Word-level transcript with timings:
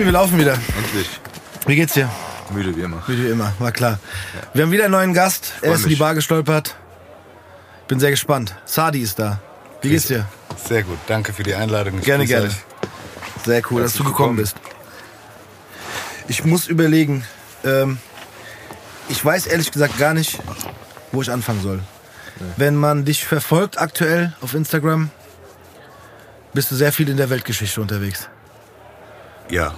Tobi, 0.00 0.06
wir 0.06 0.12
laufen 0.12 0.38
wieder. 0.38 0.54
Endlich. 0.54 1.20
Wie 1.66 1.76
geht's 1.76 1.92
dir? 1.92 2.08
Müde 2.54 2.74
wie 2.74 2.80
immer. 2.80 3.02
Wie 3.06 3.28
immer, 3.28 3.52
war 3.58 3.70
klar. 3.70 3.98
Wir 4.54 4.62
haben 4.62 4.72
wieder 4.72 4.84
einen 4.84 4.92
neuen 4.92 5.12
Gast. 5.12 5.52
Er 5.60 5.74
ist 5.74 5.82
in 5.82 5.90
die. 5.90 5.96
Bar 5.96 6.14
gestolpert. 6.14 6.74
Bin 7.86 8.00
sehr 8.00 8.08
gespannt. 8.10 8.54
Sadi 8.64 9.02
ist 9.02 9.18
da. 9.18 9.40
Wie 9.82 9.90
geht's 9.90 10.06
dir? 10.06 10.26
Sehr 10.66 10.84
gut, 10.84 10.96
danke 11.06 11.34
für 11.34 11.42
die 11.42 11.54
Einladung. 11.54 11.98
Ich 11.98 12.06
Gerne, 12.06 12.24
gerne. 12.24 12.46
euch. 12.46 12.54
Sehr 13.44 13.60
cool, 13.70 13.82
dass 13.82 13.92
du 13.92 14.04
gekommen 14.04 14.36
bist. 14.36 14.56
Ich 16.28 16.46
muss 16.46 16.66
überlegen. 16.66 17.22
Ähm, 17.62 17.98
ich 19.10 19.22
weiß 19.22 19.48
ehrlich 19.48 19.70
gesagt 19.70 19.98
gar 19.98 20.14
nicht, 20.14 20.38
wo 21.12 21.20
ich 21.20 21.30
anfangen 21.30 21.60
soll. 21.60 21.80
Wenn 22.56 22.74
man 22.74 23.04
dich 23.04 23.26
verfolgt 23.26 23.78
aktuell 23.78 24.34
auf 24.40 24.54
Instagram, 24.54 25.10
bist 26.54 26.70
du 26.70 26.74
sehr 26.74 26.90
viel 26.90 27.10
in 27.10 27.18
der 27.18 27.28
Weltgeschichte 27.28 27.82
unterwegs. 27.82 28.30
Ja, 29.50 29.74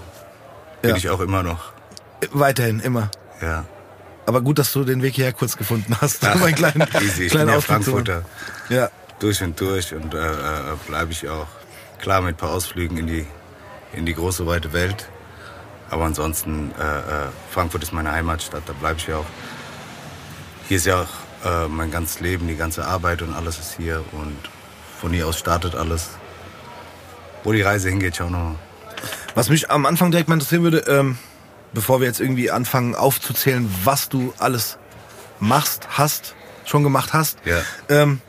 bin 0.83 0.91
Ja. 0.91 0.97
ich 0.97 1.09
auch 1.09 1.21
immer 1.21 1.43
noch. 1.43 1.73
Weiterhin, 2.33 2.81
immer. 2.81 3.11
Ja. 3.41 3.65
Aber 4.27 4.41
gut, 4.41 4.59
dass 4.59 4.73
du 4.73 4.85
den 4.85 5.03
Weg 5.03 5.15
hierher 5.15 5.33
kurz 5.33 5.57
gefunden 5.57 5.97
hast. 6.01 6.23
um 6.23 6.43
einen 6.43 6.55
kleinen, 6.55 6.87
Easy, 7.01 7.25
ich 7.25 7.31
kleinen 7.33 7.47
bin 7.47 7.55
ja. 7.57 7.61
Frankfurter. 7.61 8.23
Ja, 8.69 8.91
Durch 9.19 9.43
und 9.43 9.59
durch 9.61 9.93
und 9.95 10.15
äh, 10.15 10.19
äh, 10.19 10.77
bleibe 10.87 11.13
ich 11.13 11.29
auch. 11.29 11.47
Klar 12.01 12.21
mit 12.21 12.35
ein 12.35 12.37
paar 12.37 12.51
Ausflügen 12.51 12.97
in 12.99 13.07
die, 13.07 13.27
in 13.93 14.07
die 14.07 14.15
große, 14.15 14.47
weite 14.47 14.73
Welt. 14.73 15.09
Aber 15.91 16.05
ansonsten, 16.05 16.73
äh, 16.79 16.83
äh, 16.83 17.29
Frankfurt 17.51 17.83
ist 17.83 17.93
meine 17.93 18.13
Heimatstadt, 18.13 18.63
da 18.67 18.73
bleibe 18.73 18.99
ich 18.99 19.07
ja 19.07 19.17
auch. 19.19 19.27
Hier 20.69 20.77
ist 20.79 20.87
ja 20.87 21.03
auch 21.03 21.47
äh, 21.49 21.69
mein 21.69 21.91
ganzes 21.91 22.21
Leben, 22.21 22.47
die 22.49 22.57
ganze 22.57 22.85
Arbeit 22.87 23.23
und 23.23 23.35
alles 23.35 23.59
ist 23.59 23.75
hier. 23.77 24.03
Und 24.13 24.37
von 25.01 25.13
hier 25.13 25.27
aus 25.27 25.39
startet 25.39 25.75
alles. 25.75 26.11
Wo 27.45 27.53
die 27.53 27.63
Reise 27.63 27.89
hingeht, 27.89 28.17
schau 28.17 28.31
noch. 28.31 28.55
Was 29.35 29.49
mich 29.49 29.71
am 29.71 29.87
Anfang 29.87 30.11
direkt 30.11 30.29
mal 30.29 30.35
interessieren 30.35 30.63
würde, 30.63 30.79
ähm, 30.89 31.19
bevor 31.73 32.01
wir 32.01 32.07
jetzt 32.07 32.21
irgendwie 32.21 32.51
anfangen 32.51 32.95
aufzuzählen, 32.95 33.73
was 33.85 34.09
du 34.09 34.35
alles 34.39 34.79
machst, 35.41 35.89
hast, 35.91 36.35
schon 36.65 36.83
gemacht 36.83 37.13
hast. 37.13 37.39
Ja. 37.45 37.63
Ähm, 37.89 38.21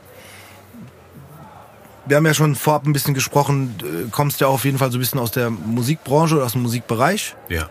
wir 2.06 2.18
haben 2.18 2.26
ja 2.26 2.34
schon 2.34 2.56
vorab 2.56 2.86
ein 2.86 2.94
bisschen 2.94 3.14
gesprochen, 3.14 3.76
äh, 3.82 4.10
kommst 4.10 4.42
ja 4.42 4.48
auch 4.48 4.56
auf 4.56 4.66
jeden 4.66 4.78
Fall 4.78 4.92
so 4.92 4.98
ein 4.98 5.02
bisschen 5.02 5.20
aus 5.20 5.32
der 5.32 5.50
Musikbranche 5.50 6.36
oder 6.36 6.46
aus 6.46 6.54
dem 6.54 6.62
Musikbereich. 6.62 7.36
Ja. 7.50 7.70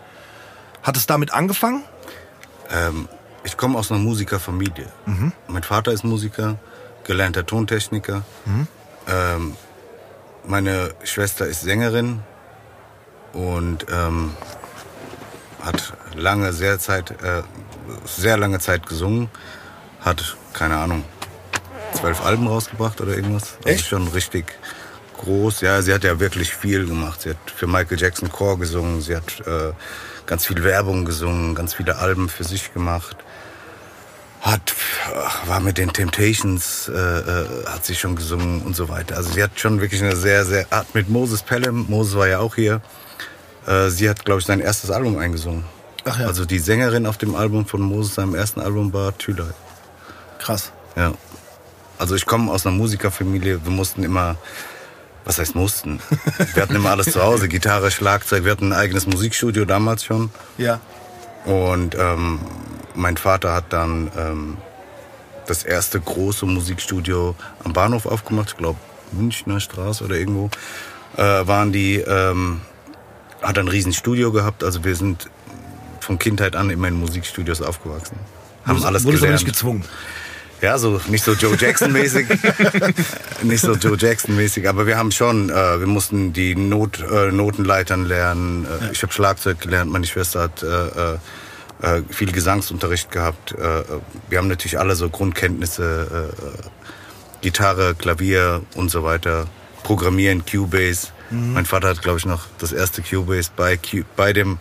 Hat 0.81 0.97
es 0.97 1.05
damit 1.05 1.33
angefangen? 1.33 1.83
Ähm, 2.71 3.07
ich 3.43 3.57
komme 3.57 3.77
aus 3.77 3.91
einer 3.91 3.99
Musikerfamilie. 3.99 4.87
Mein 5.47 5.63
Vater 5.63 5.91
ist 5.91 6.03
Musiker, 6.03 6.57
gelernter 7.03 7.45
Tontechniker. 7.45 8.23
Ähm, 9.07 9.55
meine 10.45 10.93
Schwester 11.03 11.45
ist 11.45 11.61
Sängerin 11.61 12.21
und 13.33 13.85
ähm, 13.91 14.31
hat 15.61 15.93
lange, 16.15 16.53
sehr 16.53 16.79
Zeit, 16.79 17.11
äh, 17.23 17.43
sehr 18.05 18.37
lange 18.37 18.59
Zeit 18.59 18.85
gesungen. 18.85 19.29
Hat 20.01 20.37
keine 20.53 20.77
Ahnung 20.77 21.03
zwölf 21.93 22.25
Alben 22.25 22.47
rausgebracht 22.47 23.01
oder 23.01 23.15
irgendwas. 23.15 23.57
Echt? 23.65 23.83
Also 23.83 23.83
schon 23.83 24.07
richtig 24.09 24.57
groß. 25.17 25.61
Ja, 25.61 25.81
sie 25.81 25.93
hat 25.93 26.03
ja 26.03 26.19
wirklich 26.19 26.53
viel 26.53 26.85
gemacht. 26.85 27.21
Sie 27.21 27.29
hat 27.29 27.37
für 27.55 27.67
Michael 27.67 27.99
Jackson 27.99 28.29
Chor 28.29 28.59
gesungen. 28.59 29.01
Sie 29.01 29.15
hat 29.15 29.39
äh, 29.47 29.71
ganz 30.25 30.45
viel 30.45 30.63
Werbung 30.63 31.05
gesungen, 31.05 31.55
ganz 31.55 31.73
viele 31.73 31.97
Alben 31.97 32.29
für 32.29 32.43
sich 32.43 32.73
gemacht. 32.73 33.17
Hat, 34.41 34.73
war 35.45 35.61
mit 35.61 35.77
den 35.77 35.93
Temptations, 35.93 36.89
äh, 36.89 36.91
äh, 36.93 37.65
hat 37.67 37.85
sie 37.85 37.95
schon 37.95 38.17
gesungen 38.17 38.61
und 38.63 38.75
so 38.75 38.89
weiter. 38.89 39.15
Also 39.15 39.31
sie 39.31 39.41
hat 39.41 39.57
schon 39.57 39.79
wirklich 39.79 40.03
eine 40.03 40.17
sehr, 40.17 40.43
sehr, 40.43 40.67
hat 40.69 40.93
mit 40.93 41.07
Moses 41.07 41.43
Pelham, 41.43 41.85
Moses 41.87 42.17
war 42.17 42.27
ja 42.27 42.39
auch 42.39 42.55
hier, 42.55 42.81
äh, 43.67 43.89
sie 43.89 44.09
hat, 44.09 44.25
glaube 44.25 44.39
ich, 44.39 44.45
sein 44.45 44.59
erstes 44.59 44.91
Album 44.91 45.17
eingesungen. 45.17 45.65
Ach 46.05 46.19
ja. 46.19 46.27
Also 46.27 46.45
die 46.45 46.59
Sängerin 46.59 47.05
auf 47.05 47.17
dem 47.17 47.35
Album 47.35 47.65
von 47.65 47.81
Moses, 47.81 48.15
seinem 48.15 48.35
ersten 48.35 48.59
Album 48.59 48.91
war 48.93 49.17
Thülei. 49.17 49.51
Krass. 50.39 50.71
Ja. 50.95 51.13
Also 51.97 52.15
ich 52.15 52.25
komme 52.25 52.51
aus 52.51 52.65
einer 52.65 52.75
Musikerfamilie. 52.75 53.63
Wir 53.63 53.71
mussten 53.71 54.03
immer, 54.03 54.35
was 55.23 55.39
heißt 55.39 55.55
mussten? 55.55 56.01
Wir 56.53 56.63
hatten 56.63 56.75
immer 56.75 56.91
alles 56.91 57.11
zu 57.11 57.21
Hause, 57.21 57.47
Gitarre, 57.47 57.91
Schlagzeug. 57.91 58.43
Wir 58.43 58.51
hatten 58.51 58.73
ein 58.73 58.79
eigenes 58.79 59.07
Musikstudio 59.07 59.63
damals 59.63 60.03
schon. 60.03 60.29
Ja. 60.57 60.81
Und 61.45 61.95
ähm, 61.95 62.39
mein 62.95 63.15
Vater 63.15 63.53
hat 63.53 63.71
dann 63.71 64.11
ähm, 64.17 64.57
das 65.47 65.63
erste 65.63 65.99
große 65.99 66.45
Musikstudio 66.45 67.35
am 67.63 67.71
Bahnhof 67.73 68.05
aufgemacht. 68.05 68.49
Ich 68.49 68.57
glaube, 68.57 68.79
Münchner 69.11 69.59
Straße 69.59 70.03
oder 70.03 70.15
irgendwo 70.15 70.49
äh, 71.15 71.47
waren 71.47 71.71
die. 71.71 71.99
Ähm, 71.99 72.61
hat 73.43 73.57
ein 73.57 73.67
riesen 73.67 73.93
Studio 73.93 74.31
gehabt. 74.31 74.63
Also 74.63 74.83
wir 74.83 74.95
sind 74.95 75.29
von 75.99 76.17
Kindheit 76.19 76.55
an 76.55 76.69
immer 76.69 76.87
in 76.87 76.95
Musikstudios 76.95 77.61
aufgewachsen. 77.61 78.17
Haben 78.65 78.77
Wurdest- 78.77 78.85
alles 78.85 79.03
gelernt. 79.05 79.33
nicht 79.33 79.45
gezwungen. 79.45 79.83
Ja, 80.61 80.77
so 80.77 81.01
nicht 81.09 81.25
so 81.25 81.33
Joe 81.33 81.57
Jackson-mäßig. 81.59 82.25
nicht 83.43 83.59
so 83.61 83.73
Joe 83.73 83.97
Jackson-mäßig, 83.97 84.67
aber 84.69 84.87
wir 84.87 84.97
haben 84.97 85.11
schon, 85.11 85.49
äh, 85.49 85.79
wir 85.79 85.87
mussten 85.87 86.31
die 86.31 86.55
Not, 86.55 86.99
äh, 87.01 87.31
Notenleitern 87.33 88.05
lernen. 88.05 88.65
Äh, 88.65 88.91
Ich 88.93 89.03
habe 89.03 89.11
Schlagzeug 89.11 89.59
gelernt, 89.59 89.91
meine 89.91 90.05
Schwester 90.07 90.39
hat 90.43 90.63
äh, 90.63 90.67
äh, 90.67 91.17
äh, 91.81 92.03
viel 92.09 92.31
Gesangsunterricht 92.31 93.11
gehabt. 93.11 93.53
Wir 94.29 94.37
haben 94.37 94.47
natürlich 94.47 94.79
alle 94.79 94.95
so 94.95 95.09
Grundkenntnisse, 95.09 96.29
Gitarre, 97.41 97.93
Klavier 97.95 98.61
und 98.75 98.89
so 98.89 99.03
weiter. 99.03 99.47
Programmieren, 99.83 100.45
Cubase. 100.45 101.07
Mein 101.29 101.65
Vater 101.65 101.87
hat, 101.89 102.01
glaube 102.01 102.19
ich, 102.19 102.25
noch 102.25 102.41
das 102.59 102.71
erste 102.73 103.01
Cubase 103.01 103.49
bei, 103.55 103.79
bei 104.15 104.33
dem 104.33 104.59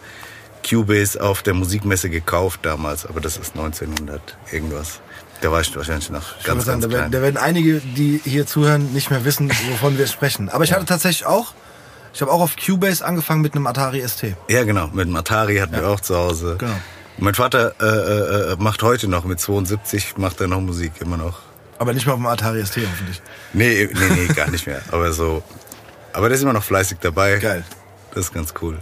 Cubase 0.69 1.21
auf 1.23 1.43
der 1.43 1.55
Musikmesse 1.55 2.09
gekauft 2.09 2.61
damals, 2.63 3.05
aber 3.05 3.21
das 3.21 3.37
ist 3.37 3.55
1900 3.57 4.21
irgendwas. 4.51 5.01
Da 5.41 5.51
war 5.51 5.61
ich 5.61 5.75
wahrscheinlich 5.77 6.09
noch 6.11 6.39
Ich 6.39 6.45
ganz, 6.45 6.65
sagen, 6.65 6.81
ganz 6.81 6.85
da, 6.85 6.91
werden, 6.99 7.11
klein. 7.11 7.13
da 7.13 7.21
werden 7.23 7.37
einige, 7.37 7.81
die 7.81 8.21
hier 8.25 8.47
zuhören, 8.47 8.93
nicht 8.93 9.11
mehr 9.11 9.25
wissen, 9.25 9.51
wovon 9.71 9.99
wir 9.99 10.07
sprechen. 10.07 10.49
Aber 10.49 10.65
ich 10.65 10.73
hatte 10.73 10.85
tatsächlich 10.85 11.27
auch, 11.27 11.53
ich 12.15 12.21
habe 12.23 12.31
auch 12.31 12.41
auf 12.41 12.55
Cubase 12.57 13.05
angefangen 13.05 13.43
mit 13.43 13.55
einem 13.55 13.67
Atari 13.67 14.07
ST. 14.07 14.35
Ja, 14.49 14.63
genau. 14.65 14.87
Mit 14.93 15.09
dem 15.09 15.17
Atari 15.17 15.57
hatten 15.57 15.75
wir 15.75 15.89
auch 15.89 16.01
zu 16.01 16.17
Hause. 16.17 16.57
Genau. 16.59 16.77
Mein 17.19 17.35
Vater 17.35 17.75
äh, 17.81 18.53
äh, 18.53 18.57
macht 18.59 18.83
heute 18.83 19.09
noch, 19.09 19.25
mit 19.25 19.41
72 19.41 20.17
macht 20.17 20.41
er 20.41 20.47
noch 20.47 20.61
Musik, 20.61 20.93
immer 21.01 21.17
noch. 21.17 21.41
Aber 21.79 21.93
nicht 21.93 22.07
mal 22.07 22.13
auf 22.13 22.19
dem 22.21 22.27
Atari 22.27 22.65
ST 22.65 22.77
hoffentlich. 22.77 23.21
Nee, 23.53 23.89
nee, 23.93 24.01
nee, 24.29 24.33
gar 24.35 24.49
nicht 24.51 24.67
mehr. 24.67 24.81
Aber 24.93 25.13
so. 25.13 25.43
Aber 26.13 26.29
der 26.29 26.37
ist 26.37 26.43
immer 26.43 26.53
noch 26.53 26.65
fleißig 26.65 26.99
dabei. 27.01 27.37
Geil. 27.39 27.65
Das 28.15 28.27
ist 28.27 28.35
ganz 28.35 28.53
cool. 28.61 28.81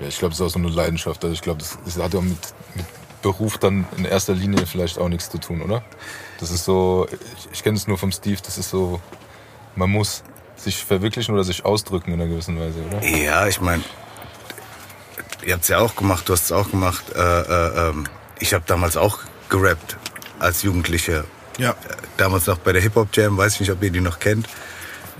Ja, 0.00 0.08
ich 0.08 0.18
glaube, 0.18 0.30
das 0.30 0.40
ist 0.40 0.46
auch 0.46 0.50
so 0.50 0.58
eine 0.58 0.68
Leidenschaft. 0.68 1.22
Also 1.24 1.32
ich 1.32 1.40
glaube, 1.40 1.60
das, 1.60 1.78
das 1.84 1.96
hat 2.02 2.14
ja 2.14 2.20
mit, 2.20 2.38
mit 2.74 2.86
Beruf 3.22 3.58
dann 3.58 3.86
in 3.96 4.04
erster 4.04 4.34
Linie 4.34 4.66
vielleicht 4.66 4.98
auch 4.98 5.08
nichts 5.08 5.30
zu 5.30 5.38
tun, 5.38 5.62
oder? 5.62 5.82
Das 6.40 6.50
ist 6.50 6.64
so, 6.64 7.06
ich, 7.10 7.48
ich 7.52 7.62
kenne 7.62 7.76
es 7.76 7.86
nur 7.86 7.96
vom 7.96 8.12
Steve, 8.12 8.38
das 8.44 8.58
ist 8.58 8.70
so, 8.70 9.00
man 9.76 9.88
muss 9.88 10.22
sich 10.56 10.84
verwirklichen 10.84 11.32
oder 11.34 11.44
sich 11.44 11.64
ausdrücken 11.64 12.12
in 12.12 12.20
einer 12.20 12.30
gewissen 12.30 12.58
Weise, 12.58 12.80
oder? 12.82 13.02
Ja, 13.06 13.46
ich 13.46 13.60
meine, 13.60 13.82
ihr 15.44 15.54
habt 15.54 15.62
es 15.62 15.68
ja 15.68 15.78
auch 15.78 15.96
gemacht, 15.96 16.28
du 16.28 16.32
hast 16.32 16.44
es 16.44 16.52
auch 16.52 16.70
gemacht. 16.70 17.04
Äh, 17.14 17.20
äh, 17.20 17.88
ähm, 17.88 18.04
ich 18.40 18.52
habe 18.52 18.64
damals 18.66 18.96
auch 18.96 19.20
gerappt 19.48 19.96
als 20.38 20.62
Jugendlicher. 20.62 21.24
Ja. 21.58 21.70
Äh, 21.70 21.74
Damals 22.16 22.46
noch 22.46 22.58
bei 22.58 22.72
der 22.72 22.80
Hip 22.82 22.94
Hop 22.94 23.08
Jam, 23.12 23.36
weiß 23.36 23.54
ich 23.54 23.60
nicht, 23.60 23.70
ob 23.72 23.82
ihr 23.82 23.90
die 23.90 24.00
noch 24.00 24.20
kennt. 24.20 24.48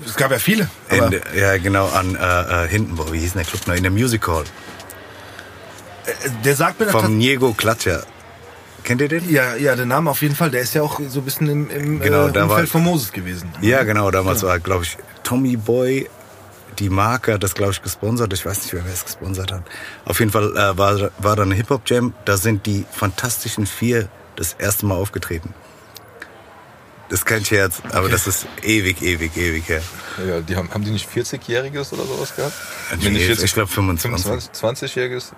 Es 0.05 0.17
gab 0.17 0.31
ja 0.31 0.39
viele. 0.39 0.69
In, 0.91 1.21
ja, 1.37 1.57
genau, 1.59 1.89
an 1.89 2.17
äh, 2.17 2.65
äh, 2.65 2.69
hinten, 2.69 2.97
boah, 2.97 3.13
wie 3.13 3.19
hieß 3.21 3.33
denn 3.35 3.43
der 3.43 3.51
Club 3.51 3.67
noch? 3.67 3.75
In 3.75 3.83
der 3.83 3.93
Music 3.93 4.27
Hall. 4.27 4.45
der 6.45 6.57
sagt 6.57 6.81
mir 6.81 6.87
das 6.87 6.95
Vom 6.95 7.17
Niego 7.17 7.53
Klatscher. 7.53 8.03
Kennt 8.83 9.01
ihr 9.01 9.09
den? 9.09 9.31
Ja, 9.31 9.55
ja, 9.57 9.75
der 9.77 9.87
Name 9.87 10.11
auf 10.11 10.21
jeden 10.21 10.37
Fall. 10.37 10.51
Der 10.51 10.61
ist 10.61 10.75
ja 10.75 10.83
auch 10.83 11.01
so 11.09 11.21
ein 11.21 11.25
bisschen 11.25 11.49
im, 11.49 11.71
im 11.71 12.01
Genau, 12.01 12.25
äh, 12.25 12.27
Umfeld 12.27 12.49
war- 12.51 12.67
von 12.67 12.83
Moses 12.83 13.13
gewesen. 13.13 13.51
Ja, 13.63 13.83
genau, 13.85 14.11
damals 14.11 14.43
war, 14.43 14.59
glaube 14.59 14.85
ich, 14.85 14.99
Tommy 15.23 15.57
Boy, 15.57 16.11
die 16.79 16.91
Marke 16.91 17.35
hat 17.35 17.43
das, 17.43 17.55
glaube 17.55 17.73
ich, 17.73 17.81
gesponsert. 17.81 18.33
Ich 18.35 18.45
weiß 18.45 18.63
nicht 18.63 18.75
wer 18.75 18.85
es 18.93 19.05
gesponsert 19.05 19.53
hat. 19.53 19.63
Auf 20.05 20.19
jeden 20.19 20.33
Fall 20.33 20.55
äh, 20.57 20.77
war, 20.77 21.11
war 21.19 21.37
da 21.37 21.43
eine 21.45 21.55
Hip-Hop-Jam. 21.55 22.13
Da 22.27 22.37
sind 22.37 22.67
die 22.67 22.85
Fantastischen 22.91 23.67
Vier 23.67 24.09
das 24.37 24.55
erste 24.59 24.85
Mal 24.85 24.97
aufgetreten. 24.97 25.55
Das 27.15 27.21
ist 27.21 27.27
kein 27.27 27.45
Scherz, 27.45 27.81
aber 27.93 28.09
das 28.09 28.27
ist 28.27 28.45
ewig, 28.65 29.01
ewig, 29.01 29.37
ewig 29.37 29.69
her. 29.69 29.83
Ja, 30.27 30.41
die 30.41 30.57
haben, 30.57 30.69
haben 30.75 30.83
die 30.83 30.91
nicht 30.91 31.09
40-Jähriges 31.09 31.93
oder 31.93 32.03
sowas 32.07 32.35
gehabt? 32.35 32.53
Nee, 32.99 33.05
Wenn 33.05 33.15
ich 33.15 33.55
glaube 33.55 33.71
25. 33.71 34.51
25, 34.51 34.51
20-Jähriges? 34.91 35.31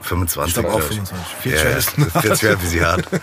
25. 0.00 0.56
Ich 0.56 0.64
auch 0.64 0.70
glaub 0.70 0.82
25. 0.82 1.16
Viel 1.42 1.52
Ja, 1.52 1.64
ja, 1.64 1.74
das 1.74 1.90
40 2.22 2.42
Jahre 2.42 2.62
wie 2.62 2.66
sie 2.66 2.82
hart. 2.82 3.04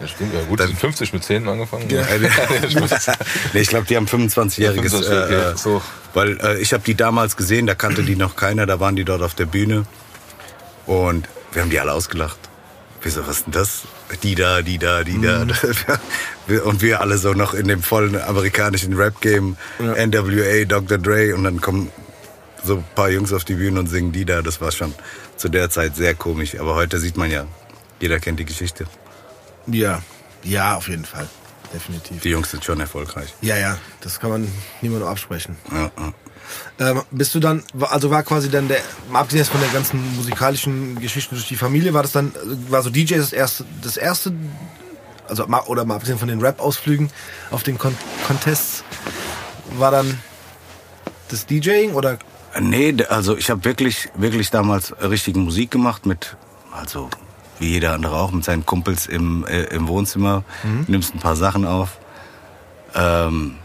Ja, 0.00 0.08
stimmt, 0.08 0.34
ja 0.34 0.42
gut, 0.44 0.58
die 0.58 0.66
sind 0.68 0.78
50 0.80 1.12
mit 1.12 1.22
10 1.22 1.46
angefangen. 1.46 1.88
Ja. 1.90 2.02
nee, 3.52 3.60
ich 3.60 3.68
glaube, 3.68 3.86
die 3.86 3.96
haben 3.96 4.06
25-jähriges. 4.06 4.60
Ja, 4.60 4.72
25, 4.72 5.10
okay, 5.10 5.34
äh, 5.34 5.56
so. 5.56 5.82
Weil 6.14 6.40
äh, 6.40 6.58
ich 6.60 6.72
habe 6.72 6.82
die 6.82 6.94
damals 6.94 7.36
gesehen, 7.36 7.66
da 7.66 7.74
kannte 7.74 8.04
die 8.04 8.16
noch 8.16 8.36
keiner, 8.36 8.64
da 8.64 8.80
waren 8.80 8.96
die 8.96 9.04
dort 9.04 9.20
auf 9.20 9.34
der 9.34 9.46
Bühne. 9.46 9.84
Und 10.86 11.28
wir 11.52 11.60
haben 11.60 11.70
die 11.70 11.78
alle 11.78 11.92
ausgelacht. 11.92 12.38
Wieso, 13.02 13.26
was 13.26 13.36
ist 13.36 13.46
denn 13.46 13.52
das? 13.52 13.82
Die 14.22 14.34
da, 14.34 14.62
die 14.62 14.78
da, 14.78 15.02
die 15.04 15.20
da. 15.20 15.46
Wir- 16.46 16.66
Und 16.66 16.82
wir 16.82 17.00
alle 17.00 17.16
so 17.18 17.32
noch 17.32 17.54
in 17.54 17.68
dem 17.68 17.82
vollen 17.82 18.20
amerikanischen 18.20 18.92
Rap-Game, 18.94 19.56
NWA, 19.78 20.64
Dr. 20.66 20.98
Dre. 20.98 21.34
Und 21.34 21.44
dann 21.44 21.60
kommen 21.60 21.90
so 22.62 22.76
ein 22.76 22.84
paar 22.94 23.08
Jungs 23.10 23.32
auf 23.32 23.44
die 23.44 23.54
Bühne 23.54 23.80
und 23.80 23.86
singen 23.88 24.12
die 24.12 24.24
da. 24.24 24.42
Das 24.42 24.60
war 24.60 24.70
schon 24.72 24.94
zu 25.36 25.48
der 25.48 25.70
Zeit 25.70 25.96
sehr 25.96 26.14
komisch. 26.14 26.58
Aber 26.60 26.74
heute 26.74 27.00
sieht 27.00 27.16
man 27.16 27.30
ja, 27.30 27.46
jeder 28.00 28.20
kennt 28.20 28.38
die 28.40 28.44
Geschichte. 28.44 28.86
Ja, 29.66 30.02
ja, 30.42 30.74
auf 30.76 30.88
jeden 30.88 31.04
Fall. 31.06 31.26
Definitiv. 31.72 32.20
Die 32.22 32.28
Jungs 32.28 32.50
sind 32.50 32.62
schon 32.64 32.78
erfolgreich. 32.80 33.34
Ja, 33.40 33.56
ja, 33.56 33.78
das 34.02 34.20
kann 34.20 34.30
man 34.30 34.48
niemandem 34.82 35.08
absprechen. 35.08 35.56
Ja, 35.72 35.90
ja. 35.98 36.12
Ähm, 36.78 37.02
bist 37.10 37.34
du 37.34 37.40
dann, 37.40 37.62
also 37.80 38.10
war 38.10 38.22
quasi 38.22 38.50
dann 38.50 38.68
der, 38.68 38.80
mal 39.10 39.20
abgesehen 39.20 39.44
von 39.44 39.60
der 39.60 39.70
ganzen 39.70 40.16
musikalischen 40.16 41.00
Geschichte 41.00 41.34
durch 41.34 41.48
die 41.48 41.56
Familie, 41.56 41.94
war 41.94 42.02
das 42.02 42.12
dann, 42.12 42.32
war 42.68 42.82
so 42.82 42.90
DJ 42.90 43.16
das 43.16 43.32
erste, 43.32 43.64
das 43.82 43.96
erste, 43.96 44.32
also 45.28 45.46
mal, 45.46 45.60
oder 45.66 45.84
mal 45.84 45.96
abgesehen 45.96 46.18
von 46.18 46.28
den 46.28 46.40
Rap-Ausflügen 46.40 47.10
auf 47.50 47.62
den 47.62 47.78
Con 47.78 47.96
Contests, 48.26 48.84
war 49.78 49.90
dann 49.90 50.18
das 51.28 51.46
DJing 51.46 51.94
oder? 51.94 52.18
Nee, 52.60 52.94
also 53.08 53.36
ich 53.36 53.50
habe 53.50 53.64
wirklich, 53.64 54.10
wirklich 54.14 54.50
damals 54.50 54.94
richtige 55.00 55.38
Musik 55.38 55.70
gemacht 55.70 56.06
mit, 56.06 56.36
also 56.72 57.10
wie 57.58 57.68
jeder 57.68 57.92
andere 57.92 58.16
auch, 58.16 58.30
mit 58.30 58.44
seinen 58.44 58.66
Kumpels 58.66 59.06
im, 59.06 59.44
äh, 59.46 59.64
im 59.64 59.88
Wohnzimmer. 59.88 60.44
Nimmst 60.86 61.14
ein 61.14 61.20
paar 61.20 61.36
Sachen 61.36 61.64
auf. 61.64 61.98
Ähm, 62.94 63.56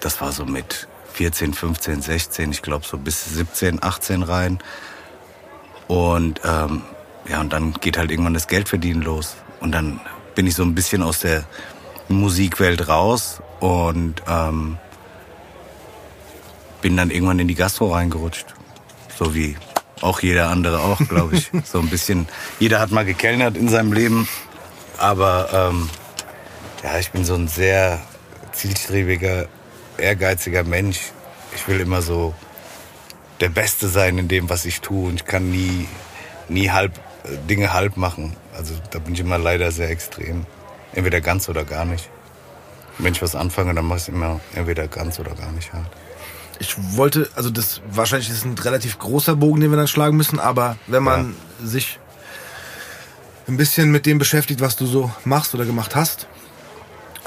das 0.00 0.20
war 0.20 0.32
so 0.32 0.44
mit 0.44 0.87
14, 1.18 1.52
15, 1.52 2.00
16, 2.00 2.52
ich 2.52 2.62
glaube 2.62 2.86
so 2.86 2.96
bis 2.96 3.24
17, 3.24 3.82
18 3.82 4.22
rein. 4.22 4.60
Und 5.88 6.40
ähm, 6.44 6.82
ja, 7.28 7.40
und 7.40 7.52
dann 7.52 7.72
geht 7.72 7.98
halt 7.98 8.12
irgendwann 8.12 8.34
das 8.34 8.46
Geldverdienen 8.46 9.02
los. 9.02 9.34
Und 9.58 9.72
dann 9.72 9.98
bin 10.36 10.46
ich 10.46 10.54
so 10.54 10.62
ein 10.62 10.76
bisschen 10.76 11.02
aus 11.02 11.18
der 11.18 11.42
Musikwelt 12.06 12.86
raus 12.86 13.42
und 13.58 14.22
ähm, 14.28 14.78
bin 16.82 16.96
dann 16.96 17.10
irgendwann 17.10 17.40
in 17.40 17.48
die 17.48 17.56
Gastro 17.56 17.92
reingerutscht. 17.92 18.54
So 19.18 19.34
wie 19.34 19.56
auch 20.00 20.20
jeder 20.20 20.50
andere 20.50 20.78
auch, 20.78 21.00
glaube 21.08 21.34
ich. 21.34 21.50
so 21.64 21.80
ein 21.80 21.88
bisschen, 21.88 22.28
jeder 22.60 22.78
hat 22.78 22.92
mal 22.92 23.04
gekellnert 23.04 23.56
in 23.56 23.68
seinem 23.68 23.92
Leben. 23.92 24.28
Aber 24.98 25.48
ähm, 25.52 25.90
ja, 26.84 26.96
ich 27.00 27.10
bin 27.10 27.24
so 27.24 27.34
ein 27.34 27.48
sehr 27.48 28.00
zielstrebiger, 28.52 29.48
ehrgeiziger 29.98 30.64
Mensch. 30.64 31.00
Ich 31.54 31.66
will 31.68 31.80
immer 31.80 32.02
so 32.02 32.34
der 33.40 33.48
Beste 33.48 33.88
sein 33.88 34.18
in 34.18 34.28
dem, 34.28 34.48
was 34.48 34.64
ich 34.64 34.80
tue. 34.80 35.08
Und 35.08 35.16
ich 35.16 35.24
kann 35.24 35.50
nie, 35.50 35.88
nie 36.48 36.70
halb, 36.70 36.96
äh, 37.24 37.36
Dinge 37.48 37.72
halb 37.72 37.96
machen. 37.96 38.36
Also 38.56 38.74
da 38.90 38.98
bin 38.98 39.14
ich 39.14 39.20
immer 39.20 39.38
leider 39.38 39.70
sehr 39.70 39.90
extrem. 39.90 40.46
Entweder 40.92 41.20
ganz 41.20 41.48
oder 41.48 41.64
gar 41.64 41.84
nicht. 41.84 42.08
Wenn 42.98 43.12
ich 43.12 43.22
was 43.22 43.36
anfange, 43.36 43.74
dann 43.74 43.84
mache 43.84 43.98
ich 43.98 44.02
es 44.04 44.08
immer 44.08 44.40
entweder 44.54 44.88
ganz 44.88 45.20
oder 45.20 45.34
gar 45.34 45.52
nicht 45.52 45.72
halt. 45.72 45.86
Ich 46.58 46.74
wollte, 46.96 47.30
also 47.36 47.50
das 47.50 47.80
wahrscheinlich 47.88 48.30
ist 48.30 48.44
ein 48.44 48.58
relativ 48.58 48.98
großer 48.98 49.36
Bogen, 49.36 49.60
den 49.60 49.70
wir 49.70 49.76
dann 49.76 49.86
schlagen 49.86 50.16
müssen, 50.16 50.40
aber 50.40 50.76
wenn 50.88 51.04
man 51.04 51.36
sich 51.62 52.00
ein 53.46 53.56
bisschen 53.56 53.92
mit 53.92 54.06
dem 54.06 54.18
beschäftigt, 54.18 54.60
was 54.60 54.74
du 54.74 54.86
so 54.86 55.12
machst 55.24 55.54
oder 55.54 55.64
gemacht 55.64 55.94
hast, 55.94 56.26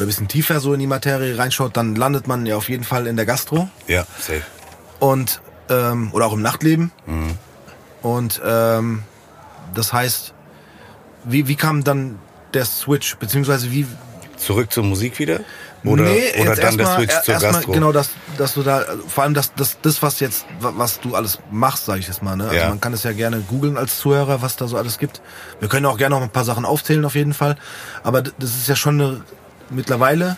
ein 0.05 0.07
bisschen 0.07 0.27
tiefer 0.27 0.59
so 0.59 0.73
in 0.73 0.79
die 0.79 0.87
Materie 0.87 1.37
reinschaut, 1.37 1.75
dann 1.77 1.95
landet 1.95 2.27
man 2.27 2.45
ja 2.45 2.55
auf 2.55 2.69
jeden 2.69 2.83
Fall 2.83 3.07
in 3.07 3.15
der 3.15 3.25
Gastro 3.25 3.69
Ja, 3.87 4.05
safe. 4.19 4.41
und 4.99 5.41
ähm, 5.69 6.09
oder 6.13 6.25
auch 6.25 6.33
im 6.33 6.41
Nachtleben. 6.41 6.91
Mhm. 7.05 7.37
Und 8.01 8.41
ähm, 8.45 9.03
das 9.73 9.93
heißt, 9.93 10.33
wie, 11.23 11.47
wie 11.47 11.55
kam 11.55 11.83
dann 11.83 12.17
der 12.53 12.65
Switch, 12.65 13.15
beziehungsweise 13.17 13.71
wie, 13.71 13.85
Zurück 14.37 14.71
zur 14.71 14.83
Musik 14.83 15.19
wieder? 15.19 15.41
Oder, 15.83 16.03
Nee, 16.03 16.31
oder 16.39 16.49
jetzt 16.49 16.63
dann 16.63 16.77
der 16.77 16.85
erstmal- 16.87 16.95
Switch 16.97 17.13
er- 17.13 17.21
zur 17.23 17.35
Gastro? 17.35 17.71
Genau, 17.73 17.91
dass, 17.91 18.09
dass 18.37 18.55
du 18.55 18.63
da, 18.63 18.83
vor 19.07 19.23
allem 19.23 19.35
das, 19.35 19.53
das, 19.53 19.77
das, 19.83 20.01
was 20.01 20.19
jetzt, 20.19 20.45
wa- 20.59 20.73
was 20.75 20.99
du 20.99 21.15
alles 21.15 21.37
machst, 21.51 21.85
sage 21.85 21.99
ich 21.99 22.07
jetzt 22.07 22.23
mal. 22.23 22.35
Ne? 22.35 22.45
Also 22.45 22.55
Ja. 22.55 22.69
man 22.69 22.81
kann 22.81 22.91
es 22.93 23.03
ja 23.03 23.11
gerne 23.13 23.39
googeln 23.41 23.77
als 23.77 23.99
Zuhörer, 23.99 24.41
was 24.41 24.55
da 24.55 24.67
so 24.67 24.77
alles 24.77 24.97
gibt. 24.97 25.21
Wir 25.59 25.69
können 25.69 25.85
auch 25.85 25.97
gerne 25.97 26.15
noch 26.15 26.23
ein 26.23 26.29
paar 26.31 26.43
Sachen 26.43 26.65
aufzählen 26.65 27.05
auf 27.05 27.13
jeden 27.13 27.33
Fall. 27.35 27.55
Aber 28.03 28.23
das 28.23 28.33
ist 28.55 28.67
ja 28.67 28.75
schon 28.75 28.99
eine, 28.99 29.21
mittlerweile 29.71 30.37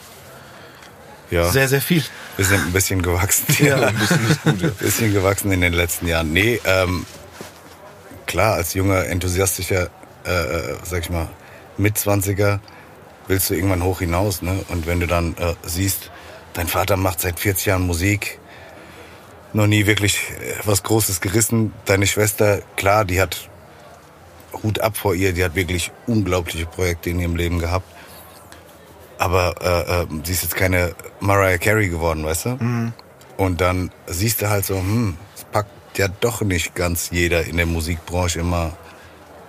ja, 1.30 1.50
sehr, 1.50 1.68
sehr 1.68 1.81
viel. 1.81 2.03
wir 2.38 2.45
sind 2.45 2.65
ein 2.65 2.71
bisschen 2.71 3.01
gewachsen. 3.01 3.45
Ja. 3.59 3.88
Ein 3.88 3.95
bisschen 3.95 4.27
nicht 4.27 4.44
gut, 4.44 4.62
ja. 4.62 4.69
bisschen 4.69 5.13
gewachsen 5.13 5.51
in 5.51 5.62
den 5.62 5.74
letzten 5.74 6.07
Jahren. 6.07 6.31
Nee, 6.31 6.59
ähm, 6.65 7.06
klar, 8.25 8.56
als 8.56 8.74
junger, 8.74 9.06
enthusiastischer, 9.06 9.89
äh, 10.25 10.31
äh, 10.31 10.77
sag 10.83 11.01
ich 11.01 11.09
mal, 11.09 11.30
Mitzwanziger 11.77 12.59
willst 13.27 13.50
du 13.50 13.56
irgendwann 13.56 13.83
hoch 13.83 14.00
hinaus. 14.00 14.41
Ne? 14.41 14.63
Und 14.69 14.85
wenn 14.85 15.00
du 15.00 15.07
dann 15.07 15.35
äh, 15.38 15.56
siehst, 15.65 16.12
dein 16.53 16.68
Vater 16.68 16.97
macht 16.97 17.21
seit 17.21 17.39
40 17.39 17.65
Jahren 17.65 17.88
Musik, 17.88 18.39
noch 19.53 19.68
nie 19.68 19.85
wirklich 19.85 20.18
äh, 20.30 20.56
was 20.65 20.83
Großes 20.83 21.21
gerissen. 21.21 21.74
Deine 21.85 22.07
Schwester, 22.07 22.62
klar, 22.75 23.06
die 23.06 23.21
hat 23.21 23.50
Hut 24.62 24.80
ab 24.80 24.97
vor 24.97 25.15
ihr, 25.15 25.33
die 25.33 25.44
hat 25.44 25.56
wirklich 25.56 25.91
unglaubliche 26.06 26.65
Projekte 26.65 27.09
in 27.09 27.19
ihrem 27.19 27.35
Leben 27.35 27.59
gehabt. 27.59 27.88
Aber 29.18 29.56
äh, 29.62 30.01
äh, 30.01 30.07
sie 30.24 30.31
ist 30.33 30.44
jetzt 30.44 30.56
keine 30.56 30.95
Mariah 31.19 31.57
Carey 31.57 31.89
geworden, 31.89 32.25
weißt 32.25 32.45
du? 32.45 32.57
Und 33.38 33.62
dann 33.62 33.92
siehst 34.07 34.42
du 34.42 34.50
halt 34.50 34.65
so, 34.65 34.75
hm, 34.75 35.18
es 35.36 35.44
packt 35.45 35.98
ja 35.98 36.07
doch 36.07 36.42
nicht 36.42 36.75
ganz 36.75 37.10
jeder 37.12 37.45
in 37.45 37.57
der 37.57 37.65
Musikbranche 37.65 38.39
immer, 38.39 38.74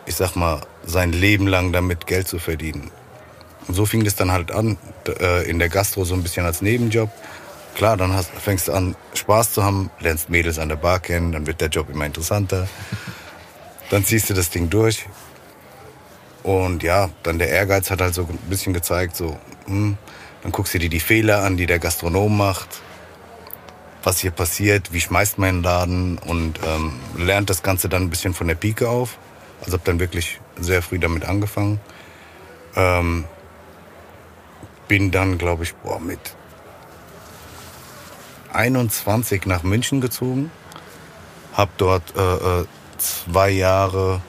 ich 0.07 0.15
sag 0.15 0.37
mal, 0.37 0.61
sein 0.85 1.13
Leben 1.13 1.47
lang 1.47 1.73
damit 1.73 2.07
Geld 2.07 2.29
zu 2.29 2.39
verdienen. 2.39 2.91
Und 3.67 3.75
so 3.75 3.87
fing 3.87 4.05
das 4.05 4.15
dann 4.15 4.31
halt 4.31 4.53
an, 4.53 4.77
äh, 5.21 5.49
in 5.49 5.59
der 5.59 5.69
Gastro 5.69 6.05
so 6.05 6.15
ein 6.15 6.23
bisschen 6.23 6.45
als 6.45 6.61
Nebenjob. 6.61 7.11
Klar, 7.75 7.97
dann 7.97 8.13
hast, 8.13 8.31
fängst 8.31 8.69
du 8.69 8.73
an, 8.73 8.95
Spaß 9.15 9.53
zu 9.53 9.65
haben, 9.65 9.91
lernst 10.01 10.31
Mädels 10.31 10.59
an 10.59 10.69
der 10.69 10.77
Bar 10.77 11.01
kennen, 11.01 11.33
dann 11.33 11.47
wird 11.47 11.61
der 11.61 11.69
Job 11.69 11.89
immer 11.91 12.07
interessanter. 12.07 12.69
Dann 13.91 14.03
ziehst 14.03 14.31
du 14.31 14.35
das 14.35 14.49
Ding 14.49 14.71
durch. 14.71 15.07
Und 16.45 16.85
ja, 16.85 17.11
dann 17.25 17.39
der 17.41 17.49
Ehrgeiz 17.49 17.91
hat 17.91 18.01
halt 18.01 18.15
so 18.15 18.23
ein 18.23 18.39
bisschen 18.49 18.73
gezeigt, 18.73 19.17
so, 19.17 19.37
hm, 19.67 19.99
dann 20.43 20.53
guckst 20.53 20.75
du 20.75 20.79
dir 20.79 20.91
die 20.91 21.01
Fehler 21.01 21.43
an, 21.43 21.57
die 21.57 21.67
der 21.67 21.81
Gastronom 21.81 22.37
macht 22.37 22.81
was 24.05 24.19
hier 24.19 24.31
passiert, 24.31 24.93
wie 24.93 25.01
schmeißt 25.01 25.39
man 25.39 25.57
den 25.57 25.63
Laden 25.63 26.19
und 26.19 26.61
ähm, 26.65 26.93
lernt 27.17 27.51
das 27.51 27.63
Ganze 27.63 27.89
dann 27.89 28.03
ein 28.03 28.11
bisschen 28.11 28.35
von 28.35 28.49
der 28.49 28.55
Pike 28.55 28.89
auf. 28.89 29.19
Also 29.61 29.73
habe 29.73 29.85
dann 29.85 29.99
wirklich 29.99 30.41
sehr 30.59 30.83
früh 30.83 30.99
damit 30.99 31.25
angefangen. 31.25 31.81
Ähm, 32.77 33.25
bin 34.89 35.11
dann, 35.11 35.39
glaube 35.39 35.63
ich, 35.63 35.75
boah, 35.77 35.99
mit 36.01 36.19
21 38.53 39.47
nach 39.47 39.63
München 39.63 40.01
gezogen. 40.01 40.51
Habe 41.55 41.71
dort 41.79 42.15
äh, 42.17 42.61
äh, 42.61 42.65
zwei 42.99 43.51
Jahre 43.51 44.21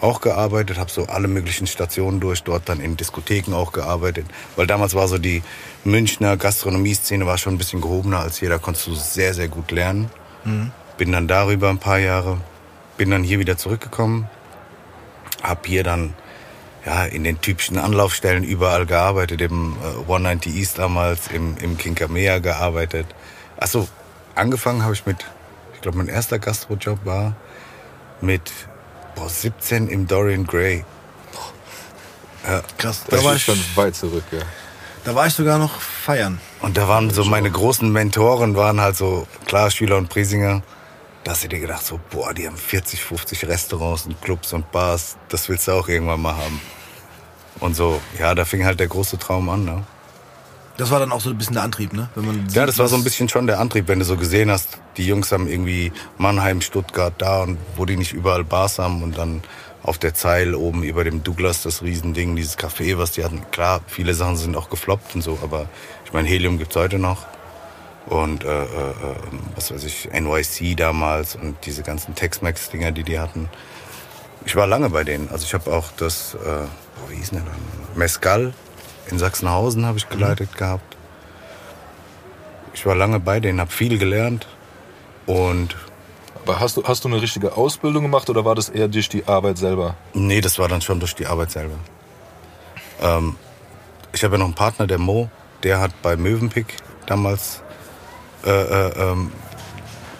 auch 0.00 0.20
gearbeitet, 0.20 0.78
habe 0.78 0.90
so 0.90 1.06
alle 1.06 1.28
möglichen 1.28 1.66
Stationen 1.66 2.20
durch, 2.20 2.42
dort 2.42 2.68
dann 2.68 2.80
in 2.80 2.96
Diskotheken 2.96 3.54
auch 3.54 3.72
gearbeitet. 3.72 4.26
Weil 4.56 4.66
damals 4.66 4.94
war 4.94 5.08
so 5.08 5.18
die 5.18 5.42
Münchner 5.84 6.36
Gastronomie-Szene 6.36 7.26
war 7.26 7.38
schon 7.38 7.54
ein 7.54 7.58
bisschen 7.58 7.80
gehobener 7.80 8.20
als 8.20 8.38
hier, 8.38 8.48
da 8.48 8.58
konntest 8.58 8.86
du 8.86 8.94
sehr, 8.94 9.34
sehr 9.34 9.48
gut 9.48 9.70
lernen. 9.70 10.10
Bin 10.96 11.12
dann 11.12 11.28
darüber 11.28 11.68
ein 11.68 11.78
paar 11.78 11.98
Jahre, 11.98 12.38
bin 12.96 13.10
dann 13.10 13.22
hier 13.22 13.38
wieder 13.38 13.56
zurückgekommen, 13.56 14.28
habe 15.42 15.60
hier 15.66 15.82
dann 15.82 16.14
ja, 16.84 17.04
in 17.04 17.24
den 17.24 17.40
typischen 17.40 17.78
Anlaufstellen 17.78 18.44
überall 18.44 18.86
gearbeitet, 18.86 19.40
im 19.40 19.76
äh, 19.82 20.00
190 20.00 20.54
East 20.56 20.78
damals, 20.78 21.28
im, 21.28 21.56
im 21.58 21.76
Kinkamea 21.76 22.38
gearbeitet. 22.38 23.06
Achso, 23.58 23.88
angefangen 24.34 24.82
habe 24.82 24.94
ich 24.94 25.04
mit, 25.04 25.26
ich 25.74 25.80
glaube 25.82 25.98
mein 25.98 26.08
erster 26.08 26.38
Gastrojob 26.38 27.04
war 27.04 27.36
mit 28.20 28.50
boah, 29.20 29.28
17 29.28 29.88
im 29.88 30.06
Dorian 30.06 30.46
Gray. 30.46 30.84
Ja, 32.46 32.62
Krass. 32.78 33.04
Das 33.06 33.20
Da 33.20 33.24
war, 33.24 33.34
ist 33.34 33.40
ich, 33.40 33.44
schon 33.44 33.76
weit 33.76 33.94
zurück, 33.94 34.24
ja. 34.32 34.40
da 35.04 35.14
war 35.14 35.26
ich 35.26 35.34
sogar 35.34 35.58
noch 35.58 35.78
feiern. 35.80 36.40
Und 36.60 36.76
da 36.76 36.88
waren 36.88 37.10
so 37.10 37.24
meine 37.24 37.50
großen 37.50 37.90
Mentoren, 37.92 38.56
waren 38.56 38.80
halt 38.80 38.96
so, 38.96 39.26
klar, 39.46 39.70
Schüler 39.70 39.98
und 39.98 40.08
Priesinger. 40.08 40.62
Da 41.22 41.32
hast 41.32 41.44
du 41.44 41.48
dir 41.48 41.60
gedacht, 41.60 41.84
so, 41.84 42.00
boah, 42.10 42.32
die 42.32 42.46
haben 42.46 42.56
40, 42.56 43.04
50 43.04 43.46
Restaurants 43.46 44.06
und 44.06 44.20
Clubs 44.22 44.54
und 44.54 44.72
Bars. 44.72 45.16
Das 45.28 45.50
willst 45.50 45.68
du 45.68 45.72
auch 45.72 45.86
irgendwann 45.86 46.22
mal 46.22 46.36
haben. 46.36 46.60
Und 47.60 47.76
so, 47.76 48.00
ja, 48.18 48.34
da 48.34 48.46
fing 48.46 48.64
halt 48.64 48.80
der 48.80 48.88
große 48.88 49.18
Traum 49.18 49.50
an, 49.50 49.66
ne? 49.66 49.84
Das 50.80 50.90
war 50.90 50.98
dann 50.98 51.12
auch 51.12 51.20
so 51.20 51.28
ein 51.28 51.36
bisschen 51.36 51.52
der 51.52 51.62
Antrieb, 51.62 51.92
ne? 51.92 52.08
Wenn 52.14 52.24
man 52.24 52.48
Ja, 52.54 52.64
das 52.64 52.78
war 52.78 52.88
so 52.88 52.96
ein 52.96 53.04
bisschen 53.04 53.28
schon 53.28 53.46
der 53.46 53.60
Antrieb, 53.60 53.86
wenn 53.86 53.98
du 53.98 54.04
so 54.06 54.16
gesehen 54.16 54.50
hast, 54.50 54.78
die 54.96 55.06
Jungs 55.06 55.30
haben 55.30 55.46
irgendwie 55.46 55.92
Mannheim, 56.16 56.62
Stuttgart 56.62 57.12
da 57.18 57.42
und 57.42 57.58
wo 57.76 57.84
die 57.84 57.98
nicht 57.98 58.14
überall 58.14 58.44
Bars 58.44 58.78
haben 58.78 59.02
und 59.02 59.18
dann 59.18 59.42
auf 59.82 59.98
der 59.98 60.14
Zeil 60.14 60.54
oben 60.54 60.82
über 60.82 61.04
dem 61.04 61.22
Douglas 61.22 61.60
das 61.60 61.82
Riesending, 61.82 62.34
dieses 62.34 62.56
Café, 62.56 62.96
was 62.96 63.12
die 63.12 63.22
hatten. 63.24 63.42
Klar, 63.50 63.82
viele 63.88 64.14
Sachen 64.14 64.38
sind 64.38 64.56
auch 64.56 64.70
gefloppt 64.70 65.14
und 65.14 65.20
so, 65.20 65.38
aber 65.42 65.68
ich 66.06 66.14
meine, 66.14 66.26
Helium 66.26 66.56
gibt's 66.56 66.76
heute 66.76 66.98
noch. 66.98 67.26
Und 68.06 68.44
äh, 68.44 68.48
äh, 68.48 68.62
äh, 68.62 68.64
was 69.56 69.70
weiß 69.70 69.84
ich, 69.84 70.08
NYC 70.10 70.78
damals 70.78 71.34
und 71.34 71.56
diese 71.66 71.82
ganzen 71.82 72.14
Tex-Mex-Dinger, 72.14 72.90
die 72.90 73.02
die 73.02 73.18
hatten. 73.18 73.50
Ich 74.46 74.56
war 74.56 74.66
lange 74.66 74.88
bei 74.88 75.04
denen. 75.04 75.28
Also 75.28 75.44
ich 75.44 75.52
habe 75.52 75.70
auch 75.70 75.88
das, 75.98 76.36
äh, 76.36 77.10
wie 77.10 77.16
hieß 77.16 77.30
denn 77.30 77.44
der 77.44 77.52
dann? 77.52 77.98
Mescal 77.98 78.54
in 79.10 79.18
Sachsenhausen 79.18 79.86
habe 79.86 79.98
ich 79.98 80.08
geleitet 80.08 80.56
gehabt. 80.56 80.96
Ich 82.72 82.86
war 82.86 82.94
lange 82.94 83.20
bei 83.20 83.40
denen, 83.40 83.60
habe 83.60 83.70
viel 83.70 83.98
gelernt 83.98 84.46
und 85.26 85.76
Aber 86.44 86.60
hast 86.60 86.76
du, 86.76 86.84
hast 86.84 87.04
du 87.04 87.08
eine 87.08 87.20
richtige 87.20 87.56
Ausbildung 87.56 88.02
gemacht 88.04 88.30
oder 88.30 88.44
war 88.44 88.54
das 88.54 88.68
eher 88.68 88.88
durch 88.88 89.08
die 89.08 89.26
Arbeit 89.26 89.58
selber? 89.58 89.96
Nee, 90.14 90.40
das 90.40 90.58
war 90.58 90.68
dann 90.68 90.80
schon 90.80 90.98
durch 90.98 91.14
die 91.14 91.26
Arbeit 91.26 91.50
selber. 91.50 91.74
Ähm, 93.02 93.36
ich 94.12 94.24
habe 94.24 94.34
ja 94.34 94.38
noch 94.38 94.46
einen 94.46 94.54
Partner, 94.54 94.86
der 94.86 94.98
Mo, 94.98 95.30
der 95.62 95.80
hat 95.80 95.92
bei 96.02 96.16
Mövenpick 96.16 96.76
damals 97.06 97.62
äh, 98.44 98.50
äh, 98.50 99.10
ähm, 99.10 99.32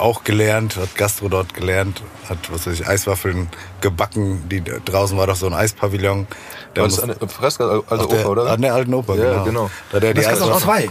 auch 0.01 0.23
gelernt, 0.23 0.77
hat 0.77 0.95
Gastro 0.95 1.29
dort 1.29 1.53
gelernt, 1.53 2.01
hat 2.27 2.37
was 2.51 2.67
weiß 2.67 2.73
ich, 2.79 2.87
Eiswaffeln 2.87 3.49
gebacken. 3.81 4.47
Die, 4.49 4.61
draußen 4.63 5.17
war 5.17 5.27
doch 5.27 5.35
so 5.35 5.45
ein 5.47 5.53
Eispavillon. 5.53 6.27
Da 6.73 6.81
War 6.81 6.87
das 6.89 7.05
muss- 7.05 7.17
eine 7.19 7.29
Fresca, 7.29 7.81
alte 7.87 8.07
der, 8.07 8.19
Oper, 8.21 8.29
oder? 8.29 8.45
An 8.51 8.61
der 8.61 8.73
alten 8.73 8.93
Oper, 8.93 9.15
Ja, 9.15 9.23
genau. 9.31 9.43
genau. 9.45 9.71
Da 9.91 9.99
der 9.99 10.13
die 10.13 10.21
Das 10.21 10.39
gab 10.39 10.41
auch 10.49 10.55
Eiswaffeln- 10.57 10.87
zwei. 10.87 10.89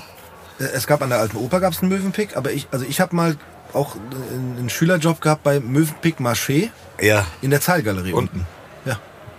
Es 0.75 0.87
gab 0.87 1.02
an 1.02 1.09
der 1.11 1.19
alten 1.21 1.37
Oper 1.38 1.61
gab's 1.61 1.81
einen 1.81 1.90
Möwenpick, 1.90 2.37
aber 2.37 2.52
ich, 2.52 2.69
also 2.71 2.85
ich 2.88 3.00
habe 3.00 3.17
mal 3.17 3.37
auch 3.73 3.97
einen 4.33 4.69
Schülerjob 4.69 5.21
gehabt 5.21 5.43
bei 5.43 5.59
Möwenpick 5.61 6.19
Marché 6.21 6.69
Ja, 7.00 7.25
in 7.40 7.50
der 7.50 7.61
Zahlgalerie 7.61 8.12
unten. 8.12 8.40
Ja. 8.40 8.45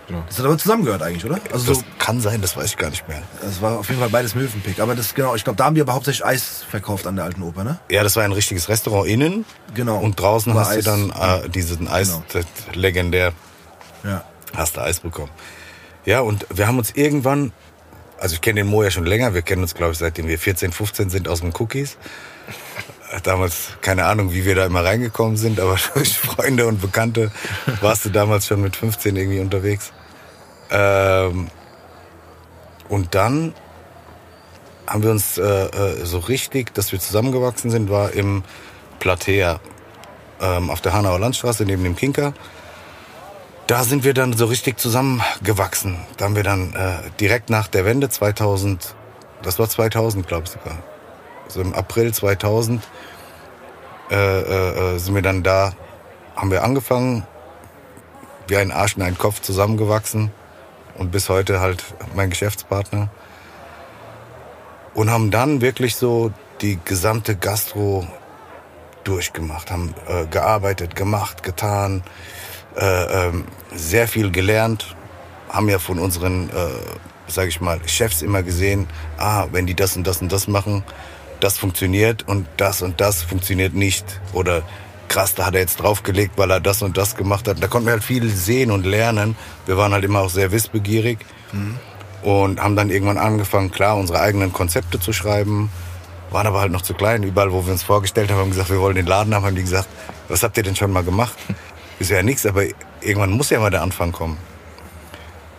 Genau. 0.08 0.24
Das 0.26 0.38
hat 0.38 0.46
aber 0.46 0.58
zusammengehört 0.58 1.00
eigentlich, 1.02 1.24
oder? 1.24 1.38
Also 1.52 1.66
das 1.68 1.78
so, 1.78 1.84
kann 1.98 2.20
sein, 2.20 2.42
das 2.42 2.56
weiß 2.56 2.66
ich 2.70 2.76
gar 2.76 2.90
nicht 2.90 3.06
mehr. 3.08 3.22
das 3.40 3.62
war 3.62 3.78
auf 3.78 3.88
jeden 3.88 4.00
Fall 4.00 4.08
beides 4.10 4.34
Möwenpick. 4.34 4.80
Aber 4.80 4.94
das 4.96 5.14
genau, 5.14 5.34
ich 5.36 5.44
glaube, 5.44 5.56
da 5.56 5.64
haben 5.66 5.74
die 5.76 5.80
aber 5.80 5.94
hauptsächlich 5.94 6.24
Eis 6.24 6.64
verkauft 6.68 7.06
an 7.06 7.14
der 7.16 7.24
alten 7.24 7.42
Oper, 7.42 7.62
ne? 7.64 7.78
Ja, 7.88 8.02
das 8.02 8.16
war 8.16 8.24
ein 8.24 8.32
richtiges 8.32 8.68
Restaurant 8.68 9.08
innen. 9.08 9.44
Genau. 9.74 9.98
Und 9.98 10.18
draußen 10.20 10.52
War 10.54 10.62
hast 10.62 10.70
Eis. 10.70 10.84
du 10.84 10.90
dann 10.90 11.10
äh, 11.44 11.48
diesen 11.48 11.86
Eis, 11.88 12.08
Genau. 12.08 12.24
das 12.32 12.46
legendär, 12.74 13.32
Ja. 14.02 14.24
hast 14.56 14.76
du 14.76 14.80
Eis 14.82 15.00
bekommen. 15.00 15.30
Ja, 16.04 16.20
und 16.20 16.46
wir 16.52 16.66
haben 16.66 16.78
uns 16.78 16.90
irgendwann, 16.90 17.52
also 18.18 18.34
ich 18.34 18.40
kenne 18.40 18.60
den 18.60 18.66
Mo 18.66 18.82
ja 18.82 18.90
schon 18.90 19.06
länger, 19.06 19.34
wir 19.34 19.42
kennen 19.42 19.62
uns, 19.62 19.74
glaube 19.74 19.92
ich, 19.92 19.98
seitdem 19.98 20.26
wir 20.26 20.38
14, 20.38 20.72
15 20.72 21.10
sind 21.10 21.28
aus 21.28 21.42
den 21.42 21.52
Cookies. 21.58 21.96
Damals, 23.22 23.76
keine 23.82 24.06
Ahnung, 24.06 24.32
wie 24.32 24.44
wir 24.44 24.54
da 24.54 24.64
immer 24.64 24.84
reingekommen 24.84 25.36
sind, 25.36 25.60
aber 25.60 25.76
durch 25.94 26.16
Freunde 26.16 26.66
und 26.66 26.80
Bekannte 26.80 27.30
warst 27.80 28.04
du 28.04 28.10
damals 28.10 28.46
schon 28.46 28.62
mit 28.62 28.76
15 28.76 29.16
irgendwie 29.16 29.40
unterwegs. 29.40 29.92
Ähm, 30.70 31.48
und 32.88 33.14
dann 33.14 33.54
haben 34.86 35.02
wir 35.02 35.10
uns 35.10 35.38
äh, 35.38 35.42
äh, 35.42 36.04
so 36.04 36.18
richtig, 36.18 36.74
dass 36.74 36.92
wir 36.92 37.00
zusammengewachsen 37.00 37.70
sind, 37.70 37.90
war 37.90 38.12
im 38.12 38.42
Platea 38.98 39.60
ähm, 40.40 40.70
auf 40.70 40.80
der 40.80 40.92
Hanauer 40.92 41.18
Landstraße 41.18 41.64
neben 41.64 41.84
dem 41.84 41.96
Kinker. 41.96 42.34
Da 43.66 43.84
sind 43.84 44.04
wir 44.04 44.12
dann 44.12 44.32
so 44.32 44.46
richtig 44.46 44.78
zusammengewachsen. 44.78 45.98
Da 46.16 46.26
haben 46.26 46.36
wir 46.36 46.42
dann 46.42 46.74
äh, 46.74 47.10
direkt 47.20 47.48
nach 47.48 47.68
der 47.68 47.84
Wende 47.84 48.08
2000, 48.08 48.94
das 49.42 49.58
war 49.58 49.68
2000 49.68 50.26
glaube 50.26 50.44
ich 50.44 50.50
sogar, 50.50 50.82
so 51.52 51.60
im 51.60 51.74
April 51.74 52.12
2000 52.12 52.82
äh, 54.10 54.14
äh, 54.14 54.94
äh, 54.94 54.98
sind 54.98 55.14
wir 55.14 55.22
dann 55.22 55.42
da, 55.42 55.72
haben 56.36 56.50
wir 56.50 56.64
angefangen, 56.64 57.26
wie 58.48 58.56
ein 58.56 58.72
Arsch 58.72 58.96
in 58.96 59.02
einen 59.02 59.16
Kopf 59.16 59.40
zusammengewachsen 59.40 60.30
und 60.98 61.10
bis 61.10 61.28
heute 61.28 61.60
halt 61.60 61.84
mein 62.14 62.30
Geschäftspartner. 62.30 63.08
Und 64.94 65.10
haben 65.10 65.30
dann 65.30 65.62
wirklich 65.62 65.96
so 65.96 66.32
die 66.60 66.78
gesamte 66.84 67.36
Gastro 67.36 68.06
durchgemacht, 69.04 69.70
haben 69.70 69.94
äh, 70.06 70.26
gearbeitet, 70.26 70.94
gemacht, 70.94 71.42
getan, 71.42 72.02
äh, 72.76 73.28
ähm, 73.28 73.46
sehr 73.74 74.06
viel 74.06 74.30
gelernt, 74.30 74.94
haben 75.48 75.68
ja 75.68 75.78
von 75.78 75.98
unseren, 75.98 76.50
äh, 76.50 76.52
sage 77.26 77.48
ich 77.48 77.60
mal, 77.60 77.80
Chefs 77.88 78.22
immer 78.22 78.42
gesehen, 78.42 78.86
ah, 79.18 79.46
wenn 79.52 79.66
die 79.66 79.74
das 79.74 79.96
und 79.96 80.06
das 80.06 80.20
und 80.20 80.30
das 80.30 80.46
machen, 80.48 80.84
das 81.42 81.58
funktioniert 81.58 82.26
und 82.28 82.46
das 82.56 82.82
und 82.82 83.00
das 83.00 83.22
funktioniert 83.22 83.74
nicht 83.74 84.20
oder 84.32 84.62
krass, 85.08 85.34
da 85.34 85.46
hat 85.46 85.54
er 85.54 85.60
jetzt 85.60 85.76
draufgelegt, 85.76 86.38
weil 86.38 86.50
er 86.50 86.60
das 86.60 86.82
und 86.82 86.96
das 86.96 87.16
gemacht 87.16 87.46
hat. 87.46 87.62
Da 87.62 87.66
konnten 87.66 87.86
wir 87.86 87.92
halt 87.92 88.04
viel 88.04 88.30
sehen 88.30 88.70
und 88.70 88.86
lernen. 88.86 89.36
Wir 89.66 89.76
waren 89.76 89.92
halt 89.92 90.04
immer 90.04 90.20
auch 90.20 90.30
sehr 90.30 90.52
wissbegierig 90.52 91.18
und 92.22 92.60
haben 92.60 92.76
dann 92.76 92.90
irgendwann 92.90 93.18
angefangen, 93.18 93.70
klar, 93.70 93.96
unsere 93.96 94.20
eigenen 94.20 94.52
Konzepte 94.52 94.98
zu 94.98 95.12
schreiben, 95.12 95.70
waren 96.30 96.46
aber 96.46 96.60
halt 96.60 96.72
noch 96.72 96.82
zu 96.82 96.94
klein. 96.94 97.22
Überall, 97.24 97.52
wo 97.52 97.66
wir 97.66 97.72
uns 97.72 97.82
vorgestellt 97.82 98.30
haben, 98.30 98.38
haben 98.38 98.50
gesagt, 98.50 98.70
wir 98.70 98.80
wollen 98.80 98.96
den 98.96 99.06
Laden 99.06 99.34
haben, 99.34 99.44
haben 99.44 99.54
die 99.56 99.62
gesagt, 99.62 99.88
was 100.28 100.42
habt 100.42 100.56
ihr 100.56 100.62
denn 100.62 100.76
schon 100.76 100.92
mal 100.92 101.04
gemacht? 101.04 101.36
Ist 101.98 102.10
ja 102.10 102.22
nichts, 102.22 102.46
aber 102.46 102.64
irgendwann 103.00 103.30
muss 103.30 103.50
ja 103.50 103.60
mal 103.60 103.70
der 103.70 103.82
Anfang 103.82 104.12
kommen. 104.12 104.38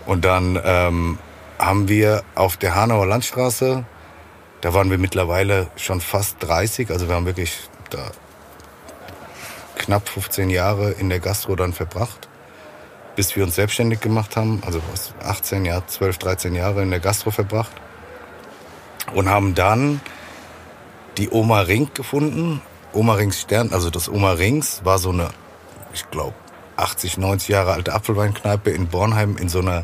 Und 0.06 0.26
dann 0.26 0.60
ähm, 0.64 1.20
haben 1.60 1.88
wir 1.88 2.24
auf 2.36 2.58
der 2.58 2.76
Hanauer 2.76 3.06
Landstraße, 3.06 3.86
da 4.64 4.74
waren 4.74 4.90
wir 4.90 4.98
mittlerweile 4.98 5.68
schon 5.76 6.00
fast 6.00 6.38
30, 6.40 6.90
also 6.90 7.10
wir 7.10 7.16
haben 7.16 7.26
wirklich 7.26 7.60
da 7.90 8.12
knapp 9.76 10.08
15 10.08 10.50
Jahre 10.50 10.92
in 10.92 11.10
der 11.10 11.20
Gastro 11.20 11.58
dann 11.58 11.74
verbracht, 11.74 12.30
bis 13.18 13.36
wir 13.36 13.44
uns 13.44 13.56
selbstständig 13.56 14.00
gemacht 14.00 14.38
haben, 14.38 14.64
also 14.66 14.82
was, 14.90 15.14
18 15.22 15.66
Jahre, 15.66 15.86
12, 15.86 16.18
13 16.18 16.56
Jahre 16.56 16.82
in 16.82 16.92
der 16.92 17.02
Gastro 17.02 17.30
verbracht 17.30 17.74
und 19.14 19.28
haben 19.28 19.54
dann 19.54 20.00
die 21.18 21.30
Oma 21.30 21.60
Ring 21.60 21.90
gefunden. 21.94 22.62
Oma 22.94 23.16
Rings 23.16 23.42
Stern, 23.42 23.74
also 23.74 23.90
das 23.90 24.08
Oma 24.08 24.32
Rings 24.32 24.86
war 24.86 24.98
so 24.98 25.10
eine, 25.10 25.32
ich 25.94 26.10
glaube, 26.10 26.36
80, 26.78 27.18
90 27.18 27.50
Jahre 27.50 27.74
alte 27.74 27.92
Apfelweinkneipe 27.92 28.70
in 28.70 28.88
Bornheim 28.88 29.36
in 29.36 29.50
so 29.50 29.60
einer 29.60 29.84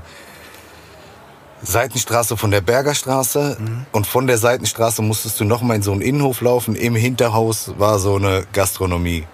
Seitenstraße 1.62 2.38
von 2.38 2.52
der 2.52 2.62
Bergerstraße. 2.62 3.58
Und 3.92 4.08
von 4.08 4.28
der 4.28 4.38
Seitenstraße 4.38 5.02
musstest 5.02 5.40
du 5.40 5.46
noch 5.46 5.62
mal 5.62 5.76
in 5.76 5.82
so 5.82 5.92
einen 5.92 6.02
Innenhof 6.02 6.42
laufen. 6.42 6.76
Im 6.76 6.96
Hinterhaus 6.96 7.74
war 7.78 8.00
so 8.00 8.16
eine 8.16 8.46
Gastronomie. 8.54 9.28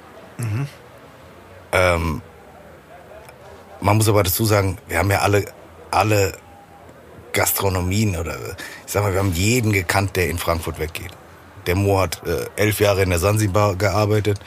Ähm, 1.71 2.21
man 3.81 3.97
muss 3.97 4.09
aber 4.09 4.23
dazu 4.23 4.45
sagen, 4.45 4.77
wir 4.87 4.97
haben 4.97 5.11
ja 5.11 5.19
alle, 5.19 5.45
alle 5.91 6.33
Gastronomien 7.33 8.15
oder 8.15 8.35
ich 8.85 8.91
sag 8.91 9.03
mal, 9.03 9.11
wir 9.13 9.19
haben 9.19 9.33
jeden 9.33 9.73
gekannt, 9.73 10.15
der 10.15 10.29
in 10.29 10.37
Frankfurt 10.37 10.79
weggeht. 10.79 11.11
Der 11.67 11.75
Mo 11.75 11.99
hat 11.99 12.21
äh, 12.25 12.45
elf 12.55 12.79
Jahre 12.79 13.03
in 13.03 13.09
der 13.09 13.19
Sansibar 13.19 13.75
gearbeitet. 13.75 14.39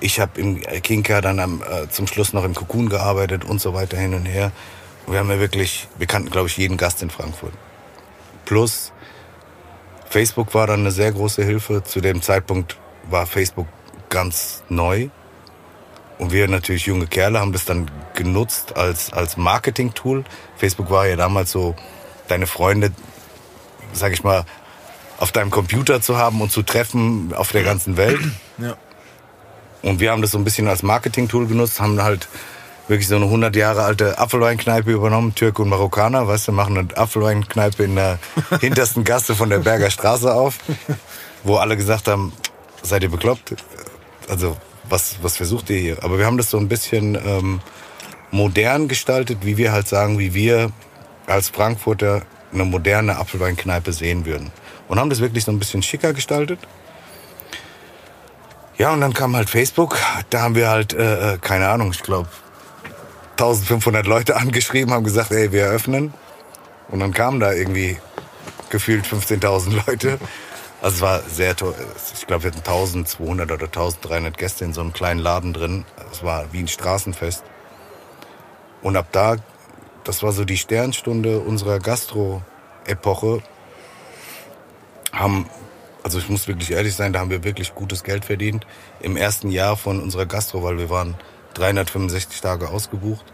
Ich 0.00 0.20
habe 0.20 0.40
im 0.40 0.60
Kinker 0.82 1.20
dann 1.20 1.40
am, 1.40 1.62
äh, 1.62 1.88
zum 1.88 2.06
Schluss 2.06 2.32
noch 2.32 2.44
im 2.44 2.54
Cocoon 2.54 2.88
gearbeitet 2.88 3.44
und 3.44 3.60
so 3.60 3.74
weiter 3.74 3.96
hin 3.96 4.14
und 4.14 4.26
her. 4.26 4.52
Wir 5.10 5.18
haben 5.18 5.30
ja 5.30 5.38
wirklich, 5.38 5.88
wir 5.96 6.06
kannten, 6.06 6.30
glaube 6.30 6.48
ich, 6.48 6.56
jeden 6.56 6.76
Gast 6.76 7.02
in 7.02 7.10
Frankfurt. 7.10 7.52
Plus, 8.44 8.92
Facebook 10.08 10.54
war 10.54 10.66
dann 10.66 10.80
eine 10.80 10.90
sehr 10.90 11.12
große 11.12 11.44
Hilfe. 11.44 11.82
Zu 11.82 12.00
dem 12.00 12.22
Zeitpunkt 12.22 12.78
war 13.10 13.26
Facebook 13.26 13.66
ganz 14.10 14.62
neu. 14.68 15.08
Und 16.18 16.32
wir 16.32 16.48
natürlich 16.48 16.86
junge 16.86 17.06
Kerle 17.06 17.40
haben 17.40 17.52
das 17.52 17.64
dann 17.64 17.90
genutzt 18.14 18.76
als, 18.76 19.12
als 19.12 19.36
Marketing-Tool. 19.36 20.24
Facebook 20.56 20.90
war 20.90 21.06
ja 21.06 21.16
damals 21.16 21.52
so, 21.52 21.76
deine 22.26 22.46
Freunde, 22.46 22.92
sag 23.92 24.12
ich 24.12 24.24
mal, 24.24 24.44
auf 25.18 25.32
deinem 25.32 25.50
Computer 25.50 26.00
zu 26.00 26.16
haben 26.16 26.40
und 26.40 26.52
zu 26.52 26.62
treffen 26.62 27.32
auf 27.34 27.52
der 27.52 27.64
ganzen 27.64 27.96
Welt. 27.96 28.20
Ja. 28.58 28.76
Und 29.82 30.00
wir 30.00 30.10
haben 30.10 30.22
das 30.22 30.32
so 30.32 30.38
ein 30.38 30.44
bisschen 30.44 30.68
als 30.68 30.82
Marketing-Tool 30.82 31.46
genutzt, 31.46 31.80
haben 31.80 32.02
halt 32.02 32.28
wirklich 32.88 33.06
so 33.06 33.16
eine 33.16 33.26
100 33.26 33.54
Jahre 33.54 33.82
alte 33.82 34.18
Apfelweinkneipe 34.18 34.90
übernommen, 34.90 35.34
Türke 35.34 35.62
und 35.62 35.68
Marokkaner, 35.68 36.26
weißt 36.26 36.48
du, 36.48 36.52
machen 36.52 36.78
eine 36.78 36.96
Apfelweinkneipe 36.96 37.84
in 37.84 37.96
der 37.96 38.18
hintersten 38.60 39.04
Gasse 39.04 39.34
von 39.34 39.50
der 39.50 39.58
Berger 39.58 39.90
Straße 39.90 40.32
auf, 40.32 40.58
wo 41.44 41.56
alle 41.56 41.76
gesagt 41.76 42.08
haben, 42.08 42.32
seid 42.82 43.02
ihr 43.02 43.10
bekloppt? 43.10 43.54
Also, 44.28 44.56
was, 44.88 45.16
was 45.22 45.36
versucht 45.36 45.70
ihr 45.70 45.78
hier? 45.78 46.02
Aber 46.02 46.18
wir 46.18 46.26
haben 46.26 46.38
das 46.38 46.50
so 46.50 46.58
ein 46.58 46.68
bisschen 46.68 47.14
ähm, 47.14 47.60
modern 48.30 48.88
gestaltet, 48.88 49.38
wie 49.42 49.56
wir 49.56 49.72
halt 49.72 49.86
sagen, 49.86 50.18
wie 50.18 50.34
wir 50.34 50.72
als 51.26 51.50
Frankfurter 51.50 52.22
eine 52.52 52.64
moderne 52.64 53.16
Apfelweinkneipe 53.18 53.92
sehen 53.92 54.24
würden. 54.24 54.50
Und 54.88 54.98
haben 54.98 55.10
das 55.10 55.20
wirklich 55.20 55.44
so 55.44 55.52
ein 55.52 55.58
bisschen 55.58 55.82
schicker 55.82 56.14
gestaltet. 56.14 56.58
Ja, 58.78 58.92
und 58.92 59.00
dann 59.00 59.12
kam 59.12 59.36
halt 59.36 59.50
Facebook. 59.50 59.98
Da 60.30 60.40
haben 60.40 60.54
wir 60.54 60.70
halt, 60.70 60.94
äh, 60.94 61.34
äh, 61.34 61.38
keine 61.38 61.68
Ahnung, 61.68 61.90
ich 61.90 62.02
glaube, 62.02 62.28
1500 63.38 64.06
Leute 64.06 64.36
angeschrieben, 64.40 64.92
haben 64.92 65.04
gesagt, 65.04 65.30
ey, 65.30 65.52
wir 65.52 65.62
eröffnen. 65.62 66.12
Und 66.88 67.00
dann 67.00 67.12
kamen 67.12 67.38
da 67.38 67.52
irgendwie 67.52 67.98
gefühlt 68.70 69.06
15.000 69.06 69.86
Leute. 69.86 70.18
Also 70.80 70.96
es 70.96 71.00
war 71.00 71.22
sehr 71.22 71.56
toll. 71.56 71.74
Ich 72.14 72.26
glaube, 72.26 72.44
wir 72.44 72.50
hatten 72.50 72.58
1200 72.58 73.50
oder 73.50 73.66
1300 73.66 74.36
Gäste 74.36 74.64
in 74.64 74.72
so 74.72 74.80
einem 74.80 74.92
kleinen 74.92 75.20
Laden 75.20 75.52
drin. 75.52 75.84
Es 76.12 76.22
war 76.22 76.52
wie 76.52 76.60
ein 76.60 76.68
Straßenfest. 76.68 77.42
Und 78.82 78.96
ab 78.96 79.08
da, 79.12 79.36
das 80.04 80.22
war 80.22 80.32
so 80.32 80.44
die 80.44 80.56
Sternstunde 80.56 81.40
unserer 81.40 81.78
Gastro-Epoche, 81.80 83.42
haben, 85.12 85.48
also 86.02 86.18
ich 86.18 86.28
muss 86.28 86.46
wirklich 86.46 86.70
ehrlich 86.70 86.94
sein, 86.94 87.12
da 87.12 87.20
haben 87.20 87.30
wir 87.30 87.42
wirklich 87.42 87.74
gutes 87.74 88.04
Geld 88.04 88.24
verdient. 88.24 88.66
Im 89.00 89.16
ersten 89.16 89.50
Jahr 89.50 89.76
von 89.76 90.00
unserer 90.00 90.26
Gastro, 90.26 90.62
weil 90.62 90.78
wir 90.78 90.90
waren 90.90 91.14
365 91.54 92.40
Tage 92.40 92.68
ausgebucht, 92.68 93.24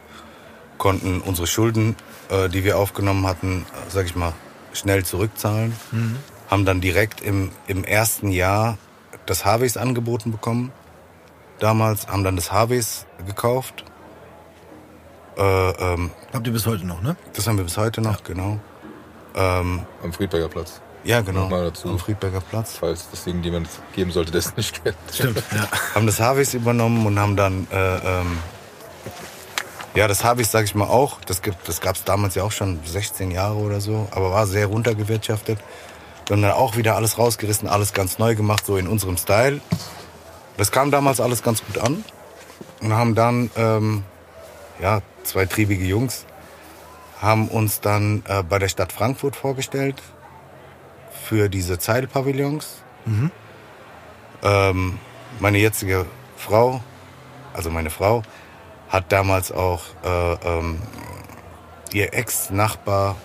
konnten 0.79 1.21
unsere 1.21 1.47
Schulden, 1.47 1.97
äh, 2.31 2.49
die 2.49 2.65
wir 2.65 2.79
aufgenommen 2.79 3.27
hatten, 3.27 3.67
sag 3.89 4.07
ich 4.07 4.17
mal, 4.17 4.33
schnell 4.73 5.05
zurückzahlen. 5.05 5.75
Haben 6.51 6.65
dann 6.65 6.81
direkt 6.81 7.21
im, 7.21 7.51
im 7.67 7.85
ersten 7.85 8.31
Jahr 8.31 8.79
das 9.27 9.45
Harveys 9.45 9.77
angeboten 9.77 10.31
bekommen. 10.33 10.73
damals, 11.61 12.09
haben 12.09 12.25
dann 12.25 12.37
das 12.37 12.51
Harveys 12.53 13.07
gekauft. 13.27 13.85
Äh, 15.37 15.43
ähm, 15.71 16.11
Habt 16.33 16.47
ihr 16.47 16.53
bis 16.53 16.67
heute 16.67 16.87
noch, 16.87 17.01
ne? 17.03 17.17
das 17.33 17.47
haben 17.47 17.57
wir 17.57 17.65
bis 17.65 17.77
heute 17.77 18.01
noch, 18.01 18.23
genau. 18.25 18.61
Ähm, 19.35 19.83
Am 20.03 20.13
Friedberger 20.13 20.49
Platz. 20.49 20.81
Ja, 21.05 21.21
genau. 21.21 21.43
Nochmal 21.43 21.65
dazu. 21.65 21.91
Am 21.91 21.99
Friedberger 21.99 22.41
Platz. 22.41 22.77
Falls 22.81 23.11
das 23.11 23.27
irgendjemand 23.27 23.69
geben 23.95 24.11
sollte, 24.11 24.33
der 24.33 24.39
es 24.39 24.57
nicht 24.57 24.83
kennt. 24.83 24.97
Stimmt, 25.13 25.43
ja. 25.55 25.69
haben 25.95 26.07
das 26.07 26.19
Harveys 26.19 26.55
übernommen 26.55 27.07
und 27.07 27.19
haben 27.19 27.37
dann, 27.37 27.67
äh, 27.71 27.97
ähm, 27.97 28.39
ja, 29.95 30.09
das 30.09 30.25
Harveys, 30.25 30.51
sag 30.51 30.65
ich 30.65 30.75
mal 30.75 30.89
auch, 30.89 31.21
das, 31.21 31.43
gibt, 31.43 31.69
das 31.69 31.83
gab 31.83 31.97
es 31.97 32.05
damals 32.05 32.35
ja 32.35 32.43
auch 32.43 32.53
schon 32.53 32.81
16 32.85 33.31
Jahre 33.31 33.57
oder 33.57 33.81
so, 33.81 34.09
aber 34.13 34.31
war 34.31 34.47
sehr 34.47 34.67
runtergewirtschaftet. 34.67 35.59
Wir 36.27 36.37
haben 36.37 36.43
dann 36.43 36.53
auch 36.53 36.77
wieder 36.77 36.97
alles 36.97 37.19
rausgerissen, 37.19 37.69
alles 37.69 37.93
ganz 37.93 38.19
neu 38.19 38.35
gemacht, 38.35 38.65
so 38.65 38.79
in 38.79 38.89
unserem 38.89 39.19
Style. 39.19 39.61
Das 40.57 40.73
kam 40.73 40.91
damals 40.91 41.21
alles 41.21 41.43
ganz 41.43 41.63
gut 41.67 41.79
an 41.79 42.03
und 42.81 42.95
haben 42.95 43.15
dann, 43.15 43.51
ähm, 43.57 44.05
ja, 44.81 45.03
zwei 45.23 45.45
triebige 45.45 45.85
Jungs, 45.85 46.25
haben 47.21 47.49
uns 47.49 47.81
dann 47.81 48.23
äh, 48.27 48.43
bei 48.43 48.59
der 48.59 48.69
Stadt 48.69 48.93
Frankfurt 48.93 49.37
vorgestellt 49.37 49.97
für 51.25 51.49
diese 51.49 51.79
Zeilpavillons. 51.79 52.83
Ähm, 54.43 54.99
meine 55.41 55.59
jetzige 55.59 56.07
Frau, 56.37 56.83
also 57.53 57.71
meine 57.71 57.91
Frau, 57.91 58.23
hat 58.89 59.11
damals 59.11 59.51
auch 59.53 59.83
äh, 60.05 60.33
ähm, 60.45 60.79
ihr 61.93 62.13
Ex-Nachbar 62.15 63.17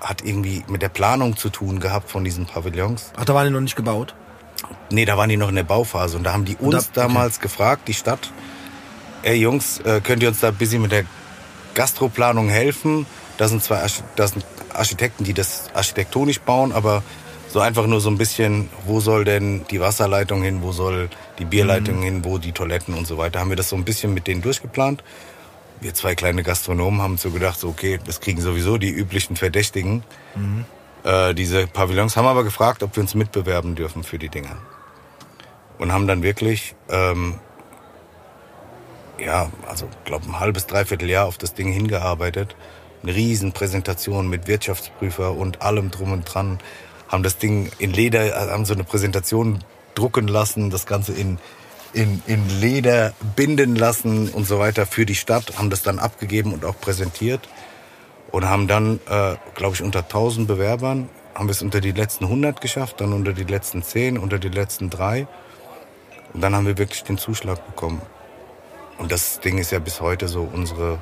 hat 0.00 0.22
irgendwie 0.24 0.62
mit 0.68 0.82
der 0.82 0.88
Planung 0.88 1.36
zu 1.36 1.48
tun 1.50 1.80
gehabt 1.80 2.10
von 2.10 2.22
diesen 2.24 2.46
Pavillons. 2.46 3.12
Ach, 3.16 3.24
da 3.24 3.34
waren 3.34 3.46
die 3.46 3.52
noch 3.52 3.60
nicht 3.60 3.76
gebaut? 3.76 4.14
Nee, 4.90 5.04
da 5.04 5.16
waren 5.16 5.28
die 5.28 5.36
noch 5.36 5.48
in 5.48 5.56
der 5.56 5.64
Bauphase 5.64 6.16
und 6.16 6.24
da 6.24 6.32
haben 6.32 6.44
die 6.44 6.56
uns 6.56 6.90
da- 6.92 7.02
okay. 7.04 7.12
damals 7.12 7.40
gefragt, 7.40 7.88
die 7.88 7.94
Stadt, 7.94 8.30
ey 9.22 9.34
Jungs, 9.36 9.80
äh, 9.80 10.00
könnt 10.00 10.22
ihr 10.22 10.28
uns 10.28 10.40
da 10.40 10.48
ein 10.48 10.54
bisschen 10.54 10.82
mit 10.82 10.92
der 10.92 11.04
Gastroplanung 11.74 12.48
helfen? 12.48 13.06
Da 13.36 13.48
sind 13.48 13.62
zwei 13.62 13.84
das 14.16 14.30
sind 14.30 14.44
Architekten, 14.78 15.24
die 15.24 15.34
das 15.34 15.70
architektonisch 15.74 16.40
bauen, 16.40 16.72
aber 16.72 17.02
so 17.48 17.60
einfach 17.60 17.86
nur 17.86 18.00
so 18.00 18.10
ein 18.10 18.18
bisschen, 18.18 18.68
wo 18.84 19.00
soll 19.00 19.24
denn 19.24 19.64
die 19.70 19.80
Wasserleitung 19.80 20.42
hin, 20.42 20.62
wo 20.62 20.72
soll 20.72 21.08
die 21.38 21.44
Bierleitung 21.44 22.02
hin, 22.02 22.24
wo 22.24 22.38
die 22.38 22.52
Toiletten 22.52 22.94
und 22.94 23.06
so 23.06 23.18
weiter. 23.18 23.40
Haben 23.40 23.50
wir 23.50 23.56
das 23.56 23.68
so 23.68 23.76
ein 23.76 23.84
bisschen 23.84 24.12
mit 24.12 24.26
denen 24.26 24.42
durchgeplant. 24.42 25.02
Wir 25.80 25.94
zwei 25.94 26.14
kleine 26.14 26.42
Gastronomen 26.42 27.02
haben 27.02 27.18
so 27.18 27.30
gedacht, 27.30 27.60
so, 27.60 27.68
okay, 27.68 27.98
das 28.04 28.20
kriegen 28.20 28.40
sowieso 28.40 28.78
die 28.78 28.90
üblichen 28.90 29.36
Verdächtigen. 29.36 30.02
Äh, 31.04 31.34
diese 31.34 31.66
Pavillons 31.66 32.16
haben 32.16 32.26
aber 32.26 32.44
gefragt, 32.44 32.82
ob 32.82 32.96
wir 32.96 33.02
uns 33.02 33.14
mitbewerben 33.14 33.74
dürfen 33.74 34.02
für 34.02 34.18
die 34.18 34.28
Dinger. 34.28 34.56
Und 35.78 35.92
haben 35.92 36.06
dann 36.06 36.22
wirklich, 36.22 36.74
ähm, 36.88 37.38
ja, 39.18 39.50
also 39.68 39.88
glaube 40.04 40.26
ein 40.26 40.40
halbes, 40.40 40.66
dreiviertel 40.66 41.08
Jahr 41.08 41.26
auf 41.26 41.38
das 41.38 41.54
Ding 41.54 41.70
hingearbeitet. 41.70 42.56
Eine 43.06 43.14
riesen 43.14 43.52
Präsentation 43.52 44.28
mit 44.28 44.48
Wirtschaftsprüfer 44.48 45.32
und 45.32 45.62
allem 45.62 45.92
drum 45.92 46.10
und 46.10 46.24
dran. 46.24 46.58
Haben 47.06 47.22
das 47.22 47.38
Ding 47.38 47.70
in 47.78 47.92
Leder, 47.92 48.24
äh, 48.24 48.50
haben 48.50 48.64
so 48.64 48.74
eine 48.74 48.82
Präsentation 48.82 49.60
drucken 49.94 50.26
lassen, 50.26 50.70
das 50.70 50.86
Ganze 50.86 51.12
in, 51.12 51.38
in, 51.92 52.20
in 52.26 52.60
Leder 52.60 53.14
binden 53.36 53.76
lassen 53.76 54.28
und 54.30 54.44
so 54.44 54.58
weiter 54.58 54.86
für 54.86 55.06
die 55.06 55.14
Stadt, 55.14 55.56
haben 55.56 55.70
das 55.70 55.82
dann 55.82 56.00
abgegeben 56.00 56.52
und 56.52 56.64
auch 56.64 56.80
präsentiert 56.80 57.48
und 58.32 58.48
haben 58.48 58.66
dann, 58.66 58.98
äh, 59.08 59.36
glaube 59.54 59.76
ich, 59.76 59.82
unter 59.82 60.00
1000 60.00 60.48
Bewerbern, 60.48 61.08
haben 61.32 61.46
wir 61.46 61.52
es 61.52 61.62
unter 61.62 61.80
die 61.80 61.92
letzten 61.92 62.24
100 62.24 62.60
geschafft, 62.60 63.00
dann 63.00 63.12
unter 63.12 63.32
die 63.32 63.44
letzten 63.44 63.84
10, 63.84 64.18
unter 64.18 64.40
die 64.40 64.48
letzten 64.48 64.90
drei. 64.90 65.28
Und 66.34 66.40
dann 66.40 66.56
haben 66.56 66.66
wir 66.66 66.76
wirklich 66.76 67.04
den 67.04 67.18
Zuschlag 67.18 67.64
bekommen. 67.68 68.02
Und 68.98 69.12
das 69.12 69.38
Ding 69.38 69.58
ist 69.58 69.70
ja 69.70 69.78
bis 69.78 70.00
heute 70.00 70.26
so 70.26 70.42
unsere, 70.42 70.98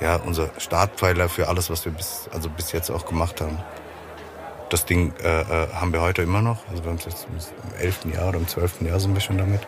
ja, 0.00 0.16
unser 0.16 0.50
Startpfeiler 0.58 1.28
für 1.28 1.48
alles, 1.48 1.70
was 1.70 1.84
wir 1.84 1.92
bis, 1.92 2.28
also 2.32 2.48
bis 2.50 2.72
jetzt 2.72 2.90
auch 2.90 3.06
gemacht 3.06 3.40
haben. 3.40 3.58
Das 4.68 4.84
Ding 4.84 5.12
äh, 5.22 5.42
äh, 5.42 5.68
haben 5.72 5.92
wir 5.92 6.00
heute 6.00 6.22
immer 6.22 6.42
noch. 6.42 6.58
Also 6.68 6.82
wir 6.84 6.90
haben 6.90 6.98
es 6.98 7.04
jetzt 7.04 7.26
im 7.30 7.36
11. 7.80 8.06
Jahr 8.14 8.28
oder 8.30 8.38
im 8.38 8.48
12. 8.48 8.82
Jahr 8.82 8.98
sind 9.00 9.14
wir 9.14 9.20
schon 9.20 9.38
damit. 9.38 9.60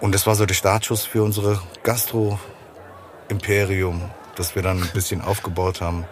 Und 0.00 0.14
das 0.14 0.26
war 0.26 0.34
so 0.34 0.46
der 0.46 0.54
Startschuss 0.54 1.04
für 1.04 1.22
unsere 1.22 1.60
Gastro-Imperium, 1.82 4.10
das 4.34 4.54
wir 4.54 4.62
dann 4.62 4.82
ein 4.82 4.90
bisschen 4.92 5.20
aufgebaut 5.20 5.80
haben. 5.80 6.06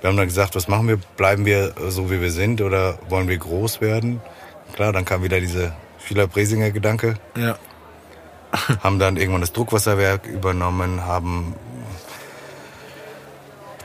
Wir 0.00 0.08
haben 0.08 0.16
dann 0.16 0.28
gesagt, 0.28 0.54
was 0.54 0.68
machen 0.68 0.86
wir? 0.88 0.98
Bleiben 1.16 1.44
wir 1.44 1.74
so, 1.88 2.10
wie 2.10 2.20
wir 2.20 2.30
sind 2.30 2.60
oder 2.60 2.98
wollen 3.08 3.26
wir 3.28 3.36
groß 3.36 3.80
werden? 3.80 4.20
Klar, 4.74 4.92
dann 4.92 5.04
kam 5.04 5.22
wieder 5.24 5.40
dieser 5.40 5.74
Schiller-Bresinger-Gedanke 6.06 7.14
Ja. 7.36 7.58
haben 8.82 8.98
dann 8.98 9.16
irgendwann 9.16 9.42
das 9.42 9.52
Druckwasserwerk 9.52 10.26
übernommen, 10.26 11.04
haben 11.04 11.54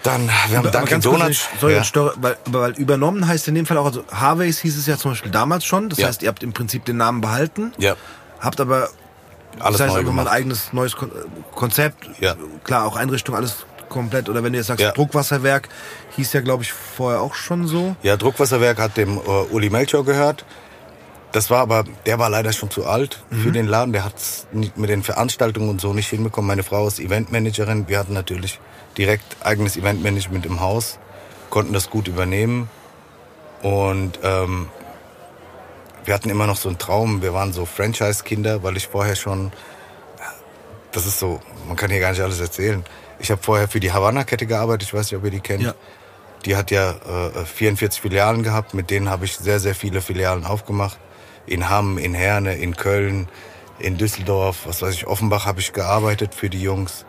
dann, 0.03 0.29
wir 0.49 0.57
haben 0.57 0.71
Dunkin' 0.71 1.01
kurz, 1.01 1.03
Donuts. 1.03 1.29
ich- 1.53 1.59
Sorry, 1.59 1.73
ja. 1.75 1.83
störe, 1.83 2.13
weil, 2.17 2.37
weil 2.45 2.71
übernommen 2.73 3.27
heißt 3.27 3.47
in 3.47 3.55
dem 3.55 3.65
Fall 3.65 3.77
auch, 3.77 3.85
also 3.85 4.03
Harveys 4.11 4.59
hieß 4.59 4.77
es 4.77 4.85
ja 4.85 4.97
zum 4.97 5.11
Beispiel 5.11 5.31
damals 5.31 5.65
schon. 5.65 5.89
Das 5.89 5.99
Ja. 5.99 6.07
heißt, 6.07 6.21
ihr 6.23 6.29
habt 6.29 6.43
im 6.43 6.53
Prinzip 6.53 6.85
den 6.85 6.97
Namen 6.97 7.21
behalten, 7.21 7.73
ja, 7.77 7.95
habt 8.39 8.59
aber 8.61 8.89
alles 9.59 9.77
das 9.77 9.87
heißt 9.87 9.89
neu 9.89 9.93
mal 9.93 9.99
ein 9.99 10.05
gemacht. 10.05 10.27
eigenes 10.29 10.73
neues 10.73 10.95
Kon 10.95 11.11
Konzept. 11.55 12.09
Ja. 12.19 12.35
Klar, 12.63 12.85
auch 12.85 12.95
Einrichtung, 12.95 13.35
alles 13.35 13.65
komplett. 13.89 14.27
Oder 14.29 14.43
wenn 14.43 14.53
du 14.53 14.57
jetzt 14.57 14.67
sagst, 14.67 14.81
Ja. 14.83 14.91
Druckwasserwerk, 14.91 15.69
hieß 16.15 16.33
ja, 16.33 16.41
glaube 16.41 16.63
ich, 16.63 16.73
vorher 16.73 17.21
auch 17.21 17.35
schon 17.35 17.67
so. 17.67 17.95
Ja, 18.01 18.17
Druckwasserwerk 18.17 18.79
hat 18.79 18.97
dem 18.97 19.17
äh, 19.17 19.21
Uli 19.51 19.69
Melchior 19.69 20.03
gehört. 20.03 20.43
Das 21.31 21.49
war 21.49 21.59
aber, 21.61 21.83
der 22.05 22.19
war 22.19 22.29
leider 22.29 22.53
schon 22.53 22.69
zu 22.71 22.85
alt 22.85 23.23
für 23.29 23.49
Mhm. 23.49 23.53
den 23.53 23.67
Laden. 23.67 23.93
Der 23.93 24.03
hat 24.05 24.17
es 24.17 24.47
mit 24.51 24.89
den 24.89 25.01
Veranstaltungen 25.03 25.69
und 25.69 25.81
so 25.81 25.93
nicht 25.93 26.09
hinbekommen. 26.09 26.47
Meine 26.47 26.63
Frau 26.63 26.87
ist 26.87 26.99
Eventmanagerin. 26.99 27.87
Wir 27.87 27.97
hatten 27.99 28.13
natürlich 28.13 28.59
direkt 28.97 29.37
eigenes 29.45 29.77
Eventmanagement 29.77 30.45
im 30.45 30.59
Haus, 30.59 30.99
konnten 31.49 31.73
das 31.73 31.89
gut 31.89 32.07
übernehmen. 32.07 32.69
Und 33.61 34.19
ähm, 34.23 34.69
wir 36.05 36.13
hatten 36.13 36.29
immer 36.29 36.47
noch 36.47 36.57
so 36.57 36.69
einen 36.69 36.77
Traum. 36.77 37.21
Wir 37.21 37.33
waren 37.33 37.53
so 37.53 37.65
Franchise-Kinder, 37.65 38.63
weil 38.63 38.77
ich 38.77 38.87
vorher 38.87 39.15
schon, 39.15 39.51
das 40.91 41.05
ist 41.05 41.19
so, 41.19 41.39
man 41.67 41.75
kann 41.75 41.89
hier 41.89 41.99
gar 41.99 42.11
nicht 42.11 42.21
alles 42.21 42.39
erzählen. 42.39 42.83
Ich 43.19 43.31
habe 43.31 43.41
vorher 43.41 43.67
für 43.67 43.79
die 43.79 43.91
Havanna-Kette 43.91 44.45
gearbeitet. 44.45 44.89
Ich 44.89 44.93
weiß 44.93 45.11
nicht, 45.11 45.17
ob 45.17 45.23
ihr 45.25 45.31
die 45.31 45.39
kennt. 45.39 45.63
Ja. 45.63 45.75
Die 46.45 46.57
hat 46.57 46.71
ja 46.71 46.91
äh, 46.91 47.45
44 47.45 48.01
Filialen 48.01 48.43
gehabt, 48.43 48.73
mit 48.73 48.89
denen 48.89 49.09
habe 49.09 49.23
ich 49.23 49.37
sehr, 49.37 49.61
sehr 49.61 49.75
viele 49.75 50.01
Filialen 50.01 50.45
aufgemacht. 50.45 50.97
In 51.45 51.69
Hamm, 51.69 51.97
in 51.97 52.13
Herne, 52.13 52.55
in 52.55 52.75
Köln, 52.75 53.29
in 53.79 53.97
Düsseldorf, 53.97 54.65
was 54.65 54.81
weiß 54.81 54.93
ich, 54.93 55.07
Offenbach 55.07 55.45
habe 55.45 55.61
ich 55.61 55.71
gearbeitet 55.71 56.35
für 56.35 56.49
die 56.49 56.61
Jungs 56.61 57.05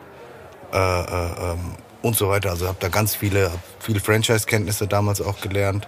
äh, 0.73 0.77
äh, 0.77 1.51
ähm, 1.51 1.75
und 2.01 2.15
so 2.15 2.29
weiter. 2.29 2.51
Also 2.51 2.67
habe 2.67 2.77
da 2.79 2.89
ganz 2.89 3.15
viele, 3.15 3.51
viele 3.79 3.99
Franchise-Kenntnisse 3.99 4.87
damals 4.87 5.21
auch 5.21 5.41
gelernt. 5.41 5.87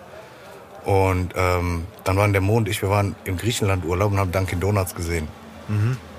Und 0.86 1.34
ähm, 1.36 1.86
dann 2.06 2.18
waren 2.18 2.32
der 2.32 2.42
Mo 2.42 2.56
und 2.56 2.70
ich, 2.70 2.82
wir 2.82 2.90
waren 2.90 3.16
im 3.26 3.38
Griechenland 3.38 3.84
Urlaub 3.86 4.12
und 4.12 4.20
haben 4.20 4.32
Dunkin' 4.32 4.60
Donuts 4.60 4.96
gesehen. 4.96 5.28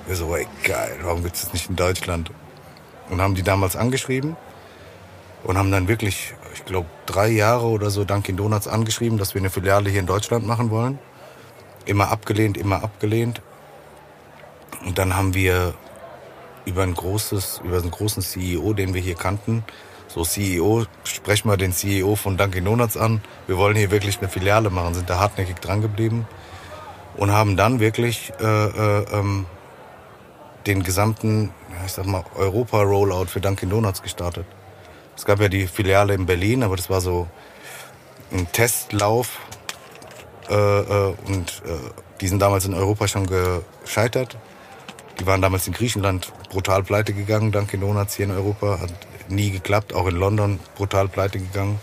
Wir 0.07 0.15
so, 0.15 0.37
ey, 0.37 0.47
geil, 0.63 0.99
warum 1.03 1.23
gibt's 1.23 1.41
das 1.41 1.53
nicht 1.55 1.71
in 1.71 1.77
Deutschland? 1.77 2.31
Und 3.09 3.21
haben 3.23 3.35
die 3.35 3.43
damals 3.43 3.77
angeschrieben 3.77 4.37
und 5.45 5.57
haben 5.57 5.71
dann 5.71 5.89
wirklich, 5.89 6.35
ich 6.53 6.65
glaube, 6.67 6.87
drei 7.07 7.29
Jahre 7.29 7.67
oder 7.67 7.89
so 7.89 8.05
Dunkin' 8.05 8.37
Donuts 8.37 8.69
angeschrieben, 8.69 9.17
dass 9.17 9.35
wir 9.35 9.41
eine 9.41 9.51
Filiale 9.51 9.89
hier 9.89 10.01
in 10.01 10.07
Deutschland 10.07 10.47
machen 10.47 10.71
wollen. 10.71 10.99
Immer 11.87 12.11
abgelehnt, 12.11 12.59
immer 12.59 12.83
abgelehnt. 12.83 13.41
Und 14.85 14.99
dann 14.99 15.17
haben 15.17 15.33
wir 15.33 15.75
über 16.65 16.83
ein 16.83 16.95
großes, 16.95 17.63
über 17.65 17.79
einen 17.79 17.91
großen 17.91 18.23
CEO, 18.23 18.73
den 18.73 18.95
wir 18.95 19.01
hier 19.01 19.15
kannten, 19.15 19.65
so 20.09 20.25
CEO, 20.25 20.87
sprech 21.05 21.45
mal 21.45 21.57
den 21.57 21.73
CEO 21.73 22.17
von 22.17 22.37
Dunkin' 22.37 22.65
Donuts 22.65 22.97
an. 22.97 23.21
Wir 23.47 23.59
wollen 23.59 23.77
hier 23.77 23.91
wirklich 23.91 24.19
eine 24.19 24.29
Filiale 24.29 24.71
machen, 24.71 24.95
sind 24.95 25.11
da 25.11 25.19
hartnäckig 25.19 25.57
dran 25.57 25.83
geblieben 25.83 26.27
und 27.17 27.33
haben 27.33 27.57
dann 27.57 27.81
wirklich 27.81 28.33
äh, 28.41 28.45
äh, 28.45 29.05
ähm, 29.13 29.47
den 30.67 30.83
gesamten, 30.83 31.51
ich 31.85 31.93
sag 31.93 32.07
mal, 32.07 32.25
Europa-Rollout 32.37 33.27
für 33.27 33.41
Dunkin' 33.41 33.71
Donuts 33.71 34.03
gestartet. 34.03 34.47
Es 35.17 35.25
gab 35.25 35.41
ja 35.41 35.49
die 35.49 35.67
Filiale 35.67 36.15
in 36.15 36.27
Berlin, 36.27 36.63
aber 36.63 36.77
das 36.77 36.89
war 36.89 37.01
so 37.01 37.29
ein 38.33 38.51
Testlauf. 38.53 39.41
Äh, 40.49 40.55
äh, 40.55 41.15
und 41.27 41.63
äh, 41.67 41.91
die 42.21 42.29
sind 42.29 42.41
damals 42.41 42.65
in 42.65 42.75
Europa 42.75 43.09
schon 43.09 43.27
gescheitert. 43.27 44.37
Die 45.21 45.27
waren 45.27 45.43
damals 45.43 45.67
in 45.67 45.73
Griechenland 45.73 46.33
brutal 46.51 46.83
pleite 46.83 47.13
gegangen, 47.13 47.51
Dunkin' 47.51 47.81
Donuts 47.81 48.15
hier 48.15 48.27
in 48.27 48.31
Europa. 48.31 48.81
Hat 48.81 48.93
nie 49.29 49.51
geklappt, 49.51 49.93
auch 49.93 50.07
in 50.07 50.17
London 50.17 50.61
brutal 50.77 51.09
pleite 51.09 51.39
gegangen. 51.39 51.81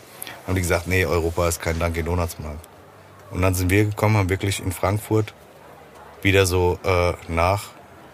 Haben 0.47 0.55
die 0.55 0.61
gesagt, 0.61 0.87
nee, 0.87 1.05
Europa 1.05 1.47
ist 1.47 1.61
kein 1.61 1.79
Dunkin' 1.79 2.05
Donuts 2.05 2.39
Markt. 2.39 2.67
Und 3.31 3.41
dann 3.41 3.53
sind 3.53 3.69
wir 3.69 3.85
gekommen, 3.85 4.17
haben 4.17 4.29
wirklich 4.29 4.63
in 4.63 4.71
Frankfurt 4.71 5.33
wieder 6.21 6.45
so 6.45 6.79
äh, 6.83 7.13
nach, 7.27 7.65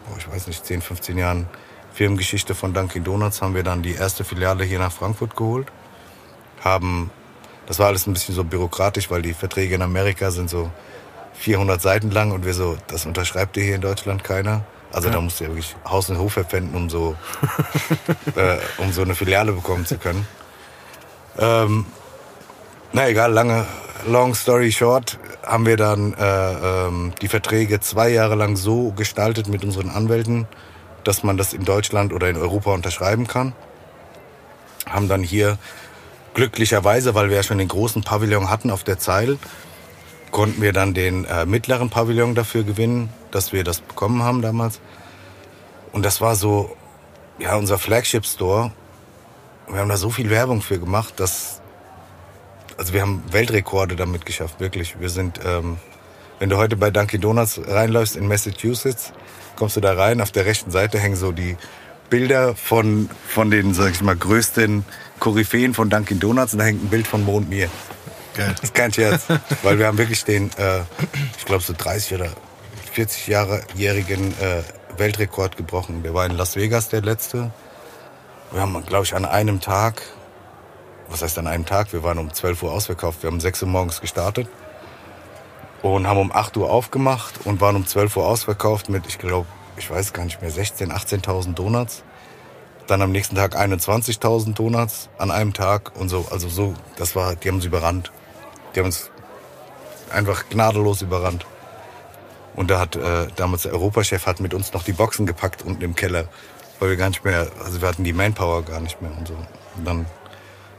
boah, 0.08 0.18
ich 0.18 0.30
weiß 0.30 0.48
nicht, 0.48 0.66
10, 0.66 0.82
15 0.82 1.18
Jahren 1.18 1.48
Firmengeschichte 1.94 2.56
von 2.56 2.74
Dunkin' 2.74 3.04
Donuts 3.04 3.42
haben 3.42 3.54
wir 3.54 3.64
dann 3.64 3.84
die 3.84 3.94
erste 3.94 4.24
Filiale 4.24 4.64
hier 4.64 4.80
nach 4.80 4.92
Frankfurt 4.92 5.36
geholt. 5.36 5.68
Haben, 6.62 7.12
das 7.68 7.80
war 7.80 7.88
alles 7.88 8.08
ein 8.08 8.14
bisschen 8.14 8.34
so 8.34 8.44
bürokratisch, 8.44 9.12
weil 9.12 9.22
die 9.22 9.34
Verträge 9.34 9.76
in 9.76 9.82
Amerika 9.82 10.32
sind 10.32 10.50
so 10.50 10.72
400 11.34 11.82
Seiten 11.82 12.12
lang 12.12 12.32
und 12.32 12.46
wir 12.46 12.54
so, 12.54 12.78
das 12.88 13.06
unterschreibt 13.06 13.56
dir 13.56 13.64
hier 13.64 13.76
in 13.76 13.82
Deutschland 13.82 14.24
keiner. 14.24 14.64
Also 14.94 15.08
Ja. 15.08 15.16
da 15.16 15.22
musst 15.22 15.40
du 15.40 15.46
ja 15.46 15.50
wirklich 15.50 15.76
Haus 15.86 16.10
und 16.10 16.18
Hof 16.18 16.34
verpfänden, 16.34 16.76
um 16.76 16.90
so, 16.90 17.16
äh, 18.36 18.58
um 18.78 18.92
so 18.92 19.02
eine 19.02 19.16
Filiale 19.16 19.54
bekommen 19.54 19.86
zu 19.86 19.98
können. 19.98 20.28
Ähm, 21.38 21.86
na 22.92 23.08
egal, 23.08 23.32
lange, 23.32 23.66
long 24.06 24.36
story 24.36 24.72
short, 24.72 25.18
haben 25.46 25.66
wir 25.66 25.78
dann 25.78 26.14
äh, 26.14 26.88
ähm, 26.88 27.14
die 27.22 27.28
Verträge 27.30 27.80
zwei 27.80 28.10
Jahre 28.10 28.36
lang 28.36 28.58
so 28.58 28.92
gestaltet 28.92 29.48
mit 29.48 29.64
unseren 29.64 29.90
Anwälten, 29.90 30.48
dass 31.04 31.24
man 31.24 31.38
das 31.38 31.54
in 31.54 31.64
Deutschland 31.66 32.12
oder 32.14 32.30
in 32.30 32.38
Europa 32.38 32.74
unterschreiben 32.74 33.28
kann. 33.28 33.54
Haben 34.90 35.08
dann 35.08 35.24
hier 35.24 35.58
glücklicherweise, 36.34 37.16
weil 37.16 37.30
wir 37.30 37.38
ja 37.38 37.44
schon 37.44 37.58
den 37.58 37.68
großen 37.68 38.04
Pavillon 38.04 38.50
hatten 38.50 38.72
auf 38.72 38.84
der 38.84 39.00
Zeil, 39.00 39.38
konnten 40.32 40.62
wir 40.62 40.74
dann 40.74 40.94
den 40.94 41.26
äh, 41.26 41.46
mittleren 41.46 41.90
Pavillon 41.90 42.36
dafür 42.36 42.64
gewinnen, 42.64 43.10
dass 43.32 43.54
wir 43.54 43.64
das 43.64 43.82
bekommen 43.82 44.24
haben 44.24 44.42
damals. 44.42 44.80
Und 45.92 46.04
das 46.04 46.22
war 46.22 46.36
so, 46.36 46.76
ja, 47.38 47.56
unser 47.56 47.78
Flagship 47.78 48.26
Store. 48.26 48.72
Wir 49.68 49.80
haben 49.80 49.90
da 49.90 49.98
so 49.98 50.10
viel 50.10 50.30
Werbung 50.30 50.62
für 50.62 50.80
gemacht, 50.80 51.16
dass, 51.18 51.62
also 52.78 52.94
wir 52.94 53.02
haben 53.02 53.24
Weltrekorde 53.32 53.96
damit 53.96 54.26
geschafft, 54.26 54.60
wirklich. 54.60 55.00
Wir 55.00 55.10
sind, 55.10 55.40
ähm, 55.46 55.78
wenn 56.40 56.50
du 56.50 56.58
heute 56.58 56.78
bei 56.78 56.90
Dunkin' 56.92 57.22
Donuts 57.22 57.60
reinläufst 57.68 58.16
in 58.16 58.28
Massachusetts, 58.28 59.14
kommst 59.56 59.76
du 59.76 59.82
da 59.82 59.94
rein, 59.94 60.22
auf 60.22 60.32
der 60.32 60.46
rechten 60.46 60.72
Seite 60.72 60.98
hängen 60.98 61.16
so 61.16 61.32
die 61.32 61.58
Bilder 62.10 62.56
von, 62.56 63.10
von 63.28 63.52
den, 63.52 63.74
sag 63.74 63.92
ich 63.92 64.02
mal, 64.02 64.16
größten 64.16 64.84
Koryphäen 65.20 65.74
von 65.74 65.90
Dunkin' 65.90 66.20
Donuts 66.20 66.54
und 66.54 66.60
da 66.60 66.66
hängt 66.66 66.84
ein 66.84 66.90
Bild 66.90 67.08
von 67.08 67.24
Mo 67.24 67.38
und 67.38 67.50
mir. 67.50 67.70
Geil. 68.36 68.52
Das 68.54 68.64
ist 68.64 68.74
kein 68.74 68.94
Scherz. 68.94 69.24
Weil 69.64 69.80
wir 69.80 69.88
haben 69.88 69.98
wirklich 69.98 70.24
den, 70.24 70.52
äh, 70.58 70.82
ich 71.38 71.46
glaube, 71.46 71.64
so 71.64 71.74
30 71.78 72.16
oder 72.20 72.30
40 72.94 73.28
Jahre-jährigen 73.28 74.34
äh, 74.40 74.64
Weltrekord 74.98 75.58
gebrochen. 75.58 76.04
Der 76.04 76.14
war 76.14 76.26
in 76.26 76.36
Las 76.36 76.56
Vegas 76.56 76.90
der 76.90 77.02
letzte. 77.02 77.52
Wir 78.52 78.62
haben, 78.62 78.86
glaube 78.86 79.06
ich, 79.06 79.16
an 79.16 79.26
einem 79.26 79.62
Tag, 79.62 80.02
was 81.10 81.22
heißt 81.22 81.38
an 81.40 81.48
einem 81.48 81.66
Tag? 81.66 81.94
Wir 81.94 82.04
waren 82.04 82.18
um 82.18 82.34
12 82.34 82.64
Uhr 82.64 82.72
ausverkauft. 82.72 83.24
Wir 83.24 83.28
haben 83.28 83.36
um 83.36 83.42
6 83.42 83.62
Uhr 83.64 83.70
morgens 83.70 84.02
gestartet 84.02 84.48
und 85.82 86.08
haben 86.08 86.20
um 86.20 86.32
8 86.32 86.58
Uhr 86.58 86.70
aufgemacht 86.70 87.46
und 87.46 87.62
waren 87.62 87.76
um 87.76 87.88
12 87.88 88.18
Uhr 88.18 88.28
ausverkauft 88.28 88.90
mit, 88.90 89.08
ich 89.08 89.18
glaube, 89.18 89.48
ich 89.78 89.90
weiß 89.90 90.14
gar 90.14 90.26
nicht 90.26 90.42
mehr, 90.42 90.52
16.000, 90.52 90.92
18.000 90.92 91.54
Donuts. 91.54 92.04
Dann 92.88 93.02
am 93.02 93.12
nächsten 93.12 93.36
Tag 93.36 93.56
21.000 93.56 94.54
Donuts 94.54 95.10
an 95.18 95.32
einem 95.32 95.54
Tag 95.54 95.96
und 95.96 96.10
so. 96.10 96.28
Also 96.30 96.50
so, 96.50 96.74
das 96.98 97.16
war, 97.16 97.36
die 97.36 97.48
haben 97.48 97.56
uns 97.56 97.66
überrannt. 97.66 98.12
Die 98.74 98.80
haben 98.80 98.88
uns 98.88 99.10
einfach 100.12 100.50
gnadenlos 100.50 101.02
überrannt. 101.02 101.46
Und 102.56 102.70
da 102.70 102.80
hat 102.80 102.96
äh, 102.96 103.28
damals 103.36 103.64
der 103.64 103.74
Europachef 103.74 104.26
hat 104.26 104.40
mit 104.40 104.54
uns 104.54 104.74
noch 104.74 104.84
die 104.84 104.94
Boxen 104.94 105.26
gepackt 105.26 105.64
unten 105.64 105.82
im 105.82 105.96
Keller, 105.96 106.26
weil 106.80 106.90
wir 106.90 106.98
gar 106.98 107.10
nicht 107.10 107.24
mehr, 107.24 107.48
also 107.64 107.82
wir 107.82 107.88
hatten 107.88 108.04
die 108.04 108.14
Manpower 108.14 108.64
gar 108.64 108.82
nicht 108.82 109.02
mehr 109.02 109.12
und 109.18 109.28
so. 109.28 109.36
Und 109.78 109.86
dann 109.88 110.06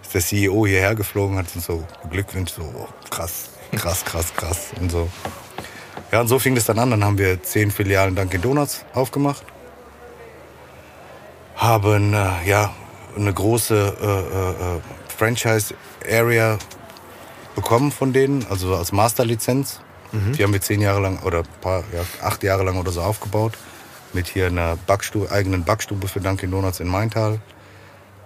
ist 0.03 0.15
der 0.15 0.21
CEO 0.21 0.67
hierher 0.67 0.95
geflogen, 0.95 1.39
hat 1.39 1.47
uns 1.55 1.65
so 1.65 1.83
beglückwünscht, 2.03 2.57
so 2.57 2.63
oh, 2.63 2.89
krass, 3.11 3.51
krass, 3.75 4.05
krass, 4.05 4.35
krass 4.35 4.71
und 4.79 4.91
so. 4.91 5.09
Ja, 6.11 6.21
und 6.21 6.29
so 6.29 6.39
fing 6.39 6.55
das 6.55 6.67
dann 6.67 6.79
an. 6.79 6.91
Dann 6.91 7.05
haben 7.05 7.17
wir 7.17 7.43
zehn 7.43 7.71
Filialen 7.71 8.15
Dunkin' 8.15 8.43
Donuts 8.43 8.85
aufgemacht. 8.93 9.43
Haben 11.57 12.13
äh, 12.13 12.47
ja 12.47 12.75
eine 13.17 13.33
große 13.33 13.97
äh, 14.01 14.07
äh, 14.07 14.77
äh, 14.77 14.81
Franchise-Area 15.17 16.59
bekommen 17.55 17.93
von 17.93 18.13
denen, 18.13 18.47
also 18.49 18.75
als 18.75 18.93
Masterlizenz. 18.93 19.81
Die 20.35 20.43
haben 20.43 20.53
wir 20.53 20.61
zehn 20.61 20.81
Jahre 20.81 21.01
lang 21.01 21.21
oder 21.21 21.43
paar, 21.61 21.85
ja, 21.93 22.05
acht 22.23 22.43
Jahre 22.43 22.65
lang 22.65 22.79
oder 22.79 22.93
so 22.93 23.01
aufgebaut. 23.01 23.55
Mit 24.13 24.29
hier 24.29 24.47
einer 24.47 24.77
Backstube, 24.77 25.31
eigenen 25.31 25.65
Backstube 25.65 26.07
für 26.07 26.21
Dunkin' 26.21 26.51
Donuts 26.51 26.81
in 26.81 26.89
Maintal. 26.89 27.41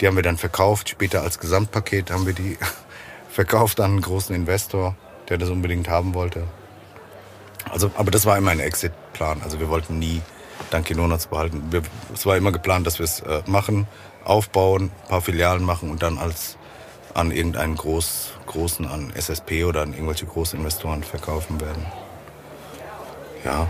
Die 0.01 0.07
haben 0.07 0.17
wir 0.17 0.25
dann 0.25 0.37
verkauft. 0.37 0.89
Später 0.89 1.23
als 1.23 1.39
Gesamtpaket 1.39 2.11
haben 2.11 2.27
wir 2.27 2.33
die 2.33 2.59
verkauft 3.31 3.79
an 3.81 3.93
einen 3.93 4.01
großen 4.01 4.35
Investor, 4.35 4.97
der 5.29 5.39
das 5.39 5.49
unbedingt 5.49 5.89
haben 5.89 6.15
wollte. 6.15 6.43
Also, 7.71 7.91
aber 7.97 8.11
das 8.11 8.27
war 8.27 8.37
immer 8.37 8.51
ein 8.51 8.61
Exit-Plan. 8.61 9.43
Also 9.43 9.61
wir 9.61 9.69
wollten 9.69 9.99
nie 9.99 10.23
Dunkin' 10.71 10.97
Donuts 10.97 11.29
behalten. 11.29 11.63
Wir, 11.71 11.83
es 12.13 12.27
war 12.27 12.37
immer 12.37 12.53
geplant, 12.53 12.87
dass 12.87 12.99
wir 12.99 13.05
es 13.05 13.21
äh, 13.21 13.43
machen, 13.47 13.87
aufbauen, 14.25 14.91
ein 15.05 15.09
paar 15.09 15.21
Filialen 15.21 15.63
machen 15.63 15.91
und 15.91 16.03
dann 16.03 16.19
als 16.19 16.57
an 17.15 17.31
irgendeinen 17.31 17.77
Groß, 17.77 18.33
großen, 18.47 18.87
an 18.87 19.13
SSP 19.15 19.65
oder 19.65 19.83
an 19.83 19.93
irgendwelche 19.93 20.27
Großinvestoren 20.27 21.03
verkaufen 21.03 21.61
werden. 21.61 21.85
Ja. 23.45 23.69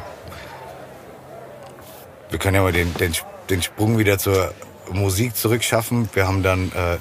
Wir 2.31 2.39
können 2.39 2.57
ja 2.57 2.63
mal 2.63 2.73
den, 2.73 2.93
den, 2.95 3.13
den 3.51 3.63
Sprung 3.63 3.99
wieder 3.99 4.19
zur 4.19 4.53
Musik 4.91 5.37
zurückschaffen. 5.37 6.09
Wir 6.13 6.27
haben 6.27 6.43
dann, 6.43 6.73
äh, 6.73 6.99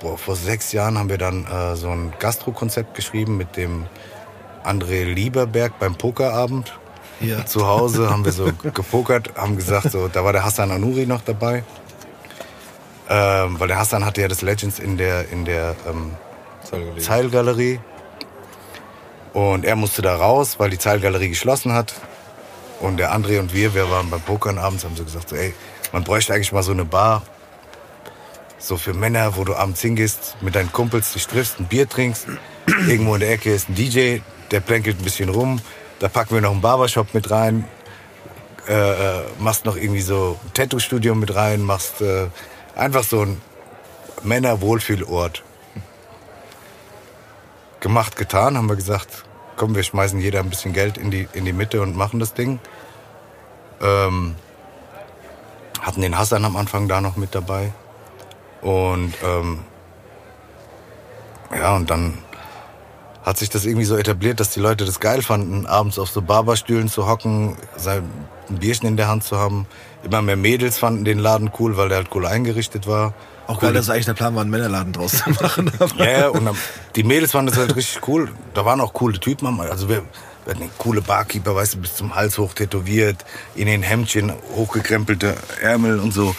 boah, 0.00 0.16
vor 0.18 0.36
sechs 0.36 0.72
Jahren 0.72 0.98
haben 0.98 1.08
wir 1.08 1.18
dann 1.18 1.46
äh, 1.46 1.76
so 1.76 1.90
ein 1.90 2.12
Gastro-Konzept 2.18 2.94
geschrieben 2.94 3.36
mit 3.36 3.56
dem 3.56 3.86
André 4.64 5.04
Lieberberg 5.04 5.78
beim 5.78 5.96
Pokerabend. 5.96 6.78
Ja. 7.20 7.44
Zu 7.44 7.66
Hause 7.66 8.10
haben 8.10 8.24
wir 8.24 8.32
so 8.32 8.50
gepokert, 8.62 9.30
haben 9.36 9.56
gesagt, 9.56 9.90
so, 9.90 10.08
da 10.08 10.24
war 10.24 10.32
der 10.32 10.44
Hassan 10.44 10.70
Anuri 10.70 11.06
noch 11.06 11.22
dabei. 11.22 11.64
Ähm, 13.10 13.58
weil 13.58 13.68
der 13.68 13.78
Hassan 13.78 14.04
hatte 14.04 14.20
ja 14.20 14.28
das 14.28 14.42
Legends 14.42 14.78
in 14.78 14.98
der, 14.98 15.30
in 15.30 15.44
der 15.44 15.74
ähm, 15.88 16.12
Zeilgalerie. 16.70 17.00
Zeilgalerie. 17.00 17.80
Und 19.32 19.64
er 19.64 19.76
musste 19.76 20.02
da 20.02 20.16
raus, 20.16 20.58
weil 20.58 20.70
die 20.70 20.78
Zeilgalerie 20.78 21.28
geschlossen 21.28 21.72
hat. 21.72 21.94
Und 22.80 22.98
der 22.98 23.12
André 23.12 23.40
und 23.40 23.52
wir, 23.54 23.74
wir 23.74 23.90
waren 23.90 24.10
beim 24.10 24.20
Pokern 24.20 24.58
abends, 24.58 24.84
haben 24.84 24.96
so 24.96 25.04
gesagt, 25.04 25.30
so, 25.30 25.36
ey, 25.36 25.54
man 25.92 26.04
bräuchte 26.04 26.34
eigentlich 26.34 26.52
mal 26.52 26.62
so 26.62 26.72
eine 26.72 26.84
Bar. 26.84 27.22
So 28.58 28.76
für 28.76 28.94
Männer, 28.94 29.36
wo 29.36 29.44
du 29.44 29.54
abends 29.54 29.80
hingehst, 29.80 30.36
mit 30.40 30.54
deinen 30.54 30.72
Kumpels 30.72 31.12
dich 31.12 31.26
triffst, 31.26 31.58
ein 31.60 31.66
Bier 31.66 31.88
trinkst. 31.88 32.26
Irgendwo 32.86 33.14
in 33.14 33.20
der 33.20 33.30
Ecke 33.30 33.52
ist 33.52 33.68
ein 33.68 33.74
DJ, 33.74 34.18
der 34.50 34.60
plänkelt 34.60 35.00
ein 35.00 35.04
bisschen 35.04 35.28
rum. 35.28 35.60
Da 36.00 36.08
packen 36.08 36.34
wir 36.34 36.40
noch 36.40 36.52
einen 36.52 36.60
Barbershop 36.60 37.14
mit 37.14 37.30
rein. 37.30 37.64
Äh, 38.68 38.74
äh, 38.74 39.22
machst 39.38 39.64
noch 39.64 39.76
irgendwie 39.76 40.02
so 40.02 40.38
ein 40.44 40.52
Tattoo-Studio 40.52 41.14
mit 41.14 41.34
rein. 41.34 41.62
Machst 41.62 42.00
äh, 42.00 42.26
einfach 42.76 43.04
so 43.04 43.22
ein 43.22 43.40
Männer-Wohlfühlort 44.22 45.42
gemacht, 47.80 48.16
getan, 48.16 48.56
haben 48.56 48.68
wir 48.68 48.76
gesagt, 48.76 49.24
komm, 49.56 49.74
wir 49.74 49.82
schmeißen 49.82 50.20
jeder 50.20 50.40
ein 50.40 50.50
bisschen 50.50 50.72
Geld 50.72 50.98
in 50.98 51.10
die, 51.10 51.28
in 51.32 51.44
die 51.44 51.52
Mitte 51.52 51.82
und 51.82 51.96
machen 51.96 52.20
das 52.20 52.34
Ding. 52.34 52.58
Ähm, 53.80 54.34
hatten 55.80 56.00
den 56.00 56.18
Hassan 56.18 56.44
am 56.44 56.56
Anfang 56.56 56.88
da 56.88 57.00
noch 57.00 57.16
mit 57.16 57.34
dabei. 57.34 57.72
Und 58.60 59.14
ähm, 59.24 59.60
ja, 61.56 61.76
und 61.76 61.90
dann 61.90 62.18
hat 63.22 63.38
sich 63.38 63.50
das 63.50 63.64
irgendwie 63.64 63.84
so 63.84 63.96
etabliert, 63.96 64.40
dass 64.40 64.50
die 64.50 64.60
Leute 64.60 64.84
das 64.84 65.00
geil 65.00 65.22
fanden, 65.22 65.66
abends 65.66 65.98
auf 65.98 66.10
so 66.10 66.22
Barberstühlen 66.22 66.88
zu 66.88 67.06
hocken, 67.06 67.56
sein 67.76 68.10
ein 68.50 68.58
Bierchen 68.58 68.88
in 68.88 68.96
der 68.96 69.08
Hand 69.08 69.24
zu 69.24 69.36
haben. 69.36 69.66
Immer 70.02 70.22
mehr 70.22 70.36
Mädels 70.36 70.78
fanden 70.78 71.04
den 71.04 71.18
Laden 71.18 71.50
cool, 71.58 71.76
weil 71.76 71.88
der 71.88 71.98
halt 71.98 72.08
cool 72.14 72.26
eingerichtet 72.26 72.86
war. 72.86 73.14
Auch 73.48 73.60
geil, 73.60 73.72
dass 73.72 73.88
eigentlich 73.88 74.04
der 74.04 74.12
Plan 74.12 74.34
war, 74.34 74.42
einen 74.42 74.50
Männerladen 74.50 74.92
draus 74.92 75.22
zu 75.24 75.30
machen. 75.30 75.72
Ja, 75.96 76.04
ja, 76.04 76.28
und 76.28 76.44
dann, 76.44 76.56
die 76.96 77.02
Mädels 77.02 77.32
fanden 77.32 77.50
das 77.50 77.58
halt 77.58 77.74
richtig 77.74 78.06
cool. 78.06 78.30
Da 78.52 78.66
waren 78.66 78.78
auch 78.82 78.92
coole 78.92 79.18
Typen. 79.18 79.58
Also 79.60 79.88
wir, 79.88 80.02
wir 80.44 80.54
hatten 80.54 80.70
coole 80.76 81.00
Barkeeper, 81.00 81.54
weißt 81.54 81.74
du, 81.74 81.78
bis 81.78 81.96
zum 81.96 82.14
Hals 82.14 82.36
hoch 82.36 82.52
tätowiert, 82.52 83.24
in 83.54 83.64
den 83.64 83.82
Hemdchen 83.82 84.34
hochgekrempelte 84.54 85.34
Ärmel 85.62 85.98
und 85.98 86.12
so. 86.12 86.36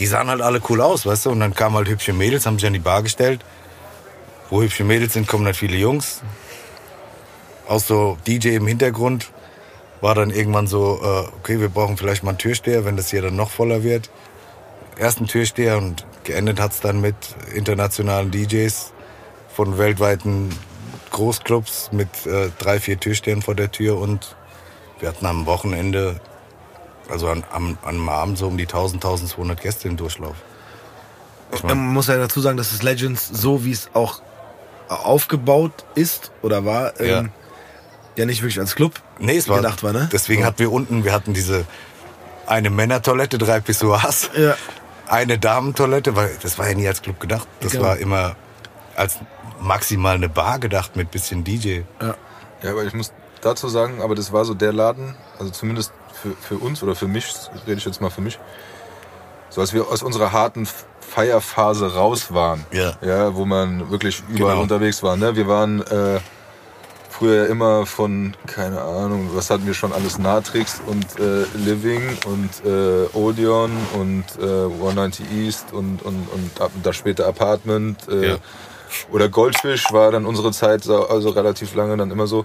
Die 0.00 0.06
sahen 0.06 0.28
halt 0.28 0.40
alle 0.40 0.60
cool 0.68 0.80
aus, 0.80 1.06
weißt 1.06 1.26
du. 1.26 1.30
Und 1.30 1.38
dann 1.38 1.54
kamen 1.54 1.76
halt 1.76 1.88
hübsche 1.88 2.12
Mädels, 2.12 2.44
haben 2.44 2.58
sich 2.58 2.66
an 2.66 2.72
die 2.72 2.80
Bar 2.80 3.04
gestellt. 3.04 3.44
Wo 4.50 4.62
hübsche 4.62 4.82
Mädels 4.82 5.12
sind, 5.12 5.28
kommen 5.28 5.46
halt 5.46 5.56
viele 5.56 5.76
Jungs. 5.76 6.22
Auch 7.68 7.78
so 7.78 8.18
DJ 8.26 8.56
im 8.56 8.66
Hintergrund 8.66 9.30
war 10.00 10.16
dann 10.16 10.30
irgendwann 10.30 10.66
so, 10.66 10.98
äh, 11.04 11.36
okay, 11.38 11.60
wir 11.60 11.68
brauchen 11.68 11.96
vielleicht 11.96 12.24
mal 12.24 12.30
einen 12.30 12.38
Türsteher, 12.38 12.84
wenn 12.84 12.96
das 12.96 13.10
hier 13.10 13.22
dann 13.22 13.36
noch 13.36 13.50
voller 13.50 13.84
wird 13.84 14.10
ersten 15.00 15.26
Türsteher 15.26 15.78
und 15.78 16.04
geendet 16.24 16.60
hat's 16.60 16.80
dann 16.80 17.00
mit 17.00 17.14
internationalen 17.54 18.30
DJs 18.30 18.92
von 19.54 19.78
weltweiten 19.78 20.50
Großclubs 21.10 21.90
mit 21.92 22.08
äh, 22.26 22.50
drei, 22.58 22.78
vier 22.78 23.00
Türstehern 23.00 23.42
vor 23.42 23.54
der 23.54 23.72
Tür 23.72 23.98
und 23.98 24.36
wir 25.00 25.08
hatten 25.08 25.24
am 25.26 25.46
Wochenende, 25.46 26.20
also 27.08 27.28
an, 27.28 27.42
am, 27.50 27.78
einem 27.82 28.08
Abend 28.08 28.38
so 28.38 28.46
um 28.46 28.56
die 28.58 28.64
1000, 28.64 29.02
1200 29.04 29.60
Gäste 29.60 29.88
im 29.88 29.96
Durchlauf. 29.96 30.36
Ich 31.52 31.62
mein, 31.62 31.78
Man 31.78 31.92
muss 31.94 32.06
ja 32.08 32.16
dazu 32.16 32.40
sagen, 32.40 32.58
dass 32.58 32.70
das 32.70 32.82
Legends, 32.82 33.26
so 33.32 33.64
wie 33.64 33.72
es 33.72 33.88
auch 33.94 34.20
aufgebaut 34.88 35.84
ist 35.94 36.30
oder 36.42 36.64
war, 36.64 37.00
Ja. 37.00 37.20
ähm, 37.20 37.30
ja 38.16 38.26
nicht 38.26 38.42
wirklich 38.42 38.60
als 38.60 38.74
Club 38.74 39.00
nee, 39.18 39.36
es 39.36 39.48
war, 39.48 39.56
gedacht 39.56 39.82
war, 39.82 39.92
ne? 39.92 40.08
deswegen 40.12 40.42
So. 40.42 40.46
hatten 40.46 40.58
wir 40.58 40.70
unten, 40.70 41.04
wir 41.04 41.12
hatten 41.12 41.32
diese 41.32 41.64
eine 42.46 42.68
Männertoilette, 42.70 43.38
drei 43.38 43.60
Pissoirs. 43.60 44.30
Ja. 44.36 44.56
Eine 45.10 45.38
Damentoilette, 45.38 46.14
weil 46.16 46.30
das 46.42 46.58
war 46.58 46.68
ja 46.68 46.74
nie 46.74 46.86
als 46.88 47.02
Club 47.02 47.18
gedacht. 47.20 47.46
Das 47.60 47.72
Genau. 47.72 47.84
war 47.84 47.96
immer 47.98 48.36
als 48.96 49.18
maximal 49.60 50.14
eine 50.14 50.28
Bar 50.28 50.58
gedacht 50.58 50.96
mit 50.96 51.10
bisschen 51.10 51.44
DJ. 51.44 51.80
Ja. 52.00 52.14
Ja, 52.62 52.70
aber 52.72 52.84
ich 52.84 52.94
muss 52.94 53.12
dazu 53.40 53.68
sagen, 53.68 54.02
aber 54.02 54.14
das 54.14 54.32
war 54.32 54.44
so 54.44 54.54
der 54.54 54.72
Laden, 54.72 55.16
also 55.38 55.50
zumindest 55.50 55.92
für, 56.22 56.32
für 56.32 56.58
uns 56.58 56.82
oder 56.82 56.94
für 56.94 57.08
mich, 57.08 57.32
rede 57.66 57.78
ich 57.78 57.84
jetzt 57.86 58.00
mal 58.00 58.10
für 58.10 58.20
mich, 58.20 58.38
so 59.48 59.60
als 59.62 59.72
wir 59.72 59.88
aus 59.88 60.02
unserer 60.02 60.32
harten 60.32 60.68
Feierphase 61.00 61.94
raus 61.94 62.32
waren, 62.32 62.64
Ja. 62.70 62.92
ja 63.02 63.34
wo 63.34 63.44
man 63.46 63.90
wirklich 63.90 64.22
überall 64.28 64.52
Genau. 64.52 64.62
unterwegs 64.62 65.02
war. 65.02 65.16
Ne? 65.16 65.34
Wir 65.36 65.48
waren 65.48 65.80
äh, 65.86 66.20
früher 67.20 67.48
immer 67.48 67.84
von, 67.84 68.34
keine 68.46 68.80
Ahnung, 68.80 69.28
was 69.34 69.50
hatten 69.50 69.66
wir 69.66 69.74
schon 69.74 69.92
alles, 69.92 70.18
Natrix 70.18 70.80
und 70.86 71.04
äh, 71.20 71.44
Living 71.54 72.16
und 72.24 72.48
äh, 72.64 73.04
Odeon 73.14 73.70
und 73.92 74.24
äh, 74.40 74.64
190 74.64 75.30
East 75.30 75.72
und, 75.74 76.00
und, 76.02 76.26
und 76.32 76.60
ab, 76.62 76.70
da 76.82 76.94
später 76.94 77.26
Apartment. 77.28 78.08
Äh, 78.08 78.28
Ja. 78.30 78.36
Oder 79.12 79.28
Goldfish 79.28 79.84
war 79.92 80.10
dann 80.10 80.24
unsere 80.24 80.50
Zeit, 80.50 80.82
so- 80.82 81.06
also 81.08 81.28
relativ 81.28 81.74
lange 81.74 81.94
dann 81.98 82.10
immer 82.10 82.26
so. 82.26 82.44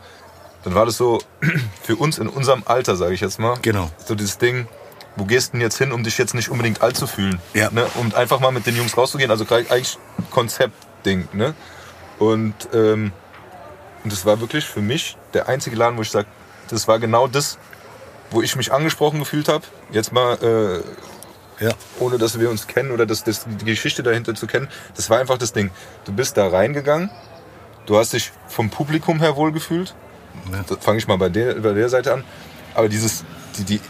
Dann 0.65 0.75
war 0.75 0.85
das 0.85 0.97
so 0.97 1.19
für 1.81 1.95
uns 1.95 2.17
in 2.19 2.27
unserem 2.27 2.61
Alter, 2.65 2.97
sage 2.97 3.13
ich 3.13 3.21
jetzt 3.21 3.39
mal, 3.39 3.55
Genau. 3.61 3.89
so 4.05 4.13
dieses 4.13 4.37
Ding, 4.37 4.67
wo 5.15 5.23
gehst 5.23 5.47
du 5.47 5.51
denn 5.53 5.61
jetzt 5.61 5.77
hin, 5.77 5.93
um 5.93 6.03
dich 6.03 6.17
jetzt 6.17 6.33
nicht 6.35 6.49
unbedingt 6.49 6.81
alt 6.81 6.97
zu 6.97 7.07
fühlen? 7.07 7.39
Ja. 7.53 7.71
Ne? 7.71 7.85
Um 7.95 8.13
einfach 8.13 8.41
mal 8.41 8.51
mit 8.51 8.67
den 8.67 8.75
Jungs 8.75 8.95
rauszugehen. 8.97 9.31
Also 9.31 9.45
eigentlich 9.49 9.97
Konzeptding. 10.31 11.29
Ne? 11.31 11.53
Und, 12.19 12.53
ähm, 12.73 13.13
und 14.05 14.11
das 14.13 14.23
war 14.23 14.39
wirklich 14.39 14.65
für 14.65 14.81
mich 14.81 15.17
der 15.33 15.49
einzige 15.49 15.75
Laden, 15.75 15.97
wo 15.97 16.03
ich 16.03 16.11
sage, 16.11 16.27
das 16.69 16.87
war 16.87 16.99
genau 16.99 17.25
das, 17.27 17.57
wo 18.29 18.43
ich 18.43 18.55
mich 18.55 18.71
angesprochen 18.71 19.17
gefühlt 19.17 19.47
habe. 19.49 19.65
Jetzt 19.91 20.13
mal, 20.13 20.35
äh, 21.59 21.63
Ja. 21.65 21.71
ohne 21.99 22.19
dass 22.19 22.39
wir 22.39 22.51
uns 22.51 22.67
kennen 22.67 22.91
oder 22.91 23.07
das, 23.07 23.23
das, 23.23 23.45
die 23.47 23.65
Geschichte 23.65 24.03
dahinter 24.03 24.35
zu 24.35 24.45
kennen. 24.45 24.67
Das 24.95 25.09
war 25.09 25.17
einfach 25.19 25.39
das 25.39 25.53
Ding. 25.53 25.71
Du 26.05 26.13
bist 26.13 26.37
da 26.37 26.47
reingegangen, 26.47 27.09
du 27.87 27.97
hast 27.97 28.13
dich 28.13 28.31
vom 28.47 28.69
Publikum 28.69 29.19
her 29.21 29.35
wohlgefühlt. 29.35 29.95
Ja. 30.51 30.77
Fange 30.79 30.99
ich 30.99 31.07
mal 31.07 31.17
bei 31.17 31.29
der, 31.29 31.55
bei 31.55 31.73
der 31.73 31.89
Seite 31.89 32.13
an. 32.13 32.23
Aber 32.75 32.89
dieses, 32.89 33.23
die, 33.57 33.63
die 33.63 33.81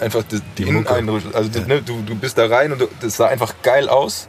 einfach 0.00 0.24
die, 0.24 0.40
die 0.40 0.64
Die. 0.64 0.68
Inneneindrücke, 0.68 1.32
also 1.32 1.48
die, 1.48 1.60
ne, 1.60 1.80
du, 1.80 2.02
du 2.02 2.16
bist 2.16 2.38
da 2.38 2.46
rein 2.46 2.72
und 2.72 2.80
du, 2.80 2.88
das 3.00 3.16
sah 3.18 3.28
einfach 3.28 3.54
geil 3.62 3.88
aus. 3.88 4.28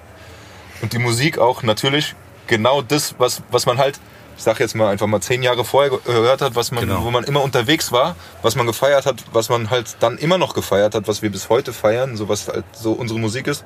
Und 0.83 0.93
die 0.93 0.99
Musik 0.99 1.39
auch 1.39 1.63
natürlich 1.63 2.13
genau 2.45 2.83
das, 2.83 3.15
was, 3.17 3.41
was 3.49 3.65
man 3.65 3.79
halt, 3.79 3.99
ich 4.37 4.43
sag 4.43 4.59
jetzt 4.59 4.75
mal 4.75 4.89
einfach 4.89 5.07
mal 5.07 5.21
zehn 5.21 5.43
Jahre 5.43 5.63
vorher 5.63 5.89
ge- 5.91 5.99
gehört 6.05 6.41
hat, 6.41 6.55
was 6.55 6.71
man, 6.71 6.81
Genau. 6.87 7.03
wo 7.05 7.11
man 7.11 7.23
immer 7.23 7.41
unterwegs 7.41 7.91
war, 7.91 8.15
was 8.41 8.55
man 8.55 8.65
gefeiert 8.67 9.05
hat, 9.05 9.23
was 9.31 9.49
man 9.49 9.69
halt 9.69 9.97
dann 10.01 10.17
immer 10.17 10.37
noch 10.37 10.53
gefeiert 10.53 10.93
hat, 10.95 11.07
was 11.07 11.21
wir 11.21 11.31
bis 11.31 11.49
heute 11.49 11.71
feiern, 11.73 12.17
so 12.17 12.27
was 12.29 12.47
halt 12.47 12.65
so 12.73 12.91
unsere 12.93 13.19
Musik 13.19 13.47
ist. 13.47 13.63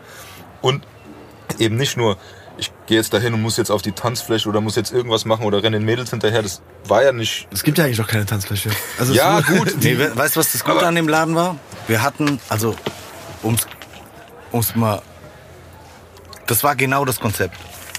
Und 0.61 0.83
eben 1.57 1.75
nicht 1.75 1.97
nur, 1.97 2.17
ich 2.57 2.71
gehe 2.87 2.97
jetzt 2.97 3.13
dahin 3.13 3.33
und 3.33 3.41
muss 3.41 3.57
jetzt 3.57 3.71
auf 3.71 3.81
die 3.81 3.93
Tanzfläche 3.93 4.47
oder 4.49 4.61
muss 4.61 4.75
jetzt 4.75 4.91
irgendwas 4.91 5.25
machen 5.25 5.45
oder 5.45 5.63
renne 5.63 5.77
den 5.79 5.85
Mädels 5.85 6.09
hinterher. 6.11 6.41
Das 6.43 6.61
war 6.85 7.01
ja 7.03 7.13
nicht. 7.13 7.47
Es 7.51 7.63
gibt 7.63 7.77
ja 7.77 7.85
eigentlich 7.85 7.97
noch 7.99 8.07
keine 8.07 8.25
Tanzfläche. 8.25 8.69
Also 8.99 9.13
es 9.13 9.17
Ja, 9.17 9.39
gut. 9.41 9.73
Nee, 9.81 9.97
we- 9.97 10.15
weißt 10.15 10.35
du, 10.35 10.39
was 10.41 10.51
das 10.51 10.63
Gute 10.63 10.85
an 10.85 10.93
dem 10.95 11.07
Laden 11.07 11.35
war? 11.35 11.55
Wir 11.87 12.01
hatten, 12.03 12.39
also, 12.49 12.75
ums, 13.43 13.65
ums 14.51 14.75
mal, 14.75 15.01
das 16.47 16.63
war 16.63 16.75
genau 16.75 17.05
das 17.05 17.19
Konzept. 17.19 17.55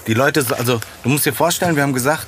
Die 0.07 0.13
Leute, 0.13 0.45
also, 0.57 0.79
du 1.03 1.09
musst 1.09 1.25
dir 1.25 1.33
vorstellen, 1.33 1.75
wir 1.75 1.83
haben 1.83 1.93
gesagt, 1.93 2.27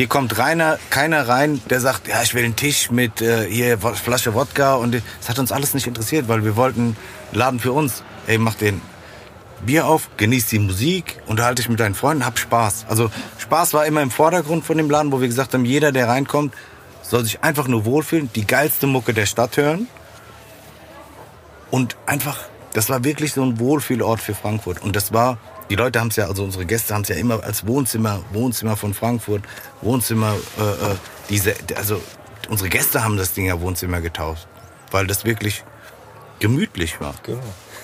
hier 0.00 0.08
kommt 0.08 0.38
reiner, 0.38 0.78
keiner 0.88 1.28
rein, 1.28 1.60
der 1.68 1.78
sagt, 1.78 2.08
ja, 2.08 2.22
ich 2.22 2.32
will 2.32 2.42
einen 2.42 2.56
Tisch 2.56 2.90
mit 2.90 3.20
äh, 3.20 3.46
hier 3.46 3.76
Flasche 3.76 4.32
Wodka 4.32 4.76
und 4.76 4.94
das 4.94 5.28
hat 5.28 5.38
uns 5.38 5.52
alles 5.52 5.74
nicht 5.74 5.86
interessiert, 5.86 6.26
weil 6.26 6.42
wir 6.42 6.56
wollten 6.56 6.96
Laden 7.32 7.60
für 7.60 7.72
uns. 7.72 8.02
Ey, 8.26 8.38
mach 8.38 8.54
den 8.54 8.80
Bier 9.60 9.86
auf, 9.86 10.08
genieß 10.16 10.46
die 10.46 10.58
Musik, 10.58 11.20
unterhalte 11.26 11.60
dich 11.60 11.68
mit 11.68 11.80
deinen 11.80 11.94
Freunden, 11.94 12.24
hab 12.24 12.38
Spaß. 12.38 12.86
Also 12.88 13.10
Spaß 13.36 13.74
war 13.74 13.84
immer 13.84 14.00
im 14.00 14.10
Vordergrund 14.10 14.64
von 14.64 14.78
dem 14.78 14.88
Laden, 14.88 15.12
wo 15.12 15.20
wir 15.20 15.28
gesagt 15.28 15.52
haben, 15.52 15.66
jeder, 15.66 15.92
der 15.92 16.08
reinkommt, 16.08 16.54
soll 17.02 17.22
sich 17.24 17.44
einfach 17.44 17.68
nur 17.68 17.84
wohlfühlen, 17.84 18.30
die 18.34 18.46
geilste 18.46 18.86
Mucke 18.86 19.12
der 19.12 19.26
Stadt 19.26 19.58
hören 19.58 19.86
und 21.70 21.98
einfach, 22.06 22.38
das 22.72 22.88
war 22.88 23.04
wirklich 23.04 23.34
so 23.34 23.42
ein 23.42 23.58
Wohlfühlort 23.58 24.22
für 24.22 24.34
Frankfurt. 24.34 24.80
Und 24.80 24.96
das 24.96 25.12
war, 25.12 25.36
die 25.70 25.76
Leute 25.76 26.00
haben 26.00 26.08
es 26.08 26.16
ja, 26.16 26.26
also 26.26 26.42
unsere 26.42 26.66
Gäste 26.66 26.92
haben 26.94 27.02
es 27.02 27.08
ja 27.08 27.14
immer 27.14 27.42
als 27.44 27.64
Wohnzimmer, 27.66 28.20
Wohnzimmer 28.32 28.76
von 28.76 28.92
Frankfurt, 28.92 29.42
Wohnzimmer, 29.80 30.34
äh, 30.58 30.62
äh, 30.62 30.96
diese, 31.30 31.54
also 31.76 32.00
unsere 32.48 32.68
Gäste 32.68 33.04
haben 33.04 33.16
das 33.16 33.32
Ding 33.32 33.46
ja 33.46 33.60
Wohnzimmer 33.60 34.00
getauft, 34.00 34.48
weil 34.90 35.06
das 35.06 35.24
wirklich 35.24 35.62
gemütlich 36.40 37.00
war. 37.00 37.14
Genau. 37.22 37.38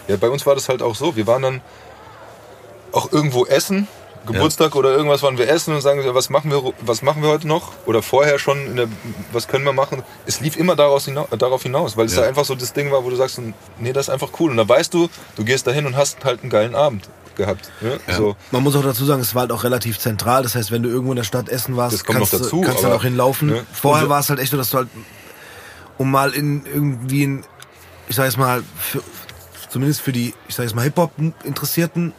Ja, 0.09 0.17
bei 0.17 0.29
uns 0.29 0.45
war 0.47 0.57
das 0.57 0.69
halt 0.69 0.83
auch 0.83 0.97
so. 0.97 1.15
Wir 1.15 1.29
waren 1.29 1.43
dann 1.43 1.61
auch 2.91 3.13
irgendwo 3.13 3.47
essen, 3.47 3.87
Geburtstag 4.27 4.75
oder 4.75 4.91
irgendwas 4.91 5.23
waren 5.23 5.39
wir 5.39 5.49
essen 5.49 5.73
und 5.73 5.81
sagen, 5.81 6.01
was 6.05 6.29
machen 6.31 6.51
wir, 6.51 6.73
was 6.81 7.03
machen 7.03 7.23
wir 7.23 7.29
heute 7.29 7.47
noch? 7.47 7.73
Oder 7.87 8.03
vorher 8.03 8.41
schon, 8.41 8.75
der, 8.75 8.89
was 9.31 9.47
können 9.47 9.65
wir 9.65 9.73
machen? 9.73 10.03
Es 10.27 10.41
lief 10.41 10.57
immer 10.57 10.75
daraus 10.75 11.05
hinaus, 11.05 11.29
darauf 11.39 11.63
hinaus, 11.63 11.97
weil 11.97 12.07
es 12.07 12.17
Ja. 12.17 12.23
da 12.23 12.29
einfach 12.29 12.45
so 12.45 12.57
das 12.57 12.73
Ding 12.73 12.91
war, 12.91 13.05
wo 13.05 13.11
du 13.11 13.15
sagst, 13.15 13.41
nee, 13.79 13.93
das 13.93 14.09
ist 14.09 14.13
einfach 14.13 14.31
cool. 14.41 14.51
Und 14.51 14.57
da 14.57 14.69
weißt 14.69 14.93
du, 14.93 15.09
du 15.37 15.45
gehst 15.45 15.69
dahin 15.69 15.87
und 15.87 15.97
hast 15.97 16.25
halt 16.25 16.41
einen 16.41 16.51
geilen 16.51 16.75
Abend 16.75 17.09
gehabt. 17.37 17.71
Ne? 17.81 17.99
So. 18.17 18.37
Man 18.51 18.63
muss 18.63 18.75
auch 18.77 18.83
dazu 18.83 19.05
sagen, 19.05 19.21
es 19.21 19.35
war 19.35 19.43
halt 19.43 19.53
auch 19.53 19.65
relativ 19.65 19.99
zentral. 19.99 20.43
Das 20.43 20.55
heißt, 20.55 20.71
wenn 20.71 20.83
du 20.83 20.89
irgendwo 20.89 21.13
in 21.13 21.17
der 21.17 21.25
Stadt 21.25 21.49
essen 21.49 21.77
warst, 21.77 22.05
kannst, 22.07 22.33
du- 22.33 22.39
dazu, 22.39 22.61
kannst 22.63 22.79
dann 22.81 22.87
aber- 22.87 22.97
auch 22.97 23.03
hinlaufen. 23.05 23.49
ne? 23.49 23.67
Vorher 23.73 24.09
war 24.09 24.21
es 24.21 24.29
halt 24.31 24.41
echt 24.41 24.51
so, 24.51 24.57
dass 24.57 24.71
du 24.71 24.79
halt, 24.79 24.89
um 25.99 26.11
mal 26.11 26.33
in 26.33 26.65
irgendwie 26.67 27.23
in, 27.25 27.45
ich 28.09 28.17
sag 28.17 28.25
jetzt 28.25 28.39
mal, 28.39 28.63
für, 28.79 29.03
zumindest 29.71 30.01
für 30.01 30.13
die, 30.13 30.35
ich 30.49 30.55
sag 30.55 30.65
jetzt 30.65 30.75
mal, 30.75 30.83
Hip-Hop-Interessierten, 30.83 32.13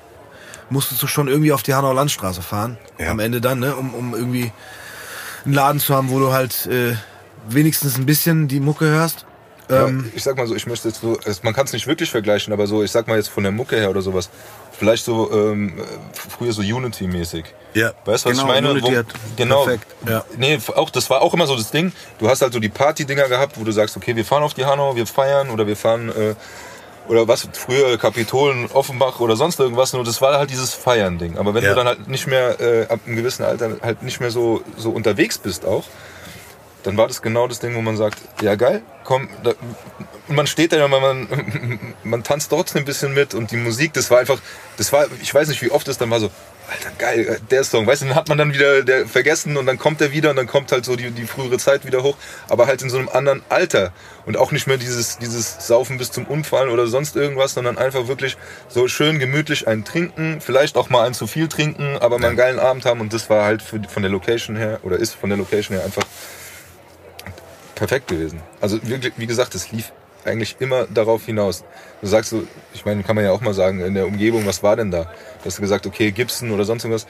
musstest 0.69 1.01
du 1.01 1.08
schon 1.08 1.27
irgendwie 1.27 1.51
auf 1.53 1.63
die 1.63 1.73
Hanauer 1.73 1.93
Landstraße 1.93 2.41
fahren. 2.41 2.77
Ja. 2.97 3.12
Am 3.12 3.19
Ende 3.19 3.39
dann, 3.41 3.60
ne? 3.60 3.75
um, 3.75 3.93
um 3.93 4.13
irgendwie 4.13 4.51
einen 5.45 5.53
Laden 5.53 5.80
zu 5.80 5.95
haben, 5.95 6.10
wo 6.10 6.19
du 6.19 6.34
halt 6.34 6.65
äh, 6.65 6.95
wenigstens 7.47 7.97
ein 7.97 8.06
bisschen 8.06 8.47
die 8.49 8.60
Mucke 8.60 8.86
hörst. 8.86 9.25
Ja, 9.69 9.86
Ähm, 9.88 10.12
ich 10.15 10.23
sag 10.23 10.36
mal 10.38 10.47
so, 10.47 10.56
ich 10.56 10.65
möchte 10.67 10.88
jetzt 10.89 11.01
so, 11.01 11.17
man 11.43 11.53
kann 11.53 11.65
es 11.65 11.73
nicht 11.73 11.88
wirklich 11.88 12.10
vergleichen, 12.12 12.51
aber 12.53 12.67
so, 12.67 12.84
ich 12.84 12.91
sag 12.91 13.08
mal 13.08 13.15
jetzt 13.17 13.30
von 13.30 13.43
der 13.43 13.51
Mucke 13.51 13.75
her 13.77 13.89
oder 13.89 14.01
sowas, 14.01 14.30
vielleicht 14.77 15.05
so 15.05 15.31
ähm, 15.31 15.73
früher 16.37 16.53
so 16.53 16.61
Unity-mäßig. 16.61 17.45
Ja, 17.73 17.91
Weißt 18.05 18.25
du, 18.25 18.29
was 18.29 18.37
genau, 18.37 18.43
ich 18.43 18.61
meine? 18.61 18.71
Unity 18.71 18.91
Wo, 18.93 18.97
hat 18.97 19.05
genau. 19.35 19.63
perfekt, 19.65 19.87
ja. 20.07 20.23
Nee, 20.37 20.59
auch, 20.75 20.89
das 20.89 21.09
war 21.09 21.21
auch 21.21 21.33
immer 21.33 21.47
so 21.47 21.55
das 21.55 21.71
Ding. 21.71 21.91
Du 22.19 22.29
hast 22.29 22.41
halt 22.41 22.53
so 22.53 22.59
die 22.59 22.69
Party-Dinger 22.69 23.27
gehabt, 23.27 23.59
wo 23.59 23.63
du 23.63 23.71
sagst, 23.71 23.95
okay, 23.97 24.15
wir 24.15 24.25
fahren 24.25 24.43
auf 24.43 24.53
die 24.53 24.65
Hanau, 24.65 24.95
wir 24.95 25.05
feiern 25.05 25.49
oder 25.49 25.67
wir 25.67 25.75
fahren, 25.75 26.09
äh, 26.09 26.35
oder 27.07 27.27
was, 27.27 27.47
früher 27.53 27.97
Kapitolen, 27.97 28.69
Offenbach 28.71 29.19
oder 29.19 29.35
sonst 29.35 29.59
irgendwas. 29.59 29.93
Nur 29.93 30.03
das 30.03 30.21
war 30.21 30.37
halt 30.37 30.49
dieses 30.49 30.73
Feiern-Ding. 30.73 31.37
Aber 31.37 31.53
wenn 31.53 31.63
Ja. 31.63 31.69
du 31.69 31.75
dann 31.75 31.87
halt 31.87 32.07
nicht 32.07 32.27
mehr, 32.27 32.59
äh, 32.59 32.87
ab 32.87 32.99
einem 33.05 33.15
gewissen 33.15 33.43
Alter 33.45 33.77
halt 33.81 34.03
nicht 34.03 34.19
mehr 34.19 34.31
so, 34.31 34.61
so 34.75 34.89
unterwegs 34.89 35.37
bist 35.37 35.65
auch, 35.65 35.85
dann 36.83 36.97
war 36.97 37.07
das 37.07 37.21
genau 37.21 37.47
das 37.47 37.59
Ding, 37.59 37.75
wo 37.75 37.81
man 37.81 37.97
sagt, 37.97 38.17
ja 38.41 38.55
geil, 38.55 38.81
komm, 39.03 39.29
da, 39.43 39.51
und 40.27 40.35
man 40.35 40.47
steht 40.47 40.73
da, 40.73 40.87
man, 40.87 41.01
man, 41.01 41.95
man 42.03 42.23
tanzt 42.23 42.49
trotzdem 42.49 42.83
ein 42.83 42.85
bisschen 42.85 43.13
mit 43.13 43.33
und 43.33 43.51
die 43.51 43.57
Musik, 43.57 43.93
das 43.93 44.11
war 44.11 44.19
einfach, 44.19 44.39
das 44.77 44.91
war, 44.91 45.07
ich 45.21 45.33
weiß 45.33 45.47
nicht, 45.47 45.61
wie 45.61 45.71
oft 45.71 45.87
es 45.87 45.97
dann 45.97 46.09
war 46.09 46.19
so, 46.19 46.29
Alter, 46.69 46.91
geil, 46.97 47.39
der 47.49 47.63
Song, 47.63 47.87
weißt 47.87 48.01
du, 48.01 48.07
dann 48.07 48.15
hat 48.15 48.27
man 48.27 48.37
dann 48.37 48.53
wieder 48.53 48.83
der, 48.83 49.07
vergessen 49.07 49.55
und 49.55 49.65
dann 49.65 49.77
kommt 49.77 50.01
er 50.01 50.11
wieder 50.11 50.31
und 50.31 50.35
dann 50.35 50.47
kommt 50.47 50.73
halt 50.73 50.83
so 50.83 50.97
die, 50.97 51.11
die 51.11 51.25
frühere 51.25 51.57
Zeit 51.57 51.85
wieder 51.85 52.03
hoch, 52.03 52.17
aber 52.49 52.67
halt 52.67 52.81
in 52.81 52.89
so 52.89 52.97
einem 52.97 53.07
anderen 53.07 53.41
Alter. 53.47 53.93
Und 54.25 54.35
auch 54.35 54.51
nicht 54.51 54.67
mehr 54.67 54.75
dieses, 54.75 55.17
dieses 55.17 55.65
Saufen 55.65 55.97
bis 55.97 56.11
zum 56.11 56.25
Umfallen 56.25 56.69
oder 56.69 56.87
sonst 56.87 57.15
irgendwas, 57.15 57.53
sondern 57.53 57.77
einfach 57.77 58.09
wirklich 58.09 58.35
so 58.67 58.89
schön 58.89 59.17
gemütlich 59.17 59.65
ein 59.65 59.85
Trinken, 59.85 60.41
vielleicht 60.41 60.75
auch 60.75 60.89
mal 60.89 61.07
ein 61.07 61.13
zu 61.13 61.25
viel 61.25 61.47
trinken, 61.47 61.97
aber 61.99 62.19
mal 62.19 62.27
einen 62.27 62.37
geilen 62.37 62.59
Abend 62.59 62.83
haben. 62.83 62.99
Und 62.99 63.13
das 63.13 63.29
war 63.29 63.45
halt 63.45 63.61
für, 63.61 63.81
von 63.87 64.03
der 64.03 64.11
Location 64.11 64.57
her 64.57 64.81
oder 64.83 64.97
ist 64.97 65.13
von 65.13 65.29
der 65.29 65.37
Location 65.37 65.77
her 65.77 65.85
einfach 65.85 66.03
perfekt 67.75 68.07
gewesen. 68.09 68.41
Also 68.59 68.79
wie, 68.83 68.99
wie 69.15 69.27
gesagt, 69.27 69.55
es 69.55 69.71
lief 69.71 69.93
eigentlich 70.27 70.57
immer 70.59 70.85
darauf 70.85 71.25
hinaus. 71.25 71.63
Du 72.01 72.07
sagst 72.07 72.29
so, 72.29 72.43
ich 72.73 72.85
meine, 72.85 73.03
kann 73.03 73.15
man 73.15 73.25
ja 73.25 73.31
auch 73.31 73.41
mal 73.41 73.53
sagen, 73.53 73.81
in 73.81 73.93
der 73.93 74.05
Umgebung, 74.05 74.45
was 74.45 74.61
war 74.63 74.75
denn 74.75 74.91
da? 74.91 75.03
Du 75.03 75.45
hast 75.45 75.59
gesagt, 75.59 75.85
okay, 75.87 76.11
Gibson 76.11 76.51
oder 76.51 76.65
sonst 76.65 76.83
irgendwas. 76.83 77.07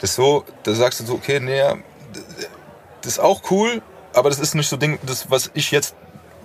Das 0.00 0.14
so, 0.14 0.44
da 0.62 0.74
sagst 0.74 1.00
du 1.00 1.04
so, 1.04 1.14
okay, 1.14 1.40
nee, 1.40 1.58
ja, 1.58 1.76
das 3.02 3.12
ist 3.14 3.18
auch 3.18 3.50
cool, 3.50 3.82
aber 4.12 4.30
das 4.30 4.38
ist 4.38 4.54
nicht 4.54 4.68
so 4.68 4.76
Ding, 4.76 4.98
das, 5.04 5.30
was 5.30 5.50
ich 5.54 5.70
jetzt 5.70 5.94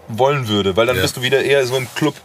wollen 0.07 0.47
würde, 0.47 0.75
weil 0.75 0.85
dann 0.85 0.95
Ja. 0.95 1.01
bist 1.03 1.17
du 1.17 1.21
wieder 1.21 1.43
eher 1.43 1.65
so 1.65 1.77
im 1.77 1.87
Club 1.95 2.15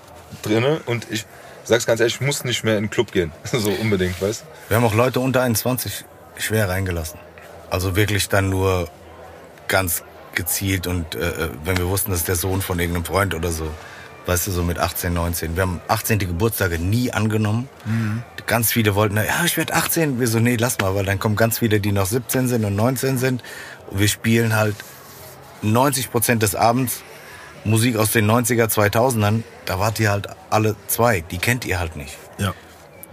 drinne 0.42 0.80
und 0.86 1.06
ich 1.10 1.24
sag's 1.64 1.86
ganz 1.86 2.00
ehrlich, 2.00 2.14
ich 2.16 2.20
muss 2.20 2.44
nicht 2.44 2.64
mehr 2.64 2.76
in 2.76 2.84
den 2.84 2.90
Club 2.90 3.12
gehen. 3.12 3.32
so 3.52 3.70
unbedingt, 3.70 4.20
weißt 4.20 4.42
du? 4.42 4.46
Wir 4.70 4.76
haben 4.76 4.84
auch 4.84 4.94
Leute 4.94 5.20
unter 5.20 5.42
21 5.42 6.04
schwer 6.36 6.68
reingelassen. 6.68 7.18
Also 7.70 7.96
wirklich 7.96 8.28
dann 8.28 8.50
nur 8.50 8.88
ganz 9.68 10.02
gezielt 10.34 10.86
und 10.86 11.14
äh, 11.14 11.48
wenn 11.64 11.76
wir 11.76 11.88
wussten, 11.88 12.10
das 12.10 12.20
ist 12.20 12.28
der 12.28 12.36
Sohn 12.36 12.62
von 12.62 12.78
irgendeinem 12.78 13.04
Freund 13.04 13.34
oder 13.34 13.50
so. 13.52 13.68
Weißt 14.26 14.46
du, 14.46 14.52
so 14.52 14.62
mit 14.62 14.78
18, 14.78 15.12
19. 15.12 15.54
Wir 15.54 15.62
haben 15.62 15.80
18. 15.88 16.18
Geburtstage 16.18 16.78
nie 16.78 17.12
angenommen. 17.12 17.68
Ganz 18.46 18.72
viele 18.72 18.94
wollten, 18.94 19.16
ja, 19.16 19.44
ich 19.44 19.56
werde 19.58 19.74
18. 19.74 20.18
Wir 20.18 20.26
so, 20.28 20.38
nee, 20.38 20.56
lass 20.56 20.78
mal, 20.78 20.94
weil 20.94 21.04
dann 21.04 21.18
kommen 21.18 21.36
ganz 21.36 21.58
viele, 21.58 21.78
die 21.78 21.92
noch 21.92 22.06
17 22.06 22.48
sind 22.48 22.64
und 22.64 22.74
19 22.74 23.18
sind. 23.18 23.42
Und 23.90 24.00
wir 24.00 24.08
spielen 24.08 24.56
halt 24.56 24.76
90 25.60 26.10
Prozent 26.10 26.42
des 26.42 26.54
Abends 26.54 27.02
Musik 27.64 27.96
aus 27.96 28.12
den 28.12 28.30
90er, 28.30 28.66
2000ern. 28.66 29.42
Da 29.66 29.78
wart 29.78 30.00
ihr 30.00 30.10
halt 30.10 30.28
alle 30.50 30.74
zwei. 30.86 31.20
Die 31.20 31.38
kennt 31.38 31.64
ihr 31.66 31.78
halt 31.78 31.96
nicht. 31.96 32.16
ja. 32.38 32.54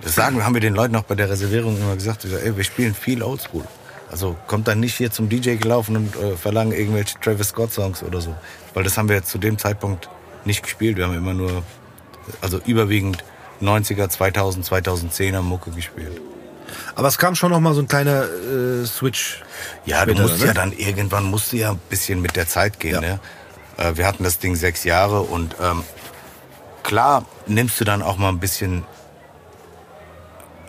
Das 0.02 0.16
sagen, 0.16 0.44
haben 0.44 0.54
wir 0.56 0.62
den 0.62 0.74
Leuten 0.74 0.96
auch 0.96 1.04
bei 1.04 1.14
der 1.14 1.30
Reservierung 1.30 1.78
immer 1.78 1.96
gesagt. 1.96 2.28
Wir 2.30 2.42
ey, 2.42 2.58
wir 2.58 2.64
spielen 2.64 2.96
viel 2.96 3.22
Oldschool. 3.22 3.66
Also 4.12 4.36
kommt 4.48 4.68
dann 4.68 4.82
nicht 4.82 4.96
hier 4.96 5.10
zum 5.10 5.30
DJ 5.30 5.56
gelaufen 5.56 5.96
und 5.96 6.16
äh, 6.18 6.36
verlangen 6.36 6.74
irgendwelche 6.74 7.18
Travis 7.20 7.50
Scott 7.50 7.72
Songs 7.72 8.04
oder 8.04 8.20
so. 8.20 8.36
Weil 8.74 8.84
das 8.84 8.98
haben 8.98 9.08
wir 9.08 9.24
zu 9.24 9.38
dem 9.38 9.58
Zeitpunkt 9.58 10.10
nicht 10.44 10.64
gespielt. 10.64 10.98
Wir 10.98 11.06
haben 11.06 11.16
immer 11.16 11.34
nur, 11.34 11.64
also 12.42 12.60
überwiegend 12.66 13.24
90er, 13.62 14.10
2000, 14.10 14.66
2010er 14.66 15.42
Mucke 15.42 15.72
gespielt. 15.72 16.20
Aber 16.96 17.08
es 17.08 17.18
kam 17.18 17.36
schon 17.36 17.52
noch 17.52 17.62
mal 17.62 17.74
so 17.74 17.82
ein 17.82 17.88
kleiner 17.88 18.24
äh, 18.24 18.86
Switch. 18.86 19.44
Ja, 19.86 20.06
du 20.06 20.12
später, 20.12 20.24
musst 20.24 20.40
ne? 20.40 20.48
ja 20.48 20.54
dann 20.54 20.74
irgendwann 20.74 21.24
musst 21.24 21.54
du 21.54 21.58
ja 21.58 21.72
ein 21.72 21.80
bisschen 21.90 22.22
mit 22.22 22.36
der 22.36 22.48
Zeit 22.48 22.80
gehen. 22.80 22.96
Ja. 22.96 23.02
Ne? 23.02 23.20
Äh, 23.78 23.96
wir 23.96 24.06
hatten 24.08 24.26
das 24.26 24.40
Ding 24.40 24.56
sechs 24.56 24.84
Jahre 24.84 25.22
und 25.22 25.56
ähm, 25.62 25.84
klar 26.84 27.26
nimmst 27.48 27.80
du 27.80 27.86
dann 27.86 28.02
auch 28.02 28.18
mal 28.18 28.30
ein 28.30 28.40
bisschen. 28.40 28.84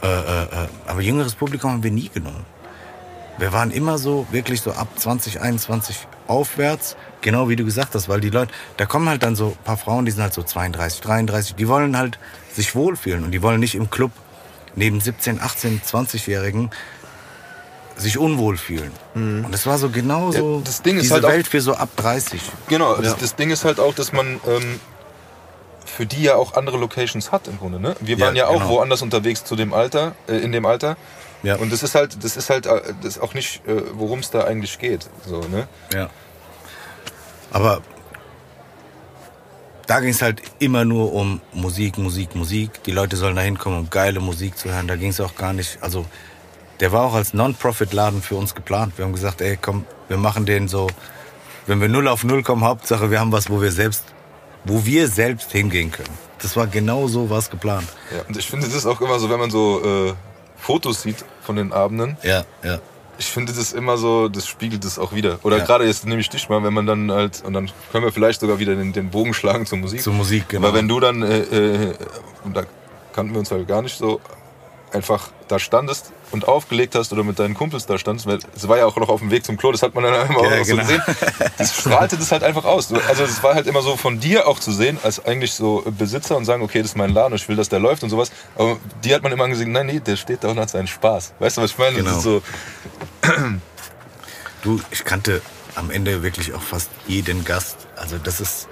Äh, 0.00 0.06
äh, 0.06 0.42
äh, 0.42 0.68
aber 0.86 1.00
jüngeres 1.00 1.34
Publikum 1.34 1.72
haben 1.72 1.82
wir 1.82 1.90
nie 1.90 2.08
genommen. 2.08 2.44
Wir 3.38 3.52
waren 3.52 3.70
immer 3.70 3.98
so, 3.98 4.26
wirklich 4.30 4.60
so 4.60 4.72
ab 4.72 4.88
20, 4.96 5.40
21 5.40 5.96
aufwärts, 6.28 6.96
genau 7.22 7.48
wie 7.48 7.56
du 7.56 7.64
gesagt 7.64 7.94
hast, 7.94 8.08
weil 8.08 8.20
die 8.20 8.30
Leute, 8.30 8.52
da 8.76 8.86
kommen 8.86 9.08
halt 9.08 9.22
dann 9.22 9.34
so 9.36 9.48
ein 9.48 9.64
paar 9.64 9.76
Frauen, 9.76 10.04
die 10.04 10.10
sind 10.12 10.22
halt 10.22 10.34
so 10.34 10.42
32, 10.42 11.00
33, 11.00 11.54
die 11.56 11.66
wollen 11.68 11.96
halt 11.96 12.18
sich 12.54 12.74
wohlfühlen 12.74 13.24
und 13.24 13.30
die 13.32 13.42
wollen 13.42 13.58
nicht 13.60 13.74
im 13.74 13.90
Club 13.90 14.10
neben 14.76 15.00
17, 15.00 15.40
18, 15.40 15.80
20-Jährigen 15.82 16.70
sich 17.96 18.16
unwohl 18.16 18.56
fühlen. 18.56 18.90
Und 19.14 19.48
das 19.52 19.66
war 19.66 19.76
so 19.78 19.90
genau 19.90 20.30
so 20.32 20.56
Ja, 20.58 20.62
das 20.64 20.82
Ding 20.82 20.96
ist 20.96 21.02
diese 21.04 21.14
halt 21.14 21.24
auch- 21.26 21.30
Welt 21.30 21.46
für 21.46 21.60
so 21.60 21.74
ab 21.74 21.90
30. 21.96 22.40
Genau, 22.68 22.96
das, 22.96 23.16
das 23.16 23.34
Ding 23.36 23.50
ist 23.50 23.64
halt 23.64 23.80
auch, 23.80 23.94
dass 23.94 24.12
man 24.12 24.40
ähm, 24.46 24.80
für 25.84 26.06
die 26.06 26.22
ja 26.22 26.36
auch 26.36 26.54
andere 26.54 26.78
Locations 26.78 27.32
hat 27.32 27.48
im 27.48 27.58
Grunde. 27.58 27.78
Ne? 27.80 27.94
Wir 28.00 28.16
Ja, 28.16 28.26
waren 28.26 28.36
ja 28.36 28.46
auch 28.46 28.54
genau. 28.60 28.68
woanders 28.70 29.02
unterwegs 29.02 29.44
zu 29.44 29.56
dem 29.56 29.74
Alter, 29.74 30.14
äh, 30.26 30.36
in 30.38 30.52
dem 30.52 30.64
Alter. 30.64 30.96
Ja. 31.42 31.56
Und 31.56 31.72
das 31.72 31.82
ist 31.82 31.94
halt, 31.94 32.22
das 32.22 32.36
ist 32.36 32.50
halt, 32.50 32.66
äh, 32.66 32.94
das 33.02 33.16
ist 33.16 33.22
auch 33.22 33.34
nicht, 33.34 33.66
äh, 33.66 33.82
worum 33.94 34.20
es 34.20 34.30
da 34.30 34.44
eigentlich 34.44 34.78
geht. 34.78 35.08
So, 35.26 35.40
ne? 35.40 35.66
Ja. 35.92 36.08
Aber 37.50 37.82
da 39.86 40.00
ging 40.00 40.10
es 40.10 40.22
halt 40.22 40.40
immer 40.58 40.84
nur 40.84 41.12
um 41.12 41.40
Musik, 41.52 41.98
Musik, 41.98 42.34
Musik. 42.34 42.82
Die 42.84 42.92
Leute 42.92 43.16
sollen 43.16 43.36
da 43.36 43.42
hinkommen, 43.42 43.78
um 43.78 43.90
geile 43.90 44.20
Musik 44.20 44.56
zu 44.56 44.70
hören. 44.72 44.86
Da 44.86 44.96
ging 44.96 45.10
es 45.10 45.20
auch 45.20 45.34
gar 45.34 45.52
nicht. 45.52 45.78
Also, 45.80 46.06
der 46.80 46.92
war 46.92 47.02
auch 47.02 47.14
als 47.14 47.34
Non-Profit-Laden 47.34 48.22
für 48.22 48.36
uns 48.36 48.54
geplant. 48.54 48.94
Wir 48.96 49.04
haben 49.04 49.12
gesagt, 49.12 49.40
ey, 49.40 49.58
komm, 49.60 49.84
wir 50.08 50.16
machen 50.16 50.46
den 50.46 50.68
so, 50.68 50.88
wenn 51.66 51.80
wir 51.80 51.88
null 51.88 52.08
auf 52.08 52.24
null 52.24 52.42
kommen, 52.42 52.64
Hauptsache, 52.64 53.10
wir 53.10 53.20
haben 53.20 53.32
was, 53.32 53.50
wo 53.50 53.60
wir 53.60 53.72
selbst, 53.72 54.04
wo 54.64 54.84
wir 54.84 55.08
selbst 55.08 55.52
hingehen 55.52 55.90
können. 55.90 56.16
Das 56.40 56.56
war 56.56 56.66
genau 56.66 57.06
so 57.06 57.30
was 57.30 57.50
geplant. 57.50 57.88
Ja, 58.12 58.22
und 58.26 58.36
ich 58.36 58.48
finde 58.48 58.66
das 58.66 58.74
ist 58.74 58.86
auch 58.86 59.00
immer 59.00 59.18
so, 59.18 59.30
wenn 59.30 59.38
man 59.38 59.50
so 59.50 60.08
äh, 60.08 60.14
Fotos 60.62 61.02
sieht 61.02 61.24
von 61.42 61.56
den 61.56 61.72
Abenden, 61.72 62.16
Ja, 62.22 62.44
ja. 62.62 62.78
ich 63.18 63.26
finde 63.26 63.52
das 63.52 63.72
immer 63.72 63.96
so, 63.98 64.28
das 64.28 64.46
spiegelt 64.46 64.84
das 64.84 64.96
auch 64.98 65.12
wieder. 65.12 65.38
Oder 65.42 65.58
Ja. 65.58 65.64
gerade 65.64 65.84
jetzt 65.86 66.06
nehme 66.06 66.20
ich 66.20 66.30
dich 66.30 66.48
mal, 66.48 66.62
wenn 66.62 66.72
man 66.72 66.86
dann 66.86 67.10
halt, 67.10 67.42
und 67.44 67.52
dann 67.52 67.68
können 67.90 68.04
wir 68.04 68.12
vielleicht 68.12 68.40
sogar 68.40 68.58
wieder 68.60 68.74
den, 68.76 68.92
den 68.92 69.10
Bogen 69.10 69.34
schlagen 69.34 69.66
zur 69.66 69.78
Musik. 69.78 70.02
Zur 70.02 70.12
Musik, 70.14 70.48
genau. 70.48 70.68
Weil 70.68 70.74
wenn 70.74 70.86
du 70.88 71.00
dann, 71.00 71.22
äh, 71.22 71.38
äh, 71.40 71.94
und 72.44 72.56
da 72.56 72.62
kannten 73.12 73.32
wir 73.32 73.40
uns 73.40 73.50
halt 73.50 73.66
gar 73.66 73.82
nicht 73.82 73.98
so, 73.98 74.20
einfach 74.92 75.28
da 75.48 75.58
standest 75.58 76.12
und 76.30 76.48
aufgelegt 76.48 76.94
hast 76.94 77.12
oder 77.12 77.24
mit 77.24 77.38
deinen 77.38 77.54
Kumpels 77.54 77.86
da 77.86 77.98
standest, 77.98 78.26
weil 78.26 78.38
es 78.54 78.68
war 78.68 78.78
ja 78.78 78.86
auch 78.86 78.96
noch 78.96 79.08
auf 79.08 79.20
dem 79.20 79.30
Weg 79.30 79.44
zum 79.44 79.56
Klo, 79.56 79.72
das 79.72 79.82
hat 79.82 79.94
man 79.94 80.04
dann 80.04 80.26
immer 80.30 80.42
Ja, 80.42 80.60
auch 80.60 80.64
genau. 80.64 80.64
so 80.64 80.76
gesehen. 80.76 81.02
Das 81.58 81.74
strahlte 81.76 82.16
das 82.16 82.32
halt 82.32 82.42
einfach 82.42 82.64
aus. 82.64 82.92
Also 83.08 83.24
es 83.24 83.42
war 83.42 83.54
halt 83.54 83.66
immer 83.66 83.82
so 83.82 83.96
von 83.96 84.20
dir 84.20 84.46
auch 84.46 84.58
zu 84.58 84.72
sehen, 84.72 84.98
als 85.02 85.24
eigentlich 85.24 85.54
so 85.54 85.82
Besitzer 85.98 86.36
und 86.36 86.44
sagen, 86.44 86.62
okay, 86.62 86.78
das 86.80 86.92
ist 86.92 86.96
mein 86.96 87.10
Laden, 87.10 87.34
ich 87.34 87.48
will, 87.48 87.56
dass 87.56 87.68
der 87.68 87.80
läuft 87.80 88.02
und 88.02 88.10
sowas. 88.10 88.30
Aber 88.56 88.78
die 89.04 89.14
hat 89.14 89.22
man 89.22 89.32
immer 89.32 89.48
gesehen, 89.48 89.72
nein, 89.72 89.86
nee, 89.86 90.00
der 90.00 90.16
steht 90.16 90.44
da 90.44 90.48
und 90.48 90.58
hat 90.58 90.70
seinen 90.70 90.86
Spaß. 90.86 91.34
Weißt 91.38 91.56
du, 91.56 91.62
was 91.62 91.70
ich 91.72 91.78
meine? 91.78 91.96
Genau. 91.96 92.18
so, 92.20 92.42
Du, 94.62 94.80
ich 94.92 95.04
kannte 95.04 95.42
am 95.74 95.90
Ende 95.90 96.22
wirklich 96.22 96.54
auch 96.54 96.62
fast 96.62 96.88
jeden 97.08 97.44
Gast. 97.44 97.88
Also 97.96 98.18
das 98.18 98.40
ist 98.40 98.68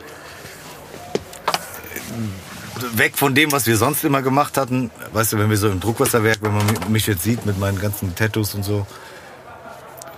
weg 2.99 3.17
von 3.17 3.35
dem, 3.35 3.53
was 3.53 3.67
wir 3.67 3.77
sonst 3.77 4.05
immer 4.05 4.23
gemacht 4.23 4.57
hatten. 4.57 4.91
Weißt 5.13 5.33
du, 5.33 5.39
wenn 5.39 5.51
wir 5.51 5.57
so 5.57 5.69
im 5.69 5.81
Druckwasserwerk, 5.81 6.39
wenn 6.43 6.55
man 6.55 6.67
mich 6.89 7.07
jetzt 7.07 7.23
sieht 7.23 7.47
mit 7.47 7.59
meinen 7.59 7.81
ganzen 7.81 8.15
Tattoos 8.15 8.55
und 8.55 8.65
so, 8.65 8.87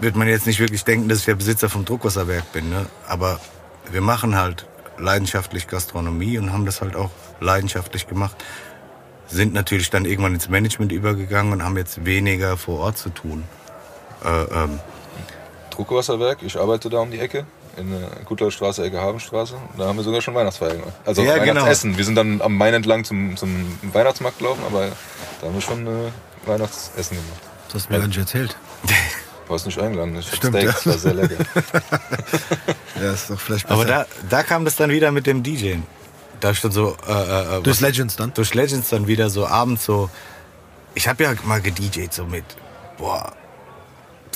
wird 0.01 0.17
man 0.17 0.29
jetzt 0.29 0.47
nicht 0.47 0.59
wirklich 0.59 0.85
denken, 0.85 1.09
dass 1.09 1.21
ich 1.21 1.25
der 1.25 1.35
Besitzer 1.35 1.69
vom 1.69 1.85
Druckwasserwerk 1.85 2.53
bin. 2.53 2.71
Ne? 2.71 2.87
Aber 3.07 3.41
wir 3.91 4.01
machen 4.01 4.37
halt 4.37 4.67
leidenschaftlich 4.99 5.69
Gastronomie 5.69 6.39
und 6.39 6.53
haben 6.53 6.67
das 6.67 6.81
halt 6.81 6.97
auch 6.97 7.11
leidenschaftlich 7.41 8.07
gemacht. 8.07 8.37
Sind 9.29 9.55
natürlich 9.55 9.91
dann 9.91 10.05
irgendwann 10.05 10.35
ins 10.35 10.49
Management 10.49 10.93
übergegangen 10.93 11.53
und 11.53 11.65
haben 11.65 11.77
jetzt 11.77 12.05
weniger 12.05 12.57
vor 12.57 12.81
Ort 12.81 12.99
zu 12.99 13.11
tun. 13.11 13.45
Äh, 14.25 14.43
ähm, 14.43 14.81
Druckwasserwerk, 15.71 16.43
ich 16.43 16.59
arbeite 16.59 16.91
da 16.91 16.99
um 16.99 17.11
die 17.11 17.19
Ecke. 17.19 17.47
In 17.77 17.91
der 17.91 18.09
Gutleutstraße, 18.27 18.85
Ecke 18.85 19.01
Habenstraße. 19.01 19.55
Da 19.79 19.87
haben 19.87 19.97
wir 19.97 20.03
sogar 20.05 20.21
schon 20.21 20.35
Weihnachtsfeier 20.35 20.73
gemacht. 20.75 20.93
Also 21.07 21.23
Ja, 21.23 21.39
genau. 21.39 21.47
Weihnachtsessen. 21.63 21.97
Wir 21.97 22.05
sind 22.05 22.17
dann 22.17 22.43
am 22.43 22.57
Main 22.57 22.75
entlang 22.75 23.05
zum, 23.05 23.37
zum 23.37 23.79
Weihnachtsmarkt 23.93 24.39
gelaufen, 24.39 24.63
aber 24.67 24.89
da 25.41 25.47
haben 25.47 25.55
wir 25.55 25.61
schon 25.63 25.87
äh, 25.87 25.91
Weihnachtsessen 26.47 27.17
gemacht. 27.17 27.41
Das 27.69 27.75
hast 27.77 27.89
du 27.89 27.93
mir 27.95 27.99
gar 28.01 28.09
nicht 28.09 28.19
erzählt. 28.19 28.57
Du 28.85 29.51
warst 29.53 29.65
nicht 29.67 29.79
eingeladen. 29.79 30.17
Ich 30.19 30.27
Stimmt, 30.27 30.55
Steak, 30.57 30.67
ja. 30.67 30.73
das 30.73 30.87
war 30.87 30.99
sehr 30.99 31.15
lecker. 31.15 31.37
Ja, 33.03 33.13
ist 33.13 33.31
doch 33.31 33.41
vielleicht 33.41 33.67
besser. 33.67 33.75
Aber 33.81 33.85
da, 33.89 34.07
da 34.29 34.43
kam 34.43 34.65
das 34.65 34.77
dann 34.77 34.91
wieder 34.91 35.11
mit 35.11 35.27
dem 35.27 35.43
DJen. 35.43 35.83
Da 36.41 36.53
dann 36.53 36.71
so 36.73 36.97
äh, 37.09 37.13
äh, 37.13 37.59
äh, 37.59 37.63
Durch 37.63 37.77
was- 37.77 37.81
Legends 37.81 38.17
dann? 38.17 38.33
durch 38.35 38.55
Legends 38.55 38.91
dann 38.91 39.07
wieder 39.09 39.31
so 39.31 39.47
abends 39.47 39.85
so. 39.85 40.11
Ich 40.95 41.09
habe 41.09 41.25
ja 41.25 41.33
mal 41.45 41.61
gedjt 41.61 42.13
so 42.13 42.27
mit 42.27 42.45
boah 42.99 43.33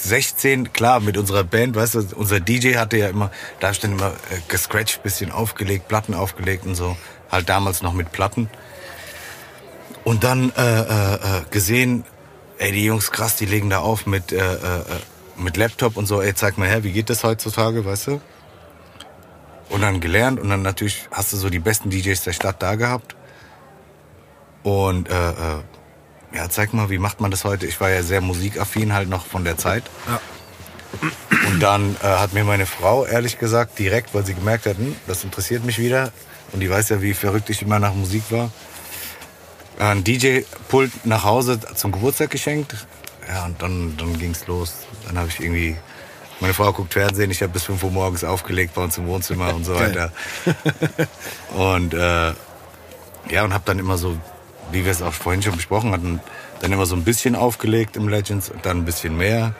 16 0.01 0.73
klar 0.73 1.01
mit 1.01 1.17
unserer 1.17 1.45
Band, 1.45 1.77
weißt 1.77 1.95
du, 1.95 2.07
unser 2.17 2.41
DJ 2.41 2.77
hatte 2.77 2.97
ja 2.97 3.09
immer, 3.09 3.31
da 3.61 3.69
hab 3.69 3.75
ich 3.75 3.81
dann 3.81 3.93
immer 3.93 4.09
äh, 4.31 4.39
gescratcht, 4.49 5.03
bisschen 5.03 5.33
aufgelegt, 5.33 5.89
Platten 5.89 6.15
aufgelegt 6.15 6.67
und 6.67 6.75
so, 6.75 6.97
halt 7.31 7.49
damals 7.49 7.83
noch 7.83 7.93
mit 7.93 8.13
Platten. 8.13 8.49
Und 10.05 10.25
dann 10.25 10.53
äh, 10.57 10.81
äh, 10.81 11.15
äh, 11.15 11.19
gesehen, 11.51 12.05
ey 12.59 12.73
die 12.73 12.85
Jungs 12.85 13.11
krass, 13.11 13.37
die 13.37 13.47
legen 13.47 13.71
da 13.71 13.79
auf 13.79 14.07
mit 14.07 14.33
äh, 14.33 14.37
äh, 14.37 14.79
äh, 14.81 14.83
mit 15.37 15.57
Laptop 15.57 15.97
und 15.97 16.07
so, 16.07 16.23
ey 16.23 16.35
zeig 16.35 16.59
mal 16.59 16.69
her, 16.69 16.85
wie 16.85 16.93
geht 16.93 17.11
das 17.11 17.25
heutzutage, 17.25 17.85
weißt 17.85 18.07
du? 18.09 18.21
Und 19.69 19.83
dann 19.83 20.01
gelernt 20.01 20.39
und 20.39 20.49
dann 20.49 20.63
natürlich 20.63 21.09
hast 21.11 21.33
du 21.33 21.37
so 21.37 21.51
die 21.51 21.59
besten 21.59 21.91
DJs 21.91 22.23
der 22.23 22.33
Stadt 22.33 22.63
da 22.63 22.77
gehabt. 22.77 23.17
Und 24.63 25.09
äh, 25.11 25.31
äh, 25.31 25.63
ja, 26.37 26.51
zeig 26.51 26.75
mal, 26.75 26.91
wie 26.91 26.99
macht 26.99 27.21
man 27.21 27.31
das 27.31 27.45
heute? 27.45 27.67
Ich 27.67 27.81
war 27.81 27.89
ja 27.89 28.03
sehr 28.03 28.21
musikaffin 28.21 28.93
halt 28.93 29.09
noch 29.09 29.25
von 29.25 29.45
der 29.45 29.57
Zeit. 29.57 29.85
Ja. 30.07 30.21
Und 31.49 31.61
dann 31.61 31.97
äh, 32.03 32.07
hat 32.07 32.35
mir 32.35 32.45
meine 32.45 32.67
Frau 32.67 33.07
ehrlich 33.07 33.39
gesagt 33.39 33.79
direkt, 33.79 34.15
weil 34.15 34.25
sie 34.25 34.35
gemerkt 34.35 34.67
hat, 34.67 34.77
hm, 34.77 34.95
das 35.07 35.25
interessiert 35.25 35.65
mich 35.65 35.79
wieder. 35.79 36.13
Und 36.53 36.61
die 36.61 36.71
weiß 36.71 36.91
ja, 36.91 37.01
wie 37.01 37.15
verrückt 37.15 37.49
ich 37.49 37.63
immer 37.63 37.79
nach 37.79 37.95
Musik 37.95 38.25
war. 38.31 38.51
Ein 39.79 40.05
DJ-Pult 40.05 41.07
nach 41.07 41.25
Hause 41.25 41.59
zum 41.75 41.93
Geburtstag 41.93 42.31
geschenkt. 42.31 42.75
Ja, 43.29 43.47
und 43.47 43.61
dann, 43.61 43.97
dann 43.97 44.19
ging's 44.19 44.47
los. 44.47 44.75
Dann 45.07 45.19
habe 45.19 45.29
ich 45.29 45.41
irgendwie, 45.41 45.77
meine 46.41 46.55
Frau 46.55 46.73
guckt 46.73 46.93
Fernsehen, 46.93 47.31
ich 47.31 47.43
habe 47.43 47.53
bis 47.53 47.65
5 47.65 47.83
Uhr 47.83 47.91
morgens 47.91 48.25
aufgelegt 48.25 48.75
bei 48.75 48.83
uns 48.83 48.97
im 48.99 49.07
Wohnzimmer 49.07 49.55
und 49.55 49.65
so 49.65 49.75
weiter. 49.75 50.13
Und 51.57 51.95
äh, 51.95 52.33
ja, 53.29 53.45
und 53.45 53.53
habe 53.53 53.65
dann 53.65 53.79
immer 53.79 53.99
so, 53.99 54.17
wie 54.73 54.85
wir 54.85 54.93
es 54.93 55.03
auch 55.03 55.13
vorhin 55.13 55.43
schon 55.43 55.57
besprochen 55.57 55.93
hatten, 55.93 56.21
dann 56.61 56.73
immer 56.73 56.87
so 56.87 56.97
ein 56.97 57.05
bisschen 57.05 57.35
aufgelegt 57.35 57.97
im 57.97 58.09
Legends 58.09 58.51
und 58.51 58.65
dann 58.67 58.79
ein 58.79 58.85
bisschen 58.85 59.17
mehr. 59.17 59.55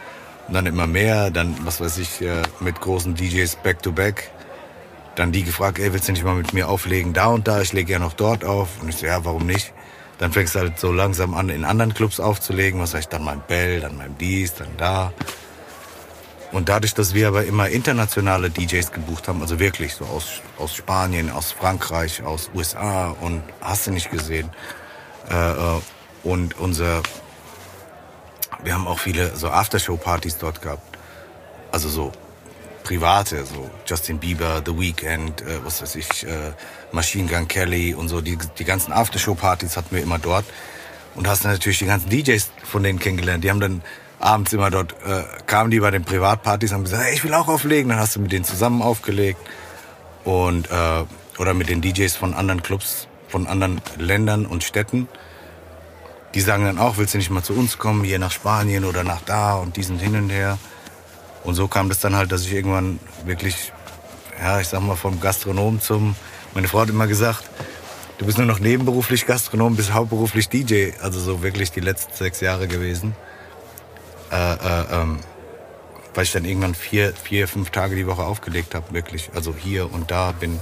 Und 0.49 0.55
dann 0.55 0.67
immer 0.67 0.87
mehr, 0.87 1.31
dann, 1.31 1.57
was 1.65 1.81
weiß 1.81 1.99
ich, 1.99 2.23
äh, 2.23 2.43
mit 2.61 2.81
großen 2.81 3.15
DJs 3.15 3.57
back-to-back. 3.57 4.31
Dann 5.17 5.33
die 5.33 5.43
gefragt, 5.43 5.79
ey, 5.79 5.93
willst 5.93 6.09
du 6.09 6.13
nicht 6.13 6.25
mal 6.25 6.35
mit 6.35 6.53
mir 6.53 6.69
auflegen, 6.69 7.13
da 7.13 7.27
und 7.27 7.49
da? 7.49 7.63
Ich 7.63 7.73
lege 7.73 7.93
ja 7.93 7.99
noch 7.99 8.13
dort 8.13 8.45
auf. 8.45 8.69
Und 8.81 8.89
ich 8.89 8.97
so, 8.97 9.07
ja, 9.07 9.25
warum 9.25 9.47
nicht? 9.47 9.73
Dann 10.19 10.33
fängst 10.33 10.55
du 10.55 10.61
halt 10.61 10.79
so 10.79 10.93
langsam 10.93 11.35
an, 11.35 11.49
in 11.49 11.65
anderen 11.65 11.95
Clubs 11.95 12.21
aufzulegen. 12.21 12.81
Was 12.81 12.95
weiß 12.95 13.01
ich, 13.01 13.09
dann 13.09 13.27
im 13.27 13.43
Bell, 13.49 13.81
dann 13.81 14.01
im 14.01 14.17
dies, 14.19 14.55
dann 14.55 14.69
da. 14.77 15.13
Und 16.53 16.69
dadurch, 16.69 16.95
dass 16.95 17.13
wir 17.13 17.29
aber 17.29 17.45
immer 17.45 17.69
internationale 17.69 18.51
DJs 18.51 18.93
gebucht 18.93 19.29
haben, 19.29 19.43
also 19.43 19.59
wirklich 19.59 19.95
so 19.95 20.05
aus, 20.05 20.41
aus 20.59 20.75
Spanien, 20.75 21.31
aus 21.31 21.53
Frankreich, 21.53 22.23
aus 22.23 22.51
USA 22.55 23.09
und 23.21 23.43
hast 23.61 23.87
du 23.87 23.91
nicht 23.91 24.11
gesehen. 24.11 24.49
Äh, 25.31 25.51
äh, 25.51 25.81
und 26.25 26.59
unser, 26.59 27.03
wir 28.63 28.75
haben 28.75 28.87
auch 28.87 28.99
viele 28.99 29.37
so 29.37 29.49
Aftershow-Partys 29.49 30.39
dort 30.39 30.63
gehabt. 30.63 30.97
Also 31.73 31.89
so 31.89 32.13
private, 32.85 33.45
so 33.45 33.69
Justin 33.87 34.19
Bieber, 34.19 34.63
The 34.65 34.79
Weeknd, 34.79 35.43
äh, 35.43 35.65
was 35.65 35.83
weiß 35.83 35.97
ich, 35.97 36.27
äh, 36.27 36.53
Machine 36.93 37.29
Gun 37.29 37.49
Kelly 37.49 37.95
und 37.95 38.09
so, 38.09 38.21
die, 38.21 38.39
die 38.59 38.65
ganzen 38.65 38.93
Aftershow-Partys 38.93 39.77
hatten 39.77 39.95
wir 39.95 40.03
immer 40.03 40.19
dort. 40.19 40.45
Und 41.15 41.27
hast 41.27 41.45
dann 41.45 41.53
natürlich 41.53 41.79
die 41.79 41.87
ganzen 41.87 42.11
DJs 42.11 42.51
von 42.63 42.83
denen 42.83 42.99
kennengelernt. 42.99 43.43
Die 43.43 43.51
haben 43.51 43.61
dann 43.61 43.83
abends 44.19 44.53
immer 44.53 44.71
dort, 44.71 44.93
äh, 45.05 45.25
kamen 45.47 45.71
die 45.71 45.81
bei 45.81 45.91
den 45.91 46.05
Privatpartys 46.05 46.71
und 46.71 46.77
haben 46.77 46.85
gesagt, 46.85 47.03
hey, 47.05 47.15
ich 47.15 47.25
will 47.25 47.35
auch 47.35 47.49
auflegen. 47.49 47.89
Dann 47.89 47.99
hast 47.99 48.17
du 48.17 48.21
mit 48.21 48.33
denen 48.33 48.45
zusammen 48.45 48.83
aufgelegt. 48.83 49.41
Und, 50.25 50.71
äh, 50.71 51.05
oder 51.39 51.55
mit 51.55 51.69
den 51.69 51.81
DJs 51.81 52.17
von 52.17 52.35
anderen 52.35 52.63
Clubs, 52.63 53.09
von 53.29 53.47
anderen 53.47 53.81
Ländern 53.99 54.47
und 54.47 54.65
Städten. 54.65 55.09
die 56.35 56.41
sagen 56.43 56.65
dann 56.65 56.79
auch, 56.79 56.99
willst 56.99 57.15
du 57.15 57.19
nicht 57.19 57.31
mal 57.31 57.43
zu 57.43 57.55
uns 57.55 57.79
kommen, 57.79 58.05
hier 58.05 58.19
nach 58.19 58.31
Spanien 58.31 58.85
oder 58.85 59.05
nach 59.05 59.23
da 59.23 59.55
und 59.55 59.77
diesen 59.77 59.99
hin 59.99 60.17
und 60.17 60.29
her. 60.29 60.59
Und 61.45 61.55
so 61.55 61.67
kam 61.67 61.89
das 61.89 62.01
dann 62.01 62.15
halt, 62.15 62.31
dass 62.31 62.43
ich 62.43 62.53
irgendwann 62.53 62.99
wirklich, 63.25 63.73
ja, 64.39 64.61
ich 64.61 64.69
sag 64.69 64.83
mal, 64.83 64.97
vom 64.97 65.19
Gastronom 65.19 65.81
zum, 65.81 66.15
meine 66.55 66.69
Frau 66.69 66.81
hat 66.81 66.91
immer 66.91 67.07
gesagt, 67.07 67.49
du 68.19 68.27
bist 68.27 68.37
nur 68.37 68.47
noch 68.47 68.59
nebenberuflich 68.59 69.25
Gastronom, 69.27 69.77
bist 69.77 69.95
hauptberuflich 69.95 70.49
DJ. 70.49 70.91
Also 71.01 71.21
so 71.21 71.43
wirklich 71.43 71.71
die 71.71 71.81
letzten 71.81 72.13
sechs 72.15 72.41
Jahre 72.41 72.69
gewesen. 72.69 73.15
Äh, 74.31 74.55
äh, 74.55 74.85
ähm, 74.91 75.21
weil 76.17 76.25
ich 76.25 76.33
dann 76.33 76.45
irgendwann 76.45 76.75
vier, 76.75 77.13
vier, 77.13 77.47
fünf 77.47 77.71
Tage 77.71 77.95
die 77.95 78.07
Woche 78.07 78.25
aufgelegt 78.25 78.75
habe, 78.75 78.93
wirklich. 78.93 79.31
Also 79.35 79.55
hier 79.55 79.93
und 79.93 80.11
da 80.11 80.33
bin, 80.33 80.59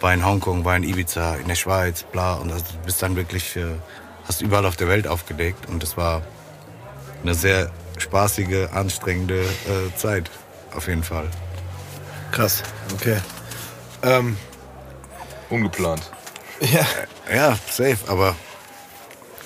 war 0.00 0.14
in 0.14 0.24
Hongkong, 0.24 0.64
war 0.64 0.76
in 0.76 0.82
Ibiza, 0.84 1.36
in 1.36 1.48
der 1.48 1.54
Schweiz, 1.54 2.02
bla. 2.04 2.34
Und 2.34 2.52
also 2.52 2.64
du 2.64 2.86
bist 2.86 3.02
dann 3.02 3.16
wirklich, 3.16 3.56
äh, 3.56 3.64
hast 4.26 4.42
überall 4.42 4.66
auf 4.66 4.76
der 4.76 4.88
Welt 4.88 5.06
aufgelegt. 5.06 5.68
Und 5.68 5.82
das 5.82 5.96
war 5.96 6.22
eine 7.22 7.34
sehr 7.34 7.70
spaßige, 7.98 8.68
anstrengende 8.72 9.40
äh, 9.40 9.94
Zeit, 9.96 10.30
auf 10.74 10.88
jeden 10.88 11.04
Fall. 11.04 11.28
Krass, 12.32 12.62
okay. 12.94 13.18
Ähm, 14.02 14.36
Ungeplant. 15.50 16.10
ja, 16.60 16.86
Ja, 17.34 17.58
safe, 17.70 17.98
aber 18.08 18.34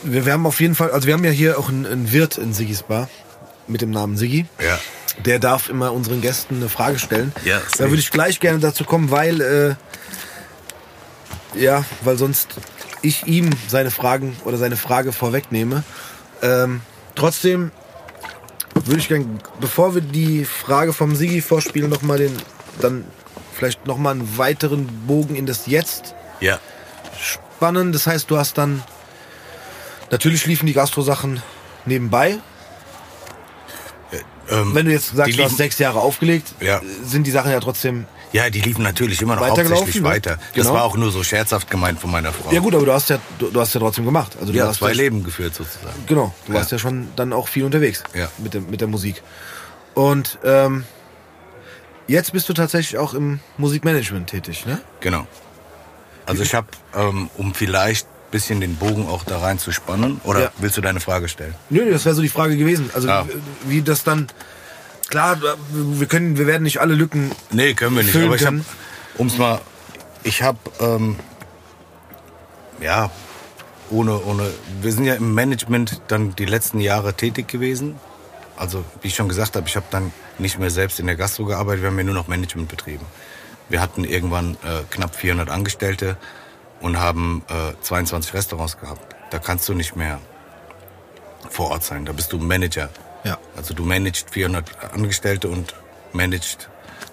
wir, 0.02 0.26
wir 0.26 0.32
haben 0.32 0.46
auf 0.46 0.60
jeden 0.60 0.74
Fall, 0.74 0.90
also 0.90 1.06
wir 1.06 1.14
haben 1.14 1.24
ja 1.24 1.30
hier 1.30 1.58
auch 1.58 1.68
einen, 1.68 1.86
einen 1.86 2.12
Wirt 2.12 2.38
in 2.38 2.52
Siggis 2.52 2.82
Bar 2.82 3.08
mit 3.66 3.80
dem 3.80 3.90
Namen 3.90 4.16
Siggi. 4.16 4.46
ja. 4.60 4.78
Der 5.24 5.38
darf 5.38 5.68
immer 5.68 5.92
unseren 5.92 6.20
Gästen 6.20 6.56
eine 6.56 6.68
Frage 6.68 6.98
stellen. 6.98 7.32
Ja, 7.44 7.60
da 7.60 7.64
safe. 7.70 7.90
würde 7.90 8.00
ich 8.00 8.10
gleich 8.10 8.40
gerne 8.40 8.58
dazu 8.58 8.82
kommen, 8.82 9.12
weil 9.12 9.40
äh, 9.40 9.74
ja, 11.56 11.84
weil 12.02 12.16
sonst 12.18 12.48
ich 13.02 13.26
ihm 13.26 13.50
seine 13.68 13.90
Fragen 13.90 14.36
oder 14.44 14.56
seine 14.56 14.76
Frage 14.76 15.12
vorwegnehme. 15.12 15.84
Ähm, 16.42 16.80
trotzdem 17.14 17.70
würde 18.84 18.98
ich 19.00 19.08
gerne, 19.08 19.26
bevor 19.60 19.94
wir 19.94 20.00
die 20.02 20.44
Frage 20.44 20.92
vom 20.92 21.14
Sigi 21.14 21.40
vorspielen, 21.40 21.90
noch 21.90 22.02
mal 22.02 22.18
den, 22.18 22.36
dann 22.80 23.04
vielleicht 23.52 23.86
noch 23.86 23.98
mal 23.98 24.10
einen 24.12 24.36
weiteren 24.38 24.86
Bogen 25.06 25.36
in 25.36 25.46
das 25.46 25.66
Jetzt 25.66 26.14
Ja. 26.40 26.58
spannen. 27.20 27.92
Das 27.92 28.06
heißt, 28.06 28.30
du 28.30 28.36
hast 28.36 28.58
dann 28.58 28.82
natürlich 30.10 30.46
liefen 30.46 30.66
die 30.66 30.72
Gastro-Sachen 30.72 31.42
nebenbei. 31.86 32.38
Ähm, 34.50 34.74
Wenn 34.74 34.86
du 34.86 34.92
jetzt 34.92 35.14
sagst, 35.16 35.38
du 35.38 35.42
hast 35.42 35.56
sechs 35.56 35.78
Jahre 35.78 36.00
aufgelegt, 36.00 36.52
Ja. 36.60 36.82
sind 37.02 37.26
die 37.26 37.30
Sachen 37.30 37.50
ja 37.50 37.60
trotzdem. 37.60 38.06
Ja, 38.34 38.50
die 38.50 38.60
liefen 38.60 38.82
natürlich 38.82 39.22
immer 39.22 39.36
noch 39.36 39.46
hauptsächlich 39.48 39.94
ne? 39.94 40.02
weiter. 40.02 40.38
Das 40.56 40.66
Genau. 40.66 40.74
war 40.74 40.82
auch 40.82 40.96
nur 40.96 41.12
so 41.12 41.22
scherzhaft 41.22 41.70
gemeint 41.70 42.00
von 42.00 42.10
meiner 42.10 42.32
Frau. 42.32 42.50
Ja 42.52 42.58
gut, 42.58 42.74
aber 42.74 42.84
du 42.84 42.92
hast 42.92 43.08
ja, 43.08 43.18
du, 43.38 43.48
du 43.48 43.60
hast 43.60 43.72
ja 43.74 43.78
trotzdem 43.78 44.04
gemacht. 44.04 44.32
Also 44.40 44.52
du 44.52 44.58
Ja, 44.58 44.66
hast 44.66 44.78
zwei 44.78 44.88
ja, 44.88 44.94
Leben 44.96 45.22
geführt 45.22 45.54
sozusagen. 45.54 46.04
Genau, 46.08 46.34
du 46.46 46.52
Ja. 46.52 46.58
warst 46.58 46.72
ja 46.72 46.78
schon 46.80 47.06
dann 47.14 47.32
auch 47.32 47.46
viel 47.46 47.62
unterwegs 47.62 48.02
Ja. 48.12 48.28
mit, 48.38 48.52
der, 48.54 48.60
mit 48.62 48.80
der 48.80 48.88
Musik. 48.88 49.22
Und 49.94 50.36
ähm, 50.42 50.82
jetzt 52.08 52.32
bist 52.32 52.48
du 52.48 52.54
tatsächlich 52.54 52.98
auch 52.98 53.14
im 53.14 53.38
Musikmanagement 53.56 54.28
tätig, 54.28 54.66
ne? 54.66 54.80
Genau. 54.98 55.28
Also 56.26 56.42
ich 56.42 56.56
habe, 56.56 56.66
ähm, 56.96 57.30
um 57.36 57.54
vielleicht 57.54 58.08
ein 58.08 58.30
bisschen 58.32 58.60
den 58.60 58.74
Bogen 58.74 59.06
auch 59.06 59.22
da 59.22 59.38
rein 59.38 59.60
zu 59.60 59.70
spannen, 59.70 60.20
oder 60.24 60.40
Ja. 60.40 60.50
willst 60.58 60.76
du 60.76 60.80
deine 60.80 60.98
Frage 60.98 61.28
stellen? 61.28 61.54
Nö, 61.70 61.88
das 61.88 62.04
wäre 62.04 62.16
so 62.16 62.22
die 62.22 62.28
Frage 62.28 62.56
gewesen. 62.56 62.90
Also 62.94 63.08
Ah. 63.08 63.26
wie 63.68 63.80
das 63.80 64.02
dann. 64.02 64.26
Klar, 65.14 65.38
wir 65.70 66.08
können, 66.08 66.38
wir 66.38 66.48
werden 66.48 66.64
nicht 66.64 66.80
alle 66.80 66.96
Lücken. 66.96 67.30
Nee, 67.52 67.74
können 67.74 67.94
wir 67.94 68.02
nicht. 68.02 68.16
Aber 68.16 68.34
ich 68.34 68.44
habe, 68.44 68.56
können. 68.56 68.66
um's 69.16 69.38
mal, 69.38 69.60
ich 70.24 70.42
habe, 70.42 70.58
ähm, 70.80 71.14
ja, 72.80 73.12
ohne, 73.90 74.20
ohne, 74.24 74.50
wir 74.82 74.90
sind 74.90 75.04
ja 75.04 75.14
im 75.14 75.32
Management 75.32 76.02
dann 76.08 76.34
die 76.34 76.46
letzten 76.46 76.80
Jahre 76.80 77.14
tätig 77.14 77.46
gewesen. 77.46 77.94
Also, 78.56 78.84
wie 79.02 79.06
ich 79.06 79.14
schon 79.14 79.28
gesagt 79.28 79.54
habe, 79.54 79.68
ich 79.68 79.76
habe 79.76 79.86
dann 79.92 80.10
nicht 80.40 80.58
mehr 80.58 80.70
selbst 80.70 80.98
in 80.98 81.06
der 81.06 81.14
Gastro 81.14 81.44
gearbeitet, 81.44 81.82
wir 81.82 81.90
haben 81.90 81.98
ja 81.98 82.02
nur 82.02 82.14
noch 82.14 82.26
Management 82.26 82.68
betrieben. 82.68 83.06
Wir 83.68 83.80
hatten 83.80 84.02
irgendwann 84.02 84.54
äh, 84.64 84.82
knapp 84.90 85.14
400 85.14 85.48
Angestellte 85.48 86.16
und 86.80 86.98
haben 86.98 87.44
äh, 87.46 87.80
22 87.82 88.34
Restaurants 88.34 88.80
gehabt. 88.80 89.14
Da 89.30 89.38
kannst 89.38 89.68
du 89.68 89.74
nicht 89.74 89.94
mehr 89.94 90.18
vor 91.50 91.70
Ort 91.70 91.84
sein, 91.84 92.04
da 92.04 92.10
bist 92.10 92.32
du 92.32 92.38
Manager. 92.38 92.90
Ja. 93.24 93.38
Also 93.56 93.74
du 93.74 93.84
managst 93.84 94.30
400 94.30 94.92
Angestellte 94.92 95.48
und 95.48 95.74
managst 96.12 96.68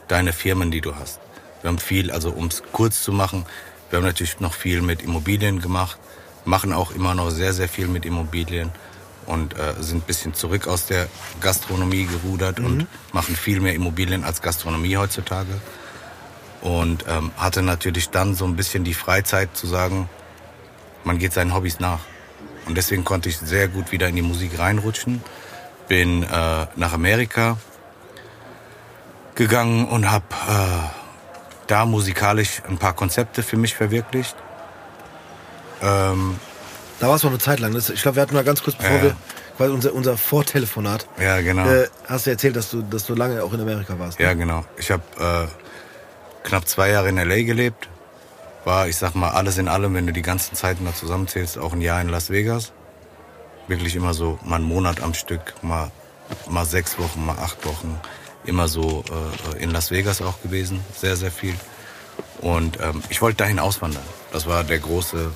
deine 0.08 0.34
Firmen, 0.34 0.72
die 0.72 0.82
du 0.82 0.96
hast. 0.96 1.20
Wir 1.62 1.70
haben 1.70 1.80
viel, 1.80 2.12
also 2.12 2.32
um 2.32 2.48
es 2.48 2.64
kurz 2.72 3.04
zu 3.04 3.12
machen, 3.12 3.46
wir 3.90 3.98
haben 3.98 4.06
natürlich 4.06 4.40
noch 4.40 4.54
viel 4.54 4.82
mit 4.82 5.02
Immobilien 5.02 5.62
gemacht, 5.62 5.98
machen 6.46 6.74
auch 6.74 6.92
immer 6.92 7.14
noch 7.14 7.30
sehr, 7.30 7.54
sehr 7.54 7.68
viel 7.68 7.88
mit 7.88 8.06
Immobilien 8.06 8.72
und 9.26 9.58
äh, 9.58 9.74
sind 9.80 10.00
ein 10.00 10.08
bisschen 10.08 10.34
zurück 10.34 10.68
aus 10.68 10.86
der 10.86 11.08
Gastronomie 11.40 12.06
gerudert 12.06 12.60
und 12.60 12.88
machen 13.14 13.36
viel 13.36 13.60
mehr 13.60 13.74
Immobilien 13.74 14.24
als 14.24 14.42
Gastronomie 14.42 14.98
heutzutage. 14.98 15.62
Und 16.62 17.06
ähm, 17.08 17.32
hatte 17.38 17.64
natürlich 17.64 18.10
dann 18.10 18.36
so 18.36 18.46
ein 18.46 18.56
bisschen 18.56 18.84
die 18.84 18.94
Freizeit 18.94 19.56
zu 19.58 19.68
sagen, 19.68 20.10
man 21.04 21.18
geht 21.18 21.34
seinen 21.34 21.54
Hobbys 21.54 21.80
nach. 21.80 22.00
Und 22.68 22.78
deswegen 22.78 23.04
konnte 23.04 23.30
ich 23.30 23.38
sehr 23.38 23.68
gut 23.68 23.92
wieder 23.92 24.08
in 24.08 24.16
die 24.16 24.22
Musik 24.22 24.60
reinrutschen. 24.60 25.24
Bin 25.88 26.24
äh, 26.24 26.28
nach 26.76 26.94
Amerika 26.94 27.58
gegangen 29.36 29.88
und 29.88 30.10
habe 30.12 30.26
äh, 30.50 30.88
da 31.68 31.86
musikalisch 31.86 32.62
ein 32.68 32.78
paar 32.78 32.94
Konzepte 32.94 33.44
für 33.44 33.58
mich 33.58 33.76
verwirklicht. 33.76 34.36
Ähm, 35.82 36.40
Da 37.00 37.08
war 37.08 37.16
es 37.16 37.24
noch 37.24 37.32
eine 37.32 37.40
Zeit 37.40 37.60
lang. 37.60 37.74
Das, 37.74 37.90
ich 37.90 38.02
glaube, 38.02 38.16
wir 38.18 38.22
hatten 38.24 38.36
mal 38.36 38.44
ganz 38.44 38.62
kurz, 38.64 38.76
bevor 38.78 38.98
Ja. 38.98 39.04
wir 39.04 39.16
quasi 39.58 39.74
unser, 39.74 39.94
unser 39.94 40.18
Vortelefonat, 40.18 41.08
ja, 41.20 41.42
genau. 41.42 41.66
äh, 41.68 41.88
hast 42.08 42.26
du 42.26 42.32
erzählt, 42.32 42.56
dass 42.56 42.70
du, 42.72 42.82
dass 42.84 43.06
du 43.06 43.16
lange 43.16 43.44
auch 43.44 43.54
in 43.54 43.62
Amerika 43.62 43.98
warst. 44.00 44.20
ne? 44.20 44.26
Ja, 44.26 44.34
genau. 44.34 44.66
Ich 44.78 44.92
habe 44.92 45.04
äh, 45.20 46.48
knapp 46.48 46.68
zwei 46.68 46.90
Jahre 46.90 47.10
in 47.10 47.18
L.A. 47.18 47.42
gelebt. 47.44 47.88
War, 48.64 48.88
ich 48.88 48.98
sag 48.98 49.16
mal, 49.16 49.32
alles 49.32 49.58
in 49.58 49.68
allem, 49.68 49.96
wenn 49.96 50.06
du 50.06 50.14
die 50.14 50.22
ganzen 50.22 50.56
Zeiten 50.56 50.86
da 50.86 50.94
zusammenzählst, 50.94 51.58
auch 51.58 51.74
ein 51.74 51.82
Jahr 51.82 52.00
in 52.02 52.10
Las 52.10 52.30
Vegas. 52.30 52.72
Wirklich 53.72 53.96
immer 53.96 54.14
so 54.14 54.38
mal 54.44 54.58
einen 54.58 54.66
Monat 54.66 55.00
am 55.00 55.14
Stück, 55.14 55.54
mal, 55.62 55.92
mal 56.50 56.66
sechs 56.66 57.00
Wochen, 57.00 57.26
mal 57.26 57.38
acht 57.40 57.66
Wochen. 57.66 57.98
Immer 58.44 58.68
so 58.68 59.06
äh, 59.56 59.64
in 59.64 59.72
Las 59.72 59.92
Vegas 59.92 60.22
auch 60.22 60.42
gewesen, 60.42 60.82
sehr, 60.94 61.16
sehr 61.16 61.32
viel. 61.32 61.56
Und 62.42 62.82
ähm, 62.82 63.02
ich 63.08 63.22
wollte 63.22 63.38
dahin 63.38 63.60
auswandern. 63.60 64.04
Das 64.34 64.46
war 64.46 64.66
der 64.66 64.80
große... 64.80 65.32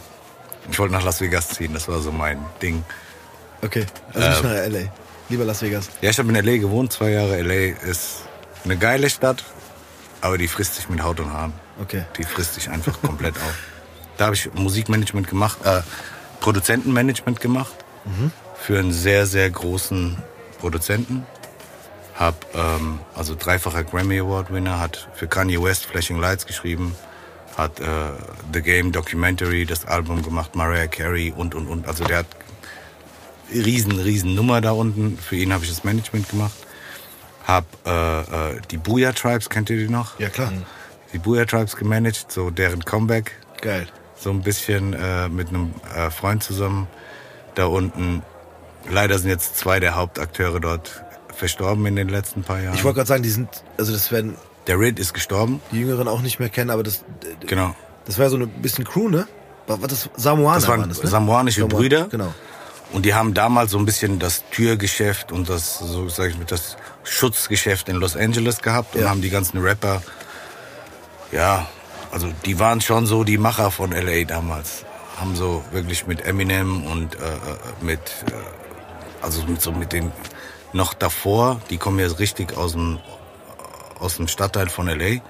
Ich 0.70 0.78
wollte 0.78 0.94
nach 0.94 1.04
Las 1.06 1.22
Vegas 1.22 1.48
ziehen, 1.48 1.74
das 1.74 1.88
war 1.88 2.02
so 2.02 2.12
mein 2.12 2.38
Ding. 2.62 2.84
Okay, 3.64 3.86
also 4.14 4.28
nicht 4.28 4.44
Ähm. 4.44 4.50
nach 4.50 4.56
L.A., 4.58 4.92
lieber 5.30 5.46
Las 5.46 5.62
Vegas. 5.62 5.90
Ja, 6.02 6.10
ich 6.10 6.20
habe 6.20 6.28
in 6.28 6.36
L.A. 6.36 6.58
gewohnt, 6.58 6.92
zwei 6.92 7.12
Jahre. 7.12 7.38
L.A. 7.38 7.90
ist 7.90 8.24
eine 8.66 8.76
geile 8.76 9.10
Stadt, 9.10 9.46
aber 10.20 10.38
die 10.38 10.50
frisst 10.50 10.76
sich 10.76 10.90
mit 10.90 11.02
Haut 11.02 11.22
und 11.22 11.32
Haaren. 11.32 11.54
Okay. 11.82 12.04
Die 12.18 12.26
frisst 12.26 12.56
sich 12.56 12.70
einfach 12.70 13.02
komplett 13.02 13.38
auf. 13.38 13.54
Da 14.18 14.26
habe 14.26 14.36
ich 14.36 14.54
Musikmanagement 14.54 15.30
gemacht, 15.30 15.58
äh, 15.66 15.82
Produzentenmanagement 16.42 17.40
gemacht 17.40 17.85
für 18.56 18.80
einen 18.80 18.92
sehr, 18.92 19.26
sehr 19.26 19.50
großen 19.50 20.18
Produzenten. 20.60 21.26
Hab, 22.16 22.46
ähm, 22.56 23.00
also 23.14 23.36
dreifacher 23.38 23.84
Grammy 23.84 24.20
Award 24.20 24.52
Winner, 24.52 24.80
hat 24.80 25.10
für 25.16 25.28
Kanye 25.28 25.62
West 25.62 25.86
Flashing 25.86 26.20
Lights 26.20 26.46
geschrieben, 26.46 26.96
hat 27.58 27.80
äh, 27.80 27.86
The 28.54 28.62
Game 28.62 28.92
Documentary, 28.92 29.66
das 29.66 29.86
Album 29.86 30.24
gemacht, 30.24 30.56
Mariah 30.56 30.88
Carey 30.88 31.34
und, 31.36 31.56
und, 31.56 31.68
und. 31.68 31.88
Also 31.88 32.06
der 32.06 32.20
hat 32.20 32.28
riesen, 33.54 34.00
riesen 34.00 34.34
Nummer 34.34 34.62
da 34.62 34.72
unten. 34.72 35.18
Für 35.18 35.36
ihn 35.36 35.54
habe 35.54 35.64
ich 35.64 35.70
das 35.70 35.84
Management 35.84 36.30
gemacht. 36.30 36.56
Hab 37.46 37.66
äh, 37.86 38.22
äh, 38.22 38.62
die 38.72 38.78
Booyah 38.78 39.14
Tribes, 39.14 39.50
kennt 39.50 39.70
ihr 39.70 39.78
die 39.78 39.90
noch? 39.90 40.20
Ja, 40.20 40.30
klar. 40.30 40.52
Die 41.14 41.20
Booyah 41.20 41.46
Tribes 41.46 41.76
gemanagt, 41.76 42.32
so 42.32 42.50
deren 42.50 42.84
Comeback. 42.84 43.34
Geil. 43.62 43.88
So 44.16 44.32
ein 44.32 44.42
bisschen 44.42 44.94
äh, 44.94 45.30
mit 45.30 45.50
einem 45.50 45.74
äh, 45.96 46.10
Freund 46.10 46.44
zusammen 46.44 46.88
da 47.56 47.66
unten. 47.66 48.22
Leider 48.90 49.18
sind 49.18 49.30
jetzt 49.30 49.58
zwei 49.58 49.80
der 49.80 49.96
Hauptakteure 49.96 50.60
dort 50.60 51.04
verstorben 51.36 51.86
in 51.88 51.96
den 51.96 52.08
letzten 52.10 52.44
paar 52.44 52.60
Jahren. 52.62 52.76
Ich 52.76 52.84
wollte 52.84 52.98
gerade 52.98 53.08
sagen, 53.08 53.24
die 53.24 53.30
sind, 53.30 53.50
also 53.78 53.92
das 53.92 54.12
werden 54.12 54.36
der 54.68 54.80
Rid 54.80 55.00
ist 55.00 55.14
gestorben. 55.14 55.62
die 55.72 55.80
Jüngeren 55.82 56.08
auch 56.08 56.22
nicht 56.22 56.40
mehr 56.40 56.50
kennen, 56.50 56.70
aber 56.70 56.84
das, 56.84 57.04
Genau. 57.46 57.76
das 58.06 58.18
war 58.20 58.30
so 58.30 58.38
ein 58.38 58.48
bisschen 58.62 58.86
Crew, 58.86 59.10
ne? 59.10 59.28
War, 59.68 59.82
war 59.82 59.88
das 59.88 60.10
Samoaner 60.16 60.56
Das 60.56 60.68
waren 60.68 60.80
waren 60.82 60.90
das, 60.90 61.02
ne? 61.04 61.10
samoanische 61.10 61.62
Samoa- 61.62 61.78
Brüder. 61.78 62.08
Genau. 62.10 62.34
Und 62.94 63.06
die 63.06 63.14
haben 63.16 63.34
damals 63.34 63.72
so 63.72 63.80
ein 63.80 63.86
bisschen 63.86 64.20
das 64.20 64.44
Türgeschäft 64.52 65.32
und 65.32 65.50
das, 65.50 65.80
so 65.80 66.08
sag 66.08 66.30
ich 66.30 66.38
mal, 66.38 66.46
das 66.46 66.78
Schutzgeschäft 67.04 67.90
in 67.90 67.96
Los 67.98 68.16
Angeles 68.16 68.62
gehabt 68.62 68.96
und 68.96 69.02
Ja. 69.02 69.10
haben 69.10 69.22
die 69.22 69.30
ganzen 69.32 69.58
Rapper, 69.60 70.02
ja, 71.32 71.68
also 72.12 72.28
die 72.46 72.60
waren 72.60 72.80
schon 72.82 73.06
so 73.08 73.24
die 73.24 73.38
Macher 73.38 73.72
von 73.72 73.92
LA 73.92 74.24
damals. 74.26 74.85
Haben 75.16 75.36
so 75.36 75.64
wirklich 75.72 76.08
mit 76.08 76.26
Eminem 76.26 76.86
und 76.86 77.16
äh, 77.16 77.20
äh, 77.20 77.38
mit, 77.82 78.00
äh, 78.00 78.34
also 79.22 79.44
mit 79.44 79.62
so 79.62 79.72
mit 79.72 79.94
den 79.94 80.12
noch 80.74 80.94
davor, 80.94 81.62
die 81.70 81.78
kommen 81.78 82.00
ja 82.00 82.08
richtig 82.08 82.58
aus 82.58 82.74
dem, 82.74 83.00
aus 84.00 84.18
dem 84.18 84.28
Stadtteil 84.28 84.70
von 84.70 84.88
LA 84.88 85.22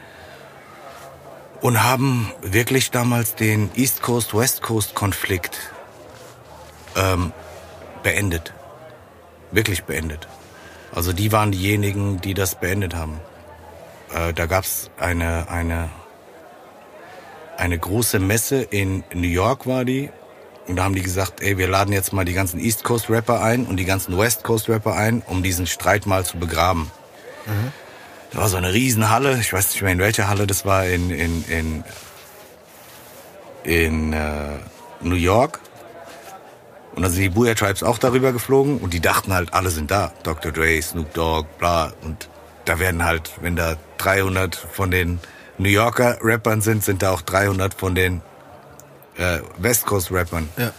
und 1.62 1.84
haben 1.84 2.32
wirklich 2.42 2.92
damals 2.92 3.36
den 3.36 3.70
East 3.76 4.02
Coast 4.02 4.34
West 4.34 4.62
Coast 4.62 4.96
Konflikt 4.96 5.58
ähm, 6.96 7.32
beendet. 8.04 8.54
Wirklich 9.52 9.84
beendet. 9.84 10.28
Also 10.94 11.14
die 11.14 11.32
waren 11.32 11.52
diejenigen, 11.52 12.22
die 12.22 12.34
das 12.34 12.56
beendet 12.56 12.96
haben. 12.96 13.20
Äh, 14.14 14.34
da 14.34 14.46
gab's 14.46 14.90
eine, 14.98 15.50
eine, 15.50 15.90
eine 17.58 17.78
große 17.78 18.20
Messe 18.20 18.62
in 18.62 19.04
New 19.14 19.28
York 19.28 19.68
war 19.68 19.86
die. 19.86 20.10
Und 20.68 20.78
da 20.78 20.84
haben 20.84 20.96
die 20.96 21.02
gesagt, 21.02 21.42
ey, 21.42 21.58
wir 21.58 21.68
laden 21.68 21.94
jetzt 21.94 22.12
mal 22.12 22.26
die 22.26 22.34
ganzen 22.34 22.60
East 22.60 22.84
Coast 22.84 23.10
Rapper 23.10 23.42
ein 23.42 23.66
und 23.66 23.78
die 23.78 23.86
ganzen 23.86 24.18
West 24.18 24.44
Coast 24.44 24.68
Rapper 24.68 24.96
ein, 24.96 25.22
um 25.28 25.44
diesen 25.44 25.68
Streit 25.68 26.08
mal 26.08 26.26
zu 26.26 26.38
begraben. 26.38 26.90
Da 28.32 28.40
war 28.40 28.50
so 28.50 28.58
eine 28.58 28.74
Riesenhalle, 28.74 29.38
ich 29.40 29.54
weiß 29.54 29.72
nicht 29.72 29.82
mehr 29.82 29.92
in 29.92 30.00
welcher 30.00 30.28
Halle 30.28 30.48
das 30.48 30.66
war, 30.66 30.86
in, 30.86 31.12
in, 31.12 31.46
in, 31.46 31.84
in 33.64 34.14
äh, 34.14 34.58
New 35.02 35.16
York. 35.16 35.60
Und 36.96 37.04
dann 37.04 37.12
sind 37.12 37.22
die 37.22 37.30
Booyah 37.30 37.56
Tribes 37.56 37.84
auch 37.84 37.98
darüber 37.98 38.32
geflogen 38.32 38.80
und 38.80 38.94
die 38.94 39.02
dachten 39.02 39.34
halt, 39.34 39.54
alle 39.54 39.70
sind 39.70 39.92
da. 39.92 40.14
Dr. 40.24 40.52
Dre, 40.52 40.82
Snoop 40.82 41.14
Dogg, 41.14 41.48
bla. 41.60 41.94
Und 42.02 42.30
da 42.64 42.80
werden 42.80 43.04
halt, 43.04 43.32
wenn 43.42 43.56
da 43.56 43.76
300 43.98 44.56
von 44.56 44.92
den 44.92 45.20
New 45.58 45.70
Yorker 45.70 46.18
Rappern 46.22 46.62
sind, 46.62 46.84
sind 46.84 47.02
da 47.02 47.12
auch 47.12 47.22
300 47.22 47.74
von 47.74 47.96
den 47.96 48.22
äh, 49.18 49.40
West 49.58 49.86
Coast 49.86 50.12
Rappern. 50.12 50.50
Ja. 50.58 50.72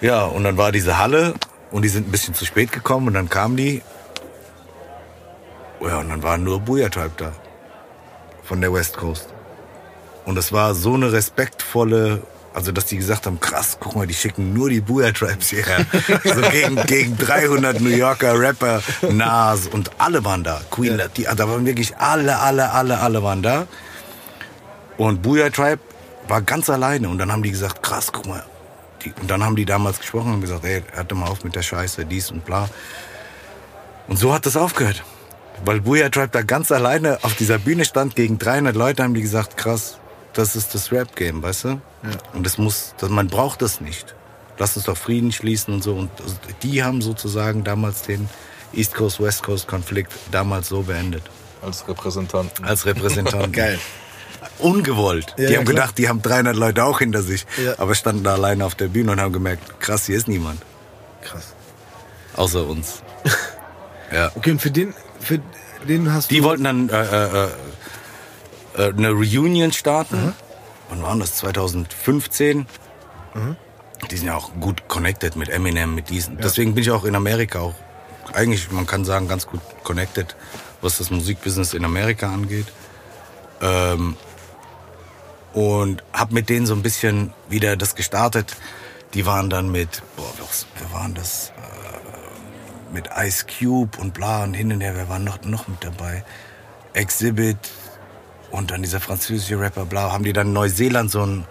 Ja, 0.00 0.24
und 0.26 0.44
dann 0.44 0.56
war 0.56 0.70
diese 0.70 0.98
Halle 0.98 1.34
und 1.72 1.82
die 1.82 1.88
sind 1.88 2.08
ein 2.08 2.10
bisschen 2.12 2.34
zu 2.34 2.44
spät 2.44 2.70
gekommen 2.70 3.08
und 3.08 3.14
dann 3.14 3.28
kamen 3.28 3.56
die. 3.56 3.82
Ja, 5.80 5.98
und 5.98 6.08
dann 6.08 6.22
waren 6.22 6.44
nur 6.44 6.60
Booyah 6.60 6.88
Tribe 6.88 7.12
da. 7.16 7.32
Von 8.44 8.60
der 8.60 8.72
West 8.72 8.96
Coast. 8.96 9.28
Und 10.24 10.36
das 10.36 10.52
war 10.52 10.74
so 10.74 10.94
eine 10.94 11.12
respektvolle, 11.12 12.22
also 12.58 12.72
dass 12.72 12.86
die 12.86 12.96
gesagt 12.96 13.26
haben, 13.26 13.38
krass, 13.38 13.76
guck 13.78 13.94
mal, 13.94 14.06
die 14.06 14.14
schicken 14.14 14.52
nur 14.52 14.68
die 14.68 14.80
Booyah 14.80 15.12
Tribes 15.12 15.50
hierher. 15.50 15.86
so 16.24 16.40
gegen, 16.50 16.74
gegen 16.86 17.16
300 17.16 17.80
New 17.80 17.90
Yorker 17.90 18.38
Rapper, 18.38 18.82
Nas 19.10 19.68
und 19.68 19.92
alle 19.98 20.24
waren 20.24 20.42
da. 20.42 20.60
Queen, 20.68 21.00
die, 21.16 21.22
da 21.22 21.48
waren 21.48 21.64
wirklich 21.64 21.96
alle, 21.98 22.36
alle, 22.38 22.72
alle, 22.72 22.98
alle 22.98 23.22
waren 23.22 23.42
da. 23.42 23.68
Und 24.96 25.22
Booyah 25.22 25.50
Tribe 25.50 25.80
war 26.26 26.42
ganz 26.42 26.68
alleine 26.68 27.08
und 27.08 27.18
dann 27.18 27.30
haben 27.30 27.44
die 27.44 27.52
gesagt, 27.52 27.80
krass, 27.80 28.10
guck 28.12 28.26
mal. 28.26 28.44
Die, 29.04 29.12
und 29.20 29.30
dann 29.30 29.44
haben 29.44 29.54
die 29.54 29.64
damals 29.64 30.00
gesprochen 30.00 30.34
und 30.34 30.40
gesagt, 30.40 30.64
ey, 30.64 30.82
hört 30.92 31.14
mal 31.14 31.28
auf 31.28 31.44
mit 31.44 31.54
der 31.54 31.62
Scheiße, 31.62 32.06
dies 32.06 32.32
und 32.32 32.44
bla. 32.44 32.68
Und 34.08 34.18
so 34.18 34.34
hat 34.34 34.46
das 34.46 34.56
aufgehört. 34.56 35.04
Weil 35.64 35.80
Booyah 35.80 36.10
Tribe 36.10 36.30
da 36.32 36.42
ganz 36.42 36.72
alleine 36.72 37.20
auf 37.22 37.36
dieser 37.36 37.58
Bühne 37.58 37.84
stand, 37.84 38.16
gegen 38.16 38.38
300 38.38 38.74
Leute 38.74 39.04
haben 39.04 39.14
die 39.14 39.22
gesagt, 39.22 39.56
krass, 39.56 39.98
das 40.32 40.56
ist 40.56 40.74
das 40.74 40.92
Rap-Game, 40.92 41.42
weißt 41.42 41.64
du? 41.64 41.80
Und 42.32 42.46
das 42.46 42.58
muss, 42.58 42.94
das, 42.98 43.10
man 43.10 43.28
braucht 43.28 43.62
das 43.62 43.80
nicht. 43.80 44.14
Lass 44.58 44.76
uns 44.76 44.86
doch 44.86 44.96
Frieden 44.96 45.32
schließen 45.32 45.74
und 45.74 45.82
so. 45.82 45.94
Und 45.94 46.10
die 46.62 46.82
haben 46.82 47.02
sozusagen 47.02 47.64
damals 47.64 48.02
den 48.02 48.28
East 48.72 48.94
Coast-West 48.94 49.42
Coast-Konflikt 49.42 50.12
damals 50.30 50.68
so 50.68 50.82
beendet. 50.82 51.22
Als 51.62 51.86
Repräsentanten. 51.88 52.64
Als 52.64 52.86
Repräsentanten. 52.86 53.52
Geil. 53.52 53.78
Ungewollt. 54.58 55.26
Ja, 55.30 55.34
die 55.36 55.42
ja, 55.42 55.58
haben 55.58 55.64
klar. 55.64 55.74
gedacht, 55.74 55.98
die 55.98 56.08
haben 56.08 56.22
300 56.22 56.56
Leute 56.56 56.84
auch 56.84 56.98
hinter 56.98 57.22
sich. 57.22 57.46
Ja. 57.62 57.74
Aber 57.78 57.94
standen 57.94 58.24
da 58.24 58.34
alleine 58.34 58.64
auf 58.64 58.74
der 58.74 58.88
Bühne 58.88 59.12
und 59.12 59.20
haben 59.20 59.32
gemerkt, 59.32 59.80
krass, 59.80 60.06
hier 60.06 60.16
ist 60.16 60.28
niemand. 60.28 60.60
Krass. 61.22 61.54
Außer 62.34 62.66
uns. 62.66 63.02
ja. 64.12 64.30
Okay, 64.34 64.52
und 64.52 64.60
für 64.60 64.70
den, 64.70 64.94
für 65.20 65.40
den 65.88 66.12
hast 66.12 66.30
Die 66.30 66.38
du. 66.38 66.44
wollten 66.44 66.64
dann 66.64 66.88
äh, 66.88 67.44
äh, 67.44 67.48
äh, 68.78 68.88
eine 68.88 69.10
Reunion 69.10 69.72
starten. 69.72 70.34
Wann 70.88 71.02
war 71.02 71.16
das? 71.16 71.36
2015. 71.36 72.66
Die 74.10 74.16
sind 74.16 74.26
ja 74.26 74.36
auch 74.36 74.52
gut 74.58 74.88
connected 74.88 75.36
mit 75.36 75.48
Eminem, 75.48 75.94
mit 75.94 76.08
diesen. 76.08 76.38
Deswegen 76.38 76.74
bin 76.74 76.82
ich 76.82 76.90
auch 76.90 77.04
in 77.04 77.14
Amerika 77.14 77.60
auch 77.60 77.74
eigentlich, 78.32 78.70
man 78.70 78.86
kann 78.86 79.04
sagen, 79.04 79.28
ganz 79.28 79.46
gut 79.46 79.60
connected, 79.84 80.36
was 80.80 80.98
das 80.98 81.10
Musikbusiness 81.10 81.74
in 81.74 81.84
Amerika 81.84 82.32
angeht. 82.32 82.66
Ähm, 83.60 84.16
und 85.52 86.04
hab 86.12 86.30
mit 86.30 86.48
denen 86.48 86.66
so 86.66 86.74
ein 86.74 86.82
bisschen 86.82 87.32
wieder 87.48 87.76
das 87.76 87.94
gestartet. 87.94 88.56
Die 89.14 89.26
waren 89.26 89.50
dann 89.50 89.72
mit, 89.72 90.02
boah, 90.16 90.30
was, 90.38 90.66
wer 90.78 90.92
waren 90.92 91.14
das? 91.14 91.52
Äh, 91.56 92.94
mit 92.94 93.10
Ice 93.16 93.46
Cube 93.46 93.98
und 93.98 94.14
bla 94.14 94.44
und 94.44 94.54
hin 94.54 94.72
und 94.72 94.80
her. 94.80 94.92
Wer 94.94 95.08
war 95.08 95.18
noch, 95.18 95.42
noch 95.42 95.68
mit 95.68 95.82
dabei? 95.82 96.24
Exhibit 96.92 97.58
und 98.50 98.70
dann 98.70 98.82
dieser 98.82 99.00
französische 99.00 99.58
Rapper, 99.58 99.84
bla. 99.84 100.12
Haben 100.12 100.24
die 100.24 100.32
dann 100.32 100.48
in 100.48 100.52
Neuseeland 100.52 101.10
so 101.10 101.22
ein, 101.24 101.44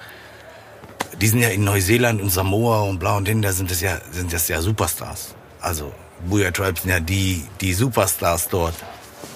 die 1.21 1.27
sind 1.27 1.39
ja 1.39 1.49
in 1.49 1.63
Neuseeland 1.63 2.21
und 2.21 2.29
Samoa 2.29 2.81
und 2.81 2.99
bla 2.99 3.17
und 3.17 3.27
hin, 3.27 3.41
da 3.41 3.51
sind 3.51 3.71
das 3.71 3.81
ja, 3.81 3.99
sind 4.11 4.33
das 4.33 4.47
ja 4.47 4.61
Superstars. 4.61 5.35
Also, 5.61 5.93
Booyah 6.27 6.51
Tribes 6.51 6.83
sind 6.83 6.91
ja 6.91 6.99
die, 6.99 7.43
die 7.61 7.73
Superstars 7.73 8.49
dort. 8.49 8.75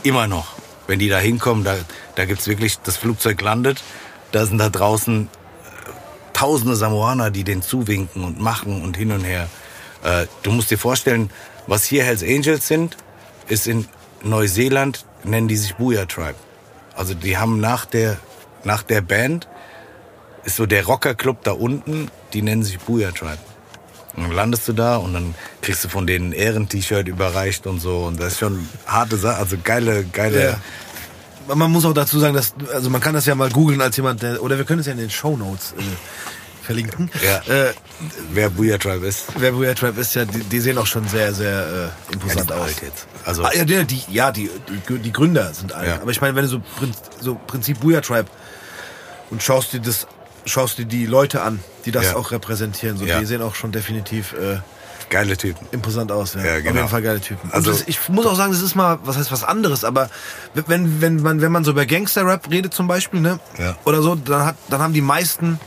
Immer 0.03 0.27
noch. 0.27 0.55
Wenn 0.87 0.99
die 0.99 1.09
da 1.09 1.19
hinkommen, 1.19 1.63
da, 1.63 1.75
da 2.15 2.25
gibt's 2.25 2.47
wirklich, 2.47 2.79
das 2.79 2.97
Flugzeug 2.97 3.41
landet, 3.41 3.83
da 4.31 4.45
sind 4.45 4.57
da 4.57 4.69
draußen 4.69 5.27
äh, 5.27 5.89
tausende 6.33 6.75
Samoaner, 6.75 7.31
die 7.31 7.43
den 7.43 7.61
zuwinken 7.61 8.23
und 8.23 8.39
machen 8.39 8.81
und 8.81 8.97
hin 8.97 9.11
und 9.11 9.23
her. 9.23 9.47
Äh, 10.03 10.25
du 10.43 10.51
musst 10.51 10.71
dir 10.71 10.77
vorstellen, 10.77 11.29
was 11.67 11.85
hier 11.85 12.03
Hells 12.03 12.23
Angels 12.23 12.67
sind, 12.67 12.97
ist 13.47 13.67
in 13.67 13.87
Neuseeland, 14.23 15.05
nennen 15.23 15.47
die 15.47 15.57
sich 15.57 15.75
Booyah 15.75 16.07
Tribe. 16.07 16.35
Also 17.01 17.15
die 17.15 17.35
haben 17.39 17.59
nach 17.59 17.85
der, 17.87 18.17
nach 18.63 18.83
der 18.83 19.01
Band, 19.01 19.47
ist 20.43 20.55
so 20.57 20.67
der 20.67 20.85
Rockerclub 20.85 21.43
da 21.43 21.51
unten, 21.53 22.11
die 22.33 22.43
nennen 22.43 22.61
sich 22.63 22.77
Booyah 22.77 23.11
Tribe. 23.11 23.39
Und 24.15 24.23
dann 24.25 24.31
landest 24.33 24.67
du 24.67 24.73
da 24.73 24.97
und 24.97 25.13
dann 25.15 25.33
kriegst 25.63 25.83
du 25.83 25.89
von 25.89 26.05
denen 26.05 26.29
ein 26.29 26.33
Ehren-T-Shirt 26.33 27.07
überreicht 27.07 27.65
und 27.65 27.79
so. 27.79 28.03
Und 28.05 28.19
das 28.19 28.33
ist 28.33 28.39
schon 28.39 28.67
harte 28.85 29.17
Sache, 29.17 29.37
also 29.37 29.55
geile, 29.63 30.03
geile. 30.03 30.59
Ja. 31.47 31.55
Man 31.55 31.71
muss 31.71 31.85
auch 31.85 31.93
dazu 31.95 32.19
sagen, 32.19 32.35
dass, 32.35 32.53
also 32.71 32.91
man 32.91 33.01
kann 33.01 33.15
das 33.15 33.25
ja 33.25 33.33
mal 33.33 33.49
googeln 33.49 33.81
als 33.81 33.97
jemand, 33.97 34.21
der, 34.21 34.43
oder 34.43 34.59
wir 34.59 34.65
können 34.65 34.81
es 34.81 34.85
ja 34.85 34.91
in 34.91 34.99
den 34.99 35.09
Shownotes 35.09 35.71
äh, 35.71 35.81
verlinken. 36.63 37.09
Ja. 37.25 37.37
Äh, 37.51 37.73
Wer 38.31 38.51
Booyah 38.51 38.77
Tribe 38.77 39.07
ist. 39.07 39.25
wer 39.37 39.51
Booyah 39.53 39.73
Trap 39.73 39.97
ist, 39.97 40.13
ja, 40.13 40.25
die, 40.25 40.39
die 40.43 40.59
sehen 40.59 40.77
auch 40.77 40.85
schon 40.87 41.07
sehr, 41.07 41.33
sehr 41.33 41.91
äh, 42.09 42.13
imposant 42.13 42.49
Ja, 42.51 42.57
aus. 42.57 42.61
alt 42.67 42.81
jetzt. 42.83 43.07
Also- 43.25 43.43
ah, 43.43 43.51
ja, 43.53 43.63
die, 43.65 44.03
ja 44.09 44.31
die, 44.31 44.49
die, 44.89 44.97
die 44.99 45.11
Gründer 45.13 45.53
sind 45.53 45.73
alt. 45.73 45.87
Ja. 45.87 46.01
Aber 46.01 46.11
ich 46.11 46.21
meine, 46.21 46.35
wenn 46.35 46.43
du 46.43 46.49
so, 46.49 46.61
so 47.19 47.35
Prinzip 47.47 47.79
Booyah 47.79 48.01
Tribe 48.01 48.27
und 49.29 49.41
schaust 49.43 49.73
dir 49.73 49.79
das, 49.79 50.07
schaust 50.45 50.77
dir 50.77 50.85
die 50.85 51.05
Leute 51.05 51.41
an, 51.41 51.59
die 51.85 51.91
das 51.91 52.05
Ja. 52.05 52.15
auch 52.15 52.31
repräsentieren, 52.31 52.97
so 52.97 53.05
Ja. 53.05 53.19
die 53.19 53.25
sehen 53.25 53.41
auch 53.41 53.55
schon 53.55 53.71
definitiv 53.71 54.33
äh, 54.33 54.57
Geile 55.09 55.35
Typen. 55.35 55.67
imposant 55.71 56.09
aus. 56.11 56.35
Ja. 56.35 56.41
Ja, 56.43 56.51
Auf 56.57 56.63
genau. 56.63 56.75
jeden 56.77 56.87
Fall 56.87 57.01
geile 57.01 57.19
Typen. 57.19 57.51
Also- 57.51 57.71
das, 57.71 57.83
ich 57.85 58.07
muss 58.09 58.25
auch 58.25 58.35
sagen, 58.35 58.51
das 58.53 58.61
ist 58.61 58.75
mal, 58.75 58.97
was 59.03 59.17
heißt 59.17 59.31
was 59.31 59.43
anderes, 59.43 59.83
aber 59.83 60.09
wenn, 60.53 61.01
wenn 61.01 61.21
man, 61.21 61.41
wenn 61.41 61.51
man 61.51 61.63
so 61.65 61.71
über 61.71 61.85
Gangster-Rap 61.85 62.49
redet 62.49 62.73
zum 62.73 62.87
Beispiel, 62.87 63.19
ne? 63.19 63.39
Ja. 63.57 63.75
Oder 63.83 64.01
so, 64.01 64.15
dann 64.15 64.45
hat, 64.45 64.55
dann 64.69 64.81
haben 64.81 64.93
die 64.93 65.01
meisten, 65.01 65.59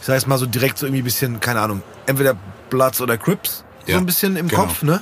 ich 0.00 0.06
sag 0.06 0.14
jetzt 0.14 0.26
mal 0.26 0.36
so 0.38 0.44
direkt 0.46 0.76
so 0.78 0.86
irgendwie 0.86 1.00
ein 1.02 1.04
bisschen, 1.04 1.40
keine 1.40 1.60
Ahnung, 1.60 1.82
entweder 2.06 2.36
Bloods 2.68 3.00
oder 3.00 3.16
Crips, 3.16 3.64
so 3.86 3.92
Ja, 3.92 3.98
ein 3.98 4.04
bisschen 4.06 4.36
im 4.36 4.46
genau. 4.48 4.62
Kopf, 4.64 4.82
ne? 4.82 5.00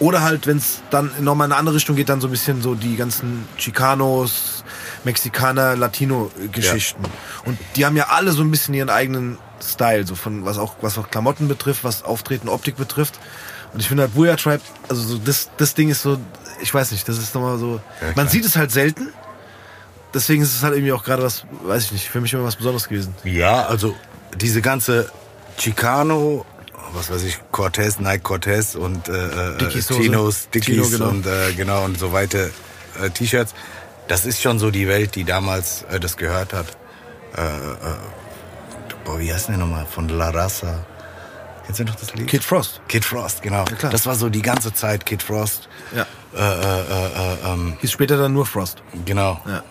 Oder 0.00 0.22
halt, 0.22 0.46
wenn 0.46 0.56
es 0.56 0.82
dann 0.90 1.10
nochmal 1.20 1.46
in 1.46 1.52
eine 1.52 1.58
andere 1.58 1.76
Richtung 1.76 1.94
geht, 1.94 2.08
dann 2.08 2.20
so 2.20 2.26
ein 2.28 2.30
bisschen 2.30 2.62
so 2.62 2.74
die 2.74 2.96
ganzen 2.96 3.46
Chicanos, 3.56 4.64
Mexikaner, 5.04 5.76
Latino-Geschichten. 5.76 7.02
Und 7.44 7.58
die 7.76 7.86
haben 7.86 7.96
ja 7.96 8.08
alle 8.08 8.32
so 8.32 8.42
ein 8.42 8.50
bisschen 8.50 8.74
ihren 8.74 8.90
eigenen 8.90 9.38
Style, 9.62 10.06
so 10.06 10.14
von 10.14 10.44
was 10.44 10.58
auch, 10.58 10.74
was 10.80 10.98
auch 10.98 11.10
Klamotten 11.10 11.48
betrifft, 11.48 11.84
was 11.84 12.02
Auftreten, 12.02 12.48
Optik 12.48 12.76
betrifft. 12.76 13.20
Und 13.72 13.80
ich 13.80 13.88
finde 13.88 14.04
halt 14.04 14.14
Booyah 14.14 14.36
Tribe, 14.36 14.62
also 14.88 15.02
so 15.02 15.18
das, 15.18 15.50
das 15.56 15.74
Ding 15.74 15.88
ist 15.88 16.02
so, 16.02 16.18
ich 16.60 16.72
weiß 16.72 16.92
nicht, 16.92 17.08
das 17.08 17.18
ist 17.18 17.34
nochmal 17.34 17.58
so, 17.58 17.80
Ja, 18.00 18.08
man 18.14 18.28
sieht 18.28 18.44
es 18.44 18.56
halt 18.56 18.70
selten. 18.70 19.12
Deswegen 20.12 20.42
ist 20.42 20.54
es 20.54 20.62
halt 20.62 20.74
irgendwie 20.74 20.92
auch 20.92 21.02
gerade 21.02 21.22
was, 21.22 21.44
weiß 21.64 21.86
ich 21.86 21.92
nicht, 21.92 22.08
für 22.08 22.20
mich 22.20 22.32
immer 22.32 22.44
was 22.44 22.54
Besonderes 22.56 22.88
gewesen. 22.88 23.14
Ja, 23.24 23.66
also 23.66 23.96
diese 24.36 24.62
ganze 24.62 25.10
Chicano, 25.58 26.46
was 26.94 27.10
weiß 27.10 27.22
ich, 27.24 27.38
Cortez, 27.50 27.98
Nike 27.98 28.22
Cortez 28.22 28.74
und 28.74 29.08
äh, 29.08 29.12
äh, 29.12 29.58
Dickies. 29.58 29.88
Chinos, 29.88 30.48
Chino, 30.52 30.88
genau. 30.88 31.08
und 31.08 31.26
äh, 31.26 31.52
genau 31.52 31.84
und 31.84 31.98
so 31.98 32.12
weiter 32.12 32.48
äh, 33.02 33.10
T-Shirts. 33.10 33.54
Das 34.08 34.26
ist 34.26 34.40
schon 34.40 34.58
so 34.58 34.70
die 34.70 34.86
Welt, 34.86 35.14
die 35.14 35.24
damals 35.24 35.82
äh, 35.90 35.98
das 35.98 36.16
gehört 36.16 36.52
hat. 36.52 36.66
Äh, 37.36 37.42
äh, 37.42 37.96
boah, 39.04 39.18
wie 39.18 39.32
heißt 39.32 39.48
denn 39.48 39.58
nochmal? 39.58 39.86
Von 39.86 40.08
La 40.08 40.30
Raza. 40.30 40.84
Kennst 41.64 41.80
du 41.80 41.84
noch 41.84 41.94
das 41.94 42.14
Lied? 42.14 42.28
Kid 42.28 42.44
Frost. 42.44 42.80
Kid 42.88 43.04
Frost, 43.04 43.42
genau. 43.42 43.64
klar. 43.64 43.90
das 43.90 44.04
war 44.04 44.14
so 44.14 44.28
die 44.28 44.42
ganze 44.42 44.72
Zeit 44.74 45.06
Kid 45.06 45.22
Frost. 45.22 45.68
Ja. 45.94 46.06
Äh, 46.34 46.38
äh, 46.38 46.80
äh, 46.80 47.50
äh, 47.50 47.52
ähm, 47.52 47.76
Hieß 47.80 47.90
später 47.90 48.18
dann 48.18 48.32
nur 48.32 48.44
Frost. 48.44 48.82
genau. 49.04 49.40
Ja. 49.46 49.62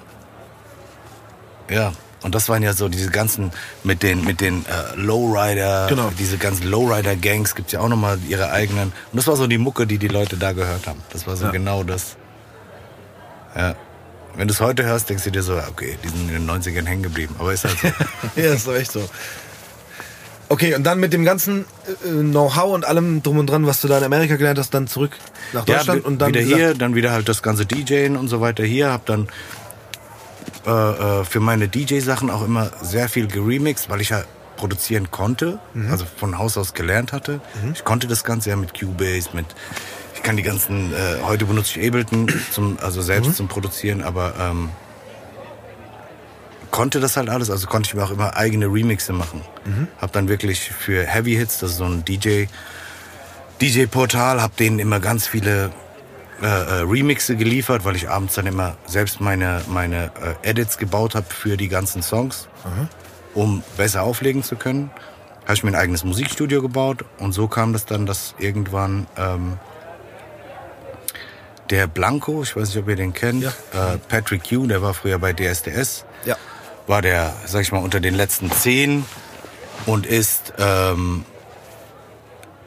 Ja, 1.69 1.93
und 2.23 2.33
das 2.33 2.49
waren 2.49 2.63
ja 2.63 2.73
so 2.73 2.89
diese 2.89 3.09
ganzen 3.09 3.51
mit 3.83 4.01
den 4.03 4.23
mit 4.23 4.41
den 4.41 4.65
äh, 4.65 4.95
Lowrider, 4.95 5.87
Genau. 5.89 6.11
diese 6.17 6.37
ganzen 6.37 6.67
Lowrider 6.69 7.15
Gangs 7.15 7.53
gibt's 7.55 7.71
ja 7.73 7.79
auch 7.81 7.89
noch 7.89 7.97
mal 7.97 8.17
ihre 8.27 8.51
eigenen. 8.51 8.87
Und 9.11 9.17
das 9.17 9.27
war 9.27 9.35
so 9.35 9.45
die 9.47 9.57
Mucke, 9.57 9.85
die 9.85 9.97
die 9.97 10.07
Leute 10.07 10.37
da 10.37 10.53
gehört 10.53 10.87
haben. 10.87 11.01
Das 11.11 11.27
war 11.27 11.35
so 11.35 11.45
Ja. 11.45 11.51
genau 11.51 11.83
das. 11.83 12.15
Ja. 13.55 13.75
Wenn 14.35 14.47
du 14.47 14.53
es 14.53 14.61
heute 14.61 14.83
hörst, 14.83 15.09
denkst 15.09 15.25
du 15.25 15.31
dir 15.31 15.43
so, 15.43 15.53
okay, 15.69 15.95
die 16.03 16.07
sind 16.09 16.27
in 16.27 16.33
den 16.33 16.49
90ern 16.49 16.87
hängen 16.87 17.03
geblieben. 17.03 17.35
Aber 17.37 17.53
ist 17.53 17.65
halt 17.65 17.77
so. 17.79 17.87
ja, 18.41 18.53
ist 18.53 18.65
doch 18.65 18.73
echt 18.73 18.91
so. 18.91 19.07
Okay, 20.49 20.75
und 20.75 20.83
dann 20.83 20.99
mit 20.99 21.13
dem 21.13 21.23
ganzen 21.23 21.65
äh, 22.05 22.09
Know-how 22.21 22.73
und 22.73 22.85
allem 22.85 23.23
drum 23.23 23.37
und 23.37 23.47
dran, 23.47 23.65
was 23.65 23.81
du 23.81 23.87
da 23.87 23.97
in 23.97 24.03
Amerika 24.03 24.35
gelernt 24.35 24.59
hast, 24.59 24.73
dann 24.73 24.87
zurück 24.87 25.11
nach 25.53 25.65
Deutschland 25.65 26.01
ja, 26.01 26.07
und 26.07 26.19
dann 26.19 26.29
wieder 26.29 26.41
hier, 26.41 26.73
dann 26.73 26.95
wieder 26.95 27.11
halt 27.11 27.29
das 27.29 27.41
ganze 27.41 27.65
DJen 27.65 28.17
und 28.17 28.27
so 28.27 28.41
weiter 28.41 28.63
hier. 28.63 28.91
Hab 28.91 29.05
dann 29.05 29.27
äh, 30.65 30.69
äh, 31.21 31.25
für 31.25 31.39
meine 31.39 31.67
DJ-Sachen 31.67 32.29
auch 32.29 32.43
immer 32.43 32.71
sehr 32.81 33.09
viel 33.09 33.27
geremixed, 33.27 33.89
weil 33.89 34.01
ich 34.01 34.09
ja 34.09 34.23
produzieren 34.55 35.11
konnte, 35.11 35.59
Mhm. 35.73 35.91
also 35.91 36.05
von 36.17 36.37
Haus 36.37 36.57
aus 36.57 36.73
gelernt 36.73 37.11
hatte. 37.11 37.41
Ich 37.73 37.83
konnte 37.83 38.07
das 38.07 38.23
Ganze 38.23 38.49
ja 38.51 38.55
mit 38.55 38.77
Cubase, 38.79 39.29
mit 39.33 39.47
ich 40.15 40.21
kann 40.23 40.37
die 40.37 40.43
ganzen, 40.43 40.93
äh, 40.93 41.21
heute 41.23 41.45
benutze 41.45 41.79
ich 41.79 41.87
Ableton, 41.87 42.31
zum, 42.51 42.77
also 42.81 43.01
selbst 43.01 43.29
Mhm. 43.31 43.35
zum 43.35 43.47
Produzieren, 43.49 44.03
aber 44.03 44.33
ähm, 44.39 44.69
konnte 46.71 46.99
das 46.99 47.17
halt 47.17 47.29
alles, 47.29 47.49
also 47.49 47.67
konnte 47.67 47.87
ich 47.89 47.95
mir 47.95 48.03
auch 48.03 48.11
immer 48.11 48.35
eigene 48.37 48.67
Remixe 48.67 49.11
machen. 49.11 49.41
Mhm. 49.65 49.87
Hab 49.99 50.11
dann 50.13 50.27
wirklich 50.29 50.69
für 50.69 51.03
Heavy 51.03 51.35
Hits, 51.35 51.59
das 51.59 51.71
ist 51.71 51.77
so 51.77 51.85
ein 51.85 52.05
DJ, 52.05 52.45
DJ-Portal, 53.61 54.41
hab 54.41 54.55
denen 54.57 54.79
immer 54.79 54.99
ganz 54.99 55.27
viele 55.27 55.71
äh, 56.41 56.45
äh, 56.45 56.81
Remixe 56.81 57.35
geliefert, 57.35 57.85
weil 57.85 57.95
ich 57.95 58.09
abends 58.09 58.35
dann 58.35 58.47
immer 58.47 58.75
selbst 58.85 59.21
meine, 59.21 59.61
meine 59.67 60.11
äh, 60.43 60.49
Edits 60.49 60.77
gebaut 60.77 61.15
habe 61.15 61.27
für 61.29 61.57
die 61.57 61.67
ganzen 61.69 62.01
Songs, 62.01 62.47
um 63.33 63.63
besser 63.77 64.03
auflegen 64.03 64.43
zu 64.43 64.55
können. 64.55 64.89
Habe 65.43 65.53
ich 65.55 65.63
mir 65.63 65.71
ein 65.71 65.75
eigenes 65.75 66.03
Musikstudio 66.03 66.61
gebaut 66.61 67.05
und 67.19 67.33
so 67.33 67.47
kam 67.47 67.73
das 67.73 67.85
dann, 67.85 68.05
dass 68.05 68.33
irgendwann 68.39 69.07
ähm, 69.17 69.57
der 71.69 71.87
Blanco, 71.87 72.43
ich 72.43 72.55
weiß 72.55 72.69
nicht, 72.69 72.77
ob 72.77 72.89
ihr 72.89 72.95
den 72.95 73.13
kennt, 73.13 73.43
Ja. 73.43 73.93
äh, 73.93 73.97
Patrick 73.97 74.47
Q, 74.49 74.67
der 74.67 74.81
war 74.81 74.93
früher 74.93 75.19
bei 75.19 75.33
DSDS, 75.33 76.05
Ja. 76.25 76.35
war 76.87 77.01
der, 77.01 77.33
sag 77.45 77.61
ich 77.61 77.71
mal, 77.71 77.79
unter 77.83 77.99
den 77.99 78.13
letzten 78.15 78.51
zehn 78.51 79.05
und 79.85 80.05
ist 80.05 80.53
ähm, 80.57 81.25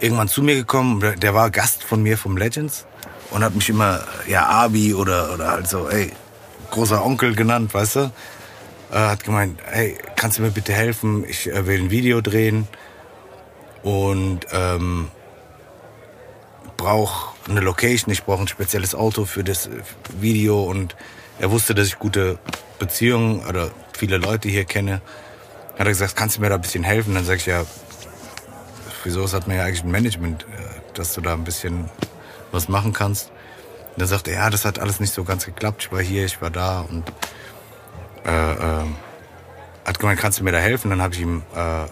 irgendwann 0.00 0.28
zu 0.28 0.42
mir 0.42 0.54
gekommen. 0.54 1.18
Der 1.20 1.34
war 1.34 1.50
Gast 1.50 1.82
von 1.82 2.02
mir 2.02 2.18
vom 2.18 2.36
Legends 2.36 2.86
und 3.30 3.44
hat 3.44 3.54
mich 3.54 3.68
immer, 3.68 4.04
ja, 4.26 4.46
Abi 4.46 4.94
oder, 4.94 5.32
oder 5.34 5.50
halt 5.50 5.68
so, 5.68 5.88
ey, 5.88 6.12
großer 6.70 7.04
Onkel 7.04 7.34
genannt, 7.34 7.72
weißt 7.74 7.96
du? 7.96 8.00
Äh, 8.92 8.98
hat 8.98 9.24
gemeint, 9.24 9.60
hey, 9.64 9.98
kannst 10.16 10.38
du 10.38 10.42
mir 10.42 10.50
bitte 10.50 10.72
helfen? 10.72 11.24
Ich 11.28 11.50
äh, 11.50 11.66
will 11.66 11.80
ein 11.80 11.90
Video 11.90 12.20
drehen 12.20 12.68
und 13.82 14.40
ähm, 14.52 15.08
brauche 16.76 17.34
eine 17.48 17.60
Location, 17.60 18.12
ich 18.12 18.24
brauche 18.24 18.42
ein 18.42 18.48
spezielles 18.48 18.94
Auto 18.94 19.24
für 19.24 19.44
das 19.44 19.66
äh, 19.66 19.70
Video 20.20 20.64
und 20.64 20.96
er 21.38 21.50
wusste, 21.50 21.74
dass 21.74 21.88
ich 21.88 21.98
gute 21.98 22.38
Beziehungen 22.78 23.44
oder 23.46 23.70
viele 23.92 24.18
Leute 24.18 24.48
hier 24.48 24.64
kenne. 24.64 25.00
Hat 25.72 25.86
er 25.86 25.86
gesagt, 25.86 26.16
kannst 26.16 26.36
du 26.36 26.40
mir 26.40 26.48
da 26.48 26.54
ein 26.54 26.60
bisschen 26.60 26.84
helfen? 26.84 27.14
Dann 27.14 27.24
sag 27.24 27.36
ich 27.36 27.46
ja, 27.46 27.64
wieso 29.04 29.24
es 29.24 29.34
hat 29.34 29.46
man 29.46 29.56
ja 29.56 29.64
eigentlich 29.64 29.84
ein 29.84 29.90
Management, 29.90 30.42
äh, 30.44 30.46
dass 30.94 31.12
du 31.14 31.20
da 31.20 31.34
ein 31.34 31.44
bisschen 31.44 31.90
was 32.56 32.68
machen 32.68 32.92
kannst. 32.92 33.30
Und 33.92 34.00
dann 34.00 34.08
sagte 34.08 34.32
er, 34.32 34.44
ja, 34.44 34.50
das 34.50 34.64
hat 34.64 34.78
alles 34.78 35.00
nicht 35.00 35.12
so 35.12 35.24
ganz 35.24 35.46
geklappt. 35.46 35.84
Ich 35.84 35.92
war 35.92 36.00
hier, 36.00 36.24
ich 36.24 36.42
war 36.42 36.50
da 36.50 36.80
und 36.80 37.04
äh, 38.24 38.52
äh, 38.52 38.84
hat 39.84 39.98
gemeint, 39.98 40.18
kannst 40.18 40.40
du 40.40 40.44
mir 40.44 40.52
da 40.52 40.58
helfen? 40.58 40.90
Dann 40.90 41.00
habe 41.00 41.14
ich 41.14 41.20
ihm 41.20 41.42
äh, 41.54 41.86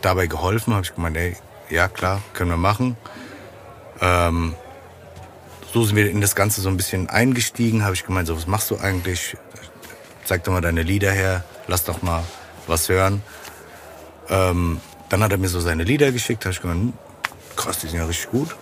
dabei 0.00 0.26
geholfen, 0.26 0.74
habe 0.74 0.84
ich 0.84 0.94
gemeint, 0.94 1.16
ey, 1.16 1.36
ja 1.68 1.88
klar, 1.88 2.22
können 2.34 2.50
wir 2.50 2.56
machen. 2.56 2.96
Ähm, 4.00 4.54
so 5.72 5.84
sind 5.84 5.96
wir 5.96 6.10
in 6.10 6.20
das 6.20 6.34
Ganze 6.36 6.60
so 6.60 6.68
ein 6.68 6.76
bisschen 6.76 7.08
eingestiegen, 7.08 7.84
habe 7.84 7.94
ich 7.94 8.04
gemeint, 8.04 8.28
so 8.28 8.36
was 8.36 8.46
machst 8.46 8.70
du 8.70 8.78
eigentlich? 8.78 9.36
Zeig 10.24 10.44
doch 10.44 10.52
mal 10.52 10.60
deine 10.60 10.82
Lieder 10.82 11.10
her, 11.10 11.44
lass 11.66 11.84
doch 11.84 12.02
mal 12.02 12.22
was 12.66 12.88
hören. 12.88 13.22
Ähm, 14.28 14.80
dann 15.08 15.22
hat 15.22 15.32
er 15.32 15.38
mir 15.38 15.48
so 15.48 15.60
seine 15.60 15.84
Lieder 15.84 16.12
geschickt, 16.12 16.44
habe 16.44 16.52
ich 16.52 16.60
gemeint, 16.60 16.80
hm, 16.80 16.92
krass, 17.56 17.78
die 17.78 17.88
sind 17.88 17.98
ja 17.98 18.06
richtig 18.06 18.30
gut. 18.30 18.54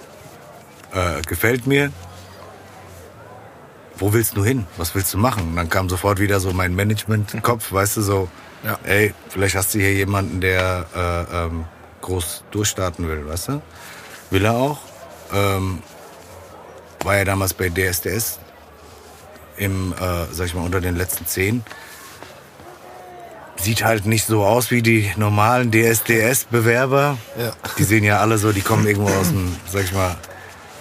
Äh, 0.93 1.22
gefällt 1.22 1.66
mir. 1.66 1.93
Wo 3.97 4.12
willst 4.12 4.36
du 4.36 4.45
hin? 4.45 4.66
Was 4.76 4.95
willst 4.95 5.12
du 5.12 5.18
machen? 5.18 5.49
Und 5.49 5.57
dann 5.57 5.68
kam 5.68 5.88
sofort 5.88 6.18
wieder 6.20 6.41
so 6.41 6.53
mein 6.53 6.74
Management-Kopf, 6.74 7.70
weißt 7.72 7.99
du, 7.99 8.03
so, 8.03 8.28
Ja. 8.64 8.78
ey, 8.84 9.12
vielleicht 9.28 9.55
hast 9.57 9.74
du 9.74 9.78
hier 9.78 9.93
jemanden, 9.93 10.41
der 10.41 10.86
äh, 10.97 11.36
ähm, 11.45 11.64
groß 12.01 12.45
durchstarten 12.51 13.07
will, 13.09 13.28
weißt 13.28 13.49
du? 13.49 13.62
Will 14.30 14.45
er 14.45 14.55
auch. 14.55 14.78
Ähm, 15.34 15.82
war 17.05 17.16
ja 17.16 17.24
damals 17.24 17.53
bei 17.55 17.68
DSDS 17.68 18.38
im, 19.59 19.93
äh, 19.93 19.97
sag 20.32 20.47
ich 20.47 20.55
mal, 20.55 20.64
unter 20.64 20.80
den 20.80 20.97
letzten 20.97 21.26
zehn. 21.26 21.62
Sieht 23.57 23.84
halt 23.84 24.07
nicht 24.07 24.24
so 24.24 24.45
aus 24.45 24.70
wie 24.70 24.80
die 24.80 25.12
normalen 25.16 25.70
DSDS-Bewerber. 25.70 27.18
Ja. 27.38 27.53
Die 27.76 27.84
sehen 27.84 28.05
ja 28.05 28.18
alle 28.20 28.38
so, 28.38 28.53
die 28.53 28.62
kommen 28.62 28.86
irgendwo 28.86 29.11
aus 29.12 29.28
dem, 29.28 29.55
sag 29.70 29.84
ich 29.84 29.93
mal, 29.93 30.16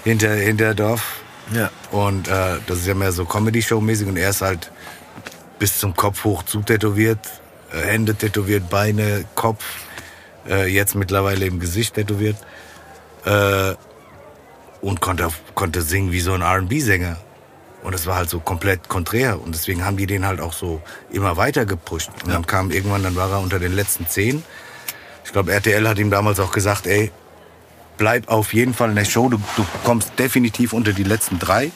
hinter, 0.10 0.34
hinter 0.34 0.76
Dorf. 0.76 1.22
Ja. 1.53 1.70
Und 1.91 2.28
äh, 2.28 2.57
das 2.68 2.80
ist 2.80 2.88
ja 2.88 2.95
mehr 2.95 3.12
so 3.12 3.26
Comedy-Show-mäßig 3.26 4.07
und 4.07 4.18
er 4.18 4.30
ist 4.30 4.41
halt 4.41 4.72
bis 5.57 5.80
zum 5.80 5.95
Kopf 5.95 6.24
hoch 6.24 6.43
zutätowiert, 6.43 7.20
äh, 7.72 7.82
Hände 7.82 8.16
tätowiert, 8.16 8.70
Beine, 8.70 9.26
Kopf, 9.36 9.64
äh, 10.47 10.68
jetzt 10.68 10.95
mittlerweile 10.95 11.45
im 11.45 11.60
Gesicht 11.60 11.95
tätowiert. 11.95 12.38
Äh, 13.26 13.74
und 14.82 15.01
konnte, 15.01 15.28
konnte 15.55 15.82
singen 15.82 16.12
wie 16.12 16.22
so 16.22 16.34
ein 16.34 16.41
R&B-Sänger. 16.41 17.18
Und 17.84 17.93
es 17.93 18.07
war 18.07 18.16
halt 18.16 18.30
so 18.30 18.39
komplett 18.39 18.88
konträr. 18.88 19.41
Und 19.41 19.53
deswegen 19.53 19.86
haben 19.86 19.97
die 19.97 20.05
den 20.05 20.26
halt 20.26 20.39
auch 20.39 20.53
so 20.53 20.82
immer 21.12 21.36
weiter 21.38 21.66
gepusht. 21.66 22.10
Und 22.24 22.34
dann 22.34 22.45
kam 22.45 22.72
irgendwann, 22.72 23.03
dann 23.03 23.16
war 23.16 23.30
er 23.30 23.39
unter 23.39 23.60
den 23.60 23.74
letzten 23.74 24.07
zehn. 24.07 24.43
Ich 25.26 25.34
glaube, 25.34 25.51
RTL 25.51 25.88
hat 25.88 25.99
ihm 25.99 26.10
damals 26.10 26.39
auch 26.39 26.51
gesagt, 26.51 26.88
ey, 26.88 27.12
bleib 28.00 28.28
auf 28.30 28.54
jeden 28.56 28.74
Fall 28.74 28.89
in 28.89 28.95
der 28.95 29.06
Show. 29.06 29.30
Du, 29.30 29.38
du 29.56 29.66
kommst 29.84 30.14
definitiv 30.18 30.74
unter 30.74 30.93
die 30.93 31.04
letzten 31.04 31.38
drei. 31.38 31.72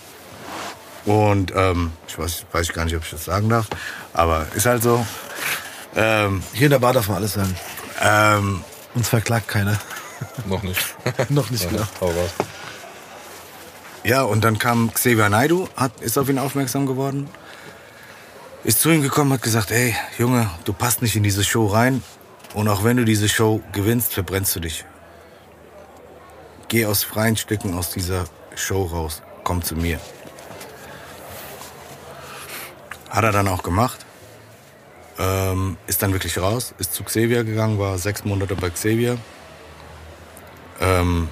Und 1.05 1.51
ähm, 1.55 1.91
ich 2.07 2.17
weiß, 2.17 2.45
weiß 2.51 2.69
gar 2.73 2.85
nicht, 2.85 2.95
ob 2.95 3.03
ich 3.03 3.11
das 3.11 3.25
sagen 3.25 3.49
darf. 3.49 3.67
Aber 4.13 4.47
ist 4.55 4.65
halt 4.65 4.81
so. 4.81 5.05
Ähm, 5.95 6.41
Hier 6.53 6.65
in 6.65 6.71
der 6.71 6.79
Bar 6.79 6.93
darf 6.93 7.07
man 7.09 7.17
alles 7.17 7.33
sagen. 7.33 7.55
ähm, 8.01 8.63
Uns 8.95 9.09
verklagt 9.09 9.47
keiner. 9.47 9.77
Noch 10.47 10.63
nicht. 10.63 10.79
Noch 11.29 11.49
nicht, 11.51 11.63
Ja, 11.65 11.69
genau. 11.69 11.83
raus. 12.01 12.31
Ja, 14.05 14.23
und 14.23 14.43
dann 14.43 14.57
kam 14.59 14.93
Xavier 14.93 15.29
Naidu, 15.29 15.67
hat, 15.75 16.01
ist 16.01 16.17
auf 16.17 16.27
ihn 16.29 16.39
aufmerksam 16.39 16.85
geworden, 16.87 17.29
ist 18.65 18.81
zu 18.81 18.89
ihm 18.89 19.01
gekommen, 19.01 19.31
hat 19.33 19.41
gesagt, 19.41 19.71
ey, 19.71 19.95
Junge, 20.17 20.49
du 20.65 20.73
passt 20.73 21.01
nicht 21.01 21.15
in 21.15 21.23
diese 21.23 21.43
Show 21.43 21.67
rein 21.67 22.03
und 22.53 22.67
auch 22.67 22.83
wenn 22.83 22.97
du 22.97 23.05
diese 23.05 23.29
Show 23.29 23.61
gewinnst, 23.71 24.13
verbrennst 24.13 24.55
du 24.55 24.59
dich. 24.59 24.83
Geh 26.73 26.87
aus 26.87 27.03
freien 27.03 27.37
Stücken 27.37 27.75
aus 27.75 27.91
dieser 27.91 28.25
Show 28.55 28.85
raus, 28.85 29.21
komm 29.43 29.61
zu 29.61 29.75
mir. 29.75 29.99
Hat 33.11 33.23
er 33.23 33.31
dann 33.31 33.47
auch 33.47 33.61
gemacht. 33.61 34.03
Ähm, 35.19 35.77
ist 35.85 36.01
dann 36.01 36.13
wirklich 36.13 36.39
raus, 36.39 36.73
ist 36.79 36.95
zu 36.95 37.03
Xavier 37.03 37.43
gegangen, 37.43 37.77
war 37.77 37.99
sechs 37.99 38.25
Monate 38.25 38.55
bei 38.55 38.71
Xavier. 38.71 39.19
Ähm, 40.81 41.29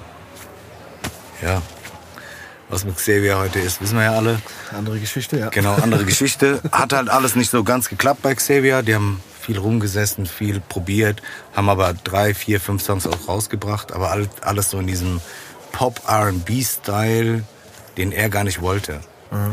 ja, 1.42 1.60
was 2.68 2.84
mit 2.84 2.94
Xavier 2.94 3.36
heute 3.36 3.58
ist, 3.58 3.80
wissen 3.80 3.96
wir 3.96 4.04
ja 4.04 4.12
alle. 4.12 4.40
Andere 4.70 5.00
Geschichte, 5.00 5.40
ja. 5.40 5.48
Genau, 5.48 5.74
andere 5.74 6.04
Geschichte. 6.04 6.60
Hat 6.70 6.92
halt 6.92 7.08
alles 7.08 7.34
nicht 7.34 7.50
so 7.50 7.64
ganz 7.64 7.88
geklappt 7.88 8.22
bei 8.22 8.36
Xavier. 8.36 8.84
Die 8.84 8.94
haben 8.94 9.20
viel 9.42 9.58
rumgesessen, 9.58 10.26
viel 10.26 10.60
probiert, 10.60 11.20
haben 11.54 11.68
aber 11.68 11.92
drei, 11.94 12.32
vier, 12.34 12.60
fünf 12.60 12.82
Songs 12.82 13.06
auch 13.06 13.28
rausgebracht. 13.28 13.92
Aber 13.92 14.10
all- 14.10 14.28
alles 14.40 14.70
so 14.70 14.78
in 14.78 14.86
diesem 14.86 15.20
Pop-R&B-Style, 15.72 17.42
den 17.96 18.12
er 18.12 18.28
gar 18.28 18.44
nicht 18.44 18.60
wollte. 18.62 19.00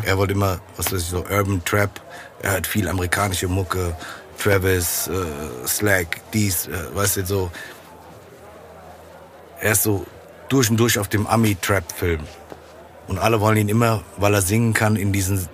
Er 0.03 0.17
wollte 0.17 0.33
immer, 0.33 0.59
was 0.77 0.91
weiß 0.91 1.01
ich, 1.01 1.07
so 1.07 1.19
Urban 1.29 1.63
Trap. 1.63 2.01
Er 2.41 2.51
hat 2.51 2.67
viel 2.67 2.87
amerikanische 2.89 3.47
Mucke. 3.47 3.95
Travis, 4.37 5.07
äh, 5.07 5.67
Slack, 5.67 6.21
dies, 6.33 6.67
äh, 6.67 6.71
weißt 6.95 7.17
du, 7.17 7.25
so. 7.25 7.51
Er 9.61 9.71
ist 9.73 9.83
so 9.83 10.05
durch 10.49 10.69
und 10.69 10.77
durch 10.77 10.97
auf 10.99 11.07
dem 11.07 11.27
Ami-Trap-Film. 11.27 12.21
Und 13.07 13.19
alle 13.19 13.39
wollen 13.41 13.57
ihn 13.57 13.69
immer, 13.69 14.03
weil 14.17 14.33
er 14.33 14.41
singen 14.41 14.73
kann, 14.73 14.95
in 14.95 15.11
diesen 15.11 15.47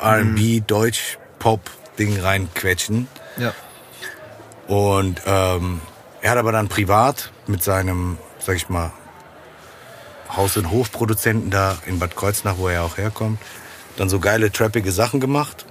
R&B, 0.00 0.60
Deutsch, 0.66 1.18
Pop-Ding 1.38 2.20
reinquetschen. 2.20 3.08
ja. 3.36 3.52
Und 4.70 5.20
ähm, 5.26 5.80
er 6.22 6.30
hat 6.30 6.38
aber 6.38 6.52
dann 6.52 6.68
privat 6.68 7.32
mit 7.48 7.60
seinem, 7.60 8.18
sag 8.38 8.54
ich 8.54 8.68
mal, 8.68 8.92
Haus- 10.36 10.56
und 10.56 10.70
Hofproduzenten 10.70 11.50
da 11.50 11.76
in 11.86 11.98
Bad 11.98 12.14
Kreuznach, 12.14 12.54
wo 12.56 12.68
er 12.68 12.84
auch 12.84 12.96
herkommt, 12.96 13.40
dann 13.96 14.08
so 14.08 14.20
geile, 14.20 14.52
trappige 14.52 14.92
Sachen 14.92 15.18
gemacht. 15.18 15.66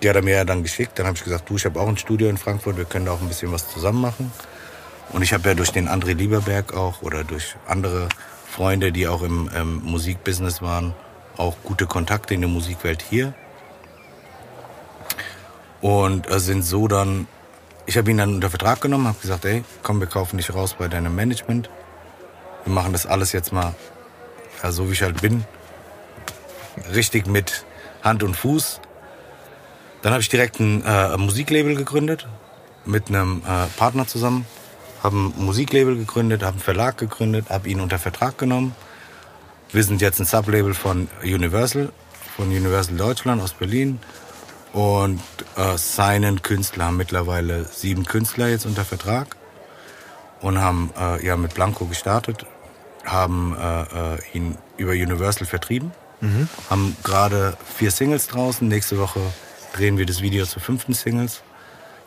Die 0.00 0.08
hat 0.08 0.14
er 0.14 0.22
mir 0.22 0.36
ja 0.36 0.44
dann 0.44 0.62
geschickt. 0.62 1.00
Dann 1.00 1.06
habe 1.06 1.16
ich 1.16 1.24
gesagt, 1.24 1.50
du, 1.50 1.56
ich 1.56 1.64
habe 1.64 1.80
auch 1.80 1.88
ein 1.88 1.96
Studio 1.96 2.28
in 2.28 2.36
Frankfurt, 2.36 2.76
wir 2.76 2.84
können 2.84 3.06
da 3.06 3.12
auch 3.12 3.20
ein 3.20 3.26
bisschen 3.26 3.50
was 3.50 3.68
zusammen 3.68 4.00
machen. 4.00 4.30
Und 5.10 5.22
ich 5.22 5.32
habe 5.32 5.48
ja 5.48 5.56
durch 5.56 5.72
den 5.72 5.88
André 5.88 6.14
Lieberberg 6.14 6.74
auch 6.74 7.02
oder 7.02 7.24
durch 7.24 7.56
andere 7.66 8.08
Freunde, 8.48 8.92
die 8.92 9.08
auch 9.08 9.22
im 9.22 9.50
ähm, 9.52 9.80
Musikbusiness 9.82 10.62
waren, 10.62 10.94
auch 11.36 11.56
gute 11.64 11.86
Kontakte 11.86 12.34
in 12.34 12.40
der 12.40 12.50
Musikwelt 12.50 13.02
hier. 13.02 13.34
Und 15.80 16.30
äh, 16.30 16.38
sind 16.38 16.62
so 16.62 16.86
dann 16.86 17.26
ich 17.86 17.96
habe 17.96 18.10
ihn 18.10 18.16
dann 18.16 18.34
unter 18.34 18.50
Vertrag 18.50 18.80
genommen, 18.80 19.06
habe 19.06 19.20
gesagt, 19.20 19.44
ey, 19.44 19.64
komm, 19.82 20.00
wir 20.00 20.06
kaufen 20.06 20.36
dich 20.38 20.52
raus 20.54 20.74
bei 20.78 20.88
deinem 20.88 21.14
Management. 21.14 21.68
Wir 22.64 22.72
machen 22.72 22.92
das 22.92 23.06
alles 23.06 23.32
jetzt 23.32 23.52
mal, 23.52 23.74
ja, 24.62 24.72
so 24.72 24.88
wie 24.88 24.92
ich 24.92 25.02
halt 25.02 25.20
bin, 25.20 25.44
richtig 26.94 27.26
mit 27.26 27.64
Hand 28.02 28.22
und 28.22 28.36
Fuß. 28.36 28.80
Dann 30.02 30.12
habe 30.12 30.22
ich 30.22 30.28
direkt 30.28 30.60
ein 30.60 30.84
äh, 30.84 31.16
Musiklabel 31.16 31.76
gegründet 31.76 32.26
mit 32.84 33.08
einem 33.08 33.42
äh, 33.46 33.66
Partner 33.76 34.06
zusammen. 34.06 34.46
Habe 35.02 35.16
ein 35.16 35.34
Musiklabel 35.36 35.96
gegründet, 35.96 36.42
habe 36.42 36.52
einen 36.52 36.60
Verlag 36.60 36.96
gegründet, 36.98 37.50
habe 37.50 37.68
ihn 37.68 37.80
unter 37.80 37.98
Vertrag 37.98 38.38
genommen. 38.38 38.74
Wir 39.72 39.82
sind 39.82 40.00
jetzt 40.00 40.20
ein 40.20 40.26
Sublabel 40.26 40.72
von 40.72 41.08
Universal, 41.22 41.90
von 42.36 42.46
Universal 42.46 42.96
Deutschland 42.96 43.42
aus 43.42 43.52
Berlin. 43.52 43.98
Und 44.74 45.20
äh, 45.56 45.78
seinen 45.78 46.42
Künstler 46.42 46.86
haben 46.86 46.96
mittlerweile 46.96 47.64
sieben 47.64 48.04
Künstler 48.04 48.48
jetzt 48.48 48.66
unter 48.66 48.84
Vertrag 48.84 49.36
und 50.40 50.60
haben 50.60 50.90
äh, 50.98 51.24
ja 51.24 51.36
mit 51.36 51.54
Blanco 51.54 51.86
gestartet, 51.86 52.44
haben 53.04 53.56
äh, 53.56 53.82
äh, 53.82 54.18
ihn 54.32 54.58
über 54.76 54.90
Universal 54.90 55.46
vertrieben, 55.46 55.92
mhm. 56.20 56.48
haben 56.68 56.96
gerade 57.04 57.56
vier 57.76 57.92
Singles 57.92 58.26
draußen. 58.26 58.66
Nächste 58.66 58.98
Woche 58.98 59.20
drehen 59.74 59.96
wir 59.96 60.06
das 60.06 60.22
Video 60.22 60.44
zur 60.44 60.60
fünften 60.60 60.92
Singles, 60.92 61.42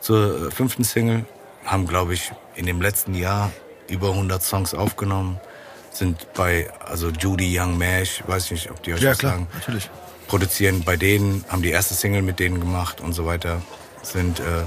zur 0.02 0.48
äh, 0.48 0.52
fünften 0.52 0.84
Single. 0.84 1.24
Haben 1.64 1.88
glaube 1.88 2.16
ich 2.16 2.34
in 2.56 2.66
dem 2.66 2.82
letzten 2.82 3.14
Jahr 3.14 3.50
über 3.90 4.10
100 4.10 4.44
Songs 4.44 4.74
aufgenommen, 4.74 5.40
sind 5.90 6.28
bei 6.34 6.70
also 6.86 7.12
Judy 7.12 7.58
Young 7.58 7.78
Mash, 7.78 8.24
weiß 8.28 8.44
ich 8.46 8.52
nicht, 8.52 8.72
ob 8.72 8.84
die 8.84 8.94
euch 8.94 9.02
Ja, 9.02 9.12
was 9.12 9.20
klar, 9.20 9.32
sagen 9.32 9.48
natürlich. 9.54 9.90
Produzieren 10.28 10.84
bei 10.84 10.98
denen, 10.98 11.44
haben 11.48 11.62
die 11.62 11.72
erste 11.72 11.94
Single 11.94 12.22
mit 12.22 12.40
denen 12.40 12.60
gemacht 12.60 13.02
und 13.02 13.14
so 13.14 13.26
weiter. 13.26 13.62
Sind 14.04 14.40
äh, 14.40 14.64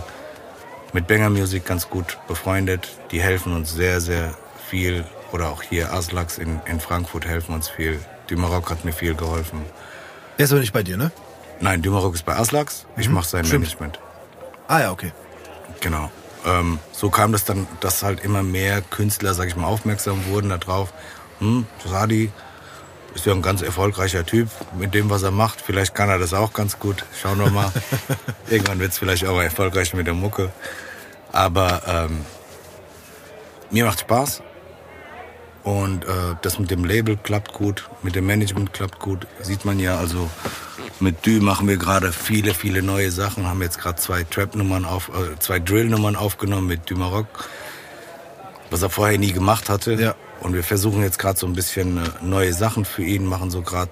mit 0.92 1.06
Banger 1.06 1.30
Music 1.30 1.64
ganz 1.64 1.88
gut 1.88 2.18
befreundet. 2.26 2.88
Die 3.10 3.20
helfen 3.20 3.54
uns 3.54 3.72
sehr, 3.72 4.00
sehr 4.00 4.34
viel. 4.68 5.04
Oder 5.32 5.50
auch 5.50 5.62
hier 5.62 5.92
Aslax 5.92 6.38
in, 6.38 6.60
in 6.66 6.80
Frankfurt 6.80 7.24
helfen 7.24 7.54
uns 7.54 7.68
viel. 7.68 8.00
Dümerock 8.28 8.70
hat 8.70 8.84
mir 8.84 8.92
viel 8.92 9.14
geholfen. 9.14 9.62
Der 10.38 10.44
ist 10.44 10.52
aber 10.52 10.60
nicht 10.60 10.72
bei 10.72 10.82
dir, 10.82 10.96
ne? 10.96 11.12
Nein, 11.60 11.82
Dümerock 11.82 12.14
ist 12.14 12.24
bei 12.24 12.34
Aslax. 12.34 12.86
Ich 12.96 13.08
mache 13.08 13.28
sein 13.28 13.44
Stimmt. 13.44 13.64
Management. 13.64 14.00
Ah 14.66 14.80
ja, 14.80 14.90
okay. 14.90 15.12
Genau. 15.80 16.10
Ähm, 16.46 16.78
so 16.92 17.10
kam 17.10 17.32
das 17.32 17.44
dann, 17.44 17.66
dass 17.80 18.02
halt 18.02 18.24
immer 18.24 18.42
mehr 18.42 18.80
Künstler, 18.80 19.34
sag 19.34 19.48
ich 19.48 19.56
mal, 19.56 19.66
aufmerksam 19.66 20.24
wurden 20.26 20.48
darauf. 20.48 20.92
Hm, 21.38 21.66
Sadi 21.84 22.32
ist 23.14 23.26
ja 23.26 23.32
ein 23.32 23.42
ganz 23.42 23.62
erfolgreicher 23.62 24.24
Typ 24.24 24.48
mit 24.78 24.94
dem, 24.94 25.10
was 25.10 25.22
er 25.22 25.30
macht. 25.30 25.60
Vielleicht 25.60 25.94
kann 25.94 26.08
er 26.08 26.18
das 26.18 26.34
auch 26.34 26.52
ganz 26.52 26.78
gut. 26.78 27.04
Schauen 27.20 27.38
wir 27.38 27.50
mal. 27.50 27.72
Irgendwann 28.50 28.78
wird 28.78 28.92
es 28.92 28.98
vielleicht 28.98 29.26
auch 29.26 29.40
erfolgreich 29.40 29.94
mit 29.94 30.06
der 30.06 30.14
Mucke. 30.14 30.50
Aber 31.32 31.82
ähm, 31.86 32.24
mir 33.70 33.84
macht 33.84 34.00
Spaß. 34.00 34.42
Und 35.62 36.04
äh, 36.04 36.36
das 36.40 36.58
mit 36.58 36.70
dem 36.70 36.84
Label 36.84 37.18
klappt 37.18 37.52
gut, 37.52 37.90
mit 38.02 38.14
dem 38.14 38.26
Management 38.26 38.72
klappt 38.72 38.98
gut. 38.98 39.26
Sieht 39.42 39.66
man 39.66 39.78
ja, 39.78 39.98
also 39.98 40.30
mit 41.00 41.26
Dü 41.26 41.40
machen 41.40 41.68
wir 41.68 41.76
gerade 41.76 42.12
viele, 42.12 42.54
viele 42.54 42.82
neue 42.82 43.10
Sachen. 43.10 43.46
Haben 43.46 43.60
jetzt 43.60 43.78
gerade 43.78 43.96
zwei 44.00 44.24
Trap-Nummern 44.24 44.86
auf, 44.86 45.10
äh, 45.10 45.38
zwei 45.38 45.58
Drill-Nummern 45.58 46.16
aufgenommen 46.16 46.66
mit 46.66 46.88
Dü 46.88 46.94
Maroc, 46.94 47.26
was 48.70 48.82
er 48.82 48.90
vorher 48.90 49.18
nie 49.18 49.32
gemacht 49.32 49.68
hatte. 49.68 49.94
Ja. 49.94 50.14
Und 50.40 50.54
wir 50.54 50.64
versuchen 50.64 51.02
jetzt 51.02 51.18
gerade 51.18 51.38
so 51.38 51.46
ein 51.46 51.52
bisschen 51.52 51.98
äh, 51.98 52.02
neue 52.22 52.52
Sachen 52.52 52.84
für 52.84 53.02
ihn, 53.02 53.26
machen 53.26 53.50
so 53.50 53.62
gerade 53.62 53.90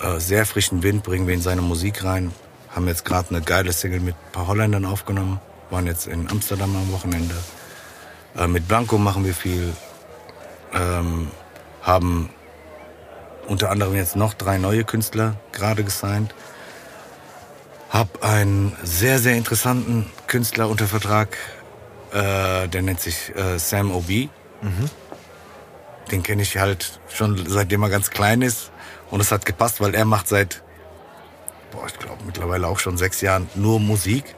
äh, 0.00 0.18
sehr 0.18 0.46
frischen 0.46 0.82
Wind, 0.82 1.02
bringen 1.02 1.26
wir 1.26 1.34
in 1.34 1.42
seine 1.42 1.62
Musik 1.62 2.04
rein. 2.04 2.32
Haben 2.70 2.88
jetzt 2.88 3.04
gerade 3.04 3.30
eine 3.30 3.42
geile 3.42 3.72
Single 3.72 4.00
mit 4.00 4.14
ein 4.14 4.32
paar 4.32 4.46
Holländern 4.46 4.86
aufgenommen, 4.86 5.40
waren 5.70 5.86
jetzt 5.86 6.06
in 6.06 6.30
Amsterdam 6.30 6.74
am 6.74 6.90
Wochenende. 6.92 7.34
Äh, 8.36 8.46
mit 8.46 8.66
Blanco 8.66 8.96
machen 8.96 9.24
wir 9.24 9.34
viel, 9.34 9.72
ähm, 10.72 11.28
haben 11.82 12.30
unter 13.46 13.70
anderem 13.70 13.94
jetzt 13.94 14.16
noch 14.16 14.34
drei 14.34 14.58
neue 14.58 14.84
Künstler 14.84 15.36
gerade 15.52 15.84
gesigned. 15.84 16.34
Hab 17.90 18.24
einen 18.24 18.74
sehr, 18.82 19.18
sehr 19.18 19.36
interessanten 19.36 20.06
Künstler 20.26 20.70
unter 20.70 20.86
Vertrag, 20.86 21.36
äh, 22.12 22.68
der 22.68 22.82
nennt 22.82 23.00
sich 23.00 23.34
äh, 23.34 23.58
Sam 23.58 23.90
O.B. 23.90 24.28
Den 26.10 26.22
kenne 26.22 26.42
ich 26.42 26.58
halt 26.58 27.00
schon 27.12 27.42
seitdem 27.48 27.82
er 27.82 27.90
ganz 27.90 28.10
klein 28.10 28.42
ist. 28.42 28.70
Und 29.10 29.20
es 29.20 29.30
hat 29.30 29.44
gepasst, 29.44 29.80
weil 29.80 29.94
er 29.94 30.04
macht 30.04 30.28
seit, 30.28 30.62
boah, 31.70 31.86
ich 31.86 31.98
glaube 31.98 32.24
mittlerweile 32.24 32.66
auch 32.66 32.78
schon 32.78 32.96
sechs 32.96 33.20
Jahren 33.20 33.48
nur 33.54 33.80
Musik. 33.80 34.34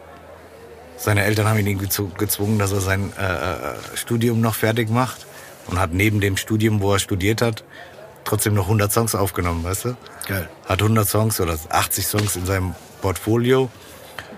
Seine 0.97 1.25
Eltern 1.25 1.49
haben 1.49 1.59
ihn 1.59 1.79
gezwungen, 1.79 2.59
dass 2.59 2.73
er 2.73 2.81
sein 2.81 3.13
äh, 3.19 3.23
äh, 3.25 3.75
Studium 3.95 4.41
noch 4.41 4.55
fertig 4.55 4.91
macht. 4.91 5.27
Und 5.67 5.79
hat 5.79 5.93
neben 5.93 6.21
dem 6.21 6.37
Studium, 6.37 6.81
wo 6.81 6.93
er 6.93 6.99
studiert 6.99 7.41
hat, 7.41 7.65
trotzdem 8.25 8.55
noch 8.55 8.65
100 8.65 8.93
Songs 8.93 9.15
aufgenommen, 9.15 9.65
weißt 9.65 9.87
du? 9.87 9.97
Geil. 10.27 10.49
Hat 10.67 10.83
100 10.83 11.09
Songs 11.09 11.41
oder 11.41 11.59
80 11.71 12.07
Songs 12.07 12.37
in 12.37 12.47
seinem 12.47 12.75
Portfolio. 13.01 13.71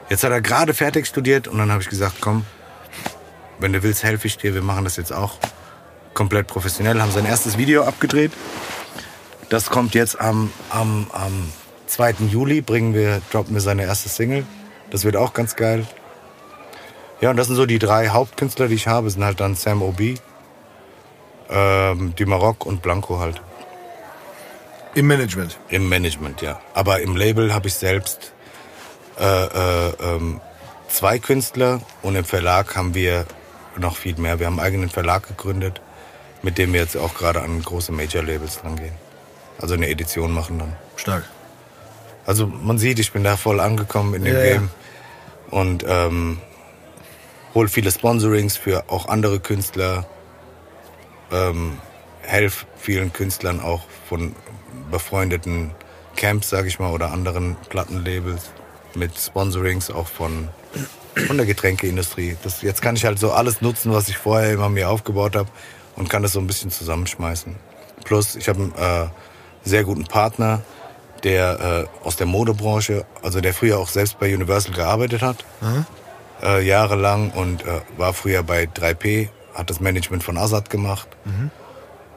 Jetzt 0.08 0.22
hat 0.22 0.30
er 0.30 0.40
gerade 0.40 0.72
fertig 0.72 1.06
studiert 1.06 1.48
und 1.48 1.58
dann 1.58 1.70
habe 1.70 1.82
ich 1.82 1.88
gesagt, 1.88 2.16
komm, 2.20 2.44
wenn 3.58 3.72
du 3.72 3.82
willst, 3.82 4.02
helfe 4.02 4.26
ich 4.26 4.36
dir. 4.36 4.54
Wir 4.54 4.62
machen 4.62 4.84
das 4.84 4.96
jetzt 4.96 5.12
auch 5.12 5.38
komplett 6.14 6.46
professionell. 6.46 7.00
Haben 7.00 7.12
sein 7.12 7.26
erstes 7.26 7.58
Video 7.58 7.84
abgedreht. 7.84 8.32
Das 9.48 9.70
kommt 9.70 9.94
jetzt 9.94 10.20
am, 10.20 10.52
am, 10.70 11.06
am 11.12 11.52
2. 11.86 12.14
Juli, 12.30 12.60
bringen 12.60 12.94
wir, 12.94 13.20
droppen 13.30 13.54
wir 13.54 13.60
seine 13.60 13.84
erste 13.84 14.08
Single. 14.08 14.44
Das 14.90 15.04
wird 15.04 15.16
auch 15.16 15.32
ganz 15.32 15.56
geil. 15.56 15.86
Ja, 17.20 17.30
und 17.30 17.36
das 17.36 17.46
sind 17.46 17.56
so 17.56 17.66
die 17.66 17.78
drei 17.78 18.08
Hauptkünstler, 18.08 18.68
die 18.68 18.74
ich 18.74 18.88
habe. 18.88 19.08
sind 19.10 19.24
halt 19.24 19.40
dann 19.40 19.54
Sam 19.54 19.82
O.B., 19.82 20.16
ähm, 21.48 22.14
Dumaroc 22.16 22.66
und 22.66 22.82
Blanco 22.82 23.20
halt. 23.20 23.40
Im 24.94 25.06
Management. 25.06 25.58
Im 25.68 25.88
Management, 25.88 26.42
ja. 26.42 26.60
Aber 26.74 27.00
im 27.00 27.16
Label 27.16 27.54
habe 27.54 27.68
ich 27.68 27.74
selbst 27.74 28.32
äh, 29.18 29.44
äh, 29.44 29.92
ähm, 30.00 30.40
zwei 30.88 31.18
Künstler 31.18 31.80
und 32.02 32.16
im 32.16 32.24
Verlag 32.24 32.74
haben 32.76 32.94
wir 32.94 33.26
noch 33.78 33.96
viel 33.96 34.16
mehr. 34.16 34.38
Wir 34.38 34.46
haben 34.46 34.58
einen 34.58 34.66
eigenen 34.66 34.90
Verlag 34.90 35.28
gegründet, 35.28 35.80
mit 36.42 36.58
dem 36.58 36.72
wir 36.72 36.80
jetzt 36.80 36.96
auch 36.96 37.14
gerade 37.14 37.42
an 37.42 37.62
große 37.62 37.92
Major-Labels 37.92 38.64
rangehen. 38.64 38.94
Also 39.58 39.74
eine 39.74 39.88
Edition 39.88 40.32
machen 40.32 40.58
dann. 40.58 40.76
Stark. 40.96 41.24
Also 42.26 42.46
man 42.46 42.78
sieht, 42.78 42.98
ich 42.98 43.12
bin 43.12 43.24
da 43.24 43.36
voll 43.36 43.60
angekommen 43.60 44.14
in 44.14 44.24
dem 44.24 44.34
Ja, 44.34 44.44
ja. 44.44 44.52
Game 44.52 44.70
und 45.50 45.84
ähm, 45.86 46.38
hol 47.54 47.68
viele 47.68 47.90
Sponsorings 47.90 48.56
für 48.56 48.84
auch 48.88 49.08
andere 49.08 49.40
Künstler, 49.40 50.06
ähm, 51.32 51.78
helf 52.22 52.66
vielen 52.76 53.12
Künstlern 53.12 53.60
auch 53.60 53.82
von 54.08 54.34
befreundeten 54.90 55.70
Camps, 56.16 56.50
sag 56.50 56.66
ich 56.66 56.78
mal, 56.78 56.92
oder 56.92 57.12
anderen 57.12 57.56
Plattenlabels 57.68 58.50
mit 58.94 59.16
Sponsorings 59.18 59.90
auch 59.90 60.08
von 60.08 60.48
von 61.26 61.36
der 61.36 61.46
Getränkeindustrie. 61.46 62.36
Das, 62.42 62.62
jetzt 62.62 62.82
kann 62.82 62.96
ich 62.96 63.04
halt 63.04 63.18
so 63.18 63.32
alles 63.32 63.62
nutzen, 63.62 63.92
was 63.92 64.08
ich 64.08 64.18
vorher 64.18 64.52
immer 64.52 64.68
mir 64.68 64.90
aufgebaut 64.90 65.36
habe 65.36 65.48
und 65.96 66.10
kann 66.10 66.22
das 66.22 66.32
so 66.32 66.40
ein 66.40 66.46
bisschen 66.46 66.70
zusammenschmeißen. 66.70 67.56
Plus, 68.04 68.36
ich 68.36 68.48
habe 68.48 68.62
einen 68.62 68.74
äh, 68.74 69.08
sehr 69.64 69.84
guten 69.84 70.04
Partner, 70.04 70.62
der 71.24 71.88
äh, 72.04 72.06
aus 72.06 72.16
der 72.16 72.26
Modebranche, 72.26 73.06
also 73.22 73.40
der 73.40 73.54
früher 73.54 73.78
auch 73.78 73.88
selbst 73.88 74.18
bei 74.18 74.32
Universal 74.32 74.74
gearbeitet 74.74 75.22
hat, 75.22 75.44
äh, 76.42 76.64
jahrelang 76.64 77.30
und 77.30 77.62
äh, 77.62 77.80
war 77.96 78.12
früher 78.12 78.42
bei 78.42 78.64
3P, 78.64 79.28
hat 79.54 79.70
das 79.70 79.80
Management 79.80 80.22
von 80.22 80.36
Azad 80.36 80.68
gemacht. 80.70 81.08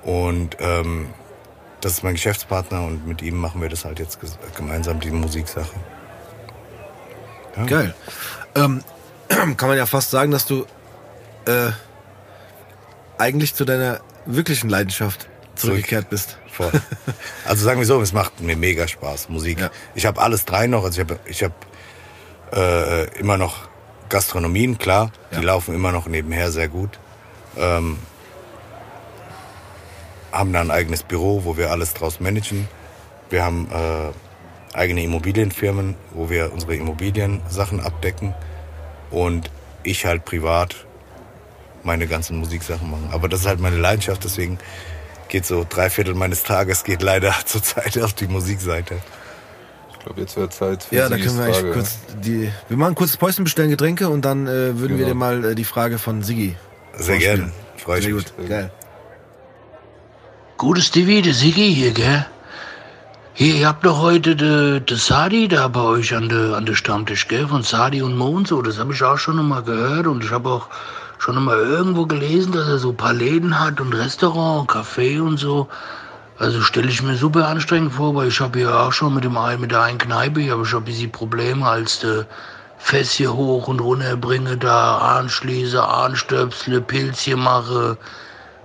Und 0.04 0.58
ähm, 0.60 1.08
das 1.82 1.94
ist 1.94 2.04
mein 2.04 2.14
Geschäftspartner 2.16 2.84
und 2.86 3.08
mit 3.08 3.22
ihm 3.22 3.38
machen 3.38 3.62
wir 3.62 3.70
das 3.70 3.86
halt 3.86 4.00
jetzt 4.00 4.20
gemeinsam, 4.56 5.00
die 5.00 5.12
Musiksache. 5.12 5.74
Geil. 7.66 7.94
Ähm, 8.56 8.84
kann 9.58 9.70
man 9.70 9.78
ja 9.78 9.86
fast 9.86 10.12
sagen, 10.12 10.32
dass 10.32 10.46
du 10.46 10.66
äh, 11.46 11.72
eigentlich 13.18 13.54
zu 13.56 13.66
deiner 13.66 14.00
wirklichen 14.26 14.70
Leidenschaft 14.70 15.28
zurückgekehrt 15.56 16.10
bist. 16.10 16.38
Voll. 16.52 16.72
Also 17.46 17.64
sagen 17.64 17.80
wir 17.80 17.86
so, 17.86 18.02
es 18.02 18.14
macht 18.14 18.42
mir 18.42 18.56
mega 18.58 18.88
Spaß, 18.88 19.30
Musik. 19.30 19.60
Ja. 19.60 19.70
Ich 19.96 20.06
habe 20.06 20.22
alles 20.22 20.46
drei 20.46 20.68
noch. 20.68 20.84
Also 20.84 21.02
ich 21.02 21.10
habe 21.10 21.20
ich 21.26 21.44
hab, 21.44 21.54
äh, 22.54 23.06
immer 23.20 23.38
noch 23.38 23.70
Gastronomien, 24.10 24.78
klar. 24.78 25.12
Die 25.32 25.36
Ja. 25.36 25.42
laufen 25.42 25.76
immer 25.76 25.92
noch 25.92 26.08
nebenher 26.08 26.52
sehr 26.52 26.68
gut. 26.68 27.00
Ähm, 27.58 27.98
haben 30.32 30.54
da 30.54 30.62
ein 30.62 30.72
eigenes 30.72 31.04
Büro, 31.04 31.44
wo 31.46 31.58
wir 31.58 31.72
alles 31.72 31.94
draus 31.94 32.20
managen. 32.20 32.68
Wir 33.30 33.44
haben 33.44 33.68
äh, 33.72 34.12
eigene 34.74 35.04
Immobilienfirmen, 35.04 35.96
wo 36.12 36.30
wir 36.30 36.52
unsere 36.54 36.76
Immobiliensachen 36.76 37.80
abdecken. 37.80 38.34
Und 39.12 39.50
ich 39.84 40.06
halt 40.06 40.26
privat 40.26 40.76
meine 41.84 42.06
ganzen 42.08 42.38
Musiksachen 42.38 42.90
machen. 42.92 43.10
Aber 43.12 43.28
das 43.30 43.42
ist 43.42 43.48
halt 43.48 43.60
meine 43.60 43.78
Leidenschaft, 43.78 44.24
deswegen 44.24 44.60
geht 45.30 45.46
so 45.46 45.66
drei 45.68 45.90
Viertel 45.90 46.14
meines 46.16 46.44
Tages 46.44 46.84
geht 46.84 47.02
leider 47.02 47.34
zurzeit 47.46 47.98
auf 48.00 48.14
die 48.14 48.28
Musikseite. 48.28 48.96
Ich 49.94 50.00
glaube, 50.06 50.22
jetzt 50.22 50.36
wäre 50.38 50.50
Zeit 50.50 50.84
für 50.84 50.96
Ja, 50.96 51.10
da 51.10 51.18
können 51.18 51.38
wir 51.38 51.46
eigentlich 51.46 51.74
kurz 51.74 52.00
die. 52.24 52.52
Wir 52.68 52.78
machen 52.78 52.96
kurz 52.96 53.18
Päuschen, 53.18 53.44
bestellen 53.44 53.70
Getränke 53.70 54.10
und 54.10 54.24
dann 54.26 54.48
äh, 54.48 54.78
würden 54.80 54.98
wir 54.98 55.06
Genau. 55.06 55.08
dir 55.10 55.14
mal 55.16 55.46
äh, 55.46 55.56
die 55.56 55.66
Frage 55.66 55.98
von 55.98 56.24
Sigi. 56.24 56.56
Sehr 56.98 57.18
gerne. 57.18 57.52
Freue 57.78 58.00
ich 58.00 58.06
Sehr 58.06 58.14
mich. 58.14 58.26
gut. 58.38 58.48
Geil. 58.50 58.72
Gutes 60.58 60.88
Stevie, 60.88 61.22
der 61.22 61.34
Siggi 61.34 61.74
hier, 61.74 61.92
gell? 61.92 62.26
Hier, 63.34 63.56
ihr 63.56 63.68
habt 63.68 63.86
doch 63.86 64.00
heute 64.02 64.36
de, 64.36 64.80
de 64.82 64.98
Sadi 64.98 65.48
da 65.48 65.68
bei 65.68 65.82
euch 65.82 66.14
an 66.16 66.30
de, 66.30 66.54
an 66.54 66.66
de 66.66 66.76
Stammtisch, 66.76 67.28
gell? 67.28 67.48
Von 67.48 67.64
Sadi 67.64 68.02
und 68.02 68.18
Mo 68.18 68.28
und 68.28 68.48
so. 68.48 68.62
Das 68.62 68.78
habe 68.78 68.94
ich 68.94 69.04
auch 69.04 69.18
schon 69.18 69.48
mal 69.48 69.64
gehört 69.64 70.08
und 70.08 70.24
ich 70.24 70.32
habe 70.32 70.50
auch 70.50 70.68
schon 71.20 71.42
mal 71.44 71.58
irgendwo 71.58 72.06
gelesen, 72.06 72.52
dass 72.52 72.68
er 72.68 72.80
so 72.80 72.90
ein 72.90 72.98
paar 72.98 73.14
Läden 73.14 73.60
hat 73.60 73.80
und 73.80 73.94
Restaurant, 73.94 74.70
Café 74.70 75.22
und 75.22 75.38
so. 75.38 75.68
Also 76.38 76.62
stelle 76.62 76.90
ich 76.90 77.02
mir 77.02 77.16
super 77.16 77.48
anstrengend 77.48 77.94
vor, 77.94 78.14
weil 78.16 78.28
ich 78.28 78.40
habe 78.42 78.60
hier 78.60 78.78
auch 78.78 78.92
schon 78.92 79.14
mit 79.14 79.24
dem 79.24 79.38
mit 79.60 79.72
der 79.72 79.84
einen 79.84 79.98
Kneipe, 79.98 80.42
hier 80.42 80.54
habe 80.54 80.64
ich 80.64 80.70
schon 80.70 80.82
ein 80.82 80.86
bisschen 80.86 81.12
Probleme, 81.12 81.66
als 81.66 82.00
de 82.00 82.26
Fässt 82.82 83.14
hier 83.14 83.34
hoch 83.34 83.68
und 83.68 83.82
runter 83.82 84.16
bringe, 84.16 84.58
da 84.58 84.98
anschließe, 85.18 85.86
anstöpsle, 85.86 86.80
Pilzchen 86.82 87.40
mache, 87.40 87.98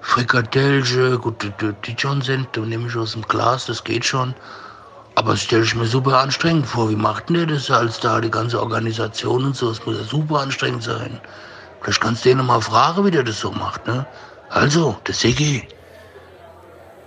Frikadellche, 0.06 1.18
gut, 1.18 1.42
die, 1.42 1.50
die, 1.86 1.96
sind, 2.22 2.46
die 2.54 2.60
nehme 2.60 2.88
ich 2.88 2.96
aus 2.96 3.12
dem 3.12 3.22
Glas, 3.22 3.64
das 3.66 3.82
geht 3.82 4.04
schon. 4.04 4.34
Aber 5.14 5.32
das 5.32 5.42
stelle 5.42 5.64
ich 5.64 5.74
mir 5.74 5.86
super 5.86 6.18
anstrengend 6.18 6.66
vor. 6.66 6.90
Wie 6.90 6.96
macht 6.96 7.28
denn 7.30 7.36
der 7.36 7.46
das 7.46 7.70
als 7.70 8.00
da, 8.00 8.20
die 8.20 8.30
ganze 8.30 8.60
Organisation 8.60 9.44
und 9.44 9.56
so? 9.56 9.70
Das 9.70 9.84
muss 9.86 9.96
ja 9.96 10.04
super 10.04 10.40
anstrengend 10.40 10.82
sein. 10.82 11.20
Vielleicht 11.80 12.00
kannst 12.02 12.24
du 12.24 12.28
den 12.28 12.38
noch 12.38 12.44
mal 12.44 12.60
fragen, 12.60 13.04
wie 13.06 13.10
der 13.10 13.22
das 13.24 13.40
so 13.40 13.50
macht, 13.50 13.86
ne? 13.86 14.04
Also, 14.50 14.96
der 15.06 15.14
Siggi. 15.14 15.66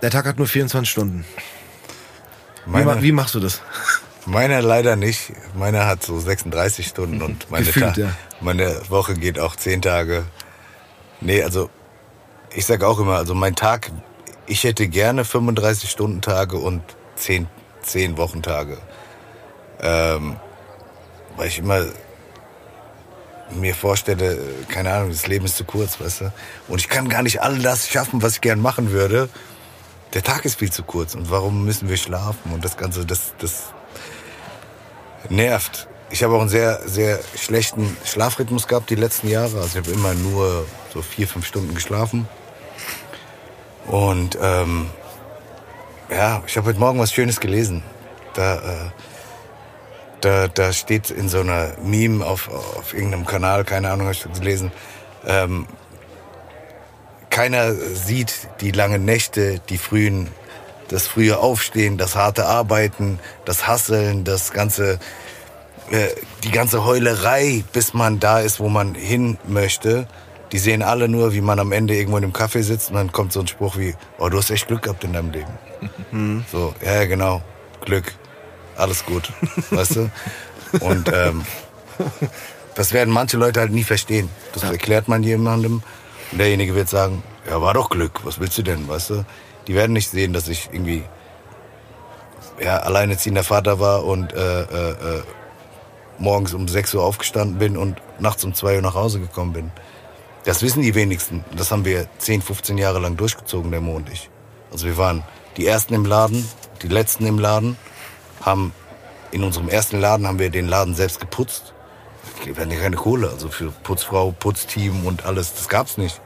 Der 0.01 0.09
Tag 0.09 0.25
hat 0.25 0.37
nur 0.37 0.47
24 0.47 0.89
Stunden. 0.89 1.23
Wie, 2.65 2.71
Meine- 2.71 2.85
ma- 2.85 3.01
wie 3.01 3.11
machst 3.11 3.35
du 3.35 3.39
das? 3.39 3.61
Meiner 4.25 4.61
leider 4.61 4.95
nicht. 4.95 5.31
Meiner 5.55 5.85
hat 5.85 6.03
so 6.03 6.19
36 6.19 6.87
Stunden 6.87 7.21
und 7.21 7.49
meine, 7.51 7.65
Gefühlt, 7.65 7.95
ja. 7.97 8.09
meine 8.41 8.81
Woche 8.89 9.13
geht 9.13 9.39
auch 9.39 9.55
10 9.55 9.81
Tage. 9.83 10.25
Nee, 11.21 11.43
also 11.43 11.69
ich 12.57 12.65
sag 12.65 12.83
auch 12.83 12.97
immer, 12.97 13.17
also 13.17 13.35
mein 13.35 13.55
Tag, 13.55 13.91
ich 14.47 14.63
hätte 14.63 14.87
gerne 14.87 15.25
35 15.25 15.91
Stunden 15.91 16.21
Tage 16.21 16.57
und 16.57 16.81
10, 17.15 17.47
10 17.83 18.17
Wochentage. 18.17 18.79
Ähm, 19.79 20.37
weil 21.35 21.49
ich 21.49 21.59
immer 21.59 21.85
mir 23.51 23.75
vorstelle, 23.75 24.39
keine 24.69 24.91
Ahnung, 24.91 25.11
das 25.11 25.27
Leben 25.27 25.45
ist 25.45 25.55
zu 25.55 25.65
kurz, 25.65 25.99
weißt 25.99 26.21
du? 26.21 26.33
Und 26.67 26.79
ich 26.79 26.89
kann 26.89 27.09
gar 27.09 27.21
nicht 27.21 27.43
all 27.43 27.59
das 27.59 27.89
schaffen, 27.89 28.23
was 28.23 28.33
ich 28.33 28.41
gern 28.41 28.59
machen 28.59 28.89
würde. 28.89 29.29
Der 30.15 30.23
Tag 30.23 30.43
ist 30.43 30.57
viel 30.57 30.71
zu 30.71 30.81
kurz 30.81 31.13
und 31.13 31.29
warum 31.29 31.63
müssen 31.63 31.89
wir 31.89 31.97
schlafen 31.97 32.53
und 32.53 32.65
das 32.65 32.75
Ganze, 32.75 33.05
das, 33.05 33.35
das 33.37 33.65
nervt. 35.29 35.87
Ich 36.09 36.23
habe 36.23 36.33
auch 36.33 36.41
einen 36.41 36.49
sehr, 36.49 36.81
sehr 36.87 37.19
schlechten 37.35 37.95
Schlafrhythmus 38.03 38.67
gehabt 38.67 38.89
die 38.89 38.95
letzten 38.95 39.27
Jahre. 39.27 39.57
Also 39.57 39.77
ich 39.77 39.85
habe 39.85 39.91
immer 39.91 40.15
nur 40.15 40.65
so 40.91 41.03
vier, 41.03 41.27
fünf 41.27 41.45
Stunden 41.45 41.75
geschlafen. 41.75 42.27
Und 43.87 44.37
ähm, 44.41 44.89
ja, 46.09 46.43
ich 46.45 46.57
habe 46.57 46.67
heute 46.67 46.79
Morgen 46.79 46.99
was 46.99 47.11
Schönes 47.11 47.39
gelesen. 47.39 47.83
Da, 48.33 48.55
äh, 48.55 48.89
da, 50.21 50.47
da 50.47 50.73
steht 50.73 51.09
in 51.09 51.29
so 51.29 51.39
einer 51.39 51.73
Meme 51.81 52.25
auf, 52.25 52.49
auf 52.49 52.93
irgendeinem 52.93 53.25
Kanal, 53.25 53.63
keine 53.63 53.89
Ahnung, 53.89 54.07
habe 54.07 54.15
ich 54.15 54.39
gelesen, 54.39 54.71
ähm, 55.25 55.67
keiner 57.29 57.73
sieht 57.73 58.47
die 58.61 58.71
langen 58.71 59.05
Nächte, 59.05 59.59
die 59.69 59.77
frühen, 59.77 60.29
das 60.87 61.07
frühe 61.07 61.37
Aufstehen, 61.37 61.97
das 61.97 62.15
harte 62.15 62.45
Arbeiten, 62.45 63.19
das 63.45 63.67
Hasseln, 63.67 64.23
das 64.23 64.53
ganze, 64.53 64.99
äh, 65.91 66.07
die 66.43 66.51
ganze 66.51 66.83
Heulerei, 66.83 67.63
bis 67.73 67.93
man 67.93 68.19
da 68.19 68.39
ist, 68.39 68.59
wo 68.59 68.69
man 68.69 68.95
hin 68.95 69.37
möchte. 69.47 70.07
Die 70.51 70.59
sehen 70.59 70.81
alle 70.81 71.09
nur, 71.09 71.33
wie 71.33 71.41
man 71.41 71.59
am 71.59 71.71
Ende 71.71 71.95
irgendwo 71.95 72.17
in 72.17 72.23
einem 72.23 72.33
Café 72.33 72.63
sitzt 72.63 72.89
und 72.89 72.95
dann 72.95 73.11
kommt 73.11 73.33
so 73.33 73.41
ein 73.41 73.47
Spruch 73.47 73.77
wie, 73.77 73.95
oh, 74.17 74.29
du 74.29 74.37
hast 74.37 74.49
echt 74.49 74.67
Glück 74.67 74.83
gehabt 74.83 75.03
in 75.03 75.13
deinem 75.13 75.31
Leben. 75.31 75.51
So, 76.51 76.73
ja, 76.83 76.95
ja, 76.95 77.05
genau, 77.05 77.41
Glück, 77.85 78.13
alles 78.75 79.05
gut, 79.05 79.31
weißt 79.69 79.97
du? 79.97 80.11
Und 80.79 81.11
ähm, 81.13 81.45
das 82.73 82.93
werden 82.93 83.13
manche 83.13 83.37
Leute 83.37 83.59
halt 83.59 83.71
nie 83.71 83.83
verstehen. 83.83 84.29
Das 84.53 84.63
erklärt 84.63 85.07
man 85.07 85.21
jemandem 85.21 85.83
und 86.31 86.37
derjenige 86.37 86.75
wird 86.75 86.89
sagen, 86.89 87.21
ja, 87.47 87.61
war 87.61 87.73
doch 87.73 87.89
Glück, 87.89 88.21
was 88.23 88.39
willst 88.39 88.57
du 88.57 88.63
denn, 88.63 88.87
weißt 88.87 89.11
du? 89.11 89.25
Die 89.67 89.75
werden 89.75 89.93
nicht 89.93 90.09
sehen, 90.09 90.33
dass 90.33 90.47
ich 90.47 90.69
irgendwie 90.71 91.03
ja, 92.59 92.77
alleinerziehender 92.77 93.43
Vater 93.43 93.79
war 93.79 94.05
und 94.05 94.33
äh, 94.33 94.61
äh, 94.61 94.91
äh, 94.91 95.23
morgens 96.17 96.53
um 96.53 96.67
6 96.67 96.95
Uhr 96.95 97.03
aufgestanden 97.03 97.57
bin 97.57 97.77
und 97.77 98.01
nachts 98.19 98.43
um 98.43 98.53
2 98.53 98.77
Uhr 98.77 98.81
nach 98.81 98.95
Hause 98.95 99.19
gekommen 99.19 99.53
bin. 99.53 99.71
Das 100.47 100.61
wissen 100.61 100.81
die 100.81 100.95
wenigsten. 100.95 101.43
Das 101.57 101.71
haben 101.71 101.83
wir 101.83 102.07
10, 102.19 102.41
15 102.41 102.77
Jahre 102.77 102.99
lang 102.99 103.17
durchgezogen, 103.17 103.69
der 103.69 103.81
Mo 103.81 103.97
und 103.97 104.09
ich. 104.09 104.29
Also 104.71 104.85
wir 104.85 104.95
waren 104.95 105.23
die 105.57 105.67
Ersten 105.67 105.93
im 105.93 106.05
Laden, 106.05 106.49
die 106.81 106.87
Letzten 106.87 107.25
im 107.25 107.37
Laden, 107.37 107.75
haben 108.39 108.71
in 109.31 109.43
unserem 109.43 109.67
ersten 109.67 109.99
Laden 109.99 110.25
haben 110.25 110.39
wir 110.39 110.49
den 110.49 110.69
Laden 110.69 110.95
selbst 110.95 111.19
geputzt. 111.19 111.73
Wir 112.45 112.55
hatten 112.55 112.71
ja 112.71 112.79
keine 112.79 112.95
Kohle, 112.95 113.29
also 113.29 113.49
für 113.49 113.71
Putzfrau, 113.83 114.31
Putzteam 114.39 115.05
und 115.05 115.25
alles, 115.25 115.53
das 115.53 115.67
gab's 115.67 115.97
nicht. 115.97 116.21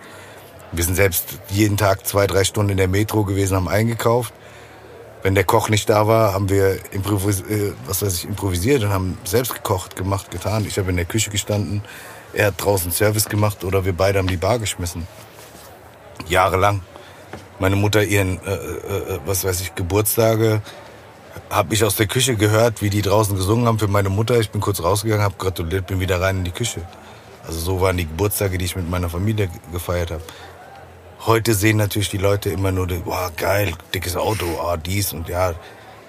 Wir 0.71 0.83
sind 0.83 0.93
selbst 0.93 1.39
jeden 1.49 1.75
Tag 1.75 2.05
zwei, 2.05 2.27
drei 2.27 2.43
Stunden 2.43 2.69
in 2.69 2.77
der 2.77 2.87
Metro 2.87 3.23
gewesen, 3.23 3.55
haben 3.55 3.67
eingekauft. 3.67 4.35
Wenn 5.23 5.33
der 5.33 5.45
Koch 5.45 5.69
nicht 5.69 5.89
da 5.89 6.05
war, 6.05 6.33
haben 6.33 6.47
wir 6.47 6.77
improvis 6.91 7.41
äh, 7.41 7.73
was 7.87 8.03
weiß 8.03 8.13
ich, 8.13 8.25
improvisiert 8.25 8.83
und 8.83 8.91
haben 8.91 9.17
selbst 9.23 9.55
gekocht, 9.55 9.95
gemacht, 9.95 10.29
getan. 10.29 10.63
Ich 10.67 10.77
habe 10.77 10.91
in 10.91 10.97
der 10.97 11.05
Küche 11.05 11.31
gestanden, 11.31 11.81
er 12.33 12.47
hat 12.47 12.63
draußen 12.63 12.91
Service 12.91 13.27
gemacht 13.29 13.63
oder 13.63 13.85
wir 13.85 13.93
beide 13.93 14.19
haben 14.19 14.27
die 14.27 14.37
Bar 14.37 14.59
geschmissen. 14.59 15.07
Jahrelang. 16.27 16.81
Meine 17.59 17.75
Mutter 17.75 18.03
ihren, 18.03 18.39
äh, 18.43 18.53
äh, 18.53 19.19
was 19.25 19.43
weiß 19.43 19.61
ich, 19.61 19.75
Geburtstage, 19.75 20.61
habe 21.49 21.73
ich 21.73 21.83
aus 21.83 21.95
der 21.95 22.07
Küche 22.07 22.35
gehört, 22.35 22.81
wie 22.81 22.89
die 22.89 23.01
draußen 23.01 23.35
gesungen 23.35 23.67
haben 23.67 23.79
für 23.79 23.87
meine 23.87 24.09
Mutter. 24.09 24.39
Ich 24.39 24.49
bin 24.49 24.61
kurz 24.61 24.81
rausgegangen, 24.81 25.23
habe 25.23 25.35
gratuliert, 25.37 25.87
bin 25.87 25.99
wieder 25.99 26.19
rein 26.19 26.37
in 26.37 26.43
die 26.43 26.51
Küche. 26.51 26.81
Also 27.45 27.59
so 27.59 27.81
waren 27.81 27.97
die 27.97 28.05
Geburtstage, 28.05 28.57
die 28.57 28.65
ich 28.65 28.75
mit 28.75 28.89
meiner 28.89 29.09
Familie 29.09 29.49
gefeiert 29.71 30.11
habe. 30.11 30.23
Heute 31.25 31.53
sehen 31.53 31.77
natürlich 31.77 32.09
die 32.09 32.17
Leute 32.17 32.49
immer 32.49 32.71
nur, 32.71 32.87
wow, 33.05 33.31
geil, 33.35 33.73
dickes 33.93 34.15
Auto, 34.15 34.45
ah, 34.59 34.77
dies 34.77 35.13
und 35.13 35.29
ja, 35.29 35.53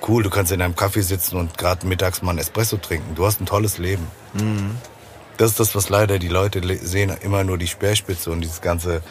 cool, 0.08 0.22
du 0.22 0.30
kannst 0.30 0.52
in 0.52 0.62
einem 0.62 0.74
Kaffee 0.74 1.02
sitzen 1.02 1.36
und 1.36 1.58
gerade 1.58 1.86
mittags 1.86 2.22
mal 2.22 2.30
einen 2.30 2.38
Espresso 2.38 2.78
trinken. 2.78 3.14
Du 3.14 3.26
hast 3.26 3.40
ein 3.40 3.46
tolles 3.46 3.78
Leben. 3.78 4.06
Das 5.38 5.50
ist 5.52 5.60
das, 5.60 5.74
was 5.74 5.88
leider 5.88 6.18
die 6.18 6.28
Leute 6.28 6.60
le- 6.60 6.78
sehen, 6.78 7.12
immer 7.22 7.42
nur 7.44 7.58
die 7.58 7.66
Speerspitze 7.68 8.30
und 8.30 8.40
dieses 8.42 8.60
ganze 8.60 9.02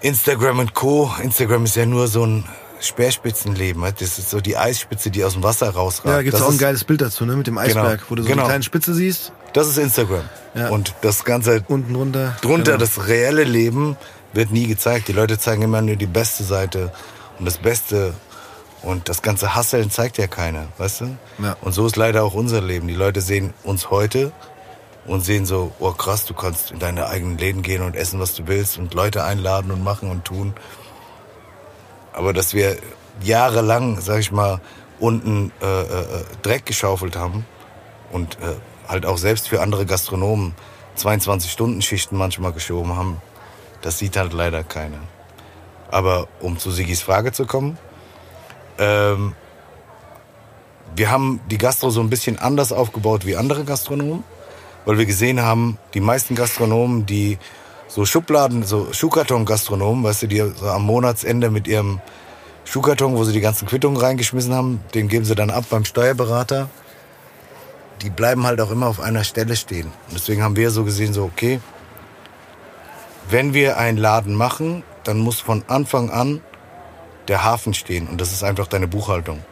Instagram 0.00 0.60
und 0.60 0.74
Co. 0.74 1.10
Instagram 1.22 1.64
ist 1.64 1.76
ja 1.76 1.86
nur 1.86 2.08
so 2.08 2.24
ein 2.24 2.44
Speerspitzenleben. 2.80 3.82
Das 3.98 4.18
ist 4.18 4.30
so 4.30 4.40
die 4.40 4.56
Eisspitze, 4.56 5.10
die 5.10 5.24
aus 5.24 5.32
dem 5.34 5.42
Wasser 5.42 5.70
rausragt. 5.70 6.06
Ja, 6.06 6.12
da 6.16 6.22
gibt's 6.22 6.38
das 6.38 6.46
auch 6.48 6.52
ein 6.52 6.58
geiles 6.58 6.84
Bild 6.84 7.00
dazu, 7.00 7.26
ne? 7.26 7.34
Mit 7.36 7.46
dem 7.48 7.58
Eisberg, 7.58 8.04
wo 8.08 8.14
du 8.14 8.22
so 8.22 8.28
genau. 8.28 8.42
eine 8.42 8.50
kleine 8.50 8.64
Spitze 8.64 8.94
siehst, 8.94 9.32
Das 9.52 9.66
ist 9.66 9.78
Instagram. 9.78 10.22
Ja. 10.54 10.68
Und 10.68 10.94
das 11.02 11.24
Ganze 11.24 11.64
unten 11.68 11.94
drunter. 11.94 12.36
drunter, 12.40 12.72
Genau. 12.72 12.78
das 12.84 13.08
reelle 13.08 13.44
Leben, 13.44 13.96
wird 14.32 14.52
nie 14.52 14.66
gezeigt. 14.68 15.08
Die 15.08 15.12
Leute 15.12 15.38
zeigen 15.38 15.62
immer 15.62 15.82
nur 15.82 15.96
die 15.96 16.06
beste 16.06 16.44
Seite 16.44 16.92
und 17.38 17.44
das 17.46 17.58
Beste. 17.58 18.14
Und 18.82 19.08
das 19.08 19.22
ganze 19.22 19.56
Hasseln 19.56 19.90
zeigt 19.90 20.18
ja 20.18 20.28
keiner, 20.28 20.66
weißt 20.78 21.00
du? 21.00 21.16
Ja. 21.42 21.56
Und 21.62 21.72
so 21.72 21.84
ist 21.86 21.96
leider 21.96 22.22
auch 22.22 22.34
unser 22.34 22.60
Leben. 22.60 22.86
Die 22.86 22.94
Leute 22.94 23.20
sehen 23.20 23.52
uns 23.64 23.90
heute 23.90 24.30
und 25.08 25.22
sehen 25.22 25.46
so, 25.46 25.72
oh 25.80 25.92
krass, 25.92 26.26
du 26.26 26.34
kannst 26.34 26.70
in 26.70 26.78
deine 26.78 27.08
eigenen 27.08 27.38
Läden 27.38 27.62
gehen 27.62 27.82
und 27.82 27.96
essen, 27.96 28.20
was 28.20 28.34
du 28.34 28.46
willst 28.46 28.78
und 28.78 28.94
Leute 28.94 29.24
einladen 29.24 29.70
und 29.70 29.82
machen 29.82 30.10
und 30.10 30.24
tun. 30.24 30.54
Aber 32.12 32.32
dass 32.32 32.54
wir 32.54 32.76
jahrelang, 33.22 34.00
sag 34.00 34.20
ich 34.20 34.30
mal, 34.30 34.60
unten 35.00 35.50
äh, 35.62 35.80
äh, 35.82 36.24
Dreck 36.42 36.66
geschaufelt 36.66 37.16
haben 37.16 37.46
und 38.12 38.34
äh, 38.36 38.54
halt 38.86 39.06
auch 39.06 39.18
selbst 39.18 39.48
für 39.48 39.62
andere 39.62 39.86
Gastronomen 39.86 40.54
22-Stunden-Schichten 40.96 42.16
manchmal 42.16 42.52
geschoben 42.52 42.96
haben, 42.96 43.22
das 43.82 43.98
sieht 43.98 44.16
halt 44.16 44.32
leider 44.32 44.62
keiner. 44.62 44.98
Aber 45.90 46.28
um 46.40 46.58
zu 46.58 46.70
Sigis 46.70 47.00
Frage 47.00 47.32
zu 47.32 47.46
kommen, 47.46 47.78
ähm, 48.78 49.34
wir 50.96 51.10
haben 51.10 51.40
die 51.50 51.58
Gastro 51.58 51.90
so 51.90 52.00
ein 52.00 52.10
bisschen 52.10 52.38
anders 52.38 52.72
aufgebaut 52.72 53.24
wie 53.24 53.36
andere 53.36 53.64
Gastronomen, 53.64 54.24
weil 54.84 54.98
wir 54.98 55.06
gesehen 55.06 55.42
haben, 55.42 55.78
die 55.94 56.00
meisten 56.00 56.34
Gastronomen, 56.34 57.06
die 57.06 57.38
so 57.88 58.04
Schubladen, 58.04 58.62
so 58.62 58.92
Schuhkarton-Gastronomen, 58.92 60.04
weißt 60.04 60.22
du, 60.22 60.26
die 60.26 60.38
so 60.38 60.68
am 60.68 60.82
Monatsende 60.82 61.50
mit 61.50 61.66
ihrem 61.66 62.00
Schuhkarton, 62.64 63.16
wo 63.16 63.24
sie 63.24 63.32
die 63.32 63.40
ganzen 63.40 63.66
Quittungen 63.66 63.98
reingeschmissen 63.98 64.54
haben, 64.54 64.80
den 64.94 65.08
geben 65.08 65.24
sie 65.24 65.34
dann 65.34 65.50
ab 65.50 65.64
beim 65.70 65.84
Steuerberater. 65.84 66.68
Die 68.02 68.10
bleiben 68.10 68.46
halt 68.46 68.60
auch 68.60 68.70
immer 68.70 68.86
auf 68.86 69.00
einer 69.00 69.24
Stelle 69.24 69.56
stehen. 69.56 69.86
Und 70.08 70.14
deswegen 70.14 70.42
haben 70.42 70.56
wir 70.56 70.70
so 70.70 70.84
gesehen, 70.84 71.12
so, 71.12 71.24
okay, 71.24 71.60
wenn 73.30 73.54
wir 73.54 73.78
einen 73.78 73.98
Laden 73.98 74.34
machen, 74.34 74.84
dann 75.04 75.18
muss 75.18 75.40
von 75.40 75.64
Anfang 75.68 76.10
an 76.10 76.40
der 77.28 77.44
Hafen 77.44 77.74
stehen. 77.74 78.06
Und 78.06 78.20
das 78.20 78.32
ist 78.32 78.42
einfach 78.42 78.66
deine 78.66 78.88
Buchhaltung. 78.88 79.42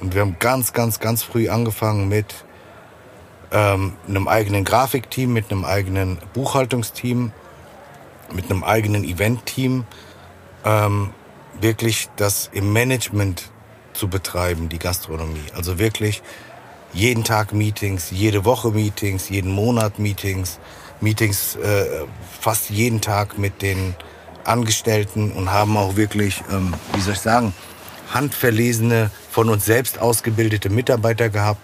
Und 0.00 0.14
wir 0.14 0.20
haben 0.20 0.36
ganz, 0.38 0.72
ganz, 0.72 1.00
ganz 1.00 1.22
früh 1.22 1.48
angefangen 1.48 2.08
mit 2.08 2.45
ähm, 3.52 3.94
einem 4.08 4.28
eigenen 4.28 4.64
Grafikteam, 4.64 5.32
mit 5.32 5.50
einem 5.50 5.64
eigenen 5.64 6.18
Buchhaltungsteam, 6.34 7.32
mit 8.32 8.50
einem 8.50 8.64
eigenen 8.64 9.04
Eventteam, 9.04 9.84
ähm, 10.64 11.10
wirklich 11.60 12.08
das 12.16 12.50
im 12.52 12.72
Management 12.72 13.50
zu 13.92 14.08
betreiben, 14.08 14.68
die 14.68 14.78
Gastronomie. 14.78 15.46
Also 15.54 15.78
wirklich 15.78 16.22
jeden 16.92 17.24
Tag 17.24 17.52
Meetings, 17.52 18.10
jede 18.10 18.44
Woche 18.44 18.70
Meetings, 18.70 19.28
jeden 19.28 19.52
Monat 19.52 19.98
Meetings, 19.98 20.58
Meetings 21.00 21.56
äh, 21.56 22.04
fast 22.40 22.70
jeden 22.70 23.00
Tag 23.00 23.38
mit 23.38 23.62
den 23.62 23.94
Angestellten 24.44 25.32
und 25.32 25.52
haben 25.52 25.76
auch 25.76 25.96
wirklich, 25.96 26.42
ähm, 26.50 26.74
wie 26.94 27.00
soll 27.00 27.14
ich 27.14 27.20
sagen, 27.20 27.52
handverlesene, 28.12 29.10
von 29.30 29.48
uns 29.48 29.64
selbst 29.64 29.98
ausgebildete 29.98 30.70
Mitarbeiter 30.70 31.28
gehabt, 31.28 31.60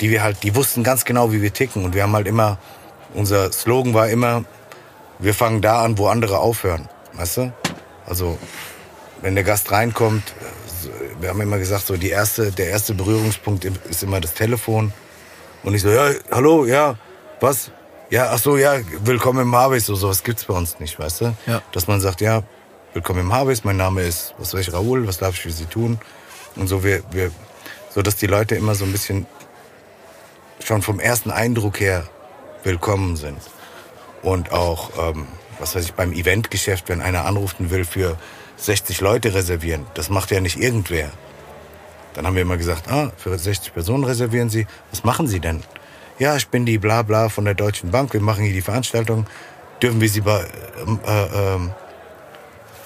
die 0.00 0.10
wir 0.10 0.22
halt, 0.22 0.42
die 0.42 0.54
wussten 0.54 0.82
ganz 0.82 1.04
genau, 1.04 1.32
wie 1.32 1.42
wir 1.42 1.52
ticken. 1.52 1.84
Und 1.84 1.94
wir 1.94 2.02
haben 2.02 2.14
halt 2.14 2.26
immer, 2.26 2.58
unser 3.14 3.52
Slogan 3.52 3.94
war 3.94 4.08
immer, 4.08 4.44
wir 5.18 5.34
fangen 5.34 5.62
da 5.62 5.82
an, 5.82 5.98
wo 5.98 6.08
andere 6.08 6.38
aufhören. 6.38 6.88
Weißt 7.14 7.38
du? 7.38 7.52
Also, 8.06 8.38
wenn 9.22 9.34
der 9.34 9.44
Gast 9.44 9.70
reinkommt, 9.72 10.22
wir 11.20 11.30
haben 11.30 11.40
immer 11.40 11.58
gesagt, 11.58 11.86
so 11.86 11.96
die 11.96 12.10
erste, 12.10 12.52
der 12.52 12.68
erste 12.68 12.94
Berührungspunkt 12.94 13.64
ist 13.64 14.02
immer 14.02 14.20
das 14.20 14.34
Telefon. 14.34 14.92
Und 15.62 15.74
ich 15.74 15.82
so, 15.82 15.88
ja, 15.88 16.10
hallo, 16.30 16.66
ja, 16.66 16.96
was? 17.40 17.70
Ja, 18.10 18.30
ach 18.30 18.38
so, 18.38 18.56
ja, 18.56 18.74
willkommen 19.02 19.40
im 19.40 19.56
Harvest. 19.56 19.86
So 19.86 19.94
sowas 19.94 20.22
gibt's 20.22 20.44
bei 20.44 20.54
uns 20.54 20.78
nicht, 20.78 20.98
weißt 20.98 21.22
du? 21.22 21.36
Ja. 21.46 21.62
Dass 21.72 21.88
man 21.88 22.00
sagt, 22.00 22.20
ja, 22.20 22.42
willkommen 22.92 23.20
im 23.20 23.32
Harvest, 23.32 23.64
mein 23.64 23.76
Name 23.76 24.02
ist, 24.02 24.34
was 24.38 24.54
weiß 24.54 24.68
ich, 24.68 24.72
Raoul, 24.72 25.08
was 25.08 25.18
darf 25.18 25.34
ich 25.34 25.40
für 25.40 25.50
Sie 25.50 25.64
tun? 25.64 25.98
Und 26.54 26.68
so, 26.68 26.84
wir, 26.84 27.02
wir, 27.10 27.30
so 27.92 28.02
dass 28.02 28.16
die 28.16 28.26
Leute 28.26 28.54
immer 28.54 28.74
so 28.74 28.84
ein 28.84 28.92
bisschen 28.92 29.26
schon 30.64 30.82
vom 30.82 31.00
ersten 31.00 31.30
Eindruck 31.30 31.80
her 31.80 32.06
willkommen 32.62 33.16
sind. 33.16 33.38
Und 34.22 34.52
auch, 34.52 34.90
ähm, 34.98 35.26
was 35.58 35.74
weiß 35.74 35.84
ich, 35.84 35.94
beim 35.94 36.12
Eventgeschäft, 36.12 36.88
wenn 36.88 37.00
einer 37.00 37.24
anruft 37.24 37.60
und 37.60 37.70
will 37.70 37.84
für 37.84 38.18
60 38.56 39.00
Leute 39.00 39.34
reservieren, 39.34 39.86
das 39.94 40.10
macht 40.10 40.30
ja 40.30 40.40
nicht 40.40 40.58
irgendwer. 40.58 41.10
Dann 42.14 42.26
haben 42.26 42.34
wir 42.34 42.42
immer 42.42 42.56
gesagt, 42.56 42.90
ah, 42.90 43.12
für 43.16 43.38
60 43.38 43.74
Personen 43.74 44.04
reservieren 44.04 44.48
Sie. 44.48 44.66
Was 44.90 45.04
machen 45.04 45.26
Sie 45.26 45.40
denn? 45.40 45.62
Ja, 46.18 46.34
ich 46.36 46.48
bin 46.48 46.64
die 46.64 46.78
bla 46.78 47.02
bla 47.02 47.28
von 47.28 47.44
der 47.44 47.54
Deutschen 47.54 47.90
Bank, 47.90 48.14
wir 48.14 48.20
machen 48.22 48.42
hier 48.42 48.54
die 48.54 48.62
Veranstaltung. 48.62 49.26
Dürfen 49.82 50.00
wir 50.00 50.08
Sie 50.08 50.22
bei, 50.22 50.46
ähm, 50.80 50.98
äh, 51.06 51.54
ähm, 51.54 51.74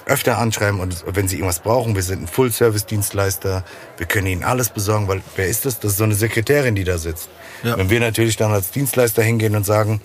öfter 0.07 0.38
anschreiben 0.38 0.80
und 0.80 1.05
wenn 1.07 1.28
Sie 1.28 1.36
irgendwas 1.36 1.61
brauchen, 1.61 1.94
wir 1.94 2.03
sind 2.03 2.22
ein 2.22 2.26
Full-Service-Dienstleister, 2.26 3.64
wir 3.96 4.07
können 4.07 4.26
Ihnen 4.26 4.44
alles 4.44 4.70
besorgen, 4.70 5.09
weil 5.09 5.22
wer 5.36 5.46
ist 5.46 5.66
das? 5.66 5.80
Das 5.80 5.92
ist 5.92 5.98
so 5.98 6.05
eine 6.05 6.14
Sekretärin, 6.14 6.74
die 6.74 6.84
da 6.84 6.98
sitzt. 6.98 7.28
Ja. 7.62 7.76
Wenn 7.76 7.90
wir 7.90 8.01
natürlich 8.01 8.36
dann 8.36 8.53
als 8.53 8.70
Dienstleister 8.70 9.22
hingehen 9.22 9.57
und 9.57 9.64
sagen, 9.64 10.01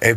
ey, 0.00 0.16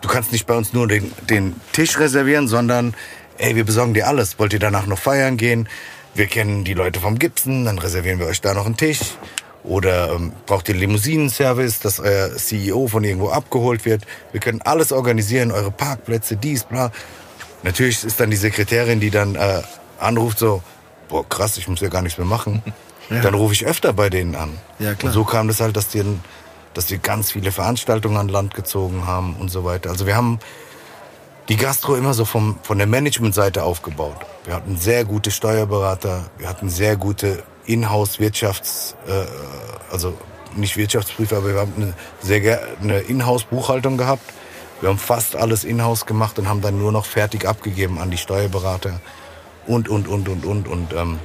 du 0.00 0.08
kannst 0.08 0.32
nicht 0.32 0.46
bei 0.46 0.56
uns 0.56 0.72
nur 0.72 0.86
den, 0.86 1.12
den 1.28 1.56
Tisch 1.72 1.98
reservieren, 1.98 2.48
sondern 2.48 2.94
ey, 3.38 3.56
wir 3.56 3.64
besorgen 3.64 3.94
dir 3.94 4.06
alles. 4.06 4.38
Wollt 4.38 4.52
ihr 4.52 4.58
danach 4.58 4.86
noch 4.86 4.98
feiern 4.98 5.36
gehen? 5.36 5.68
Wir 6.14 6.26
kennen 6.26 6.64
die 6.64 6.74
Leute 6.74 7.00
vom 7.00 7.18
Gibson, 7.18 7.64
dann 7.64 7.78
reservieren 7.78 8.18
wir 8.18 8.26
euch 8.26 8.40
da 8.40 8.54
noch 8.54 8.66
einen 8.66 8.76
Tisch. 8.76 9.00
Oder 9.64 10.12
ähm, 10.12 10.32
braucht 10.46 10.68
ihr 10.68 10.74
Limousinenservice, 10.74 11.80
dass 11.80 12.00
euer 12.00 12.34
CEO 12.36 12.88
von 12.88 13.04
irgendwo 13.04 13.28
abgeholt 13.28 13.84
wird? 13.84 14.02
Wir 14.32 14.40
können 14.40 14.62
alles 14.62 14.92
organisieren, 14.92 15.52
eure 15.52 15.70
Parkplätze, 15.70 16.36
dies, 16.36 16.64
bla. 16.64 16.90
Natürlich 17.62 18.04
ist 18.04 18.20
dann 18.20 18.30
die 18.30 18.36
Sekretärin, 18.36 19.00
die 19.00 19.10
dann 19.10 19.34
äh, 19.34 19.62
anruft 19.98 20.38
so, 20.38 20.62
boah 21.08 21.28
krass, 21.28 21.58
ich 21.58 21.68
muss 21.68 21.80
ja 21.80 21.88
gar 21.88 22.02
nichts 22.02 22.18
mehr 22.18 22.26
machen. 22.26 22.62
Ja. 23.10 23.22
Dann 23.22 23.32
rufe 23.32 23.54
ich 23.54 23.64
öfter 23.64 23.94
bei 23.94 24.10
denen 24.10 24.34
an. 24.36 24.58
Ja, 24.78 24.92
klar. 24.92 25.08
Und 25.08 25.14
so 25.14 25.24
kam 25.24 25.48
das 25.48 25.60
halt, 25.60 25.78
dass 25.78 25.88
die, 25.88 26.04
dass 26.74 26.90
wir 26.90 26.98
ganz 26.98 27.32
viele 27.32 27.52
Veranstaltungen 27.52 28.18
an 28.18 28.28
Land 28.28 28.54
gezogen 28.54 29.06
haben 29.06 29.34
und 29.36 29.50
so 29.50 29.64
weiter. 29.64 29.88
Also 29.88 30.06
wir 30.06 30.14
haben 30.14 30.40
die 31.48 31.56
Gastro 31.56 31.96
immer 31.96 32.12
so 32.12 32.26
vom, 32.26 32.58
von 32.62 32.76
der 32.76 32.86
Managementseite 32.86 33.62
aufgebaut. 33.62 34.18
Wir 34.44 34.54
hatten 34.54 34.76
sehr 34.76 35.06
gute 35.06 35.30
Steuerberater, 35.30 36.28
wir 36.36 36.48
hatten 36.50 36.68
sehr 36.68 36.96
gute 36.96 37.42
Inhouse-Wirtschafts-, 37.64 38.94
äh, 39.06 39.24
also 39.90 40.14
nicht 40.54 40.76
Wirtschaftsprüfer, 40.76 41.38
aber 41.38 41.54
wir 41.54 41.60
haben 41.60 41.72
eine 41.76 41.94
sehr 42.20 42.60
eine 42.82 42.98
Inhouse-Buchhaltung 43.00 43.96
gehabt. 43.96 44.22
Wir 44.80 44.90
haben 44.90 44.98
fast 44.98 45.34
alles 45.34 45.64
Inhouse 45.64 46.06
gemacht 46.06 46.38
und 46.38 46.48
haben 46.48 46.60
dann 46.60 46.78
nur 46.78 46.92
noch 46.92 47.04
fertig 47.04 47.46
abgegeben 47.46 47.98
an 47.98 48.10
die 48.10 48.16
Steuerberater 48.16 49.00
und, 49.66 49.88
und, 49.88 50.06
und, 50.06 50.28
und, 50.28 50.44
und. 50.44 50.68
Und 50.68 50.92
ähm, 50.92 51.18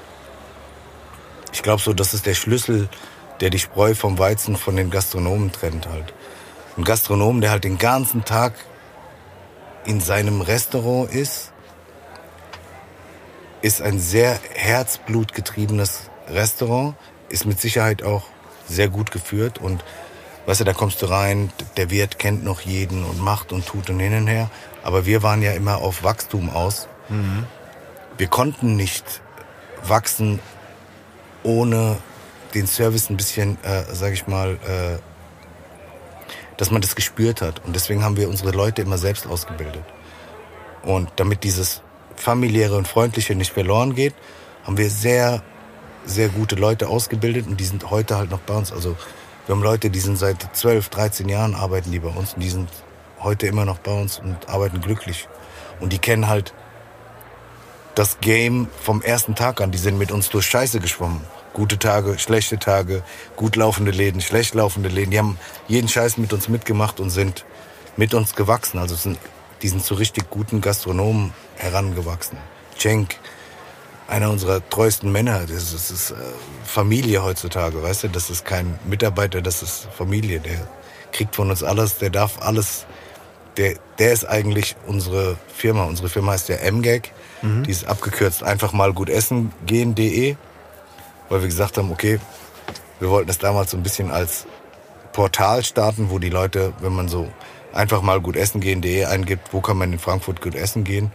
ich 1.52 1.62
glaube 1.62 1.82
so, 1.82 1.94
das 1.94 2.14
ist 2.14 2.26
der 2.26 2.34
Schlüssel, 2.34 2.90
der 3.40 3.52
die 3.52 3.60
Spreu 3.60 3.94
vom 3.94 4.18
Weizen 4.18 4.56
von 4.56 4.76
den 4.76 4.90
Gastronomen 4.90 5.52
trennt 5.52 5.88
halt. 5.88 6.14
Ein 6.78 6.84
Gastronom, 6.84 7.42
der 7.42 7.52
halt 7.52 7.64
den 7.64 7.78
ganzen 7.78 8.26
Tag 8.26 8.54
in 9.86 10.02
seinem 10.02 10.42
Restaurant 10.42 11.14
ist, 11.14 11.52
ist 13.62 13.82
ein 13.82 14.00
sehr 14.00 14.40
herzblutgetriebenes 14.54 16.10
Restaurant, 16.28 16.96
ist 17.30 17.46
mit 17.46 17.62
Sicherheit 17.62 18.04
auch 18.04 18.24
sehr 18.68 18.90
gut 18.90 19.12
geführt 19.12 19.60
und 19.60 19.84
weißt 20.46 20.62
du, 20.62 20.64
da 20.64 20.74
kommst 20.74 21.02
du 21.02 21.06
rein, 21.06 21.52
der 21.78 21.90
Wirt 21.90 22.20
kennt 22.20 22.44
noch 22.44 22.62
jeden 22.62 23.04
und 23.04 23.20
macht 23.20 23.52
und 23.52 23.66
tut 23.66 23.90
und 23.90 24.00
hin 24.00 24.14
und 24.14 24.28
her, 24.28 24.50
aber 24.84 25.06
wir 25.06 25.24
waren 25.24 25.42
ja 25.42 25.52
immer 25.54 25.78
auf 25.78 26.04
Wachstum 26.04 26.50
aus. 26.50 26.88
Wir 28.18 28.28
konnten 28.28 28.76
nicht 28.76 29.22
wachsen, 29.84 30.40
ohne 31.44 31.98
den 32.54 32.68
Service 32.68 33.10
ein 33.10 33.18
bisschen, 33.18 33.58
äh, 33.64 33.84
sag 33.92 34.14
ich 34.14 34.28
mal, 34.28 34.54
äh, 34.54 35.00
dass 36.58 36.72
man 36.72 36.82
das 36.82 36.96
gespürt 36.96 37.42
hat. 37.42 37.66
Und 37.66 37.76
deswegen 37.76 38.04
haben 38.04 38.18
wir 38.18 38.30
unsere 38.30 38.52
Leute 38.52 38.82
immer 38.82 38.98
selbst 38.98 39.28
ausgebildet. 39.28 39.84
Und 40.84 41.10
damit 41.16 41.44
dieses 41.44 41.82
familiäre 42.16 42.76
und 42.78 42.88
freundliche 42.88 43.36
nicht 43.36 43.52
verloren 43.52 43.96
geht, 43.96 44.14
haben 44.64 44.78
wir 44.78 44.90
sehr, 44.90 45.42
sehr 46.06 46.30
gute 46.30 46.56
Leute 46.56 46.88
ausgebildet 46.88 47.48
und 47.48 47.60
die 47.60 47.66
sind 47.66 47.90
heute 47.90 48.18
halt 48.18 48.30
noch 48.30 48.40
bei 48.40 48.54
uns. 48.54 48.72
Also 48.72 48.96
wir 49.46 49.56
haben 49.56 49.64
Leute, 49.64 49.90
die 49.90 50.00
sind 50.00 50.18
seit 50.18 50.56
12, 50.56 50.90
13 50.90 51.28
Jahren 51.28 51.54
arbeiten 51.54 51.92
die 51.92 52.00
bei 52.00 52.10
uns 52.10 52.34
und 52.34 52.42
die 52.42 52.50
sind 52.50 52.70
heute 53.20 53.48
immer 53.48 53.66
noch 53.66 53.80
bei 53.80 53.92
uns 53.92 54.20
und 54.20 54.48
arbeiten 54.48 54.80
glücklich. 54.80 55.28
Und 55.80 55.92
die 55.92 55.98
kennen 55.98 56.28
halt 56.28 56.54
das 57.96 58.20
Game 58.22 58.68
vom 58.82 59.02
ersten 59.02 59.36
Tag 59.36 59.62
an. 59.62 59.72
Die 59.72 59.78
sind 59.78 59.98
mit 59.98 60.12
uns 60.12 60.30
durch 60.30 60.46
Scheiße 60.46 60.80
geschwommen. 60.80 61.22
Gute 61.54 61.78
Tage, 61.78 62.18
schlechte 62.20 62.58
Tage, 62.58 63.04
gut 63.36 63.56
laufende 63.56 63.92
Läden, 63.92 64.22
schlecht 64.22 64.56
laufende 64.56 64.90
Läden. 64.90 65.12
Die 65.12 65.20
haben 65.20 65.38
jeden 65.68 65.88
Scheiß 65.88 66.18
mit 66.18 66.34
uns 66.34 66.48
mitgemacht 66.50 67.00
und 67.00 67.10
sind 67.10 67.46
mit 67.96 68.14
uns 68.14 68.36
gewachsen. 68.36 68.80
Also 68.80 68.96
sind, 68.96 69.20
die 69.62 69.68
sind 69.68 69.84
zu 69.84 69.94
richtig 69.94 70.30
guten 70.30 70.62
Gastronomen 70.62 71.34
herangewachsen. 71.56 72.38
Cenk, 72.78 73.18
einer 74.08 74.30
unserer 74.30 74.68
treuesten 74.70 75.12
Männer, 75.12 75.42
das 75.42 75.52
ist, 75.52 75.74
das 75.74 75.92
ist 75.92 76.12
äh, 76.12 76.16
Familie 76.66 77.24
heutzutage, 77.24 77.82
weißt 77.82 78.04
du? 78.04 78.08
Das 78.10 78.30
ist 78.30 78.46
kein 78.46 78.78
Mitarbeiter, 78.86 79.42
das 79.42 79.64
ist 79.64 79.88
Familie. 79.96 80.40
Der 80.40 80.68
kriegt 81.12 81.36
von 81.36 81.50
uns 81.50 81.64
alles, 81.64 81.98
der 81.98 82.10
darf 82.10 82.42
alles. 82.42 82.86
Der, 83.58 83.76
der 84.00 84.14
ist 84.14 84.26
eigentlich 84.26 84.76
unsere 84.88 85.38
Firma. 85.56 85.84
Unsere 85.86 86.10
Firma 86.10 86.32
heißt 86.32 86.50
ja 86.50 86.58
MGAG. 86.72 87.12
Die 87.64 87.72
ist 87.72 87.86
abgekürzt 87.86 88.42
einfach 88.42 88.72
mal 88.74 88.94
gut 88.94 89.10
essen 89.10 89.52
gehen.de, 89.66 90.38
weil 91.30 91.42
wir 91.42 91.48
gesagt 91.48 91.78
haben, 91.78 91.92
okay, 91.92 92.20
wir 93.00 93.10
wollten 93.10 93.28
das 93.28 93.38
damals 93.38 93.72
so 93.72 93.78
ein 93.78 93.84
bisschen 93.84 94.12
als 94.12 94.46
Portal 95.12 95.64
starten, 95.64 96.10
wo 96.10 96.20
die 96.20 96.30
Leute, 96.30 96.74
wenn 96.80 96.94
man 96.96 97.10
so 97.10 97.28
einfach 97.74 98.02
mal 98.02 98.22
gut 98.22 98.36
essen 98.36 98.62
gehen.de 98.62 99.06
eingibt, 99.06 99.54
wo 99.54 99.62
kann 99.62 99.78
man 99.78 99.92
in 99.92 100.00
Frankfurt 100.00 100.42
gut 100.42 100.56
essen 100.56 100.84
gehen. 100.84 101.12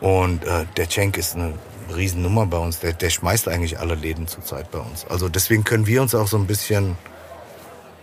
Und 0.00 0.44
äh, 0.44 0.64
der 0.76 0.88
Cenk 0.88 1.16
ist 1.16 1.34
eine 1.34 1.54
Riesennummer 1.94 2.46
bei 2.46 2.58
uns. 2.58 2.80
Der, 2.80 2.92
der 2.92 3.10
schmeißt 3.10 3.48
eigentlich 3.48 3.78
alle 3.78 3.94
Läden 3.94 4.28
zurzeit 4.28 4.70
bei 4.70 4.78
uns. 4.78 5.06
Also 5.08 5.28
deswegen 5.28 5.64
können 5.64 5.86
wir 5.86 6.02
uns 6.02 6.14
auch 6.14 6.28
so 6.28 6.36
ein 6.36 6.46
bisschen 6.46 6.96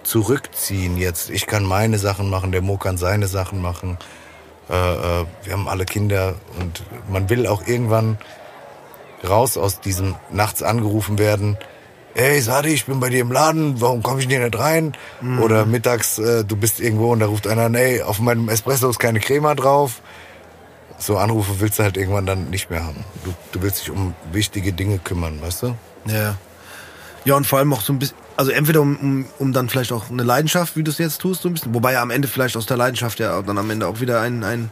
zurückziehen 0.03 0.97
jetzt. 0.97 1.29
Ich 1.29 1.47
kann 1.47 1.63
meine 1.63 1.97
Sachen 1.97 2.29
machen, 2.29 2.51
der 2.51 2.61
Mo 2.61 2.77
kann 2.77 2.97
seine 2.97 3.27
Sachen 3.27 3.61
machen. 3.61 3.97
Äh, 4.69 4.73
äh, 4.73 5.25
wir 5.43 5.53
haben 5.53 5.67
alle 5.67 5.85
Kinder 5.85 6.35
und 6.59 6.83
man 7.09 7.29
will 7.29 7.47
auch 7.47 7.65
irgendwann 7.67 8.17
raus 9.27 9.57
aus 9.57 9.79
diesem 9.79 10.15
nachts 10.31 10.63
angerufen 10.63 11.17
werden. 11.17 11.57
Hey 12.13 12.39
Sadi, 12.39 12.69
ich 12.69 12.85
bin 12.85 12.99
bei 12.99 13.09
dir 13.09 13.21
im 13.21 13.31
Laden, 13.31 13.81
warum 13.81 14.01
komme 14.01 14.21
ich 14.21 14.27
denn 14.27 14.41
nicht 14.41 14.57
rein? 14.57 14.95
Oder 15.41 15.65
mittags, 15.65 16.17
äh, 16.17 16.45
du 16.45 16.55
bist 16.55 16.79
irgendwo 16.79 17.11
und 17.11 17.19
da 17.19 17.25
ruft 17.25 17.47
einer, 17.47 17.67
nee, 17.67 18.01
auf 18.01 18.19
meinem 18.19 18.47
Espresso 18.47 18.89
ist 18.89 18.99
keine 18.99 19.19
Crema 19.19 19.53
drauf. 19.55 20.01
So 21.05 21.19
Anrufe 21.19 21.59
willst 21.59 21.77
du 21.77 21.83
halt 21.83 21.97
irgendwann 21.97 22.25
dann 22.25 22.49
nicht 22.49 22.71
mehr 22.71 22.83
haben. 22.83 23.05
Du, 23.23 23.31
du 23.51 23.61
willst 23.61 23.81
dich 23.81 23.91
um 23.91 24.15
wichtige 24.31 24.73
Dinge 24.73 24.97
kümmern, 24.97 25.39
weißt 25.39 25.61
du? 25.61 25.75
Ja. 26.07 26.35
Ja, 27.25 27.35
und 27.35 27.45
vor 27.45 27.59
allem 27.59 27.71
auch 27.73 27.81
so 27.81 27.93
ein 27.93 27.99
bisschen, 27.99 28.17
also 28.35 28.49
entweder 28.49 28.81
um, 28.81 28.95
um, 28.97 29.25
um 29.37 29.53
dann 29.53 29.69
vielleicht 29.69 29.91
auch 29.91 30.09
eine 30.09 30.23
Leidenschaft, 30.23 30.75
wie 30.75 30.81
du 30.83 30.89
es 30.89 30.97
jetzt 30.97 31.21
tust, 31.21 31.43
so 31.43 31.49
ein 31.49 31.53
bisschen, 31.53 31.75
wobei 31.75 31.93
ja 31.93 32.01
am 32.01 32.09
Ende 32.09 32.27
vielleicht 32.27 32.57
aus 32.57 32.65
der 32.65 32.77
Leidenschaft 32.77 33.19
ja 33.19 33.39
dann 33.43 33.59
am 33.59 33.69
Ende 33.69 33.87
auch 33.87 33.99
wieder 34.01 34.19
ein, 34.21 34.43
ein 34.43 34.71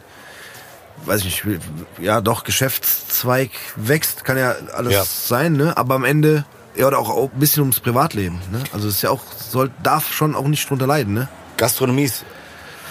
weiß 1.04 1.24
ich 1.24 1.44
nicht, 1.44 1.60
ja 2.00 2.20
doch, 2.20 2.42
Geschäftszweig 2.42 3.50
wächst, 3.76 4.24
kann 4.24 4.36
ja 4.36 4.56
alles 4.76 4.92
Ja. 4.92 5.04
sein, 5.04 5.52
ne? 5.52 5.76
Aber 5.76 5.94
am 5.94 6.04
Ende, 6.04 6.44
ja, 6.74 6.88
oder 6.88 6.98
auch, 6.98 7.30
ein 7.32 7.38
bisschen 7.38 7.60
ums 7.62 7.78
Privatleben, 7.78 8.40
ne? 8.50 8.64
Also 8.72 8.88
es 8.88 8.96
ist 8.96 9.02
ja 9.02 9.10
auch, 9.10 9.22
soll, 9.38 9.70
darf 9.84 10.12
schon 10.12 10.34
auch 10.34 10.48
nicht 10.48 10.68
drunter 10.68 10.88
leiden, 10.88 11.14
ne? 11.14 11.28
Gastronomie 11.58 12.04
ist 12.04 12.24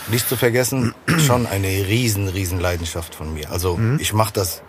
nicht 0.07 0.27
zu 0.27 0.35
vergessen 0.35 0.93
schon 1.19 1.45
eine 1.47 1.67
riesen, 1.67 2.27
riesen 2.27 2.59
Leidenschaft 2.59 3.15
von 3.15 3.33
mir. 3.33 3.51
Also 3.51 3.77
Mhm. 3.77 3.99
ich 3.99 4.13
mache 4.13 4.33
das 4.33 4.61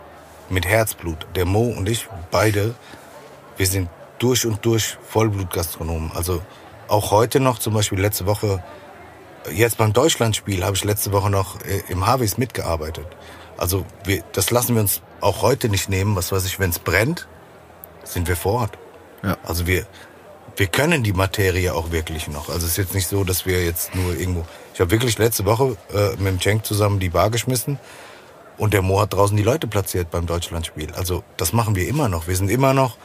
mit 0.49 0.65
Herzblut. 0.65 1.27
Der 1.35 1.45
Mo 1.45 1.73
und 1.75 1.89
ich, 1.89 2.07
beide, 2.31 2.75
wir 3.57 3.67
sind 3.67 3.89
durch 4.19 4.45
und 4.45 4.63
durch 4.65 4.97
Vollblutgastronomen. 5.09 6.11
Also 6.13 6.41
auch 6.87 7.11
heute 7.11 7.39
noch, 7.39 7.59
zum 7.59 7.73
Beispiel 7.73 7.99
letzte 7.99 8.25
Woche, 8.25 8.63
jetzt 9.51 9.77
beim 9.77 9.91
Deutschlandspiel 9.93 10.63
habe 10.63 10.75
ich 10.75 10.83
letzte 10.83 11.11
Woche 11.11 11.29
noch 11.29 11.61
äh, 11.61 11.81
im 11.89 12.05
Harveys 12.05 12.37
mitgearbeitet. 12.37 13.07
Also 13.57 13.85
wir, 14.03 14.23
das 14.33 14.51
lassen 14.51 14.75
wir 14.75 14.81
uns 14.81 15.01
auch 15.21 15.41
heute 15.41 15.69
nicht 15.69 15.89
nehmen. 15.89 16.15
Was 16.15 16.31
weiß 16.31 16.45
ich, 16.45 16.59
wenn 16.59 16.69
es 16.69 16.79
brennt, 16.79 17.27
sind 18.03 18.27
wir 18.27 18.35
vor 18.35 18.61
Ort. 18.61 18.77
Ja. 19.23 19.37
Also 19.43 19.65
wir, 19.65 19.85
wir 20.57 20.67
können 20.67 21.03
die 21.03 21.13
Materie 21.13 21.73
auch 21.73 21.91
wirklich 21.91 22.27
noch. 22.27 22.49
Also 22.49 22.65
es 22.65 22.71
ist 22.73 22.77
jetzt 22.77 22.93
nicht 22.93 23.07
so, 23.07 23.23
dass 23.23 23.45
wir 23.45 23.63
jetzt 23.65 23.95
nur 23.95 24.15
irgendwo. 24.15 24.45
Ich 24.75 24.81
habe 24.81 24.91
wirklich 24.91 25.17
letzte 25.17 25.45
Woche 25.45 25.77
äh, 25.93 26.09
mit 26.17 26.27
dem 26.27 26.41
Cenk 26.41 26.65
zusammen 26.65 26.99
die 26.99 27.07
Bar 27.07 27.29
geschmissen 27.29 27.79
und 28.57 28.73
der 28.73 28.81
Mo 28.81 28.99
hat 28.99 29.13
draußen 29.13 29.37
die 29.37 29.41
Leute 29.41 29.67
platziert 29.67 30.11
beim 30.11 30.25
Deutschlandspiel. 30.25 30.91
Also 30.95 31.23
das 31.37 31.53
machen 31.53 31.77
wir 31.77 31.87
immer 31.87 32.09
noch. 32.09 32.27
Wir 32.27 32.35
sind 32.35 32.49
immer 32.49 32.73
noch 32.73 32.97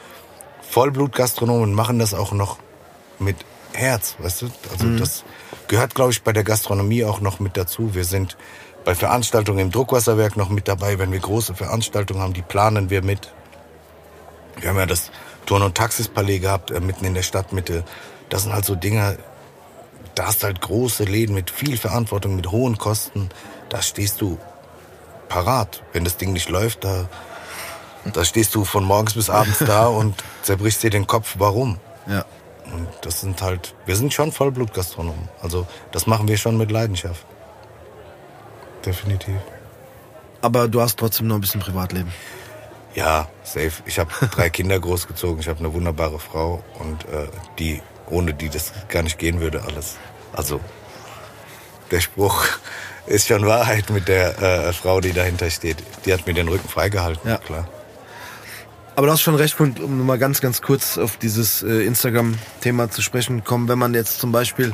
Vollblutgastronomen 0.69 1.63
und 1.63 1.73
machen 1.73 1.97
das 1.97 2.13
auch 2.13 2.33
noch 2.33 2.59
mit 3.19 3.37
Herz, 3.71 4.17
weißt 4.19 4.41
du? 4.41 4.51
Also 4.69 4.97
das 4.97 5.23
gehört, 5.69 5.95
glaube 5.95 6.11
ich, 6.11 6.23
bei 6.23 6.33
der 6.33 6.43
Gastronomie 6.43 7.05
auch 7.05 7.21
noch 7.21 7.39
mit 7.39 7.55
dazu. 7.55 7.95
Wir 7.95 8.03
sind 8.03 8.35
bei 8.83 8.93
Veranstaltungen 8.93 9.59
im 9.59 9.71
Druckwasserwerk 9.71 10.35
noch 10.35 10.49
mit 10.49 10.67
dabei. 10.67 10.99
Wenn 10.99 11.13
wir 11.13 11.19
große 11.19 11.55
Veranstaltungen 11.55 12.19
haben, 12.19 12.33
die 12.33 12.41
planen 12.41 12.89
wir 12.89 13.01
mit. 13.01 13.31
Wir 14.59 14.71
haben 14.71 14.77
ja 14.77 14.85
das 14.85 15.09
Turn- 15.45 15.61
und 15.61 15.75
Taxispalais 15.75 16.39
gehabt, 16.39 16.69
äh, 16.69 16.81
mitten 16.81 17.05
in 17.05 17.13
der 17.13 17.23
Stadtmitte. 17.23 17.85
Das 18.27 18.43
sind 18.43 18.51
halt 18.51 18.65
so 18.65 18.75
Dinge, 18.75 19.17
da 20.15 20.27
hast 20.27 20.43
du 20.43 20.47
halt 20.47 20.61
große 20.61 21.03
Läden 21.03 21.35
mit 21.35 21.49
viel 21.49 21.77
Verantwortung, 21.77 22.35
mit 22.35 22.51
hohen 22.51 22.77
Kosten. 22.77 23.29
Da 23.69 23.81
stehst 23.81 24.21
du 24.21 24.37
parat. 25.29 25.83
Wenn 25.93 26.03
das 26.03 26.17
Ding 26.17 26.33
nicht 26.33 26.49
läuft, 26.49 26.83
da, 26.83 27.07
da 28.13 28.25
stehst 28.25 28.53
du 28.55 28.65
von 28.65 28.83
morgens 28.83 29.13
bis 29.13 29.29
abends 29.29 29.59
da 29.59 29.87
und 29.99 30.15
zerbrichst 30.41 30.83
dir 30.83 30.89
den 30.89 31.07
Kopf, 31.07 31.35
warum. 31.37 31.79
Ja. 32.07 32.25
Und 32.65 32.87
das 33.01 33.21
sind 33.21 33.41
halt, 33.41 33.73
wir 33.85 33.95
sind 33.95 34.13
schon 34.13 34.31
Vollblutgastronomen. 34.31 35.29
Also 35.41 35.67
das 35.91 36.07
machen 36.07 36.27
wir 36.27 36.37
schon 36.37 36.57
mit 36.57 36.71
Leidenschaft. 36.71 37.25
Definitiv. 38.85 39.35
Aber 40.41 40.67
du 40.67 40.81
hast 40.81 40.97
trotzdem 40.97 41.27
noch 41.27 41.35
ein 41.35 41.41
bisschen 41.41 41.61
Privatleben. 41.61 42.11
Ja, 42.93 43.29
safe. 43.43 43.83
Ich 43.85 43.99
habe 43.99 44.11
drei 44.31 44.49
Kinder 44.49 44.79
großgezogen. 44.79 45.39
Ich 45.39 45.47
habe 45.47 45.59
eine 45.59 45.73
wunderbare 45.73 46.19
Frau 46.19 46.63
und 46.79 47.05
äh, 47.05 47.27
die, 47.57 47.81
ohne 48.11 48.33
die 48.33 48.49
das 48.49 48.71
gar 48.89 49.01
nicht 49.03 49.17
gehen 49.17 49.39
würde, 49.41 49.63
alles. 49.63 49.95
Also 50.33 50.59
der 51.89 51.99
Spruch 52.01 52.45
ist 53.07 53.27
schon 53.27 53.45
Wahrheit 53.45 53.89
mit 53.89 54.07
der 54.07 54.41
äh, 54.41 54.73
Frau, 54.73 55.01
die 55.01 55.11
dahinter 55.13 55.49
steht. 55.49 55.77
Die 56.05 56.13
hat 56.13 56.25
mir 56.27 56.33
den 56.33 56.47
Rücken 56.47 56.69
freigehalten, 56.69 57.29
Ja. 57.29 57.37
klar. 57.37 57.67
Aber 58.95 59.07
du 59.07 59.13
hast 59.13 59.21
schon 59.21 59.35
recht, 59.35 59.59
und 59.59 59.79
um 59.79 60.05
mal 60.05 60.19
ganz, 60.19 60.41
ganz 60.41 60.61
kurz 60.61 60.97
auf 60.97 61.17
dieses 61.17 61.63
äh, 61.63 61.85
Instagram-Thema 61.85 62.91
zu 62.91 63.01
sprechen 63.01 63.43
kommen, 63.43 63.67
wenn 63.69 63.79
man 63.79 63.93
jetzt 63.93 64.19
zum 64.19 64.31
Beispiel, 64.33 64.73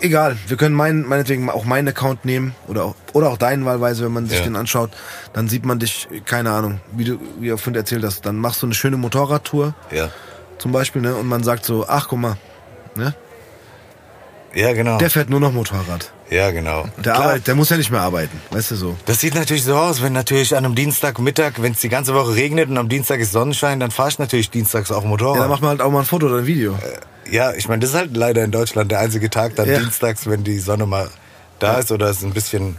egal, 0.00 0.36
wir 0.48 0.56
können 0.56 0.74
meinen, 0.74 1.06
meinetwegen 1.06 1.48
auch 1.50 1.64
meinen 1.64 1.86
Account 1.88 2.24
nehmen 2.24 2.56
oder 2.66 2.84
auch, 2.86 2.94
oder 3.12 3.28
auch 3.30 3.36
deinen 3.36 3.66
wahlweise, 3.66 4.04
wenn 4.06 4.12
man 4.12 4.26
sich 4.26 4.38
Ja. 4.38 4.44
den 4.44 4.56
anschaut, 4.56 4.90
dann 5.34 5.48
sieht 5.48 5.66
man 5.66 5.78
dich, 5.78 6.08
keine 6.24 6.50
Ahnung, 6.50 6.80
wie 6.92 7.04
du, 7.04 7.18
wie 7.38 7.50
vorhin 7.50 7.74
erzählt 7.74 8.04
hast, 8.04 8.24
dann 8.24 8.36
machst 8.36 8.62
du 8.62 8.66
eine 8.66 8.74
schöne 8.74 8.96
Motorradtour 8.96 9.74
Ja. 9.92 10.08
zum 10.58 10.72
Beispiel, 10.72 11.02
ne, 11.02 11.14
und 11.14 11.26
man 11.26 11.44
sagt 11.44 11.66
so, 11.66 11.84
ach 11.86 12.08
guck 12.08 12.18
mal, 12.18 12.36
ne, 12.96 13.14
Ja, 14.54 14.72
genau. 14.72 14.98
der 14.98 15.10
fährt 15.10 15.28
nur 15.30 15.40
noch 15.40 15.52
Motorrad. 15.52 16.12
ja, 16.30 16.50
genau. 16.50 16.84
Der, 16.96 17.02
Klar. 17.12 17.16
arbeitet, 17.20 17.46
der 17.48 17.54
muss 17.54 17.68
ja 17.70 17.76
nicht 17.76 17.90
mehr 17.90 18.00
arbeiten, 18.00 18.40
weißt 18.50 18.70
du 18.70 18.76
so. 18.76 18.96
Das 19.06 19.20
sieht 19.20 19.34
natürlich 19.34 19.64
so 19.64 19.76
aus, 19.76 20.02
wenn 20.02 20.12
natürlich 20.12 20.56
an 20.56 20.64
einem 20.64 20.74
Dienstagmittag, 20.74 21.54
wenn 21.58 21.72
es 21.72 21.80
die 21.80 21.88
ganze 21.88 22.14
Woche 22.14 22.34
regnet 22.34 22.68
und 22.68 22.78
am 22.78 22.88
Dienstag 22.88 23.20
ist 23.20 23.32
Sonnenschein, 23.32 23.80
dann 23.80 23.90
fahr 23.90 24.08
ich 24.08 24.18
natürlich 24.18 24.50
dienstags 24.50 24.90
auch 24.90 25.04
Motorrad. 25.04 25.34
Ja, 25.36 25.40
dann 25.42 25.50
macht 25.50 25.60
man 25.62 25.70
halt 25.70 25.82
auch 25.82 25.90
mal 25.90 26.00
ein 26.00 26.06
Foto 26.06 26.26
oder 26.26 26.38
ein 26.38 26.46
Video. 26.46 26.78
Ja, 27.30 27.52
ich 27.52 27.68
meine, 27.68 27.80
das 27.80 27.90
ist 27.90 27.96
halt 27.96 28.16
leider 28.16 28.44
in 28.44 28.50
Deutschland 28.52 28.90
der 28.90 29.00
einzige 29.00 29.28
Tag, 29.30 29.56
dann 29.56 29.68
Ja. 29.68 29.78
dienstags, 29.78 30.26
wenn 30.28 30.42
die 30.44 30.58
Sonne 30.58 30.86
mal 30.86 31.08
da 31.58 31.78
ist 31.78 31.90
oder 31.92 32.08
es 32.08 32.18
ist 32.18 32.24
ein 32.24 32.32
bisschen. 32.32 32.76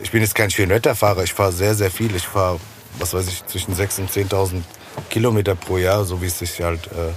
Ich 0.00 0.10
bin 0.10 0.22
jetzt 0.22 0.34
kein 0.34 0.50
Schönwetterfahrer, 0.50 1.22
ich 1.24 1.34
fahre 1.34 1.52
sehr, 1.52 1.74
sehr 1.74 1.90
viel. 1.90 2.14
Ich 2.16 2.26
fahre, 2.26 2.58
was 2.98 3.12
weiß 3.14 3.26
ich, 3.28 3.44
zwischen 3.46 3.74
6.000 3.74 4.00
und 4.00 4.10
10.000 4.10 4.62
Kilometer 5.10 5.54
pro 5.54 5.78
Jahr, 5.78 6.04
so 6.04 6.20
wie 6.22 6.26
es 6.26 6.38
sich 6.38 6.60
halt 6.62 6.86
äh, 6.88 7.12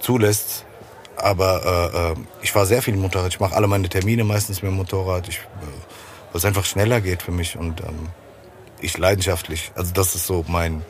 zulässt. 0.00 0.64
Aber 1.16 1.92
äh, 1.94 2.12
äh, 2.12 2.14
ich 2.42 2.52
fahre 2.52 2.66
sehr 2.66 2.82
viel 2.82 2.96
Motorrad. 2.96 3.28
Ich 3.32 3.40
mache 3.40 3.54
alle 3.54 3.66
meine 3.66 3.88
Termine 3.88 4.24
meistens 4.24 4.62
mit 4.62 4.70
dem 4.70 4.76
Motorrad, 4.76 5.28
ich, 5.28 5.36
äh, 5.36 5.40
weil 6.32 6.38
es 6.38 6.44
einfach 6.44 6.64
schneller 6.64 7.00
geht 7.00 7.22
für 7.22 7.32
mich 7.32 7.56
und 7.56 7.80
ähm, 7.80 8.08
ich 8.80 8.98
leidenschaftlich. 8.98 9.72
Also 9.74 9.92
das 9.94 10.14
ist 10.14 10.26
so 10.26 10.44
mein 10.48 10.84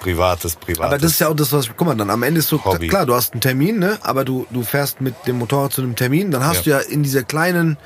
privates, 0.00 0.56
privates. 0.56 0.84
Aber 0.86 0.98
das 0.98 1.12
ist 1.12 1.20
ja 1.20 1.28
auch 1.28 1.34
das, 1.34 1.52
was, 1.52 1.68
guck 1.76 1.86
mal, 1.86 1.96
dann 1.96 2.10
am 2.10 2.22
Ende 2.22 2.40
ist 2.40 2.48
so, 2.48 2.62
Hobby. 2.64 2.88
klar, 2.88 3.06
du 3.06 3.14
hast 3.14 3.32
einen 3.32 3.40
Termin, 3.40 3.78
ne, 3.78 3.98
aber 4.02 4.24
du, 4.24 4.46
du 4.50 4.62
fährst 4.62 5.00
mit 5.00 5.14
dem 5.26 5.38
Motorrad 5.38 5.72
zu 5.72 5.82
einem 5.82 5.96
Termin, 5.96 6.30
dann 6.30 6.44
hast 6.44 6.66
Ja. 6.66 6.78
du 6.78 6.84
ja 6.84 6.92
in 6.92 7.02
dieser 7.02 7.22
kleinen 7.24 7.78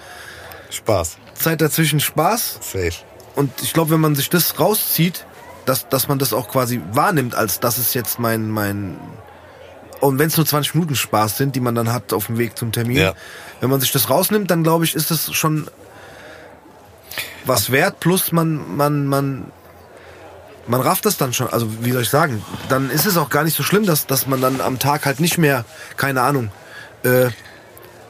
Spaß. 0.70 1.16
Zeit 1.34 1.60
dazwischen 1.60 2.00
Spaß 2.00 2.58
Safe. 2.60 2.92
und 3.36 3.50
ich 3.62 3.72
glaube, 3.72 3.90
wenn 3.92 4.00
man 4.00 4.14
sich 4.14 4.28
das 4.28 4.58
rauszieht, 4.60 5.24
dass, 5.64 5.88
dass 5.88 6.08
man 6.08 6.18
das 6.18 6.32
auch 6.32 6.48
quasi 6.48 6.80
wahrnimmt, 6.92 7.34
als 7.34 7.60
das 7.60 7.78
ist 7.78 7.94
jetzt 7.94 8.18
mein, 8.18 8.50
mein, 8.50 8.96
und 10.02 10.18
wenn 10.18 10.26
es 10.26 10.36
nur 10.36 10.44
20 10.44 10.74
Minuten 10.74 10.96
Spaß 10.96 11.36
sind, 11.36 11.54
die 11.54 11.60
man 11.60 11.74
dann 11.76 11.92
hat 11.92 12.12
auf 12.12 12.26
dem 12.26 12.36
Weg 12.36 12.58
zum 12.58 12.72
Termin, 12.72 12.96
Ja. 12.98 13.14
wenn 13.60 13.70
man 13.70 13.80
sich 13.80 13.92
das 13.92 14.10
rausnimmt, 14.10 14.50
dann 14.50 14.62
glaube 14.64 14.84
ich, 14.84 14.94
ist 14.96 15.10
das 15.12 15.32
schon 15.32 15.68
was 17.44 17.70
wert, 17.70 18.00
plus 18.00 18.32
man, 18.32 18.76
man, 18.76 19.06
man, 19.06 19.52
man 20.66 20.80
rafft 20.80 21.06
das 21.06 21.16
dann 21.18 21.32
schon, 21.32 21.48
also 21.48 21.68
wie 21.84 21.92
soll 21.92 22.02
ich 22.02 22.10
sagen, 22.10 22.42
dann 22.68 22.90
ist 22.90 23.06
es 23.06 23.16
auch 23.16 23.30
gar 23.30 23.44
nicht 23.44 23.56
so 23.56 23.62
schlimm, 23.62 23.84
dass, 23.86 24.06
dass 24.06 24.26
man 24.26 24.40
dann 24.40 24.60
am 24.60 24.78
Tag 24.78 25.06
halt 25.06 25.20
nicht 25.20 25.38
mehr, 25.38 25.64
keine 25.96 26.22
Ahnung, 26.22 26.50
äh, 27.04 27.30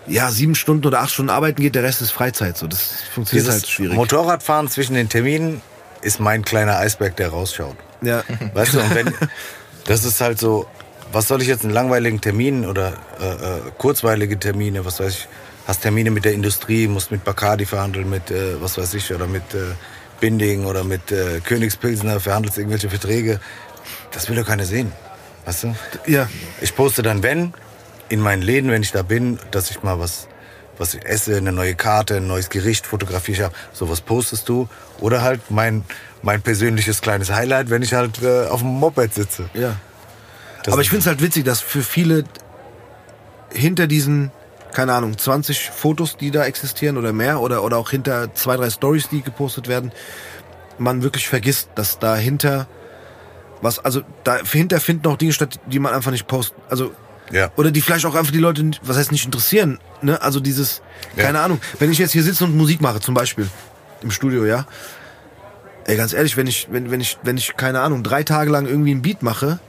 ja, 0.07 0.30
sieben 0.30 0.55
Stunden 0.55 0.86
oder 0.86 1.01
acht 1.01 1.11
Stunden 1.12 1.30
arbeiten 1.30 1.62
geht, 1.62 1.74
der 1.74 1.82
Rest 1.84 2.03
ist 2.03 2.11
Freizeit. 2.11 2.57
So, 2.59 2.66
das 2.66 2.90
funktioniert 3.14 3.47
Dieses 3.47 3.62
halt 3.62 3.70
schwierig. 3.70 3.97
Motorradfahren 3.97 4.68
zwischen 4.68 4.95
den 4.95 5.09
Terminen 5.09 5.62
ist 6.03 6.20
mein 6.20 6.43
kleiner 6.45 6.76
Eisberg, 6.78 7.16
der 7.16 7.28
rausschaut. 7.28 7.76
ja. 8.03 8.22
Weißt 8.55 8.74
du, 8.74 8.80
und 8.80 8.95
wenn, 8.95 9.14
das 9.87 10.04
ist 10.04 10.21
halt 10.21 10.41
so, 10.41 10.66
was 11.11 11.29
soll 11.29 11.42
ich 11.42 11.49
jetzt 11.49 11.64
in 11.64 11.70
langweiligen 11.70 12.20
Terminen 12.20 12.66
oder 12.66 12.95
äh, 13.20 13.24
äh, 13.24 13.61
kurzweilige 13.79 14.38
Termine, 14.38 14.84
was 14.84 15.00
weiß 15.00 15.12
ich, 15.14 15.29
hast 15.66 15.83
Termine 15.83 16.11
mit 16.11 16.24
der 16.24 16.33
Industrie, 16.33 16.88
musst 16.88 17.11
mit 17.11 17.24
Bacardi 17.24 17.66
verhandeln, 17.66 18.08
mit, 18.08 18.30
äh, 18.30 18.61
was 18.61 18.79
weiß 18.79 18.95
ich, 18.95 19.12
oder 19.12 19.26
mit 19.26 19.54
äh, 19.54 19.74
Binding 20.20 20.66
oder 20.66 20.84
mit 20.84 21.11
äh, 21.11 21.41
Königspilsner, 21.41 22.20
verhandelst 22.20 22.58
irgendwelche 22.58 22.88
Verträge. 22.88 23.41
Das 24.12 24.29
will 24.29 24.37
doch 24.37 24.46
keiner 24.46 24.64
sehen. 24.64 24.92
Weißt 25.45 25.64
du? 25.64 25.74
ja. 26.07 26.29
Ich 26.61 26.76
poste 26.76 27.03
dann, 27.03 27.22
wenn, 27.22 27.53
in 28.08 28.20
meinen 28.20 28.42
Läden, 28.42 28.70
wenn 28.70 28.83
ich 28.83 28.92
da 28.92 29.03
bin, 29.03 29.38
dass 29.50 29.70
ich 29.70 29.83
mal 29.83 29.99
was, 29.99 30.29
was 30.79 30.95
ich 30.95 31.04
esse, 31.04 31.37
eine 31.37 31.50
neue 31.50 31.74
Karte, 31.74 32.16
ein 32.16 32.26
neues 32.26 32.50
Gericht 32.50 32.87
fotografiere 32.87 33.37
ich 33.38 33.42
habe. 33.42 33.54
Sowas 33.72 34.00
postest 34.00 34.49
du. 34.49 34.68
Oder 35.00 35.22
halt 35.22 35.41
mein, 35.50 35.84
mein 36.22 36.42
persönliches 36.42 37.00
kleines 37.00 37.33
Highlight, 37.33 37.70
wenn 37.70 37.83
ich 37.83 37.95
halt 37.95 38.22
äh, 38.22 38.46
auf 38.46 38.61
dem 38.61 38.68
Moped 38.68 39.14
sitze. 39.14 39.50
Ja. 39.54 39.76
Das 40.64 40.72
Aber 40.75 40.83
ich 40.83 40.91
finde 40.91 41.01
es 41.03 41.07
halt 41.07 41.22
witzig, 41.22 41.45
dass 41.45 41.61
für 41.61 41.83
viele 41.83 42.25
hinter 43.53 43.87
diesen, 43.87 44.30
keine 44.72 44.95
Ahnung, 44.95 45.18
20 45.18 45.71
Fotos, 45.71 46.17
die 46.17 46.30
da 46.30 46.45
existieren 46.45 46.97
oder 46.97 47.13
mehr, 47.13 47.41
oder, 47.41 47.63
oder 47.63 47.76
auch 47.79 47.91
hinter 47.91 48.34
zwei, 48.34 48.57
drei 48.57 48.71
Stories, 48.71 49.09
die 49.09 49.22
gepostet 49.22 49.68
werden, 49.68 49.93
man 50.79 51.03
wirklich 51.03 51.29
vergisst, 51.29 51.71
dass 51.75 51.99
dahinter 51.99 52.67
was, 53.61 53.79
also 53.79 54.03
dahinter 54.25 54.80
finden 54.80 55.07
auch 55.07 55.17
Dinge 55.17 55.33
statt, 55.33 55.61
die 55.67 55.79
man 55.79 55.93
einfach 55.95 56.11
nicht 56.11 56.26
postet. 56.26 56.57
Also 56.68 56.93
Ja. 57.30 57.51
oder 57.57 57.71
die 57.71 57.80
vielleicht 57.80 58.05
auch 58.07 58.14
einfach 58.14 58.33
die 58.33 58.39
Leute, 58.39 58.71
was 58.83 58.97
heißt 58.97 59.13
nicht 59.13 59.25
interessieren, 59.25 59.79
ne? 60.01 60.21
Also 60.21 60.41
dieses, 60.41 60.83
Ja. 61.17 61.25
keine 61.25 61.41
Ahnung, 61.41 61.61
wenn 61.79 61.91
ich 61.93 61.99
jetzt 61.99 62.13
hier 62.13 62.22
sitze 62.25 62.45
und 62.45 62.57
Musik 62.57 62.80
mache, 62.80 63.01
zum 63.01 63.14
Beispiel 63.14 63.49
im 64.03 64.11
Studio, 64.11 64.45
ja. 64.45 64.67
Ey, 65.84 65.97
ganz 65.97 66.13
ehrlich, 66.13 66.37
wenn 66.37 66.47
ich, 66.47 66.68
wenn, 66.71 66.91
wenn 66.91 67.01
ich, 67.01 67.18
wenn 67.22 67.37
ich, 67.37 67.57
keine 67.57 67.80
Ahnung, 67.80 68.03
drei 68.03 68.22
Tage 68.25 68.51
lang 68.51 68.67
irgendwie 68.67 68.91
einen 68.93 69.03
Beat 69.03 69.22
mache, 69.22 69.61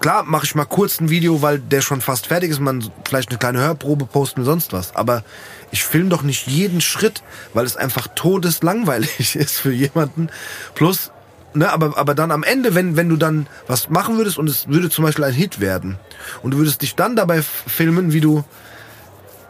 klar 0.00 0.22
mache 0.24 0.44
ich 0.44 0.54
mal 0.54 0.64
kurz 0.64 1.00
ein 1.00 1.08
Video, 1.10 1.42
weil 1.42 1.58
der 1.58 1.80
schon 1.80 2.00
fast 2.00 2.26
fertig 2.26 2.50
ist, 2.50 2.60
man 2.60 2.90
vielleicht 3.06 3.30
eine 3.30 3.38
kleine 3.38 3.60
Hörprobe 3.60 4.06
posten 4.06 4.40
und 4.40 4.46
sonst 4.46 4.72
was. 4.72 4.94
Aber 4.94 5.22
ich 5.70 5.84
filme 5.84 6.08
doch 6.10 6.22
nicht 6.22 6.46
jeden 6.46 6.80
Schritt, 6.80 7.22
weil 7.54 7.64
es 7.66 7.76
einfach 7.76 8.08
todeslangweilig 8.14 9.36
ist 9.36 9.58
für 9.58 9.72
jemanden. 9.72 10.28
Plus, 10.74 11.10
ne, 11.54 11.70
aber, 11.72 11.96
aber 11.98 12.14
dann 12.14 12.30
am 12.30 12.42
Ende, 12.42 12.74
wenn, 12.74 12.96
wenn 12.96 13.08
du 13.08 13.16
dann 13.16 13.46
was 13.66 13.88
machen 13.88 14.16
würdest 14.16 14.38
und 14.38 14.48
es 14.48 14.68
würde 14.68 14.90
zum 14.90 15.04
Beispiel 15.04 15.24
ein 15.24 15.34
Hit 15.34 15.60
werden 15.60 15.98
und 16.42 16.52
du 16.52 16.58
würdest 16.58 16.82
dich 16.82 16.94
dann 16.94 17.16
dabei 17.16 17.42
filmen, 17.42 18.12
wie 18.12 18.20
du 18.20 18.44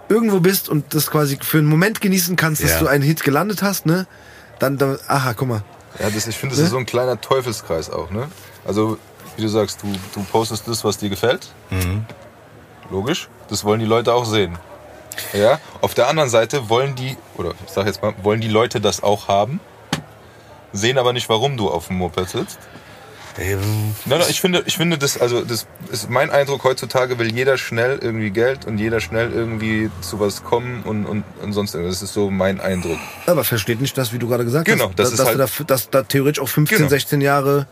irgendwo 0.09 0.41
bist 0.41 0.69
und 0.69 0.95
das 0.95 1.11
quasi 1.11 1.39
für 1.43 1.59
einen 1.59 1.67
Moment 1.67 2.01
genießen 2.01 2.37
kannst, 2.37 2.63
dass 2.63 2.73
Ja. 2.73 2.79
du 2.81 2.87
einen 2.87 3.03
Hit 3.03 3.25
gelandet 3.25 3.63
hast, 3.63 3.87
ne? 3.87 4.07
Dann, 4.59 4.79
dann 4.79 4.99
aha, 5.09 5.35
guck 5.35 5.49
mal. 5.49 5.65
Ja, 5.99 6.09
das, 6.11 6.27
ich 6.27 6.37
finde, 6.37 6.55
das 6.55 6.65
ist 6.65 6.71
so 6.71 6.77
ein 6.79 6.87
kleiner 6.87 7.21
Teufelskreis 7.21 7.91
auch, 7.91 8.11
ne? 8.11 8.29
Also, 8.65 8.99
wie 9.37 9.43
du 9.43 9.49
sagst, 9.49 9.83
du, 9.83 9.93
du 10.15 10.25
postest 10.25 10.67
das, 10.69 10.85
was 10.85 10.99
dir 10.99 11.09
gefällt. 11.09 11.49
Logisch. 12.91 13.29
Das 13.49 13.65
wollen 13.65 13.81
die 13.81 13.87
Leute 13.87 14.13
auch 14.15 14.25
sehen. 14.25 14.59
Ja. 15.33 15.59
Auf 15.81 15.95
der 15.95 16.09
anderen 16.09 16.29
Seite 16.29 16.69
wollen 16.69 16.95
die, 16.95 17.17
oder 17.37 17.53
ich 17.67 17.73
sag 17.73 17.87
jetzt 17.87 18.03
mal, 18.03 18.15
wollen 18.23 18.41
die 18.41 18.49
Leute 18.49 18.81
das 18.81 19.03
auch 19.03 19.29
haben, 19.29 19.61
sehen 20.73 20.99
aber 20.99 21.13
nicht, 21.13 21.29
warum 21.29 21.57
du 21.57 21.71
auf 21.71 21.87
dem 21.89 21.97
Moped 21.99 22.29
sitzt. 22.29 22.59
Ähm, 23.39 23.95
Nein, 24.07 24.21
nein, 24.21 24.29
ich 24.31 24.41
finde, 24.41 24.63
ich 24.65 24.79
finde 24.79 24.97
das, 24.97 25.21
also 25.21 25.43
das 25.45 25.67
ist 25.93 26.09
mein 26.09 26.31
Eindruck, 26.31 26.65
heutzutage 26.65 27.19
will 27.19 27.35
jeder 27.35 27.59
schnell 27.59 27.99
irgendwie 28.01 28.31
Geld 28.31 28.65
und 28.65 28.79
jeder 28.79 28.99
schnell 29.01 29.31
irgendwie 29.31 29.91
zu 30.01 30.19
was 30.21 30.43
kommen 30.43 30.83
und, 30.85 31.05
und, 31.05 31.23
und 31.43 31.53
sonst 31.53 31.75
irgendwas. 31.75 31.97
Das 32.01 32.09
ist 32.09 32.15
so 32.15 32.31
mein 32.31 32.61
Eindruck. 32.61 32.97
Aber 33.27 33.45
versteht 33.45 33.81
nicht 33.83 33.97
das, 33.99 34.15
wie 34.15 34.19
du 34.19 34.27
gerade 34.29 34.45
gesagt 34.45 34.65
Genau, 34.65 34.87
hast. 34.89 34.99
das 34.99 35.11
dass, 35.11 35.13
ist 35.13 35.19
dass, 35.19 35.27
halt- 35.27 35.59
du 35.61 35.65
da, 35.65 35.75
dass 35.75 35.91
da 35.91 36.03
theoretisch 36.05 36.41
auch 36.43 36.49
15, 36.49 36.79
Genau. 36.79 36.89
16 36.89 37.21
Jahre, 37.21 37.67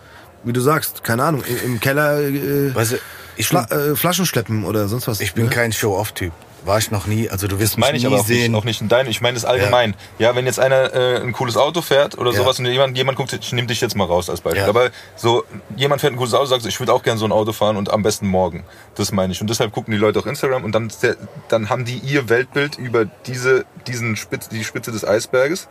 wie 0.44 0.52
du 0.52 0.60
sagst, 0.60 1.04
keine 1.04 1.24
Ahnung, 1.24 1.42
im, 1.44 1.72
im 1.74 1.80
Keller 1.80 2.20
äh, 2.20 2.74
Weißt 2.74 2.92
du, 2.92 2.96
ich 3.36 3.46
Fla 3.46 3.64
äh, 3.70 3.96
Flaschen 3.96 4.26
schleppen 4.26 4.64
oder 4.64 4.88
sonst 4.88 5.08
was. 5.08 5.20
ich 5.20 5.34
bin 5.34 5.44
ne? 5.44 5.50
kein 5.50 5.72
Show-Off-Typ. 5.72 6.32
War 6.64 6.78
ich 6.78 6.90
noch 6.90 7.06
nie. 7.06 7.28
Also 7.28 7.46
du 7.46 7.58
wirst 7.58 7.74
Das 7.74 7.78
meine 7.78 7.92
mich 7.92 8.04
ich 8.04 8.08
nie 8.08 8.14
aber 8.14 8.22
auch 8.22 8.26
sehen. 8.26 8.52
nicht, 8.52 8.58
auch 8.58 8.64
nicht 8.64 8.80
in 8.80 8.88
deinem. 8.88 9.08
Ich 9.10 9.20
meine 9.20 9.34
das 9.34 9.44
allgemein. 9.44 9.94
Ja, 10.18 10.34
wenn 10.34 10.46
jetzt 10.46 10.58
einer 10.58 10.94
äh, 10.94 11.16
ein 11.20 11.32
cooles 11.34 11.58
Auto 11.58 11.82
fährt 11.82 12.16
oder 12.16 12.30
Ja. 12.30 12.38
sowas 12.38 12.58
und 12.58 12.64
jemand, 12.64 12.96
jemand 12.96 13.18
guckt, 13.18 13.34
ich 13.34 13.52
nehme 13.52 13.66
dich 13.68 13.82
jetzt 13.82 13.94
mal 13.96 14.04
raus 14.06 14.30
als 14.30 14.40
Beispiel. 14.40 14.62
Ja. 14.62 14.68
Aber 14.70 14.88
so, 15.14 15.44
jemand 15.76 16.00
fährt 16.00 16.14
ein 16.14 16.16
cooles 16.16 16.32
Auto, 16.32 16.46
sagt, 16.46 16.64
ich 16.64 16.80
würde 16.80 16.94
auch 16.94 17.02
gerne 17.02 17.18
so 17.20 17.26
ein 17.26 17.32
Auto 17.32 17.52
fahren 17.52 17.76
und 17.76 17.90
am 17.90 18.02
besten 18.02 18.28
morgen. 18.28 18.64
Das 18.94 19.12
meine 19.12 19.34
ich. 19.34 19.42
Und 19.42 19.50
deshalb 19.50 19.72
gucken 19.72 19.92
die 19.92 19.98
Leute 19.98 20.18
auch 20.20 20.26
Instagram 20.26 20.64
und 20.64 20.72
dann, 20.74 20.90
dann 21.48 21.68
haben 21.68 21.84
die 21.84 21.98
ihr 21.98 22.30
Weltbild 22.30 22.78
über 22.78 23.04
diese, 23.26 23.66
diesen 23.86 24.16
Spitze, 24.16 24.48
die 24.50 24.64
Spitze 24.64 24.90
des 24.90 25.06
Eisberges. 25.06 25.68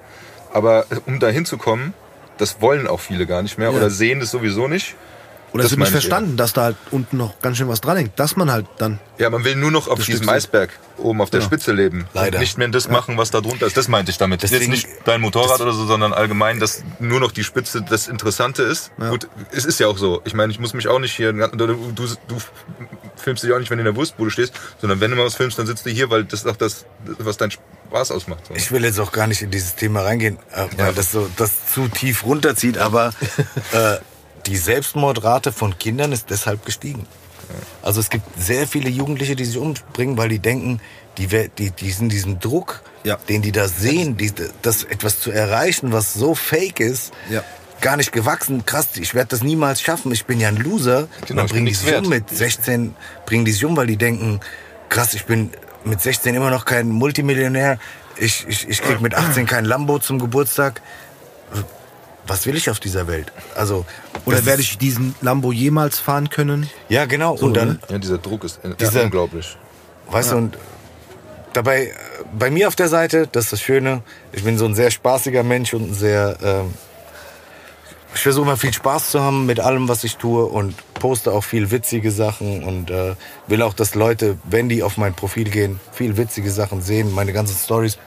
Aber 0.53 0.85
äh, 0.91 0.97
um 1.07 1.19
da 1.19 1.29
hinzukommen, 1.29 1.95
das 2.37 2.61
wollen 2.61 2.87
auch 2.87 2.99
viele 2.99 3.25
gar 3.25 3.41
nicht 3.41 3.57
mehr 3.57 3.69
Ja. 3.71 3.77
oder 3.77 3.89
sehen 3.89 4.19
das 4.19 4.31
sowieso 4.31 4.67
nicht. 4.67 4.95
Oder 5.53 5.63
Das 5.63 5.71
wird 5.71 5.81
nicht 5.81 5.91
verstanden, 5.91 6.35
dass 6.35 6.53
da 6.53 6.63
halt 6.63 6.77
unten 6.89 7.17
noch 7.17 7.39
ganz 7.39 7.57
schön 7.57 7.67
was 7.67 7.79
dran 7.79 7.95
hängt. 7.97 8.19
Dass 8.19 8.35
man 8.35 8.51
halt 8.51 8.65
dann. 8.79 8.99
Ja, 9.19 9.29
man 9.29 9.43
will 9.43 9.55
nur 9.55 9.69
noch 9.69 9.87
auf 9.87 9.99
diesem 9.99 10.23
Stück. 10.23 10.29
Eisberg 10.29 10.71
oben 10.97 11.21
auf 11.21 11.29
der 11.29 11.41
Genau. 11.41 11.49
Spitze 11.49 11.71
leben. 11.73 12.07
Leider. 12.13 12.39
Nicht 12.39 12.57
mehr 12.57 12.67
das 12.69 12.89
machen, 12.89 13.17
was 13.17 13.29
da 13.29 13.39
drunter 13.41 13.67
ist. 13.67 13.77
Das 13.77 13.87
meinte 13.87 14.09
ich 14.11 14.17
damit. 14.17 14.41
Deswegen- 14.41 14.71
Jetzt 14.73 14.85
nicht 14.85 14.87
dein 15.05 15.21
Motorrad 15.21 15.61
oder 15.61 15.73
so, 15.73 15.85
sondern 15.85 16.11
allgemein, 16.13 16.59
dass 16.59 16.83
nur 16.99 17.19
noch 17.19 17.31
die 17.31 17.43
Spitze 17.43 17.83
das 17.83 18.07
Interessante 18.07 18.63
ist. 18.63 18.91
Gut, 18.97 19.27
es 19.51 19.65
ist 19.65 19.79
ja 19.79 19.87
auch 19.87 19.97
so. 19.99 20.21
Ich 20.25 20.33
meine, 20.33 20.51
ich 20.51 20.59
muss 20.59 20.73
mich 20.73 20.87
auch 20.87 20.99
nicht 20.99 21.15
hier, 21.15 21.31
du, 21.33 21.49
du, 21.67 21.75
du 21.93 22.37
filmst 23.15 23.43
dich 23.43 23.53
auch 23.53 23.59
nicht, 23.59 23.69
wenn 23.69 23.77
du 23.77 23.81
in 23.81 23.85
der 23.85 23.95
Wurstbude 23.95 24.31
stehst, 24.31 24.53
sondern 24.81 24.99
wenn 24.99 25.11
du 25.11 25.17
mal 25.17 25.25
was 25.25 25.35
filmst, 25.35 25.59
dann 25.59 25.67
sitzt 25.67 25.85
du 25.85 25.91
hier, 25.91 26.09
weil 26.09 26.23
das 26.23 26.41
ist 26.41 26.47
auch 26.47 26.55
das, 26.57 26.85
was 27.19 27.37
dein 27.37 27.51
Spaß 27.51 28.11
ausmacht. 28.11 28.47
So. 28.47 28.55
Ich 28.55 28.71
will 28.71 28.83
jetzt 28.83 28.99
auch 28.99 29.11
gar 29.11 29.27
nicht 29.27 29.41
in 29.43 29.51
dieses 29.51 29.75
Thema 29.75 30.01
reingehen, 30.01 30.37
äh, 30.51 30.65
weil 30.77 30.93
das 30.93 31.11
so 31.11 31.29
das 31.37 31.51
zu 31.73 31.87
tief 31.89 32.23
runterzieht, 32.25 32.77
aber 32.79 33.11
äh, 33.71 33.97
die 34.45 34.57
Selbstmordrate 34.57 35.51
von 35.51 35.77
Kindern 35.77 36.11
ist 36.11 36.29
deshalb 36.29 36.65
gestiegen. 36.65 37.05
Also 37.81 37.99
es 37.99 38.09
gibt 38.09 38.25
sehr 38.41 38.67
viele 38.67 38.89
Jugendliche, 38.89 39.35
die 39.35 39.45
sich 39.45 39.57
umbringen, 39.57 40.17
weil 40.17 40.29
die 40.29 40.39
denken, 40.39 40.79
die, 41.17 41.27
die, 41.27 41.69
die 41.71 41.91
sind 41.91 42.11
diesem 42.11 42.39
Druck, 42.39 42.81
Ja. 43.03 43.17
den 43.29 43.41
die 43.41 43.51
da 43.51 43.67
sehen, 43.67 44.17
die, 44.17 44.31
das 44.61 44.83
etwas 44.83 45.19
zu 45.19 45.29
erreichen, 45.31 45.91
was 45.91 46.13
so 46.13 46.33
fake 46.35 46.79
ist, 46.79 47.11
Ja. 47.29 47.43
gar 47.81 47.97
nicht 47.97 48.11
gewachsen. 48.11 48.65
Krass, 48.65 48.87
ich 48.95 49.13
werde 49.13 49.27
das 49.29 49.43
niemals 49.43 49.81
schaffen. 49.81 50.11
Ich 50.13 50.25
bin 50.25 50.39
ja 50.39 50.47
ein 50.47 50.55
Loser. 50.57 51.07
Genau, 51.27 51.41
dann 51.41 51.49
bringen 51.49 51.65
die 51.67 51.73
sich 51.73 51.91
wert. 51.91 52.03
um 52.05 52.09
mit 52.09 52.29
16, 52.29 52.95
bringen 53.25 53.45
die 53.45 53.51
sich 53.51 53.65
um, 53.65 53.75
weil 53.77 53.87
die 53.87 53.97
denken, 53.97 54.39
krass, 54.89 55.13
ich 55.13 55.25
bin 55.25 55.51
mit 55.83 56.01
16 56.01 56.33
immer 56.33 56.49
noch 56.49 56.65
kein 56.65 56.87
Multimillionär. 56.89 57.77
Ich, 58.17 58.45
ich, 58.47 58.67
ich 58.69 58.81
krieg 58.81 59.01
mit 59.01 59.13
18 59.15 59.45
kein 59.45 59.65
Lambo 59.65 59.99
zum 59.99 60.17
Geburtstag. 60.17 60.81
Was 62.27 62.45
will 62.45 62.55
ich 62.55 62.69
auf 62.69 62.79
dieser 62.79 63.07
Welt? 63.07 63.31
Also 63.55 63.85
Oder 64.25 64.45
werde 64.45 64.61
ich 64.61 64.77
diesen 64.77 65.13
Lambo 65.21 65.51
jemals 65.51 65.99
fahren 65.99 66.29
können? 66.29 66.69
Ja, 66.89 67.05
genau. 67.05 67.33
und 67.35 67.53
dann, 67.55 67.79
ja, 67.89 67.97
dieser 67.97 68.17
Druck 68.17 68.43
ist 68.45 68.63
äh, 68.63 68.73
Dieser- 68.79 69.03
unglaublich. 69.03 69.57
weißt 70.09 70.31
du, 70.31 70.37
und 70.37 70.57
dabei, 71.51 71.87
äh, 71.87 71.91
bei 72.37 72.49
mir 72.49 72.67
auf 72.69 72.75
der 72.75 72.87
Seite, 72.87 73.27
das 73.31 73.45
ist 73.45 73.53
das 73.53 73.61
Schöne, 73.61 74.03
ich 74.31 74.43
bin 74.43 74.57
so 74.57 74.65
ein 74.65 74.73
sehr 74.75 74.89
spaßiger 74.89 75.43
Mensch 75.43 75.73
und 75.73 75.91
ein 75.91 75.93
sehr, 75.93 76.37
ähm, 76.41 76.73
ich 78.15 78.21
versuche 78.21 78.45
immer 78.45 78.57
viel 78.57 78.73
Spaß 78.73 79.09
zu 79.11 79.21
haben 79.21 79.45
mit 79.45 79.59
allem, 79.59 79.89
was 79.89 80.03
ich 80.05 80.17
tue 80.17 80.45
und 80.45 80.75
poste 80.93 81.31
auch 81.31 81.43
viel 81.43 81.71
witzige 81.71 82.11
Sachen 82.11 82.63
und 82.63 82.89
äh, 82.89 83.15
will 83.47 83.61
auch, 83.63 83.73
dass 83.73 83.95
Leute, 83.95 84.37
wenn 84.45 84.69
die 84.69 84.81
auf 84.83 84.95
mein 84.97 85.13
Profil 85.13 85.49
gehen, 85.49 85.79
viel 85.91 86.15
witzige 86.15 86.51
Sachen 86.51 86.81
sehen, 86.81 87.11
meine 87.13 87.33
ganzen 87.33 87.57
Stories. 87.57 87.97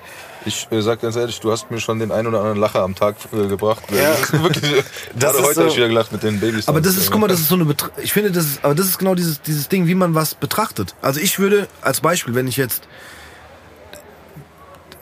Ich 0.46 0.68
äh, 0.70 0.80
sag 0.80 1.00
ganz 1.02 1.16
ehrlich, 1.16 1.40
du 1.40 1.50
hast 1.50 1.70
mir 1.70 1.80
schon 1.80 1.98
den 1.98 2.12
einen 2.12 2.28
oder 2.28 2.38
anderen 2.38 2.58
Lacher 2.58 2.80
am 2.82 2.94
Tag 2.94 3.16
äh, 3.32 3.46
gebracht. 3.48 3.82
Ja. 3.90 4.16
Wirklich, 4.42 4.84
Das 5.18 5.32
gerade 5.34 5.44
heute 5.44 5.54
so- 5.54 5.60
habe 5.62 5.70
ich 5.70 5.76
wieder 5.76 5.88
gelacht 5.88 6.12
mit 6.12 6.22
den 6.22 6.38
Babys. 6.40 6.68
Aber 6.68 6.80
das 6.80 6.96
ist, 6.96 7.10
guck 7.10 7.20
mal, 7.20 7.26
das 7.28 7.40
ist 7.40 7.48
so 7.48 7.56
eine 7.56 7.64
Betra 7.64 7.90
ich 8.02 8.12
finde, 8.12 8.30
das 8.30 8.44
ist, 8.46 8.64
aber 8.64 8.74
das 8.74 8.86
ist 8.86 8.98
genau 8.98 9.14
dieses, 9.14 9.42
dieses 9.42 9.68
Ding, 9.68 9.86
wie 9.86 9.94
man 9.96 10.14
was 10.14 10.34
betrachtet. 10.34 10.94
Also 11.02 11.20
ich 11.20 11.38
würde, 11.38 11.66
als 11.82 12.00
Beispiel, 12.00 12.34
wenn 12.34 12.46
ich 12.46 12.56
jetzt, 12.56 12.84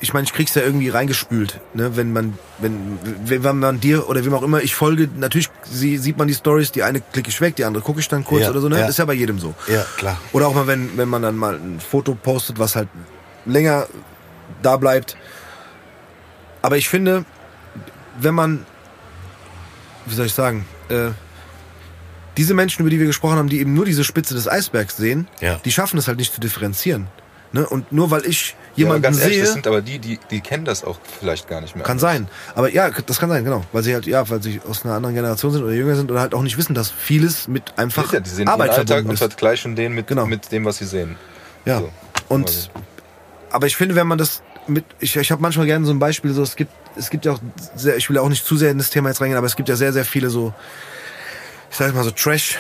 ich 0.01 0.13
meine, 0.13 0.25
ich 0.25 0.33
krieg's 0.33 0.55
ja 0.55 0.63
irgendwie 0.63 0.89
reingespült, 0.91 1.61
ne, 1.73 1.97
wenn 1.97 2.13
man, 2.13 2.39
wenn, 2.59 2.99
wenn 3.25 3.59
man 3.59 3.81
dir 3.81 4.09
oder 4.09 4.25
wem 4.25 4.35
auch 4.35 4.43
immer, 4.43 4.63
ich 4.63 4.75
folge, 4.75 5.09
natürlich 5.17 5.49
sie, 5.71 5.97
sieht 5.99 6.19
man 6.19 6.29
die 6.29 6.35
Stories, 6.35 6.73
die 6.73 6.83
eine 6.83 7.01
klicke 7.01 7.31
ich 7.31 7.41
weg, 7.41 7.57
die 7.57 7.65
andere 7.65 7.83
gucke 7.83 8.01
ich 8.01 8.09
dann 8.09 8.25
kurz 8.25 8.43
Ja, 8.43 8.51
oder 8.51 8.61
so, 8.61 8.69
ne, 8.69 8.77
ja. 8.77 8.83
das 8.83 8.91
ist 8.91 8.99
ja 8.99 9.05
bei 9.07 9.15
jedem 9.15 9.39
so. 9.39 9.55
Ja, 9.67 9.85
klar. 9.97 10.19
Oder 10.33 10.47
auch 10.49 10.55
mal, 10.55 10.67
wenn, 10.67 10.97
wenn 10.99 11.09
man 11.09 11.23
dann 11.23 11.37
mal 11.37 11.55
ein 11.55 11.81
Foto 11.81 12.15
postet, 12.15 12.59
was 12.59 12.77
halt 12.77 12.89
länger 13.47 13.87
da 14.63 14.77
bleibt. 14.77 15.17
Aber 16.65 16.79
ich 16.79 16.89
finde, 16.89 17.27
wenn 18.19 18.35
man, 18.35 18.65
wie 20.07 20.15
soll 20.15 20.25
ich 20.25 20.33
sagen, 20.33 20.65
äh, 20.89 21.11
diese 22.39 22.55
Menschen, 22.55 22.81
über 22.81 22.89
die 22.89 22.99
wir 22.99 23.07
gesprochen 23.07 23.37
haben, 23.37 23.51
die 23.51 23.61
eben 23.61 23.75
nur 23.75 23.85
diese 23.85 24.03
Spitze 24.03 24.33
des 24.33 24.49
Eisbergs 24.49 24.97
sehen, 24.97 25.29
Ja. 25.43 25.61
die 25.63 25.71
schaffen 25.71 25.99
es 25.99 26.09
halt 26.09 26.17
nicht 26.17 26.33
zu 26.33 26.41
differenzieren. 26.41 27.09
Ne? 27.53 27.67
Und 27.69 27.93
nur 27.93 28.11
weil 28.11 28.25
ich 28.25 28.57
ja, 28.77 28.85
jemanden 28.85 29.03
ganz 29.03 29.21
ehrlich, 29.21 29.35
sehe, 29.37 29.45
das 29.45 29.53
sind 29.53 29.67
aber 29.67 29.83
die, 29.83 29.99
die, 29.99 30.19
die 30.31 30.41
kennen 30.41 30.65
das 30.65 30.85
auch 30.85 30.99
vielleicht 31.21 31.49
gar 31.49 31.61
nicht 31.61 31.77
mehr. 31.77 31.85
kann 31.85 31.99
sein. 31.99 32.29
Aber 32.55 32.73
ja, 32.73 32.89
das 32.89 33.21
kann 33.21 33.29
sein, 33.29 33.45
genau. 33.45 33.63
Weil 33.73 33.83
sie 33.83 33.93
halt, 33.93 34.07
ja, 34.07 34.27
weil 34.31 34.43
sie 34.43 34.63
aus 34.67 34.87
einer 34.87 34.95
anderen 34.95 35.15
Generation 35.15 35.53
sind 35.53 35.63
oder 35.65 35.75
jünger 35.75 35.97
sind 35.97 36.11
oder 36.11 36.21
halt 36.21 36.35
auch 36.35 36.43
nicht 36.43 36.57
wissen, 36.57 36.75
dass 36.75 36.91
vieles 36.91 37.47
mit 37.47 37.79
einfach 37.79 38.11
ja, 38.11 38.21
die 38.21 38.31
sehen 38.31 38.49
Arbeit 38.49 38.69
ihren 38.71 38.79
Alltag 38.79 38.87
verbunden 38.89 39.11
und 39.11 39.17
vergleichen 39.19 39.77
den 39.77 39.93
mit, 39.93 40.07
Genau. 40.07 40.25
mit 40.25 40.51
dem, 40.51 40.65
was 40.65 40.79
sie 40.79 40.87
sehen. 40.87 41.17
Ja. 41.67 41.81
So. 41.81 41.93
Und 42.29 42.47
Also. 42.49 42.71
aber 43.51 43.67
ich 43.67 43.77
finde, 43.77 43.97
wenn 43.97 44.07
man 44.07 44.17
das 44.17 44.43
mit 44.67 44.85
ich, 45.01 45.17
ich 45.17 45.31
habe 45.31 45.43
manchmal 45.43 45.67
gerne 45.67 45.85
so 45.85 45.93
ein 45.93 45.99
Beispiel 45.99 46.33
so 46.33 46.43
es 46.43 46.57
gibt 46.57 46.73
es 46.97 47.11
gibt 47.11 47.25
ja 47.25 47.33
auch 47.33 47.41
sehr 47.75 47.97
ich 47.97 48.09
will 48.09 48.19
auch 48.19 48.29
nicht 48.29 48.45
zu 48.45 48.57
sehr 48.57 48.71
in 48.71 48.79
das 48.79 48.91
Thema 48.91 49.09
jetzt 49.09 49.21
reingehen, 49.21 49.39
aber 49.39 49.47
es 49.47 49.57
gibt 49.57 49.69
ja 49.69 49.77
sehr 49.77 49.93
sehr 49.93 50.05
viele 50.05 50.31
so 50.31 50.53
ich 51.71 51.77
sag 51.77 51.95
mal 51.95 52.05
so 52.05 52.11
Trash 52.11 52.59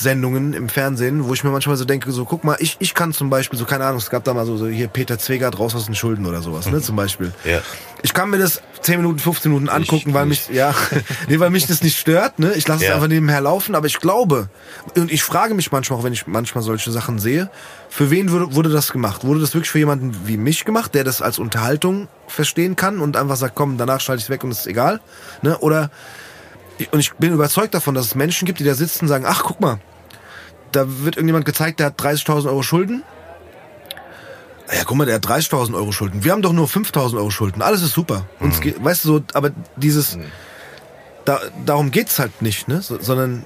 Sendungen 0.00 0.52
im 0.54 0.68
Fernsehen, 0.68 1.26
wo 1.28 1.34
ich 1.34 1.44
mir 1.44 1.50
manchmal 1.50 1.76
so 1.76 1.84
denke, 1.84 2.10
so 2.12 2.24
guck 2.24 2.42
mal, 2.44 2.56
ich, 2.58 2.76
ich 2.80 2.94
kann 2.94 3.12
zum 3.12 3.30
Beispiel, 3.30 3.58
so 3.58 3.64
keine 3.66 3.84
Ahnung, 3.84 3.98
es 3.98 4.10
gab 4.10 4.24
da 4.24 4.34
mal 4.34 4.46
so, 4.46 4.56
so 4.56 4.66
hier 4.66 4.88
Peter 4.88 5.18
Zwegert 5.18 5.58
raus 5.58 5.74
aus 5.74 5.86
den 5.86 5.94
Schulden 5.94 6.26
oder 6.26 6.42
sowas, 6.42 6.66
ne, 6.70 6.80
zum 6.80 6.96
Beispiel. 6.96 7.32
Ja. 7.44 7.60
Ich 8.02 8.14
kann 8.14 8.30
mir 8.30 8.38
das 8.38 8.62
10 8.80 8.96
Minuten, 8.96 9.18
15 9.18 9.52
Minuten 9.52 9.68
angucken, 9.68 10.14
weil 10.14 10.24
mich, 10.26 10.48
ja, 10.48 10.74
nee, 11.28 11.38
weil 11.38 11.50
mich 11.50 11.66
das 11.66 11.82
nicht 11.82 11.98
stört, 11.98 12.38
ne? 12.38 12.52
Ich 12.54 12.66
lasse 12.66 12.82
es 12.84 12.88
Ja. 12.88 12.94
einfach 12.94 13.08
nebenher 13.08 13.40
laufen, 13.42 13.74
aber 13.74 13.86
ich 13.86 13.98
glaube, 14.00 14.48
und 14.96 15.12
ich 15.12 15.22
frage 15.22 15.52
mich 15.54 15.70
manchmal 15.70 15.98
auch, 15.98 16.04
wenn 16.04 16.12
ich 16.14 16.26
manchmal 16.26 16.64
solche 16.64 16.90
Sachen 16.90 17.18
sehe, 17.18 17.50
für 17.90 18.10
wen 18.10 18.30
wurde, 18.32 18.54
wurde 18.54 18.70
das 18.70 18.92
gemacht? 18.92 19.24
Wurde 19.24 19.40
das 19.40 19.52
wirklich 19.54 19.70
für 19.70 19.78
jemanden 19.78 20.16
wie 20.24 20.36
mich 20.38 20.64
gemacht, 20.64 20.94
der 20.94 21.04
das 21.04 21.20
als 21.20 21.38
Unterhaltung 21.38 22.08
verstehen 22.26 22.74
kann 22.76 23.00
und 23.00 23.16
einfach 23.16 23.36
sagt, 23.36 23.54
komm, 23.54 23.76
danach 23.76 24.00
schalte 24.00 24.20
ich 24.20 24.24
es 24.24 24.30
weg 24.30 24.44
und 24.44 24.50
es 24.50 24.60
ist 24.60 24.66
egal, 24.66 25.00
ne? 25.42 25.58
Oder, 25.58 25.90
und 26.92 27.00
ich 27.00 27.12
bin 27.14 27.34
überzeugt 27.34 27.74
davon, 27.74 27.94
dass 27.94 28.06
es 28.06 28.14
Menschen 28.14 28.46
gibt, 28.46 28.60
die 28.60 28.64
da 28.64 28.74
sitzen 28.74 29.04
und 29.04 29.08
sagen, 29.08 29.24
ach, 29.28 29.42
guck 29.44 29.60
mal, 29.60 29.78
da 30.72 30.84
wird 30.86 31.16
irgendjemand 31.16 31.44
gezeigt, 31.44 31.80
der 31.80 31.86
hat 31.86 32.00
30.000 32.00 32.46
Euro 32.46 32.62
Schulden. 32.62 33.02
Ja, 34.72 34.84
guck 34.84 34.96
mal, 34.96 35.04
der 35.04 35.16
hat 35.16 35.26
30.000 35.26 35.74
Euro 35.74 35.90
Schulden. 35.90 36.22
Wir 36.22 36.32
haben 36.32 36.42
doch 36.42 36.52
nur 36.52 36.68
5.000 36.68 37.16
Euro 37.16 37.30
Schulden. 37.30 37.60
Alles 37.60 37.82
ist 37.82 37.92
super. 37.92 38.26
Uns 38.38 38.60
geht, 38.60 38.82
weißt 38.82 39.04
du 39.04 39.08
so, 39.08 39.22
aber 39.34 39.50
dieses, 39.76 40.16
da, 41.24 41.40
darum 41.66 41.90
geht's 41.90 42.18
halt 42.18 42.40
nicht, 42.40 42.68
ne? 42.68 42.80
So, 42.80 43.00
sondern, 43.00 43.44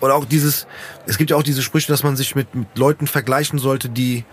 oder 0.00 0.14
auch 0.14 0.24
dieses, 0.24 0.66
es 1.06 1.18
gibt 1.18 1.30
ja 1.30 1.36
auch 1.36 1.42
diese 1.42 1.62
Sprüche, 1.62 1.88
dass 1.88 2.04
man 2.04 2.16
sich 2.16 2.36
mit, 2.36 2.54
mit 2.54 2.78
Leuten 2.78 3.08
vergleichen 3.08 3.58
sollte, 3.58 3.88
die 3.88 4.24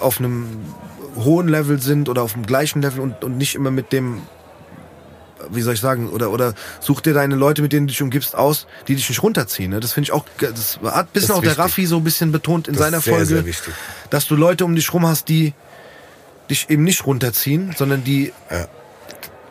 auf 0.00 0.18
einem 0.18 0.64
hohen 1.16 1.48
Level 1.48 1.80
sind 1.80 2.08
oder 2.08 2.22
auf 2.22 2.34
dem 2.34 2.44
gleichen 2.44 2.82
Level 2.82 3.00
und, 3.00 3.24
und 3.24 3.38
nicht 3.38 3.54
immer 3.54 3.70
mit 3.70 3.92
dem, 3.92 4.22
wie 5.54 5.62
soll 5.62 5.74
ich 5.74 5.80
sagen, 5.80 6.08
oder, 6.10 6.30
oder 6.30 6.54
such 6.80 7.00
dir 7.00 7.14
deine 7.14 7.34
Leute, 7.34 7.62
mit 7.62 7.72
denen 7.72 7.86
du 7.86 7.92
dich 7.92 8.02
umgibst, 8.02 8.34
aus, 8.36 8.66
die 8.88 8.94
dich 8.94 9.08
nicht 9.08 9.22
runterziehen. 9.22 9.70
Ne? 9.70 9.80
Das 9.80 9.92
finde 9.92 10.06
ich 10.08 10.12
auch, 10.12 10.24
das 10.40 10.78
hat 10.84 11.06
ein 11.06 11.12
bisschen 11.12 11.32
auch 11.34 11.40
der 11.40 11.50
wichtig. 11.50 11.58
Raffi 11.64 11.86
so 11.86 11.96
ein 11.98 12.04
bisschen 12.04 12.32
betont 12.32 12.68
in 12.68 12.74
Das 12.74 12.80
ist 12.82 12.86
seiner 12.90 13.00
sehr, 13.00 13.12
Folge, 13.14 13.26
sehr 13.26 13.44
wichtig. 13.46 13.74
dass 14.10 14.26
du 14.26 14.36
Leute 14.36 14.64
um 14.64 14.74
dich 14.74 14.92
rum 14.92 15.06
hast, 15.06 15.28
die 15.28 15.52
dich 16.50 16.68
eben 16.70 16.84
nicht 16.84 17.06
runterziehen, 17.06 17.74
sondern 17.76 18.04
die 18.04 18.32
Ja. 18.50 18.66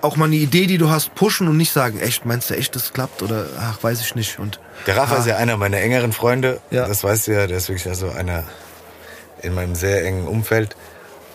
auch 0.01 0.15
mal 0.15 0.25
eine 0.25 0.35
Idee, 0.35 0.67
die 0.67 0.77
du 0.77 0.89
hast, 0.89 1.15
pushen 1.15 1.47
und 1.47 1.57
nicht 1.57 1.71
sagen, 1.71 1.99
echt, 1.99 2.25
meinst 2.25 2.49
du 2.49 2.55
echt, 2.55 2.75
das 2.75 2.93
klappt? 2.93 3.21
Oder 3.23 3.45
ach, 3.59 3.81
weiß 3.81 4.01
ich 4.01 4.15
nicht. 4.15 4.37
Und 4.39 4.59
Der 4.85 4.97
Rafa 4.97 5.15
Ah. 5.15 5.19
ist 5.19 5.27
ja 5.27 5.37
einer 5.37 5.57
meiner 5.57 5.77
engeren 5.77 6.13
Freunde. 6.13 6.59
Ja. 6.71 6.87
Das 6.87 7.03
weißt 7.03 7.27
du 7.27 7.31
ja, 7.31 7.47
der 7.47 7.57
ist 7.57 7.69
wirklich 7.69 7.87
also 7.87 8.09
einer 8.11 8.43
in 9.41 9.53
meinem 9.55 9.75
sehr 9.75 10.05
engen 10.05 10.27
Umfeld. 10.27 10.75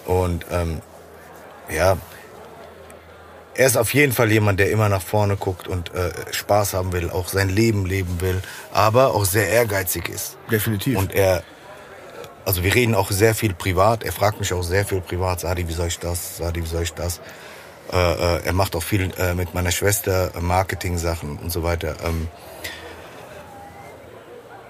Und 0.07 0.45
ähm, 0.51 0.81
ja, 1.74 1.97
er 3.59 3.66
ist 3.66 3.76
auf 3.76 3.93
jeden 3.93 4.12
Fall 4.12 4.30
jemand, 4.30 4.60
der 4.60 4.70
immer 4.70 4.89
nach 4.89 5.02
vorne 5.02 5.36
guckt 5.36 5.66
und 5.66 5.93
äh, 5.93 6.12
Spaß 6.30 6.74
haben 6.74 6.93
will, 6.93 7.10
auch 7.10 7.26
sein 7.26 7.48
Leben 7.48 7.86
leben 7.86 8.20
will, 8.20 8.40
aber 8.72 9.14
auch 9.14 9.24
sehr 9.24 9.48
ehrgeizig 9.48 10.09
ist. 10.09 10.36
Definitiv. 10.48 10.97
Und 10.97 11.12
er, 11.12 11.43
also 12.44 12.62
wir 12.62 12.72
reden 12.72 12.94
auch 12.94 13.10
sehr 13.10 13.35
viel 13.35 13.55
privat. 13.55 14.05
Er 14.05 14.12
fragt 14.12 14.39
mich 14.39 14.52
auch 14.52 14.62
sehr 14.62 14.85
viel 14.85 15.01
privat. 15.01 15.40
Sadi, 15.40 15.66
wie 15.66 15.72
soll 15.72 15.89
ich 15.89 15.98
das? 15.98 16.36
Sadi, 16.36 16.62
wie 16.62 16.68
soll 16.68 16.85
ich 16.85 16.94
das? 16.94 17.20
Äh, 17.93 17.97
äh, 17.97 18.44
er 18.44 18.52
macht 18.52 18.76
auch 18.76 18.82
viel 18.82 19.10
äh, 19.18 19.35
mit 19.35 19.55
meiner 19.55 19.72
Schwester 19.72 20.30
äh, 20.36 20.40
Marketing-Sachen 20.40 21.39
und 21.39 21.51
so 21.51 21.64
weiter. 21.64 21.97
Ähm, 22.05 22.28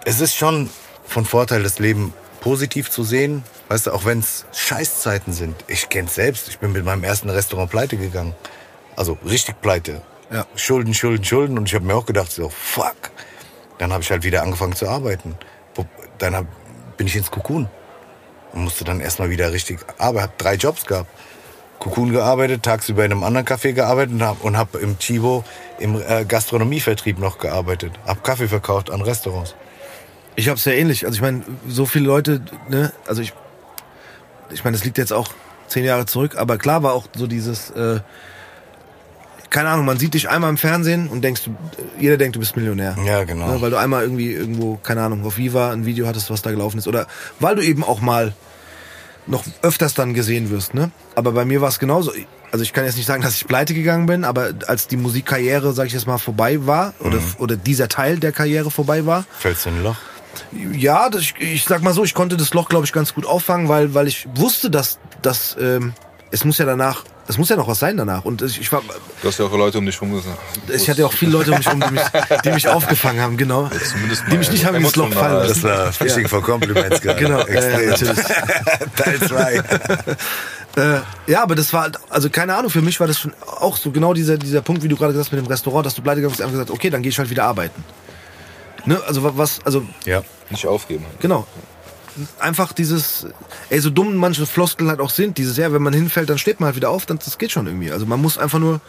es 0.06 0.22
ist 0.22 0.34
schon 0.34 0.70
von 1.04 1.26
Vorteil, 1.26 1.62
das 1.62 1.78
Leben 1.78 2.14
positiv 2.40 2.90
zu 2.90 3.04
sehen. 3.04 3.44
Weißt 3.68 3.88
du, 3.88 3.92
auch 3.92 4.06
wenn 4.06 4.20
es 4.20 4.46
Scheißzeiten 4.54 5.34
sind. 5.34 5.56
Ich 5.66 5.90
kenn's 5.90 6.14
selbst. 6.14 6.48
Ich 6.48 6.58
bin 6.58 6.72
mit 6.72 6.86
meinem 6.86 7.04
ersten 7.04 7.28
Restaurant 7.28 7.70
pleite 7.70 7.98
gegangen. 7.98 8.34
Also 8.98 9.16
richtig 9.24 9.60
pleite. 9.60 10.02
Ja. 10.32 10.44
Schulden, 10.56 10.92
Schulden, 10.92 11.24
Schulden. 11.24 11.56
Und 11.56 11.68
ich 11.68 11.74
habe 11.76 11.84
mir 11.84 11.94
auch 11.94 12.04
gedacht, 12.04 12.32
so, 12.32 12.48
fuck. 12.48 12.96
Dann 13.78 13.92
habe 13.92 14.02
ich 14.02 14.10
halt 14.10 14.24
wieder 14.24 14.42
angefangen 14.42 14.74
zu 14.74 14.88
arbeiten. 14.88 15.36
Dann 16.18 16.34
hab, 16.34 16.46
bin 16.96 17.06
ich 17.06 17.14
ins 17.14 17.30
Cocoon. 17.30 17.68
Und 18.52 18.64
musste 18.64 18.82
dann 18.82 19.00
erstmal 19.00 19.30
wieder 19.30 19.52
richtig 19.52 19.78
arbeiten. 19.98 20.24
Hab 20.24 20.38
drei 20.38 20.54
Jobs 20.56 20.84
gehabt. 20.84 21.08
Cocoon 21.78 22.10
gearbeitet, 22.10 22.64
tagsüber 22.64 23.04
in 23.04 23.12
einem 23.12 23.22
anderen 23.22 23.46
Café 23.46 23.72
gearbeitet 23.72 24.14
und 24.14 24.22
hab, 24.24 24.42
und 24.42 24.58
hab 24.58 24.74
im 24.74 24.98
Chibo 24.98 25.44
im 25.78 26.02
äh, 26.02 26.24
Gastronomievertrieb 26.24 27.20
noch 27.20 27.38
gearbeitet. 27.38 27.92
Hab 28.04 28.24
Kaffee 28.24 28.48
verkauft 28.48 28.90
an 28.90 29.00
Restaurants. 29.00 29.54
Ich 30.34 30.48
hab's 30.48 30.64
ja 30.64 30.72
ähnlich. 30.72 31.06
Also 31.06 31.14
ich 31.14 31.22
meine, 31.22 31.44
so 31.68 31.86
viele 31.86 32.06
Leute, 32.06 32.42
ne, 32.68 32.92
also 33.06 33.22
ich, 33.22 33.32
ich 34.50 34.64
meine, 34.64 34.76
das 34.76 34.84
liegt 34.84 34.98
jetzt 34.98 35.12
auch 35.12 35.28
zehn 35.68 35.84
Jahre 35.84 36.06
zurück, 36.06 36.36
aber 36.36 36.58
klar 36.58 36.82
war 36.82 36.94
auch 36.94 37.06
so 37.14 37.28
dieses, 37.28 37.70
äh, 37.70 38.00
keine 39.50 39.68
Ahnung, 39.70 39.86
man 39.86 39.98
sieht 39.98 40.14
dich 40.14 40.28
einmal 40.28 40.50
im 40.50 40.56
Fernsehen 40.58 41.08
und 41.08 41.22
denkst, 41.22 41.42
du- 41.44 41.56
jeder 41.98 42.16
denkt, 42.16 42.36
du 42.36 42.40
bist 42.40 42.56
Millionär. 42.56 42.96
Ja, 43.04 43.24
genau. 43.24 43.48
Ne, 43.54 43.60
weil 43.60 43.70
du 43.70 43.76
einmal 43.78 44.02
irgendwie 44.02 44.32
irgendwo, 44.32 44.76
keine 44.76 45.02
Ahnung, 45.02 45.24
auf 45.24 45.36
Viva 45.38 45.72
ein 45.72 45.86
Video 45.86 46.06
hattest, 46.06 46.30
was 46.30 46.42
da 46.42 46.50
gelaufen 46.50 46.78
ist. 46.78 46.86
Oder 46.88 47.06
weil 47.40 47.56
du 47.56 47.62
eben 47.62 47.82
auch 47.84 48.00
mal 48.00 48.34
noch 49.26 49.44
öfters 49.62 49.94
dann 49.94 50.14
gesehen 50.14 50.50
wirst, 50.50 50.74
ne? 50.74 50.90
Aber 51.14 51.32
bei 51.32 51.44
mir 51.44 51.60
war 51.60 51.68
es 51.68 51.78
genauso. 51.78 52.12
Also 52.50 52.62
ich 52.62 52.72
kann 52.72 52.84
jetzt 52.86 52.96
nicht 52.96 53.04
sagen, 53.06 53.22
dass 53.22 53.34
ich 53.34 53.46
pleite 53.46 53.74
gegangen 53.74 54.06
bin, 54.06 54.24
aber 54.24 54.50
als 54.68 54.86
die 54.86 54.96
Musikkarriere, 54.96 55.74
sag 55.74 55.86
ich 55.88 55.92
jetzt 55.92 56.06
mal, 56.06 56.16
vorbei 56.16 56.66
war, 56.66 56.94
oder, 57.00 57.18
oder 57.38 57.56
dieser 57.56 57.88
Teil 57.88 58.18
der 58.18 58.32
Karriere 58.32 58.70
vorbei 58.70 59.04
war, 59.04 59.26
Fällst 59.38 59.66
du 59.66 59.70
in 59.70 59.76
ein 59.76 59.82
Loch? 59.84 59.96
ja, 60.72 61.10
das, 61.10 61.20
ich, 61.22 61.34
ich 61.40 61.64
sag 61.64 61.82
mal 61.82 61.92
so, 61.92 62.04
ich 62.04 62.14
konnte 62.14 62.38
das 62.38 62.54
Loch, 62.54 62.70
glaube 62.70 62.86
ich, 62.86 62.92
ganz 62.92 63.12
gut 63.12 63.26
auffangen, 63.26 63.68
weil, 63.68 63.92
weil 63.92 64.06
ich 64.08 64.26
wusste, 64.34 64.70
dass, 64.70 64.98
dass 65.20 65.56
ähm, 65.60 65.92
es 66.30 66.44
muss 66.44 66.58
ja 66.58 66.66
danach, 66.66 67.04
es 67.26 67.38
muss 67.38 67.48
ja 67.48 67.56
noch 67.56 67.68
was 67.68 67.78
sein 67.78 67.96
danach. 67.96 68.24
Und 68.24 68.42
ich, 68.42 68.60
ich 68.60 68.70
war, 68.72 68.82
Du 69.22 69.28
hast 69.28 69.38
ja 69.38 69.46
auch 69.46 69.52
Leute 69.56 69.78
um 69.78 69.86
dich 69.86 69.98
gesagt. 69.98 70.38
ich 70.68 70.88
hatte 70.90 71.06
auch 71.06 71.12
viele 71.12 71.32
Leute 71.32 71.52
um 71.52 71.58
mich 71.58 71.68
rum, 71.70 71.80
die 71.80 71.92
mich, 71.92 72.02
die 72.44 72.50
mich 72.50 72.68
aufgefangen 72.68 73.20
haben, 73.20 73.36
genau. 73.36 73.68
Zumindest 73.90 74.24
Die 74.30 74.36
mich 74.38 74.50
nicht 74.50 74.64
haben 74.66 74.76
ins 74.76 74.94
Loch 74.96 75.12
fallen 75.12 75.48
lassen. 75.48 75.62
Das 75.62 75.64
war 75.64 75.92
Fishing 75.92 76.28
for 76.28 76.42
Compliments 76.42 77.00
gerade. 77.00 77.18
Genau, 77.20 77.40
äh, 77.40 77.90
Extrem. 77.90 78.16
Teil 78.96 79.20
2. 79.28 79.62
Äh, 80.76 81.00
ja, 81.26 81.42
aber 81.42 81.56
das 81.56 81.72
war, 81.72 81.82
halt- 81.82 81.96
also 82.08 82.30
keine 82.30 82.54
Ahnung, 82.54 82.70
für 82.70 82.82
mich 82.82 83.00
war 83.00 83.08
das 83.08 83.18
schon 83.18 83.32
auch 83.58 83.76
so 83.76 83.90
genau 83.90 84.14
dieser, 84.14 84.36
dieser 84.36 84.60
Punkt, 84.62 84.82
wie 84.84 84.88
du 84.88 84.94
gerade 84.96 85.12
gesagt 85.12 85.26
hast 85.28 85.32
mit 85.32 85.44
dem 85.44 85.48
Restaurant, 85.50 85.84
dass 85.84 85.94
du 85.94 86.02
pleite 86.02 86.16
gegangen 86.20 86.30
bist, 86.30 86.40
einfach 86.42 86.52
gesagt, 86.52 86.70
okay, 86.70 86.88
dann 86.88 87.02
gehe 87.02 87.10
ich 87.10 87.18
halt 87.18 87.30
wieder 87.30 87.44
arbeiten. 87.44 87.82
Ne, 88.84 89.00
also 89.08 89.24
wa- 89.24 89.32
was, 89.34 89.58
also 89.64 89.82
Ja. 90.04 90.22
Nicht 90.50 90.66
aufgeben. 90.66 91.04
Genau. 91.20 91.46
Einfach 92.38 92.72
dieses, 92.72 93.26
ey, 93.70 93.80
so 93.80 93.90
dumm 93.90 94.16
manche 94.16 94.46
Floskeln 94.46 94.88
halt 94.90 95.00
auch 95.00 95.10
sind, 95.10 95.38
dieses, 95.38 95.56
ja, 95.56 95.72
wenn 95.72 95.82
man 95.82 95.92
hinfällt, 95.92 96.28
dann 96.28 96.38
steht 96.38 96.60
man 96.60 96.68
halt 96.68 96.76
wieder 96.76 96.90
auf, 96.90 97.06
dann, 97.06 97.18
das 97.18 97.38
geht 97.38 97.52
schon 97.52 97.66
irgendwie. 97.66 97.90
Also 97.92 98.06
man 98.06 98.20
muss 98.20 98.38
einfach 98.38 98.58
nur, 98.58 98.80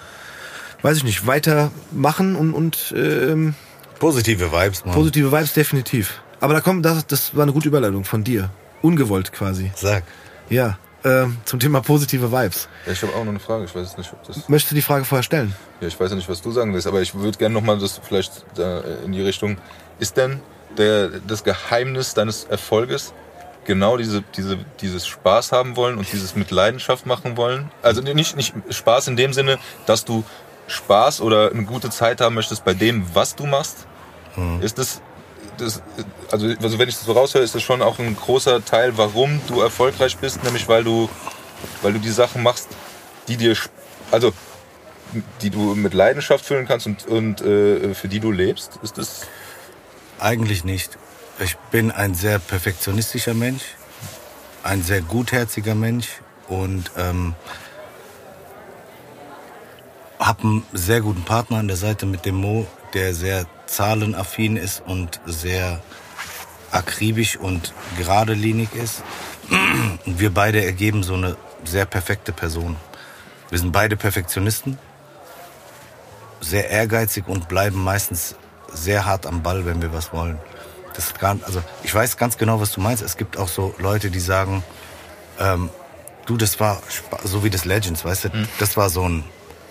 weiß 0.81 0.97
ich 0.97 1.03
nicht, 1.03 1.27
weitermachen 1.27 2.35
und, 2.35 2.53
und 2.53 2.93
ähm, 2.95 3.55
Positive 3.99 4.51
Vibes, 4.51 4.85
Mann. 4.85 4.93
positive 4.93 5.31
Vibes 5.31 5.53
definitiv. 5.53 6.21
Aber 6.39 6.53
da 6.53 6.61
kommt, 6.61 6.85
das, 6.85 7.05
das 7.05 7.35
war 7.35 7.43
eine 7.43 7.51
gute 7.51 7.67
Überleitung 7.67 8.05
von 8.05 8.23
dir. 8.23 8.49
Ungewollt 8.81 9.33
quasi. 9.33 9.71
Sag. 9.75 10.03
Ja, 10.49 10.77
ähm, 11.03 11.37
zum 11.45 11.59
Thema 11.59 11.81
positive 11.81 12.31
Vibes. 12.31 12.67
Ja, 12.85 12.93
ich 12.93 13.01
habe 13.01 13.13
auch 13.13 13.23
noch 13.23 13.29
eine 13.29 13.39
Frage. 13.39 13.65
Ich 13.65 13.75
weiß 13.75 13.97
nicht, 13.97 14.11
ob 14.11 14.25
das. 14.25 14.49
Möchtest 14.49 14.71
du 14.71 14.75
die 14.75 14.81
Frage 14.81 15.05
vorher 15.05 15.23
stellen? 15.23 15.53
Ja, 15.81 15.87
ich 15.87 15.99
weiß 15.99 16.09
ja 16.09 16.15
nicht, 16.15 16.29
was 16.29 16.41
du 16.41 16.51
sagen 16.51 16.73
willst, 16.73 16.87
aber 16.87 17.01
ich 17.01 17.13
würde 17.13 17.37
gerne 17.37 17.53
nochmal 17.53 17.77
das 17.79 17.99
vielleicht 18.03 18.45
da 18.55 18.81
in 19.05 19.11
die 19.11 19.21
Richtung. 19.21 19.57
Ist 19.99 20.17
denn 20.17 20.39
der, 20.77 21.09
das 21.27 21.43
Geheimnis 21.43 22.13
deines 22.13 22.45
Erfolges 22.45 23.13
genau 23.65 23.97
diese, 23.97 24.23
diese, 24.35 24.57
dieses 24.81 25.05
Spaß 25.07 25.51
haben 25.51 25.75
wollen 25.75 25.97
und 25.97 26.11
dieses 26.11 26.35
mit 26.35 26.51
Leidenschaft 26.51 27.05
machen 27.05 27.37
wollen? 27.37 27.71
Also 27.81 28.01
nicht, 28.01 28.35
nicht 28.35 28.53
Spaß 28.69 29.07
in 29.07 29.15
dem 29.15 29.33
Sinne, 29.33 29.59
dass 29.85 30.05
du 30.05 30.23
Spaß 30.67 31.21
oder 31.21 31.51
eine 31.51 31.63
gute 31.63 31.89
Zeit 31.89 32.21
haben 32.21 32.35
möchtest 32.35 32.65
bei 32.65 32.73
dem, 32.73 33.05
was 33.13 33.35
du 33.35 33.45
machst? 33.45 33.85
Ist 34.61 34.77
das, 34.77 35.01
das 35.57 35.81
also, 36.31 36.47
also 36.61 36.79
wenn 36.79 36.89
ich 36.89 36.95
das 36.95 37.05
so 37.05 37.11
raushöre, 37.11 37.43
ist 37.43 37.55
das 37.55 37.61
schon 37.61 37.81
auch 37.81 37.99
ein 37.99 38.15
großer 38.15 38.63
Teil, 38.63 38.97
warum 38.97 39.41
du 39.47 39.61
erfolgreich 39.61 40.17
bist, 40.17 40.43
nämlich 40.43 40.67
weil 40.67 40.83
du, 40.83 41.09
weil 41.81 41.93
du 41.93 41.99
die 41.99 42.09
Sachen 42.09 42.43
machst, 42.43 42.69
die 43.27 43.37
dir, 43.37 43.55
also 44.11 44.31
die 45.41 45.49
du 45.49 45.75
mit 45.75 45.93
Leidenschaft 45.93 46.45
füllen 46.45 46.67
kannst 46.67 46.85
und, 46.85 47.07
und 47.07 47.41
äh, 47.41 47.93
für 47.93 48.07
die 48.07 48.19
du 48.19 48.31
lebst? 48.31 48.79
Ist 48.83 48.97
das 48.97 49.27
Eigentlich 50.19 50.65
nicht. 50.65 50.97
Ich 51.39 51.55
bin 51.71 51.91
ein 51.91 52.13
sehr 52.13 52.39
perfektionistischer 52.39 53.33
Mensch, 53.33 53.63
ein 54.63 54.83
sehr 54.83 55.01
gutherziger 55.01 55.75
Mensch 55.75 56.07
und 56.49 56.91
ähm, 56.97 57.35
habe 60.19 60.43
einen 60.43 60.63
sehr 60.73 60.99
guten 60.99 61.23
Partner 61.23 61.57
an 61.57 61.69
der 61.69 61.77
Seite 61.77 62.05
mit 62.05 62.25
dem 62.25 62.35
Mo, 62.35 62.67
der 62.93 63.13
sehr 63.13 63.45
zahlenaffin 63.65 64.57
ist 64.57 64.83
und 64.85 65.21
sehr 65.25 65.81
akribisch 66.71 67.37
und 67.37 67.73
geradelinig 67.97 68.73
ist. 68.75 69.03
Und 70.05 70.19
wir 70.19 70.33
beide 70.33 70.63
ergeben 70.63 71.03
so 71.03 71.13
eine 71.13 71.37
sehr 71.63 71.85
perfekte 71.85 72.33
Person. 72.33 72.75
Wir 73.49 73.57
sind 73.57 73.71
beide 73.71 73.95
Perfektionisten, 73.95 74.77
sehr 76.41 76.69
ehrgeizig 76.69 77.27
und 77.27 77.47
bleiben 77.47 77.81
meistens 77.81 78.35
sehr 78.73 79.05
hart 79.05 79.25
am 79.25 79.41
Ball, 79.43 79.65
wenn 79.65 79.81
wir 79.81 79.93
was 79.93 80.13
wollen. 80.13 80.37
Das 80.95 81.13
gar, 81.13 81.37
also 81.43 81.61
ich 81.83 81.93
weiß 81.93 82.17
ganz 82.17 82.37
genau, 82.37 82.59
was 82.59 82.71
du 82.71 82.81
meinst. 82.81 83.03
Es 83.03 83.17
gibt 83.17 83.37
auch 83.37 83.47
so 83.47 83.73
Leute, 83.77 84.11
die 84.11 84.19
sagen, 84.19 84.63
ähm, 85.39 85.69
du, 86.25 86.37
das 86.37 86.59
war 86.59 86.81
so 87.23 87.43
wie 87.43 87.49
das 87.49 87.65
Legends, 87.65 88.03
weißt 88.05 88.25
du, 88.25 88.29
das 88.59 88.77
war 88.77 88.89
so 88.89 89.07
ein 89.07 89.23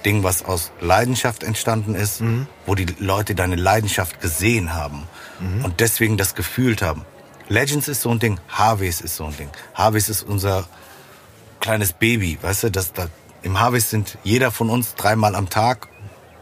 Ding, 0.04 0.22
was 0.22 0.44
aus 0.44 0.70
Leidenschaft 0.80 1.42
entstanden 1.42 1.94
ist, 1.94 2.22
wo 2.66 2.74
die 2.74 2.86
Leute 2.98 3.34
deine 3.34 3.56
Leidenschaft 3.56 4.20
gesehen 4.20 4.74
haben 4.74 5.08
und 5.64 5.80
deswegen 5.80 6.16
das 6.16 6.34
gefühlt 6.34 6.82
haben. 6.82 7.04
Legends 7.48 7.88
ist 7.88 8.02
so 8.02 8.10
ein 8.10 8.18
Ding, 8.18 8.38
Harveys 8.48 9.00
ist 9.00 9.16
so 9.16 9.24
ein 9.24 9.36
Ding. 9.36 9.50
Harveys 9.74 10.08
ist 10.08 10.22
unser 10.22 10.66
kleines 11.60 11.92
Baby, 11.92 12.38
weißt 12.40 12.64
du, 12.64 12.70
das, 12.70 12.92
da, 12.92 13.08
im 13.42 13.60
Harvest 13.60 13.90
sind 13.90 14.18
jeder 14.24 14.50
von 14.50 14.70
uns 14.70 14.94
dreimal 14.94 15.34
am 15.34 15.48
Tag, 15.48 15.88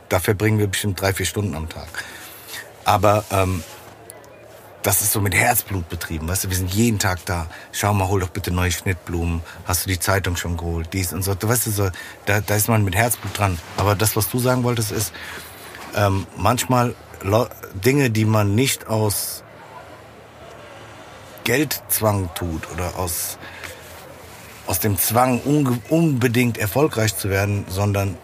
da 0.08 0.20
verbringen 0.20 0.58
wir 0.58 0.66
bestimmt 0.66 1.00
drei, 1.00 1.12
vier 1.12 1.26
Stunden 1.26 1.54
am 1.54 1.68
Tag. 1.68 1.88
Aber 2.86 3.24
ähm, 3.32 3.64
das 4.84 5.02
ist 5.02 5.10
so 5.10 5.20
mit 5.20 5.34
Herzblut 5.34 5.88
betrieben, 5.88 6.28
weißt 6.28 6.44
du, 6.44 6.50
wir 6.50 6.56
sind 6.56 6.72
jeden 6.72 7.00
Tag 7.00 7.18
da. 7.26 7.48
Schau 7.72 7.92
mal, 7.92 8.06
hol 8.06 8.20
doch 8.20 8.28
bitte 8.28 8.52
neue 8.52 8.70
Schnittblumen. 8.70 9.42
Hast 9.64 9.84
du 9.84 9.90
die 9.90 9.98
Zeitung 9.98 10.36
schon 10.36 10.56
geholt? 10.56 10.92
Dies 10.92 11.12
und 11.12 11.24
so. 11.24 11.34
Du 11.34 11.48
weißt 11.48 11.66
du, 11.66 11.70
so, 11.72 11.90
da, 12.26 12.40
da 12.40 12.54
ist 12.54 12.68
man 12.68 12.84
mit 12.84 12.94
Herzblut 12.94 13.36
dran. 13.36 13.58
Aber 13.76 13.96
das, 13.96 14.14
was 14.14 14.30
du 14.30 14.38
sagen 14.38 14.62
wolltest, 14.62 14.92
ist 14.92 15.12
ähm, 15.96 16.28
manchmal 16.36 16.94
Dinge, 17.84 18.10
die 18.10 18.24
man 18.24 18.54
nicht 18.54 18.86
aus 18.86 19.42
Geldzwang 21.42 22.30
tut 22.36 22.70
oder 22.72 22.96
aus, 22.96 23.38
aus 24.68 24.78
dem 24.78 24.96
Zwang, 24.96 25.40
unbedingt 25.88 26.56
erfolgreich 26.56 27.16
zu 27.16 27.30
werden, 27.30 27.64
sondern 27.68 28.16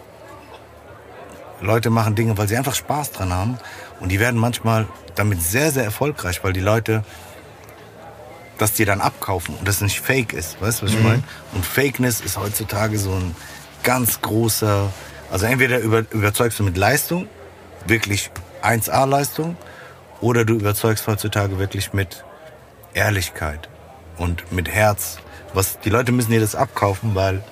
Leute 1.60 1.90
machen 1.90 2.14
Dinge, 2.14 2.38
weil 2.38 2.48
sie 2.48 2.56
einfach 2.56 2.74
Spaß 2.74 3.12
dran 3.12 3.32
haben. 3.32 3.58
Und 4.02 4.10
die 4.10 4.20
werden 4.20 4.38
manchmal 4.38 4.86
damit 5.14 5.40
sehr, 5.42 5.70
sehr 5.70 5.84
erfolgreich, 5.84 6.42
weil 6.44 6.52
die 6.52 6.60
Leute 6.60 7.04
das 8.58 8.74
dir 8.74 8.84
dann 8.84 9.00
abkaufen 9.00 9.54
und 9.54 9.66
das 9.66 9.80
nicht 9.80 10.00
fake 10.00 10.32
ist. 10.32 10.60
Weißt 10.60 10.82
du, 10.82 10.86
was 10.86 10.92
ich 10.92 11.00
meine? 11.00 11.22
Und 11.52 11.64
Fakeness 11.64 12.20
ist 12.20 12.36
heutzutage 12.36 12.98
so 12.98 13.12
ein 13.12 13.34
ganz 13.82 14.20
großer. 14.20 14.92
Also 15.30 15.46
entweder 15.46 15.78
über, 15.78 16.04
überzeugst 16.10 16.58
du 16.58 16.64
mit 16.64 16.76
Leistung, 16.76 17.28
wirklich 17.86 18.30
1A-Leistung, 18.62 19.56
oder 20.20 20.44
du 20.44 20.54
überzeugst 20.54 21.06
heutzutage 21.06 21.58
wirklich 21.58 21.92
mit 21.92 22.24
Ehrlichkeit 22.94 23.68
und 24.18 24.52
mit 24.52 24.68
Herz. 24.68 25.18
Was, 25.54 25.80
die 25.80 25.90
Leute 25.90 26.12
müssen 26.12 26.30
dir 26.30 26.40
das 26.40 26.54
abkaufen, 26.54 27.14
weil 27.14 27.42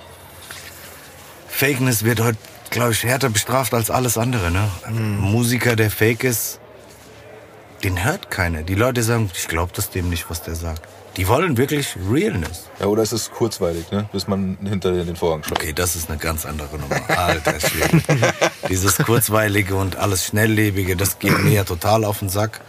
Fakeness 1.48 2.04
wird 2.04 2.20
heute, 2.20 2.38
glaube 2.70 2.92
ich, 2.92 3.04
härter 3.04 3.28
bestraft 3.28 3.74
als 3.74 3.90
alles 3.90 4.16
andere. 4.16 4.50
Ne? 4.50 4.68
Ein 4.84 5.18
Musiker, 5.18 5.76
der 5.76 5.90
fake 5.90 6.24
ist, 6.24 6.60
den 7.82 8.04
hört 8.04 8.30
keiner. 8.30 8.62
Die 8.62 8.74
Leute 8.74 9.02
sagen, 9.02 9.30
ich 9.34 9.48
glaube 9.48 9.72
das 9.74 9.90
dem 9.90 10.08
nicht, 10.08 10.30
was 10.30 10.42
der 10.42 10.54
sagt. 10.54 10.82
Die 11.16 11.26
wollen 11.26 11.56
wirklich 11.56 11.96
Realness. 12.10 12.68
Ja, 12.78 12.86
oder 12.86 13.02
ist 13.02 13.12
es 13.12 13.32
kurzweilig, 13.32 13.90
ne? 13.90 14.08
bis 14.12 14.28
man 14.28 14.58
hinter 14.62 14.92
den 14.92 15.16
Vorhang 15.16 15.42
schaut? 15.42 15.58
Okay, 15.58 15.72
das 15.72 15.96
ist 15.96 16.08
eine 16.08 16.18
ganz 16.18 16.46
andere 16.46 16.78
Nummer. 16.78 17.00
Alter 17.08 17.58
Schwede. 17.58 18.00
Dieses 18.68 18.98
kurzweilige 18.98 19.74
und 19.74 19.96
alles 19.96 20.24
schnelllebige, 20.24 20.96
das 20.96 21.18
geht 21.18 21.36
mir 21.40 21.52
ja 21.52 21.64
total 21.64 22.04
auf 22.04 22.20
den 22.20 22.28
Sack. 22.28 22.60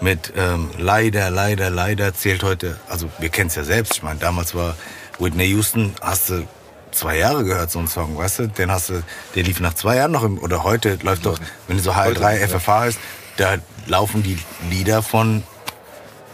Mit 0.00 0.32
ähm, 0.36 0.70
leider, 0.76 1.30
leider, 1.30 1.70
leider 1.70 2.14
zählt 2.14 2.42
heute, 2.42 2.78
also 2.88 3.08
wir 3.18 3.28
kennen 3.30 3.48
es 3.48 3.56
ja 3.56 3.64
selbst, 3.64 3.94
ich 3.94 4.02
meine, 4.02 4.18
damals 4.18 4.54
war 4.54 4.76
Whitney 5.18 5.46
Houston, 5.46 5.92
hast 6.00 6.30
du 6.30 6.46
zwei 6.90 7.18
Jahre 7.18 7.44
gehört, 7.44 7.70
so 7.70 7.78
einen 7.78 7.88
Song, 7.88 8.16
weißt 8.16 8.38
du? 8.40 8.48
Den 8.48 8.70
hast 8.70 8.88
du, 8.90 9.02
der 9.34 9.42
lief 9.42 9.60
nach 9.60 9.74
zwei 9.74 9.96
Jahren 9.96 10.12
noch 10.12 10.24
im, 10.24 10.38
oder 10.38 10.64
heute 10.64 10.98
läuft 11.02 11.26
doch, 11.26 11.38
wenn 11.66 11.76
du 11.76 11.82
so 11.82 11.96
Heute, 11.96 12.20
HR3 12.20 12.38
ja. 12.38 12.48
FFH 12.48 12.80
heißt, 12.80 12.98
da 13.36 13.56
laufen 13.86 14.22
die 14.22 14.38
Lieder 14.70 15.02
von 15.02 15.42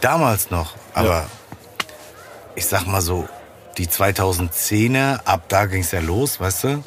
damals 0.01 0.51
noch. 0.51 0.73
Aber 0.93 1.27
ich 2.55 2.65
sag 2.65 2.85
mal 2.87 3.01
so, 3.01 3.27
die 3.77 3.87
2010er, 3.87 5.19
ab 5.25 5.43
da 5.49 5.65
ging's 5.65 5.91
ja 5.91 5.99
los, 5.99 6.39
weißt 6.39 6.63
du? 6.63 6.83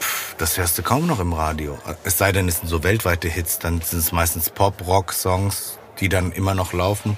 Pff, 0.00 0.34
Das 0.38 0.58
hörst 0.58 0.76
du 0.78 0.82
kaum 0.82 1.06
noch 1.06 1.20
im 1.20 1.32
Radio. 1.32 1.78
Es 2.04 2.18
sei 2.18 2.32
denn, 2.32 2.48
es 2.48 2.58
sind 2.58 2.68
so 2.68 2.82
weltweite 2.82 3.28
Hits, 3.28 3.58
dann 3.58 3.80
sind 3.80 4.00
es 4.00 4.12
meistens 4.12 4.50
Pop-Rock-Songs, 4.50 5.78
die 6.00 6.08
dann 6.08 6.32
immer 6.32 6.54
noch 6.54 6.72
laufen. 6.72 7.16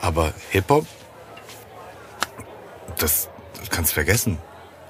Aber 0.00 0.34
Hip-Hop, 0.50 0.86
das, 2.98 3.28
das 3.58 3.70
kannst 3.70 3.92
du 3.92 3.94
vergessen. 3.94 4.38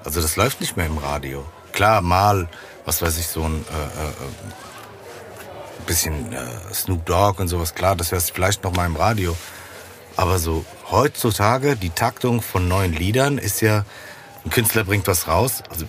Also 0.07 0.21
das 0.21 0.37
läuft 0.37 0.61
nicht 0.61 0.77
mehr 0.77 0.85
im 0.85 0.99
Radio. 0.99 1.43
Klar, 1.73 2.01
mal, 2.01 2.47
was 2.85 3.01
weiß 3.01 3.17
ich, 3.17 3.27
so 3.27 3.43
ein 3.43 3.55
äh, 3.55 4.03
äh, 4.03 4.07
äh, 4.07 4.13
bisschen 5.85 6.31
äh, 6.31 6.73
Snoop 6.73 7.05
Dogg 7.05 7.41
und 7.41 7.49
sowas, 7.49 7.75
klar, 7.75 7.97
das 7.97 8.11
du 8.11 8.19
vielleicht 8.21 8.63
noch 8.63 8.73
mal 8.73 8.85
im 8.85 8.95
Radio. 8.95 9.35
Aber 10.15 10.39
so 10.39 10.63
heutzutage, 10.89 11.75
die 11.75 11.89
Taktung 11.89 12.41
von 12.41 12.69
neuen 12.69 12.93
Liedern 12.93 13.37
ist 13.37 13.59
ja, 13.59 13.83
ein 14.45 14.49
Künstler 14.49 14.85
bringt 14.85 15.07
was 15.07 15.27
raus. 15.27 15.61
Also 15.69 15.85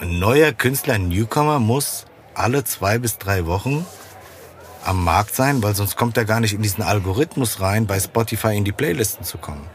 ein 0.00 0.18
neuer 0.18 0.52
Künstler, 0.52 0.94
ein 0.94 1.08
Newcomer 1.08 1.58
muss 1.58 2.06
alle 2.32 2.64
zwei 2.64 2.96
bis 2.96 3.18
drei 3.18 3.44
Wochen 3.44 3.84
am 4.82 5.04
Markt 5.04 5.34
sein, 5.34 5.62
weil 5.62 5.74
sonst 5.74 5.98
kommt 5.98 6.16
er 6.16 6.24
gar 6.24 6.40
nicht 6.40 6.54
in 6.54 6.62
diesen 6.62 6.82
Algorithmus 6.82 7.60
rein, 7.60 7.86
bei 7.86 8.00
Spotify 8.00 8.56
in 8.56 8.64
die 8.64 8.72
Playlisten 8.72 9.26
zu 9.26 9.36
kommen. 9.36 9.68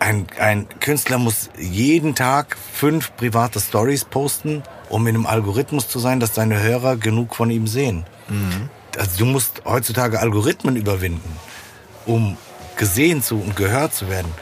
Ein, 0.00 0.26
ein 0.38 0.68
Künstler 0.80 1.18
muss 1.18 1.50
jeden 1.58 2.14
Tag 2.14 2.56
fünf 2.72 3.14
private 3.16 3.60
Stories 3.60 4.04
posten, 4.04 4.62
um 4.88 5.06
in 5.06 5.16
einem 5.16 5.26
Algorithmus 5.26 5.88
zu 5.88 5.98
sein, 5.98 6.20
dass 6.20 6.34
seine 6.34 6.62
Hörer 6.62 6.96
genug 6.96 7.34
von 7.34 7.50
ihm 7.50 7.66
sehen. 7.66 8.04
Also 8.96 9.18
du 9.18 9.24
musst 9.26 9.62
heutzutage 9.64 10.20
Algorithmen 10.20 10.76
überwinden, 10.76 11.36
um 12.06 12.36
gesehen 12.76 13.22
zu 13.22 13.36
und 13.40 13.56
gehört 13.56 13.92
zu 13.94 14.08
werden. 14.08 14.32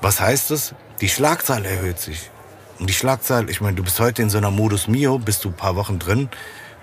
Was 0.00 0.20
heißt 0.20 0.50
das? 0.50 0.74
Die 1.00 1.08
Schlagzahl 1.08 1.64
erhöht 1.66 1.98
sich. 1.98 2.30
Und 2.78 2.88
die 2.88 2.94
Schlagzahl, 2.94 3.50
ich 3.50 3.60
meine, 3.60 3.76
du 3.76 3.82
bist 3.82 4.00
heute 4.00 4.22
in 4.22 4.30
so 4.30 4.38
einer 4.38 4.50
Modus 4.50 4.88
Mio, 4.88 5.18
bist 5.18 5.44
du 5.44 5.50
ein 5.50 5.54
paar 5.56 5.76
Wochen 5.76 5.98
drin. 5.98 6.30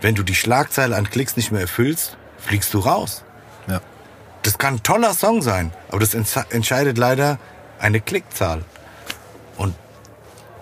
Wenn 0.02 0.14
du 0.14 0.22
die 0.22 0.36
Schlagzahl 0.36 0.94
an 0.94 1.10
Klicks 1.10 1.36
nicht 1.36 1.52
mehr 1.52 1.62
erfüllst, 1.62 2.18
fliegst 2.38 2.72
du 2.76 2.80
raus. 2.80 3.24
Ja. 3.68 3.82
Das 4.44 4.60
kann 4.60 4.76
ein 4.76 4.84
toller 4.84 5.16
Song 5.16 5.42
sein, 5.42 5.72
aber 5.90 6.00
das 6.00 6.14
entsch- 6.16 6.52
entscheidet 6.52 7.00
leider 7.00 7.40
eine 7.80 8.02
Klickzahl. 8.02 8.64
Und 9.58 9.76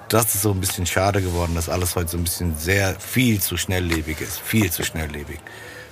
das 0.10 0.36
ist 0.36 0.42
so 0.42 0.52
ein 0.52 0.60
bisschen 0.60 0.86
schade 0.86 1.22
geworden, 1.22 1.56
dass 1.56 1.70
alles 1.70 1.96
heute 1.96 2.10
so 2.10 2.18
ein 2.18 2.24
bisschen 2.24 2.58
sehr 2.58 2.96
viel 3.00 3.42
zu 3.42 3.58
schnelllebig 3.58 4.22
ist. 4.22 4.40
Viel 4.40 4.72
zu 4.72 4.84
schnelllebig. 4.84 5.40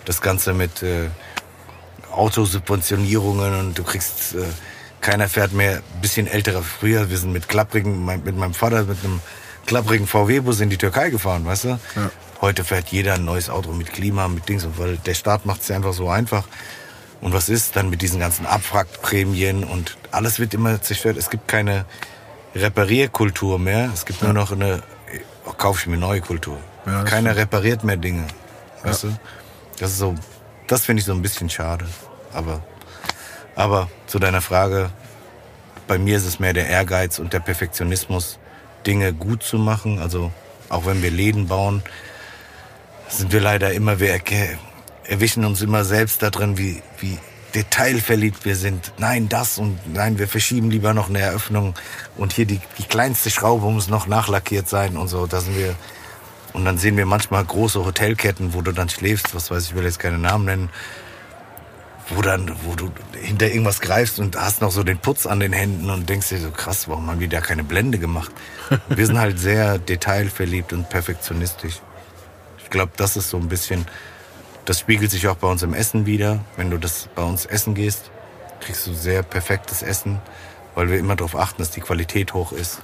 Das 0.05 0.21
Ganze 0.21 0.53
mit 0.53 0.83
äh, 0.83 1.09
Autosubventionierungen 2.11 3.59
und 3.59 3.77
du 3.77 3.83
kriegst, 3.83 4.35
äh, 4.35 4.43
keiner 5.01 5.27
fährt 5.27 5.53
mehr, 5.53 5.77
ein 5.77 6.01
bisschen 6.01 6.27
älterer 6.27 6.61
früher, 6.61 7.09
wir 7.09 7.17
sind 7.17 7.33
mit 7.33 7.49
klapprigen, 7.49 8.05
mein, 8.05 8.23
mit 8.23 8.37
meinem 8.37 8.53
Vater 8.53 8.83
mit 8.83 9.03
einem 9.03 9.19
klapprigen 9.65 10.07
VW-Bus 10.07 10.59
in 10.61 10.69
die 10.69 10.77
Türkei 10.77 11.09
gefahren, 11.09 11.45
weißt 11.45 11.65
du? 11.65 11.79
Heute 12.41 12.63
fährt 12.63 12.89
jeder 12.89 13.13
ein 13.13 13.25
neues 13.25 13.49
Auto 13.49 13.71
mit 13.71 13.93
Klima, 13.93 14.27
mit 14.27 14.47
Dings, 14.49 14.65
und 14.65 14.77
weil 14.77 14.97
der 14.97 15.13
Staat 15.13 15.45
macht 15.45 15.61
es 15.61 15.69
ja 15.69 15.77
einfach 15.77 15.93
so 15.93 16.09
einfach. 16.09 16.43
Und 17.23 17.31
was 17.31 17.47
ist 17.47 17.77
dann 17.77 17.89
mit 17.89 18.01
diesen 18.01 18.19
ganzen 18.19 18.45
Abwrackprämien 18.45 19.63
und 19.63 19.97
alles 20.11 20.39
wird 20.39 20.53
immer 20.53 20.81
zerstört. 20.81 21.15
Es 21.15 21.29
gibt 21.29 21.47
keine 21.47 21.85
Reparierkultur 22.53 23.57
mehr. 23.59 23.89
Es 23.93 24.05
gibt 24.05 24.21
nur 24.21 24.33
noch 24.33 24.51
eine, 24.51 24.83
oh, 25.45 25.53
kauf 25.53 25.79
ich 25.79 25.87
mir 25.87 25.95
neue 25.95 26.19
Kultur. 26.19 26.57
Ja, 26.85 27.03
Keiner 27.03 27.37
repariert 27.37 27.85
mehr 27.85 27.95
Dinge. 27.95 28.27
Weißt 28.83 29.05
du? 29.05 29.17
Das 29.79 29.91
ist 29.91 29.99
so, 29.99 30.15
das 30.67 30.83
finde 30.83 30.99
ich 30.99 31.05
so 31.05 31.13
ein 31.13 31.21
bisschen 31.21 31.49
schade. 31.49 31.85
Aber, 32.33 32.61
aber 33.55 33.89
zu 34.05 34.19
deiner 34.19 34.41
Frage, 34.41 34.89
bei 35.87 35.97
mir 35.97 36.17
ist 36.17 36.25
es 36.25 36.39
mehr 36.39 36.51
der 36.51 36.67
Ehrgeiz 36.67 37.19
und 37.19 37.31
der 37.31 37.39
Perfektionismus, 37.39 38.37
Dinge 38.85 39.13
gut 39.13 39.43
zu 39.43 39.57
machen. 39.57 39.99
Also 39.99 40.33
auch 40.67 40.85
wenn 40.85 41.01
wir 41.01 41.09
Läden 41.09 41.47
bauen, 41.47 41.83
sind 43.07 43.31
wir 43.31 43.39
leider 43.39 43.71
immer, 43.71 44.01
wir 44.01 44.13
erwischen 45.07 45.45
uns 45.45 45.61
immer 45.61 45.85
selbst 45.85 46.21
da 46.21 46.29
drin, 46.29 46.57
wie, 46.57 46.81
wie 46.99 47.17
detailverliebt 47.53 48.45
wir 48.45 48.55
sind. 48.55 48.93
Nein, 48.97 49.29
das 49.29 49.57
und 49.57 49.77
nein, 49.93 50.17
wir 50.17 50.27
verschieben 50.27 50.71
lieber 50.71 50.93
noch 50.93 51.09
eine 51.09 51.19
Eröffnung 51.19 51.75
und 52.17 52.33
hier 52.33 52.45
die, 52.45 52.59
die 52.77 52.83
kleinste 52.83 53.29
Schraube 53.29 53.69
muss 53.69 53.87
noch 53.87 54.07
nachlackiert 54.07 54.67
sein 54.67 54.97
und 54.97 55.07
so. 55.07 55.27
Da 55.27 55.41
sind 55.41 55.57
wir. 55.57 55.75
Und 56.53 56.65
dann 56.65 56.77
sehen 56.77 56.97
wir 56.97 57.07
manchmal 57.07 57.43
große 57.43 57.83
Hotelketten, 57.83 58.53
wo 58.53 58.61
du 58.61 58.71
dann 58.73 58.87
schläfst, 58.87 59.33
was 59.33 59.49
weiß 59.49 59.63
ich, 59.63 59.69
ich 59.71 59.75
will 59.75 59.85
jetzt 59.85 59.97
keine 59.97 60.19
Namen 60.19 60.45
nennen, 60.45 60.69
wo 62.09 62.21
dann, 62.21 62.55
wo 62.63 62.75
du 62.75 62.91
hinter 63.19 63.47
irgendwas 63.47 63.81
greifst 63.81 64.19
und 64.19 64.35
hast 64.35 64.61
noch 64.61 64.69
so 64.69 64.83
den 64.83 64.99
Putz 64.99 65.25
an 65.25 65.39
den 65.39 65.51
Händen 65.51 65.89
und 65.89 66.07
denkst 66.07 66.29
dir 66.29 66.39
so, 66.39 66.51
krass, 66.51 66.87
warum 66.87 67.09
haben 67.09 67.19
die 67.19 67.27
da 67.27 67.41
keine 67.41 67.63
Blende 67.63 67.97
gemacht? 67.97 68.31
Wir 68.87 69.07
sind 69.07 69.17
halt 69.17 69.39
sehr 69.39 69.79
detailverliebt 69.79 70.73
und 70.73 70.89
perfektionistisch. 70.89 71.79
Ich 72.61 72.69
glaube, 72.69 72.91
das 72.97 73.17
ist 73.17 73.31
so 73.31 73.37
ein 73.37 73.47
bisschen, 73.47 73.87
das 74.65 74.79
spiegelt 74.79 75.11
sich 75.11 75.27
auch 75.27 75.35
bei 75.35 75.47
uns 75.47 75.63
im 75.63 75.73
Essen 75.73 76.05
wieder. 76.05 76.39
Wenn 76.55 76.69
du 76.69 76.77
das 76.77 77.09
bei 77.15 77.23
uns 77.23 77.45
essen 77.45 77.75
gehst, 77.75 78.11
kriegst 78.61 78.87
du 78.87 78.93
sehr 78.93 79.23
perfektes 79.23 79.81
Essen, 79.81 80.21
weil 80.75 80.89
wir 80.89 80.97
immer 80.97 81.15
darauf 81.15 81.35
achten, 81.35 81.61
dass 81.61 81.71
die 81.71 81.81
Qualität 81.81 82.33
hoch 82.33 82.51
ist. 82.51 82.81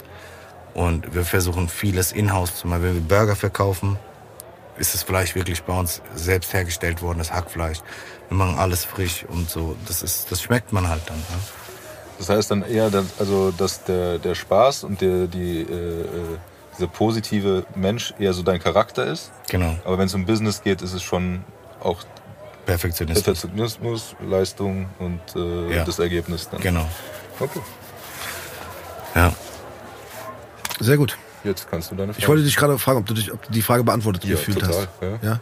Und 0.74 1.14
wir 1.14 1.24
versuchen 1.24 1.68
vieles 1.68 2.12
in-house 2.12 2.56
zu 2.56 2.68
machen. 2.68 2.82
Wenn 2.82 2.94
wir 2.94 3.00
Burger 3.00 3.34
verkaufen, 3.34 3.98
ist 4.76 4.94
das 4.94 5.02
Fleisch 5.02 5.34
wirklich 5.34 5.62
bei 5.62 5.78
uns 5.78 6.00
selbst 6.14 6.52
hergestellt 6.52 7.02
worden, 7.02 7.18
das 7.18 7.32
Hackfleisch. 7.32 7.78
Wir 8.28 8.36
machen 8.36 8.58
alles 8.58 8.84
frisch 8.84 9.24
und 9.28 9.50
so. 9.50 9.76
Das, 9.86 10.02
ist, 10.02 10.30
das 10.30 10.42
schmeckt 10.42 10.72
man 10.72 10.88
halt 10.88 11.02
dann. 11.06 11.18
Ne? 11.18 11.24
Das 12.18 12.28
heißt 12.28 12.50
dann 12.50 12.62
eher, 12.62 12.90
dass, 12.90 13.18
also, 13.18 13.50
dass 13.50 13.84
der, 13.84 14.18
der 14.18 14.34
Spaß 14.34 14.84
und 14.84 15.00
der, 15.00 15.26
die, 15.26 15.62
äh, 15.62 16.02
äh, 16.02 16.06
dieser 16.76 16.86
positive 16.86 17.64
Mensch 17.74 18.14
eher 18.18 18.32
so 18.32 18.42
dein 18.42 18.60
Charakter 18.60 19.06
ist. 19.06 19.32
Genau, 19.48 19.74
Aber 19.84 19.98
wenn 19.98 20.06
es 20.06 20.14
um 20.14 20.26
Business 20.26 20.62
geht, 20.62 20.82
ist 20.82 20.92
es 20.92 21.02
schon 21.02 21.44
auch 21.82 22.02
Perfektionismus. 22.66 23.24
Perfektionismus, 23.24 24.14
Leistung 24.26 24.88
und 24.98 25.20
äh, 25.34 25.76
Ja. 25.76 25.84
das 25.84 25.98
Ergebnis 25.98 26.48
dann. 26.50 26.60
Genau, 26.60 26.86
Okay. 27.38 27.60
ja. 29.14 29.32
Sehr 30.78 30.96
gut. 30.96 31.16
Jetzt 31.44 31.70
kannst 31.70 31.90
du 31.90 31.94
deine 31.94 32.12
Frage. 32.12 32.22
Ich 32.22 32.28
wollte 32.28 32.42
dich 32.42 32.56
gerade 32.56 32.78
fragen, 32.78 32.98
ob 33.00 33.06
du, 33.06 33.14
dich, 33.14 33.32
ob 33.32 33.42
du 33.44 33.52
die 33.52 33.62
Frage 33.62 33.82
beantwortet 33.84 34.24
Ja, 34.24 34.32
gefühlt 34.32 34.60
total, 34.60 34.74
hast. 34.76 34.88
ja. 35.02 35.08
Ja? 35.22 35.40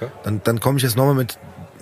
Ja. 0.00 0.06
Dann, 0.22 0.40
dann 0.44 0.60
komme 0.60 0.76
ich 0.78 0.82
jetzt 0.84 0.96
nochmal 0.96 1.14
mit, 1.14 1.38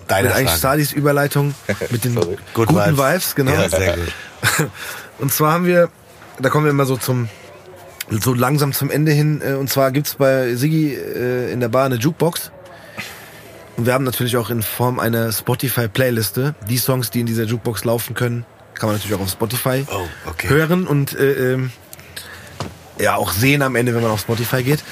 Deine 0.08 0.32
mit. 0.34 0.48
Sadis 0.48 0.92
Überleitung 0.92 1.54
mit 1.90 2.04
den 2.04 2.14
Sorry. 2.14 2.36
Good 2.54 2.68
guten 2.68 2.74
Vibes. 2.76 2.98
Vibes. 2.98 3.34
genau. 3.34 3.52
Ja, 3.52 3.68
sehr 3.68 3.96
gut. 3.96 4.12
Und 5.18 5.32
zwar 5.32 5.52
haben 5.52 5.66
wir, 5.66 5.88
da 6.40 6.48
kommen 6.48 6.64
wir 6.64 6.70
immer 6.70 6.86
so 6.86 6.96
zum, 6.96 7.28
so 8.10 8.32
langsam 8.34 8.72
zum 8.72 8.90
Ende 8.90 9.10
hin. 9.12 9.40
äh, 9.44 9.54
Und 9.54 9.68
zwar 9.68 9.90
gibt's 9.90 10.14
bei 10.14 10.54
Siggi 10.54 10.94
äh, 10.94 11.50
in 11.52 11.58
der 11.60 11.68
Bar 11.68 11.86
eine 11.86 11.96
Jukebox. 11.96 12.52
Und 13.76 13.86
wir 13.86 13.92
haben 13.92 14.04
natürlich 14.04 14.36
auch 14.36 14.48
in 14.50 14.62
Form 14.62 14.98
einer 14.98 15.30
Spotify-Playliste 15.32 16.54
die 16.68 16.78
Songs, 16.78 17.10
die 17.10 17.20
in 17.20 17.26
dieser 17.26 17.44
Jukebox 17.44 17.84
laufen 17.84 18.14
können, 18.14 18.46
kann 18.74 18.88
man 18.88 18.96
natürlich 18.96 19.16
auch 19.16 19.20
auf 19.22 19.30
Spotify 19.30 19.84
Oh, 19.90 20.06
okay. 20.26 20.48
hören 20.48 20.86
und 20.86 21.14
äh, 21.14 21.52
ähm, 21.52 21.70
ja 22.98 23.16
auch 23.16 23.32
sehen 23.32 23.62
am 23.62 23.76
Ende, 23.76 23.94
wenn 23.94 24.02
man 24.02 24.10
auf 24.10 24.20
Spotify 24.20 24.62
geht. 24.62 24.82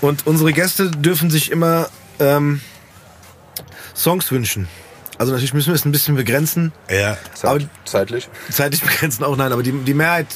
Und 0.00 0.26
unsere 0.26 0.52
Gäste 0.52 0.90
dürfen 0.90 1.30
sich 1.30 1.50
immer 1.50 1.88
ähm, 2.20 2.60
Songs 3.94 4.30
wünschen. 4.30 4.68
Also 5.18 5.32
natürlich 5.32 5.52
müssen 5.52 5.68
wir 5.68 5.74
es 5.74 5.84
ein 5.84 5.92
bisschen 5.92 6.14
begrenzen. 6.14 6.72
Ja, 6.88 7.18
Aber 7.42 7.58
Zeit, 7.58 7.68
zeitlich. 7.84 8.28
zeitlich 8.50 8.80
begrenzen 8.86 9.24
auch 9.24 9.36
nein, 9.36 9.52
aber 9.52 9.62
die, 9.62 9.72
die 9.72 9.94
Mehrheit 9.94 10.26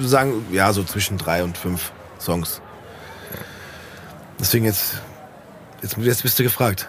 äh, 0.00 0.06
sagen 0.06 0.44
ja 0.52 0.72
so 0.72 0.84
zwischen 0.84 1.18
drei 1.18 1.42
und 1.42 1.56
fünf 1.58 1.92
Songs. 2.20 2.60
Deswegen 4.38 4.64
jetzt, 4.64 5.00
jetzt, 5.82 5.96
jetzt 5.98 6.22
bist 6.22 6.38
du 6.38 6.42
gefragt. 6.42 6.88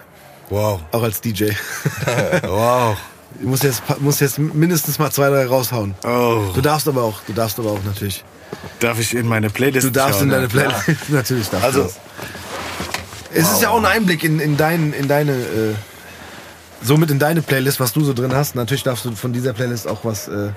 Wow, 0.50 0.80
Auch 0.92 1.02
als 1.02 1.20
DJ. 1.20 1.50
wow. 2.42 2.96
Du 3.40 3.48
musst 3.48 3.64
jetzt, 3.64 3.82
musst 4.00 4.20
jetzt 4.20 4.38
mindestens 4.38 4.98
mal 4.98 5.10
zwei, 5.10 5.28
drei 5.28 5.46
raushauen. 5.46 5.94
Oh, 6.04 6.50
Du 6.54 6.60
darfst 6.60 6.86
aber 6.86 7.02
auch, 7.02 7.20
du 7.26 7.32
darfst 7.32 7.58
aber 7.58 7.70
auch 7.72 7.82
natürlich. 7.84 8.22
darf 8.78 8.98
ich 9.00 9.14
in 9.14 9.26
meine 9.26 9.50
Playlist 9.50 9.86
Du 9.86 9.90
darfst 9.90 10.20
schauen? 10.20 10.28
in 10.28 10.30
deine 10.30 10.42
Ja. 10.44 10.48
Playlist. 10.48 10.86
natürlich 11.10 11.48
darfst 11.48 11.64
Also, 11.64 11.80
du 11.82 11.86
das. 11.88 11.98
Es 13.36 13.50
ist 13.52 13.62
ja 13.62 13.70
auch 13.70 13.78
ein 13.78 13.86
Einblick 13.86 14.22
in, 14.22 14.38
in, 14.38 14.56
dein, 14.56 14.92
in 14.92 15.08
deine 15.08 15.32
äh, 15.32 15.74
somit 16.82 17.10
in 17.10 17.18
deine 17.18 17.42
Playlist, 17.42 17.80
was 17.80 17.92
du 17.92 18.04
so 18.04 18.12
drin 18.14 18.32
hast. 18.32 18.54
Natürlich 18.54 18.84
darfst 18.84 19.04
du 19.04 19.16
von 19.16 19.32
dieser 19.32 19.52
Playlist 19.52 19.88
auch 19.88 20.04
was 20.04 20.28
äh, 20.28 20.50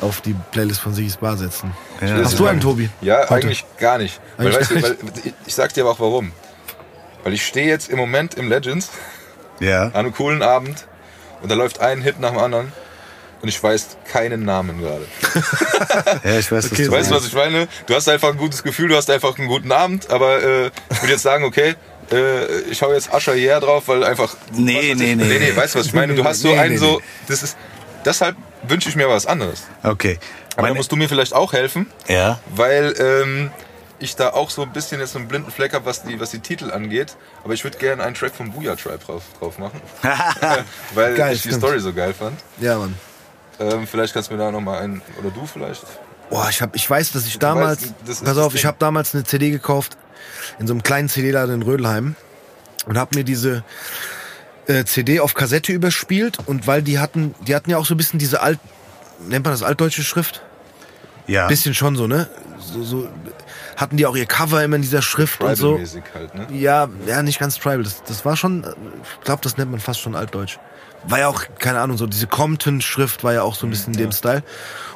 auf 0.00 0.20
die 0.20 0.36
Playlist 0.52 0.78
von 0.80 0.94
Sigis 0.94 1.16
Bar 1.16 1.36
setzen. 1.36 1.72
Ja. 2.00 2.18
Hast 2.22 2.38
du 2.38 2.46
einen, 2.46 2.60
Tobi? 2.60 2.88
Ja, 3.00 3.22
Heute? 3.28 3.34
eigentlich 3.48 3.64
gar 3.78 3.98
nicht. 3.98 4.20
Weil, 4.36 4.46
Eigentlich 4.54 4.60
weißt 4.60 4.70
du, 4.70 4.74
gar 4.74 4.82
weil, 4.90 4.96
ich- 5.24 5.34
ich 5.46 5.54
sag 5.56 5.72
dir 5.74 5.80
aber 5.82 5.90
auch 5.90 6.00
warum. 6.00 6.30
Weil 7.24 7.32
ich 7.32 7.44
stehe 7.44 7.66
jetzt 7.66 7.88
im 7.90 7.96
Moment 7.98 8.34
im 8.34 8.48
Legends 8.48 8.90
Ja. 9.60 9.84
an 9.86 9.92
einem 9.94 10.14
coolen 10.14 10.42
Abend 10.42 10.86
und 11.42 11.50
da 11.50 11.54
läuft 11.56 11.80
ein 11.80 12.00
Hit 12.02 12.20
nach 12.20 12.30
dem 12.30 12.38
anderen 12.38 12.72
und 13.42 13.48
ich 13.48 13.62
weiß 13.62 13.96
keinen 14.10 14.44
Namen 14.44 14.80
gerade. 14.80 15.04
Ja, 16.24 16.38
ich 16.38 16.50
weiß, 16.52 16.66
Okay, 16.72 16.82
was 16.82 16.86
du 16.86 16.92
Weißt 16.92 17.10
du, 17.10 17.14
was 17.16 17.26
ich 17.26 17.34
meine? 17.34 17.68
Du 17.86 17.94
hast 17.94 18.08
einfach 18.08 18.28
ein 18.30 18.36
gutes 18.38 18.62
Gefühl, 18.62 18.88
du 18.88 18.96
hast 18.96 19.10
einfach 19.10 19.36
einen 19.38 19.48
guten 19.48 19.72
Abend, 19.72 20.10
aber 20.10 20.42
äh, 20.42 20.66
ich 20.90 21.02
würde 21.02 21.12
jetzt 21.12 21.22
sagen, 21.22 21.44
okay, 21.44 21.74
äh, 22.12 22.60
ich 22.70 22.80
hau 22.82 22.92
jetzt 22.92 23.12
Ascher 23.12 23.34
hierher 23.34 23.60
drauf, 23.60 23.88
weil 23.88 24.04
einfach. 24.04 24.34
Nee, 24.52 24.76
was 24.76 24.84
ich- 24.84 24.94
nee, 24.96 25.14
nee. 25.14 25.24
nee, 25.24 25.38
nee, 25.38 25.56
weißt 25.56 25.74
du, 25.74 25.78
was 25.80 25.86
ich 25.86 25.92
meine? 25.94 26.14
Du 26.14 26.24
hast 26.24 26.40
so 26.40 26.48
Nee, 26.48 26.58
einen 26.58 26.72
nee, 26.72 26.78
so. 26.78 26.96
nee. 26.98 27.04
Das 27.28 27.42
ist. 27.42 27.56
Deshalb 28.04 28.36
wünsche 28.68 28.88
ich 28.88 28.96
mir 28.96 29.08
was 29.08 29.26
anderes. 29.26 29.62
Okay. 29.82 30.18
Aber 30.52 30.56
da 30.56 30.62
Meine- 30.62 30.74
musst 30.76 30.92
du 30.92 30.96
mir 30.96 31.08
vielleicht 31.08 31.32
auch 31.34 31.52
helfen, 31.52 31.90
ja. 32.08 32.38
weil 32.54 32.94
ähm, 32.98 33.50
ich 34.04 34.16
da 34.16 34.30
auch 34.30 34.50
so 34.50 34.62
ein 34.62 34.72
bisschen 34.72 35.00
jetzt 35.00 35.16
einen 35.16 35.28
blinden 35.28 35.50
Fleck 35.50 35.72
habe, 35.74 35.84
was 35.86 36.02
die, 36.02 36.18
was 36.20 36.30
die 36.30 36.40
Titel 36.40 36.70
angeht. 36.70 37.16
Aber 37.44 37.54
ich 37.54 37.64
würde 37.64 37.78
gerne 37.78 38.02
einen 38.02 38.14
Track 38.14 38.34
vom 38.34 38.52
Booyah 38.52 38.76
Tribe 38.76 38.98
drauf, 38.98 39.22
drauf 39.38 39.58
machen, 39.58 39.80
weil 40.94 41.14
Geil, 41.14 41.34
ich 41.34 41.42
die 41.42 41.48
stimmt. 41.48 41.62
Story 41.62 41.80
so 41.80 41.92
geil 41.92 42.14
fand. 42.14 42.38
Ja, 42.60 42.78
Mann. 42.78 42.94
Ähm, 43.58 43.86
vielleicht 43.86 44.14
kannst 44.14 44.30
du 44.30 44.34
mir 44.34 44.40
da 44.40 44.50
nochmal 44.50 44.80
einen, 44.82 45.02
oder 45.20 45.30
du 45.30 45.46
vielleicht. 45.46 45.84
Boah, 46.30 46.48
ich, 46.48 46.60
hab, 46.62 46.74
ich 46.74 46.88
weiß, 46.88 47.12
dass 47.12 47.26
ich 47.26 47.38
damals, 47.38 47.82
weißt, 47.82 47.94
das 48.06 48.18
pass 48.18 48.24
das 48.24 48.38
auf, 48.38 48.54
ich 48.54 48.64
habe 48.64 48.76
damals 48.80 49.14
eine 49.14 49.24
CD 49.24 49.50
gekauft 49.50 49.96
in 50.58 50.66
so 50.66 50.72
einem 50.72 50.82
kleinen 50.82 51.08
CD-Laden 51.08 51.54
in 51.56 51.62
Rödelheim 51.62 52.16
und 52.86 52.98
habe 52.98 53.16
mir 53.16 53.24
diese 53.24 53.62
äh, 54.66 54.84
CD 54.84 55.20
auf 55.20 55.34
Kassette 55.34 55.72
überspielt 55.72 56.38
und 56.46 56.66
weil 56.66 56.82
die 56.82 56.98
hatten, 56.98 57.34
die 57.46 57.54
hatten 57.54 57.70
ja 57.70 57.76
auch 57.78 57.86
so 57.86 57.94
ein 57.94 57.98
bisschen 57.98 58.18
diese 58.18 58.40
alt, 58.40 58.58
nennt 59.28 59.44
man 59.44 59.52
das 59.52 59.62
altdeutsche 59.62 60.02
Schrift? 60.02 60.42
Ja. 61.26 61.46
Bisschen 61.46 61.74
schon 61.74 61.96
so, 61.96 62.06
ne? 62.06 62.28
So, 62.58 62.82
so 62.82 63.08
hatten 63.76 63.96
die 63.96 64.06
auch 64.06 64.16
ihr 64.16 64.26
Cover 64.26 64.62
immer 64.62 64.76
in 64.76 64.82
dieser 64.82 65.02
Schrift 65.02 65.40
und 65.42 65.56
so. 65.56 65.72
Tribal-mäßig 65.72 66.02
halt, 66.14 66.34
ne? 66.34 66.46
Ja, 66.50 66.88
ja, 67.06 67.22
nicht 67.22 67.38
ganz 67.38 67.58
tribal. 67.58 67.82
Das, 67.82 68.02
das 68.04 68.24
war 68.24 68.36
schon, 68.36 68.64
ich 68.64 69.24
glaube, 69.24 69.42
das 69.42 69.56
nennt 69.56 69.70
man 69.70 69.80
fast 69.80 70.00
schon 70.00 70.14
altdeutsch. 70.14 70.58
War 71.06 71.18
ja 71.18 71.28
auch, 71.28 71.44
keine 71.58 71.80
Ahnung, 71.80 71.98
so 71.98 72.06
diese 72.06 72.26
Compton-Schrift 72.26 73.24
war 73.24 73.34
ja 73.34 73.42
auch 73.42 73.54
so 73.54 73.66
ein 73.66 73.70
bisschen 73.70 73.92
in 73.94 73.98
dem 73.98 74.12
Style. 74.12 74.42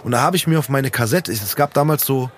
Und 0.05 0.13
da 0.13 0.21
habe 0.21 0.37
ich 0.37 0.47
mir 0.47 0.59
auf 0.59 0.69
meine 0.69 0.91
Kassette, 0.91 1.31
es 1.31 1.55
gab 1.55 1.75
damals 1.75 2.05
so, 2.07 2.31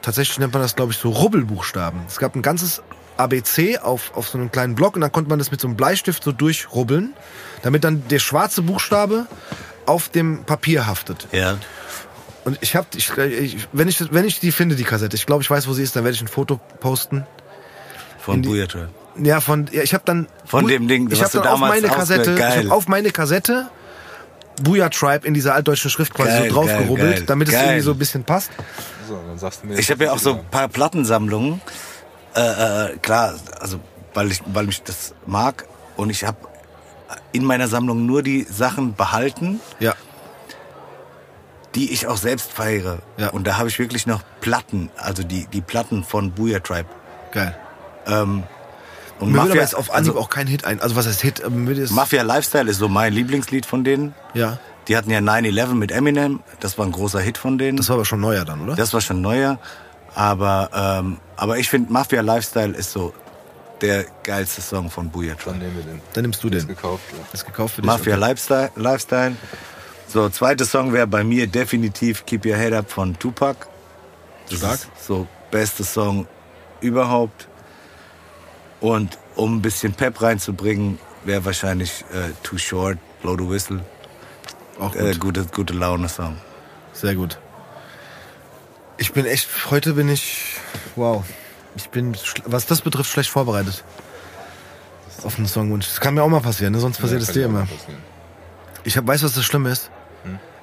tatsächlich 0.00 0.38
nennt 0.38 0.52
man 0.52 0.62
das, 0.62 0.76
glaube 0.76 0.92
ich, 0.92 0.98
so 0.98 1.10
Rubbelbuchstaben. 1.10 2.00
Es 2.06 2.18
gab 2.18 2.36
ein 2.36 2.42
ganzes 2.42 2.82
ABC 3.16 3.78
auf, 3.78 4.12
auf 4.14 4.28
so 4.28 4.38
einem 4.38 4.50
kleinen 4.52 4.74
Block 4.74 4.94
und 4.94 5.00
dann 5.00 5.12
konnte 5.12 5.28
man 5.28 5.38
das 5.38 5.50
mit 5.50 5.60
so 5.60 5.68
einem 5.68 5.76
Bleistift 5.76 6.22
so 6.22 6.32
durchrubbeln, 6.32 7.14
damit 7.62 7.84
dann 7.84 8.06
der 8.08 8.18
schwarze 8.20 8.62
Buchstabe 8.62 9.26
auf 9.86 10.08
dem 10.08 10.44
Papier 10.44 10.86
haftet. 10.86 11.26
ja. 11.32 11.56
Und 12.44 12.58
ich 12.60 12.74
habe, 12.74 12.86
ich, 12.96 13.16
ich, 13.16 13.68
wenn 13.72 13.88
ich, 13.88 14.12
wenn 14.12 14.24
ich 14.24 14.40
die 14.40 14.52
finde, 14.52 14.74
die 14.74 14.84
Kassette, 14.84 15.16
ich 15.16 15.26
glaube, 15.26 15.42
ich 15.42 15.50
weiß, 15.50 15.68
wo 15.68 15.72
sie 15.72 15.82
ist, 15.82 15.94
dann 15.94 16.04
werde 16.04 16.14
ich 16.14 16.22
ein 16.22 16.28
Foto 16.28 16.60
posten. 16.80 17.24
Von 18.18 18.42
Booyah 18.42 18.66
Tribe. 18.66 18.88
Ja, 19.22 19.40
von, 19.40 19.68
ja, 19.72 19.82
ich 19.82 19.94
habe 19.94 20.04
dann 20.06 20.26
Von 20.44 20.66
dem 20.66 20.88
Ding, 20.88 21.10
ich 21.10 21.20
was 21.20 21.34
habe 21.34 21.44
dann 21.44 21.54
auf 21.54 21.60
meine 21.60 21.88
Kassette, 21.88 22.34
ich 22.34 22.40
hab 22.40 22.70
auf 22.70 22.88
meine 22.88 23.10
Kassette 23.10 23.68
Booyah 24.62 24.88
Tribe 24.88 25.26
in 25.26 25.34
dieser 25.34 25.54
altdeutschen 25.54 25.90
Schrift 25.90 26.14
quasi 26.14 26.30
Geil, 26.30 26.48
so 26.48 26.54
draufgerubbelt, 26.54 26.98
geil, 26.98 27.14
geil. 27.14 27.24
damit 27.26 27.48
es 27.48 27.54
Geil. 27.54 27.64
irgendwie 27.64 27.80
so 27.80 27.92
ein 27.92 27.98
bisschen 27.98 28.24
passt. 28.24 28.50
So, 29.08 29.18
dann 29.26 29.38
sagst 29.38 29.62
du 29.62 29.66
mir. 29.68 29.78
Ich 29.78 29.90
habe 29.90 30.04
ja 30.04 30.12
auch 30.12 30.18
so 30.18 30.34
ein 30.34 30.44
paar 30.50 30.68
Plattensammlungen. 30.68 31.60
Äh, 32.34 32.40
äh, 32.92 32.96
klar, 32.98 33.34
also 33.60 33.80
weil 34.14 34.30
ich, 34.30 34.40
weil 34.46 34.66
mich 34.66 34.82
das 34.82 35.14
mag 35.26 35.66
und 35.96 36.10
ich 36.10 36.24
habe 36.24 36.38
in 37.32 37.44
meiner 37.44 37.68
Sammlung 37.68 38.06
nur 38.06 38.22
die 38.22 38.46
Sachen 38.48 38.94
behalten, 38.94 39.60
Ja, 39.80 39.94
die 41.74 41.92
ich 41.92 42.06
auch 42.06 42.16
selbst 42.16 42.52
feiere. 42.52 42.98
Ja. 43.16 43.30
Und 43.30 43.46
da 43.46 43.56
habe 43.58 43.68
ich 43.68 43.78
wirklich 43.78 44.06
noch 44.06 44.22
Platten, 44.40 44.90
also 44.96 45.22
die, 45.22 45.46
die 45.46 45.60
Platten 45.60 46.04
von 46.04 46.32
Booyah 46.32 46.60
Tribe. 46.60 46.88
geil. 47.32 47.56
Ähm, 48.06 48.42
und 49.20 49.30
Mir 49.30 49.38
Mafia, 49.38 49.54
jetzt 49.62 49.76
auf 49.76 49.90
Anhieb 49.92 50.08
also 50.14 50.20
auch 50.20 50.28
kein 50.28 50.46
Hit 50.48 50.64
ein. 50.64 50.80
Also 50.80 50.96
was 50.96 51.06
heißt 51.06 51.20
Hit? 51.20 51.42
Ähm, 51.44 51.68
ist- 51.68 51.92
Mafia 51.92 52.22
Lifestyle 52.22 52.68
ist 52.70 52.78
so 52.78 52.88
mein 52.88 53.12
Lieblingslied 53.12 53.64
von 53.66 53.84
denen. 53.84 54.14
Ja, 54.34 54.58
Die 54.88 54.96
hatten 54.96 55.10
ja 55.10 55.20
9-11 55.20 55.74
mit 55.74 55.92
Eminem, 55.92 56.40
das 56.58 56.76
war 56.76 56.84
ein 56.84 56.90
großer 56.92 57.20
Hit 57.20 57.38
von 57.38 57.56
denen. 57.56 57.76
das 57.76 57.88
war 57.88 57.94
aber 57.94 58.04
schon 58.04 58.20
neuer 58.20 58.44
dann, 58.44 58.60
oder? 58.62 58.74
Das 58.74 58.92
war 58.92 59.00
schon 59.00 59.20
neuer. 59.20 59.58
Aber, 60.14 60.70
ähm, 60.74 61.18
aber 61.36 61.58
ich 61.58 61.70
finde, 61.70 61.92
Mafia 61.92 62.20
Lifestyle 62.20 62.74
ist 62.76 62.90
so 62.92 63.14
der 63.80 64.04
geilste 64.24 64.60
Song 64.60 64.90
von 64.90 65.08
Booyah 65.10 65.34
Dann 65.34 65.38
Tribe. 65.38 65.58
nehmen 65.58 65.76
wir 65.76 65.82
den. 65.84 66.00
Dann 66.12 66.22
nimmst 66.22 66.42
du 66.44 66.50
Das 66.50 66.62
den. 66.66 66.74
gekauft. 66.74 67.04
Ja. 67.12 67.18
Das 67.30 67.40
ist 67.42 67.46
gekauft 67.46 67.76
für 67.76 67.82
dich. 67.82 67.86
Mafia 67.86 68.14
okay. 68.14 68.20
Lifestyle, 68.20 68.70
Lifestyle. 68.76 69.36
So, 70.12 70.28
zweiter 70.28 70.66
Song 70.66 70.92
wäre 70.92 71.06
bei 71.06 71.24
mir 71.24 71.46
definitiv 71.46 72.26
Keep 72.26 72.44
Your 72.44 72.56
Head 72.56 72.74
Up 72.74 72.90
von 72.90 73.18
Tupac. 73.18 73.66
Das 74.50 74.58
Stark. 74.58 74.74
ist 74.74 75.06
so 75.06 75.26
beste 75.50 75.84
Song 75.84 76.26
überhaupt. 76.82 77.48
Und 78.80 79.16
um 79.36 79.56
ein 79.56 79.62
bisschen 79.62 79.94
Pep 79.94 80.20
reinzubringen, 80.20 80.98
wäre 81.24 81.44
wahrscheinlich 81.46 82.04
äh, 82.12 82.32
Too 82.42 82.58
Short, 82.58 82.98
Blow 83.22 83.36
the 83.38 83.48
Whistle. 83.48 83.80
Auch 84.78 84.92
gut. 84.92 85.00
Äh, 85.00 85.14
gute, 85.14 85.44
gute 85.46 85.72
Laune-Song. 85.72 86.36
Sehr 86.92 87.14
gut. 87.14 87.38
Ich 88.98 89.12
bin 89.14 89.24
echt, 89.24 89.48
heute 89.70 89.94
bin 89.94 90.10
ich, 90.10 90.56
wow. 90.94 91.24
Ich 91.74 91.88
bin, 91.88 92.14
was 92.44 92.66
das 92.66 92.82
betrifft, 92.82 93.10
schlecht 93.10 93.30
vorbereitet. 93.30 93.82
Auf 95.24 95.38
einen 95.38 95.46
Songwunsch. 95.46 95.86
Das 95.86 96.00
kann 96.00 96.12
mir 96.14 96.22
auch 96.22 96.28
mal 96.28 96.40
passieren, 96.42 96.74
ne? 96.74 96.80
sonst 96.80 96.98
passiert 96.98 97.22
Ja, 97.22 97.28
es 97.28 97.32
dir 97.32 97.44
immer. 97.46 97.60
passieren. 97.60 98.02
Ich 98.84 98.96
hab, 98.98 99.06
weiß, 99.06 99.22
was 99.22 99.32
das 99.34 99.44
Schlimme 99.44 99.70
ist. 99.70 99.90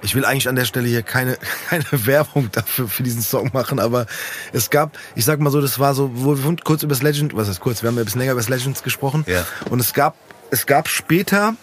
Ich 0.02 0.16
will 0.16 0.24
eigentlich 0.24 0.48
an 0.48 0.56
der 0.56 0.66
Stelle 0.66 0.88
hier 0.88 1.04
keine, 1.04 1.38
keine 1.70 1.86
Werbung 1.92 2.50
dafür 2.52 2.88
für 2.88 3.04
diesen 3.04 3.22
Song 3.22 3.52
machen, 3.54 3.80
aber 3.80 4.06
es 4.54 4.70
gab, 4.70 4.98
ich 5.16 5.26
sag 5.26 5.40
mal 5.40 5.50
so, 5.50 5.62
das 5.62 5.80
war 5.80 5.94
so, 5.94 6.12
wo 6.14 6.38
wir 6.38 6.56
kurz 6.64 6.84
über 6.84 6.94
das 6.94 7.02
Legend, 7.02 7.36
was 7.36 7.50
heißt 7.50 7.60
kurz, 7.60 7.82
wir 7.84 7.88
haben 7.88 7.96
ja 7.96 8.02
ein 8.02 8.06
bisschen 8.06 8.20
länger 8.20 8.34
über 8.34 8.42
das 8.42 8.50
Legends 8.50 8.84
gesprochen. 8.84 9.26
Ja. 9.28 9.46
Und 9.70 9.80
es 9.80 9.94
gab, 9.94 10.16
es 10.52 10.66
gab 10.66 10.88
später 10.88 11.56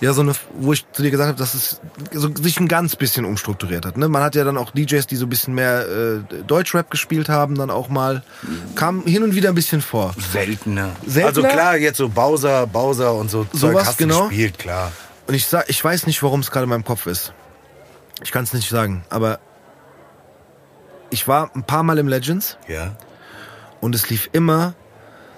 ja 0.00 0.12
so 0.12 0.20
eine, 0.20 0.32
wo 0.58 0.72
ich 0.72 0.84
zu 0.92 1.02
dir 1.02 1.10
gesagt 1.10 1.28
habe, 1.28 1.38
dass 1.38 1.54
es 1.54 1.80
so, 2.12 2.28
sich 2.34 2.60
ein 2.60 2.68
ganz 2.68 2.96
bisschen 2.96 3.24
umstrukturiert 3.24 3.86
hat. 3.86 3.96
Ne? 3.96 4.08
Man 4.08 4.22
hat 4.22 4.34
ja 4.34 4.44
dann 4.44 4.58
auch 4.58 4.70
DJs, 4.70 5.06
die 5.06 5.16
so 5.16 5.26
ein 5.26 5.28
bisschen 5.28 5.54
mehr 5.54 5.86
äh, 5.88 6.42
Deutschrap 6.46 6.90
gespielt 6.90 7.28
haben, 7.28 7.54
dann 7.56 7.70
auch 7.70 7.88
mal 7.88 8.22
kam 8.74 9.04
hin 9.04 9.22
und 9.22 9.34
wieder 9.34 9.50
ein 9.50 9.54
bisschen 9.54 9.80
vor. 9.80 10.14
Seltener. 10.32 10.90
Seltener? 11.06 11.26
Also 11.26 11.42
klar, 11.42 11.76
jetzt 11.76 11.96
so 11.96 12.08
Bowser, 12.08 12.66
Bowser 12.66 13.14
und 13.14 13.30
so 13.30 13.44
Zeug 13.44 13.60
Sowas, 13.60 13.86
hast 13.86 14.00
du 14.00 14.06
genau. 14.06 14.28
gespielt, 14.28 14.58
klar. 14.58 14.92
Und 15.26 15.34
ich 15.34 15.46
sag, 15.46 15.68
ich 15.68 15.82
weiß 15.82 16.06
nicht, 16.06 16.22
warum 16.22 16.40
es 16.40 16.50
gerade 16.50 16.64
in 16.64 16.70
meinem 16.70 16.84
Kopf 16.84 17.06
ist. 17.06 17.32
Ich 18.22 18.32
kann 18.32 18.44
es 18.44 18.52
nicht 18.52 18.68
sagen, 18.68 19.04
aber 19.10 19.40
ich 21.10 21.28
war 21.28 21.50
ein 21.54 21.64
paar 21.64 21.82
Mal 21.82 21.98
im 21.98 22.08
Legends 22.08 22.56
Ja. 22.68 22.96
und 23.80 23.94
es 23.94 24.08
lief 24.10 24.28
immer 24.32 24.74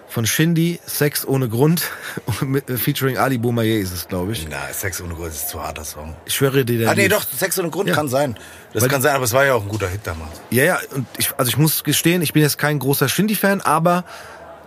von 0.09 0.25
Shindy 0.27 0.81
Sex 0.87 1.27
ohne 1.27 1.49
Grund 1.51 1.83
mit, 2.41 2.71
äh, 2.71 2.79
featuring 2.79 3.19
Ali 3.19 3.37
Boumaier 3.37 3.79
ist 3.79 3.93
es, 3.93 4.09
glaube 4.09 4.33
ich. 4.33 4.47
Na, 4.49 4.73
Sex 4.73 5.03
ohne 5.03 5.15
Grund 5.15 5.29
ist 5.29 5.51
zu 5.51 5.63
harter 5.63 5.85
Song. 5.85 6.15
Ich 6.25 6.35
schwöre 6.35 6.65
dir, 6.65 6.79
der 6.79 6.91
Ah, 6.91 6.95
nee, 6.95 7.09
lief. 7.09 7.13
doch, 7.13 7.27
Sex 7.37 7.59
ohne 7.59 7.69
Grund 7.69 7.89
Ja. 7.91 7.95
kann 7.95 8.09
sein. 8.09 8.39
Das 8.73 8.83
Weil- 8.83 8.89
kann 8.91 9.03
sein, 9.03 9.15
aber 9.15 9.25
es 9.25 9.33
war 9.35 9.45
ja 9.45 9.53
auch 9.55 9.63
ein 9.63 9.69
guter 9.69 9.89
Hit 9.89 10.01
damals. 10.05 10.41
Ja, 10.51 10.65
ja, 10.65 10.79
und 10.95 11.07
ich, 11.19 11.31
also 11.37 11.51
ich 11.51 11.59
muss 11.59 11.85
gestehen, 11.85 12.23
ich 12.23 12.33
bin 12.33 12.41
jetzt 12.43 12.57
kein 12.57 12.79
großer 12.79 13.09
Shindy-Fan, 13.09 13.61
aber 13.61 14.05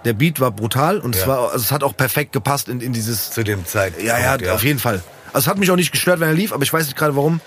der 0.05 0.13
Beat 0.13 0.39
war 0.39 0.51
brutal 0.51 0.99
und 0.99 1.15
es 1.15 1.21
Ja. 1.21 1.27
war, 1.27 1.51
also 1.51 1.63
es 1.63 1.71
hat 1.71 1.83
auch 1.83 1.95
perfekt 1.95 2.31
gepasst 2.33 2.67
in, 2.69 2.81
in 2.81 2.93
dieses. 2.93 3.31
Zu 3.31 3.43
dem 3.43 3.65
Zeit. 3.65 4.01
Ja, 4.01 4.17
ja, 4.37 4.53
auf 4.53 4.63
jeden 4.63 4.79
Fall. 4.79 5.03
Also 5.33 5.45
es 5.45 5.47
hat 5.47 5.57
mich 5.57 5.71
auch 5.71 5.75
nicht 5.75 5.91
gestört, 5.91 6.19
wenn 6.19 6.27
er 6.27 6.33
lief, 6.33 6.51
aber 6.53 6.63
ich 6.63 6.73
weiß 6.73 6.85
nicht 6.85 6.97
gerade 6.97 7.15
warum. 7.15 7.39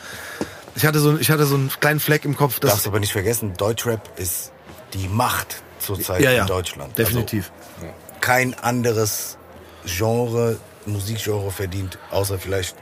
Ich 0.77 0.87
hatte 0.87 0.99
so, 0.99 1.17
ich 1.19 1.31
hatte 1.31 1.47
so 1.47 1.55
einen 1.55 1.71
kleinen 1.81 2.01
Fleck 2.01 2.25
im 2.25 2.37
Kopf. 2.37 2.59
Darfst 2.61 2.79
Dass, 2.79 2.87
aber 2.87 2.99
nicht 3.01 3.13
vergessen, 3.13 3.55
Deutschrap 3.57 4.19
ist 4.19 4.53
die 4.95 5.09
Macht 5.09 5.63
zurzeit 5.79 6.21
ja, 6.23 6.31
ja, 6.33 6.43
in 6.43 6.49
Deutschland. 6.49 6.97
definitiv. 6.99 7.51
Also 7.81 7.93
kein 8.21 8.55
anderes 8.55 9.37
Genre, 9.85 10.57
Musikgenre 10.87 11.51
verdient, 11.51 11.99
außer 12.11 12.39
vielleicht 12.39 12.75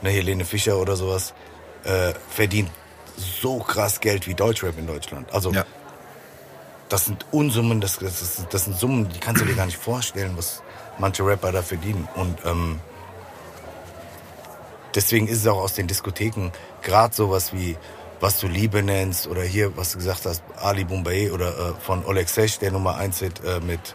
eine 0.00 0.10
Helene 0.10 0.44
Fischer 0.44 0.76
oder 0.78 0.96
sowas, 0.96 1.34
äh, 1.84 2.12
verdient 2.30 2.70
so 3.16 3.58
krass 3.58 4.00
Geld 4.00 4.26
wie 4.26 4.34
Deutschrap 4.34 4.78
in 4.78 4.86
Deutschland. 4.86 5.32
Also 5.32 5.52
Ja. 5.52 5.64
Das 6.88 7.06
sind 7.06 7.26
Unsummen, 7.32 7.80
das, 7.80 7.98
das, 7.98 8.46
das 8.48 8.64
sind 8.64 8.76
Summen, 8.76 9.08
die 9.08 9.18
kannst 9.18 9.42
du 9.42 9.46
dir 9.46 9.54
gar 9.54 9.66
nicht 9.66 9.78
vorstellen, 9.78 10.32
was 10.36 10.62
manche 10.98 11.24
Rapper 11.24 11.52
da 11.52 11.62
verdienen. 11.62 12.08
Und 12.14 12.38
ähm, 12.44 12.80
deswegen 14.94 15.28
ist 15.28 15.38
es 15.38 15.46
auch 15.46 15.58
aus 15.58 15.74
den 15.74 15.86
Diskotheken 15.86 16.50
gerade 16.82 17.14
sowas 17.14 17.52
wie 17.52 17.76
was 18.20 18.40
du 18.40 18.46
Liebe 18.46 18.82
nennst 18.82 19.26
oder 19.26 19.42
hier, 19.42 19.76
was 19.76 19.92
du 19.92 19.98
gesagt 19.98 20.24
hast, 20.24 20.42
Ali 20.56 20.84
Boumbae 20.84 21.30
oder 21.30 21.48
äh, 21.48 21.80
von 21.80 22.04
Oleg 22.04 22.28
Sesh, 22.28 22.58
der 22.58 22.70
Nummer 22.70 22.96
1 22.96 23.18
Hit 23.18 23.40
äh, 23.44 23.60
mit, 23.60 23.94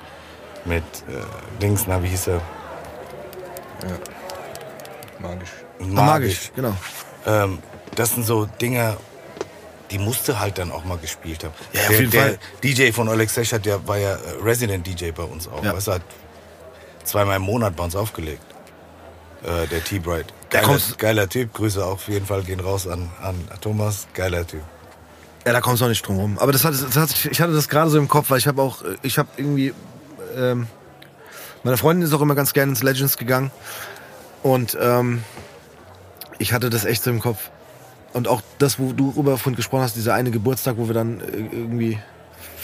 mit 0.66 0.84
äh, 0.84 1.60
Dings, 1.62 1.86
na, 1.88 2.02
wie 2.04 2.08
hieß 2.08 2.28
er? 2.28 2.42
Magisch. 5.20 5.50
Ah, 5.80 5.86
magisch, 5.86 6.52
genau. 6.56 6.76
Ähm, 7.26 7.60
das 7.96 8.14
sind 8.14 8.26
so 8.26 8.46
Dinge, 8.46 8.98
die 9.92 10.00
musste 10.00 10.40
halt 10.40 10.58
dann 10.58 10.72
auch 10.72 10.86
mal 10.86 10.98
gespielt 10.98 11.44
haben. 11.44 11.54
Ja, 11.74 11.82
auf 11.82 11.88
der, 11.88 12.00
jeden 12.00 12.12
der 12.12 12.22
Fall. 12.22 12.40
DJ 12.64 12.92
von 12.92 13.08
Oleg 13.10 13.30
hat 13.30 13.66
ja, 13.66 13.88
war 13.88 13.98
ja 13.98 14.14
äh, 14.14 14.18
Resident 14.42 14.88
DJ 14.88 15.12
bei 15.12 15.24
uns 15.24 15.48
auch. 15.48 15.64
Ja. 15.64 15.76
Weißt 15.76 15.88
du, 15.88 15.94
hat 15.94 16.02
zweimal 17.04 17.36
im 17.36 17.44
Monat 17.44 17.76
bei 17.76 17.84
uns 17.84 17.96
aufgelegt. 17.96 18.44
Äh, 19.44 19.68
der 19.68 19.84
T-Bright. 19.84 20.34
Der 20.52 20.62
Geiler, 20.62 20.80
geiler 20.98 21.30
Typ. 21.30 21.54
Grüße 21.54 21.84
auch 21.84 21.94
auf 21.94 22.08
jeden 22.08 22.26
Fall 22.26 22.44
gehen 22.44 22.60
raus 22.60 22.88
an, 22.88 23.12
an 23.22 23.36
Thomas. 23.60 24.08
Geiler 24.14 24.46
Typ. 24.46 24.62
Ja, 25.46 25.54
da 25.54 25.62
kommst 25.62 25.82
du 25.82 25.86
auch 25.86 25.90
nicht 25.90 26.06
drum 26.08 26.20
rum. 26.20 26.40
Aber 26.40 26.52
das 26.52 26.64
hat, 26.64 26.74
das 26.74 26.96
hat, 26.96 27.26
ich 27.26 27.42
hatte 27.42 27.54
das 27.54 27.68
gerade 27.68 27.90
so 27.90 27.98
im 27.98 28.08
Kopf, 28.08 28.30
weil 28.30 28.38
ich 28.38 28.48
habe 28.48 28.62
auch, 28.62 28.84
äh, 28.84 28.96
ich 29.02 29.18
habe 29.18 29.30
irgendwie, 29.38 29.74
ähm, 30.36 30.68
meine 31.64 31.78
Freundin 31.78 32.08
ist 32.08 32.14
auch 32.14 32.22
immer 32.22 32.36
ganz 32.36 32.54
gerne 32.54 32.72
ins 32.72 32.84
Legends 32.84 33.18
gegangen 33.18 33.52
und 34.44 34.78
ähm, 34.80 35.24
ich 36.38 36.54
hatte 36.54 36.70
das 36.70 36.86
echt 36.86 37.04
so 37.04 37.10
im 37.10 37.20
Kopf. 37.20 37.50
Und 38.14 38.28
auch 38.28 38.42
das, 38.58 38.80
wo 38.80 38.92
du 38.94 39.14
rüber 39.16 39.38
vorhin 39.38 39.56
gesprochen 39.56 39.84
hast, 39.84 39.96
dieser 39.96 40.14
eine 40.14 40.32
Geburtstag, 40.32 40.78
wo 40.78 40.88
wir 40.88 40.94
dann 40.94 41.22
äh, 41.22 41.56
irgendwie, 41.56 42.00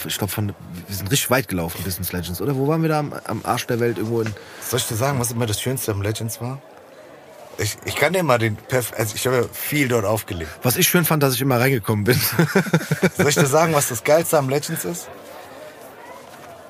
ich 0.06 0.18
glaube, 0.18 0.32
von, 0.32 0.54
wir 0.86 0.94
sind 0.94 1.10
richtig 1.10 1.30
weit 1.30 1.48
gelaufen 1.48 1.80
bis 1.84 1.98
ins 1.98 2.12
Legends, 2.12 2.40
oder? 2.40 2.56
Wo 2.56 2.68
waren 2.68 2.82
wir 2.82 2.88
da 2.88 2.98
am, 2.98 3.12
am 3.24 3.40
Arsch 3.44 3.66
der 3.66 3.80
Welt 3.80 3.98
irgendwo 3.98 4.20
in? 4.20 4.32
Soll 4.66 4.78
ich 4.78 4.86
dir 4.86 4.96
sagen, 4.96 5.18
was 5.18 5.30
immer 5.30 5.46
das 5.46 5.60
Schönste 5.60 5.92
am 5.92 6.02
Legends 6.02 6.40
war? 6.40 6.60
Ich, 7.56 7.76
ich 7.84 7.96
kann 7.96 8.12
dir 8.12 8.22
mal 8.22 8.38
den 8.38 8.54
Perf 8.56 8.92
also 8.96 9.16
ich 9.16 9.26
habe 9.26 9.36
ja 9.36 9.42
viel 9.52 9.88
dort 9.88 10.04
aufgelegt. 10.04 10.50
Was 10.62 10.76
ich 10.76 10.86
schön 10.86 11.04
fand, 11.04 11.24
dass 11.24 11.34
ich 11.34 11.40
immer 11.40 11.58
reingekommen 11.58 12.04
bin. 12.04 12.20
Soll 13.16 13.28
ich 13.28 13.34
dir 13.34 13.46
sagen, 13.46 13.74
was 13.74 13.88
das 13.88 14.04
Geilste 14.04 14.38
am 14.38 14.48
Legends 14.48 14.84
ist? 14.84 15.08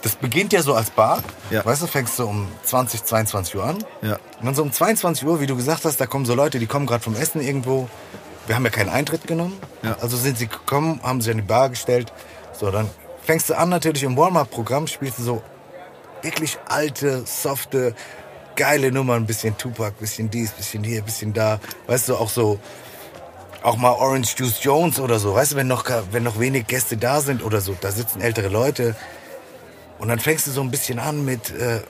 Das 0.00 0.14
beginnt 0.14 0.54
ja 0.54 0.62
so 0.62 0.74
als 0.74 0.90
Bar. 0.90 1.22
Ja. 1.50 1.64
Weißt 1.64 1.82
du, 1.82 1.86
fängst 1.86 2.18
du 2.18 2.26
um 2.26 2.48
20, 2.62 3.04
22 3.04 3.56
Uhr 3.56 3.64
an. 3.64 3.84
ja. 4.00 4.18
Und 4.38 4.46
dann 4.46 4.54
so 4.54 4.62
um 4.62 4.72
22 4.72 5.26
Uhr, 5.26 5.40
wie 5.40 5.46
du 5.46 5.56
gesagt 5.56 5.84
hast, 5.84 6.00
da 6.00 6.06
kommen 6.06 6.24
so 6.24 6.34
Leute, 6.34 6.58
die 6.58 6.66
kommen 6.66 6.86
gerade 6.86 7.02
vom 7.02 7.16
Essen 7.16 7.42
irgendwo. 7.42 7.90
Wir 8.48 8.54
haben 8.56 8.64
ja 8.64 8.70
keinen 8.70 8.88
Eintritt 8.88 9.26
genommen. 9.26 9.58
Ja. 9.82 9.98
Also 10.00 10.16
sind 10.16 10.38
sie 10.38 10.48
gekommen, 10.48 11.00
haben 11.02 11.20
sich 11.20 11.30
an 11.30 11.36
die 11.36 11.42
Bar 11.42 11.68
gestellt. 11.68 12.12
So, 12.52 12.70
dann 12.70 12.88
fängst 13.22 13.50
du 13.50 13.54
an 13.54 13.68
natürlich 13.68 14.02
im 14.04 14.16
Warm-Up-Programm, 14.16 14.86
spielst 14.86 15.18
du 15.18 15.22
so 15.22 15.42
wirklich 16.22 16.58
alte, 16.66 17.24
softe, 17.26 17.94
geile 18.56 18.90
Nummern. 18.90 19.24
Ein 19.24 19.26
bisschen 19.26 19.56
Tupac, 19.58 19.98
bisschen 20.00 20.30
dies, 20.30 20.52
bisschen 20.52 20.82
hier, 20.82 21.02
bisschen 21.02 21.34
da. 21.34 21.60
Weißt 21.86 22.08
du, 22.08 22.16
auch 22.16 22.30
so, 22.30 22.58
auch 23.62 23.76
mal 23.76 23.92
Orange 23.92 24.34
Juice 24.38 24.64
Jones 24.64 24.98
oder 24.98 25.18
so. 25.18 25.34
Weißt 25.34 25.52
du, 25.52 25.56
wenn 25.56 25.68
noch, 25.68 25.84
wenn 26.10 26.22
noch 26.22 26.40
wenig 26.40 26.66
Gäste 26.66 26.96
da 26.96 27.20
sind 27.20 27.44
oder 27.44 27.60
so, 27.60 27.76
da 27.78 27.92
sitzen 27.92 28.22
ältere 28.22 28.48
Leute. 28.48 28.96
Und 29.98 30.08
dann 30.08 30.20
fängst 30.20 30.46
du 30.46 30.52
so 30.52 30.62
ein 30.62 30.70
bisschen 30.70 30.98
an 30.98 31.22
mit 31.22 31.50
äh, 31.50 31.80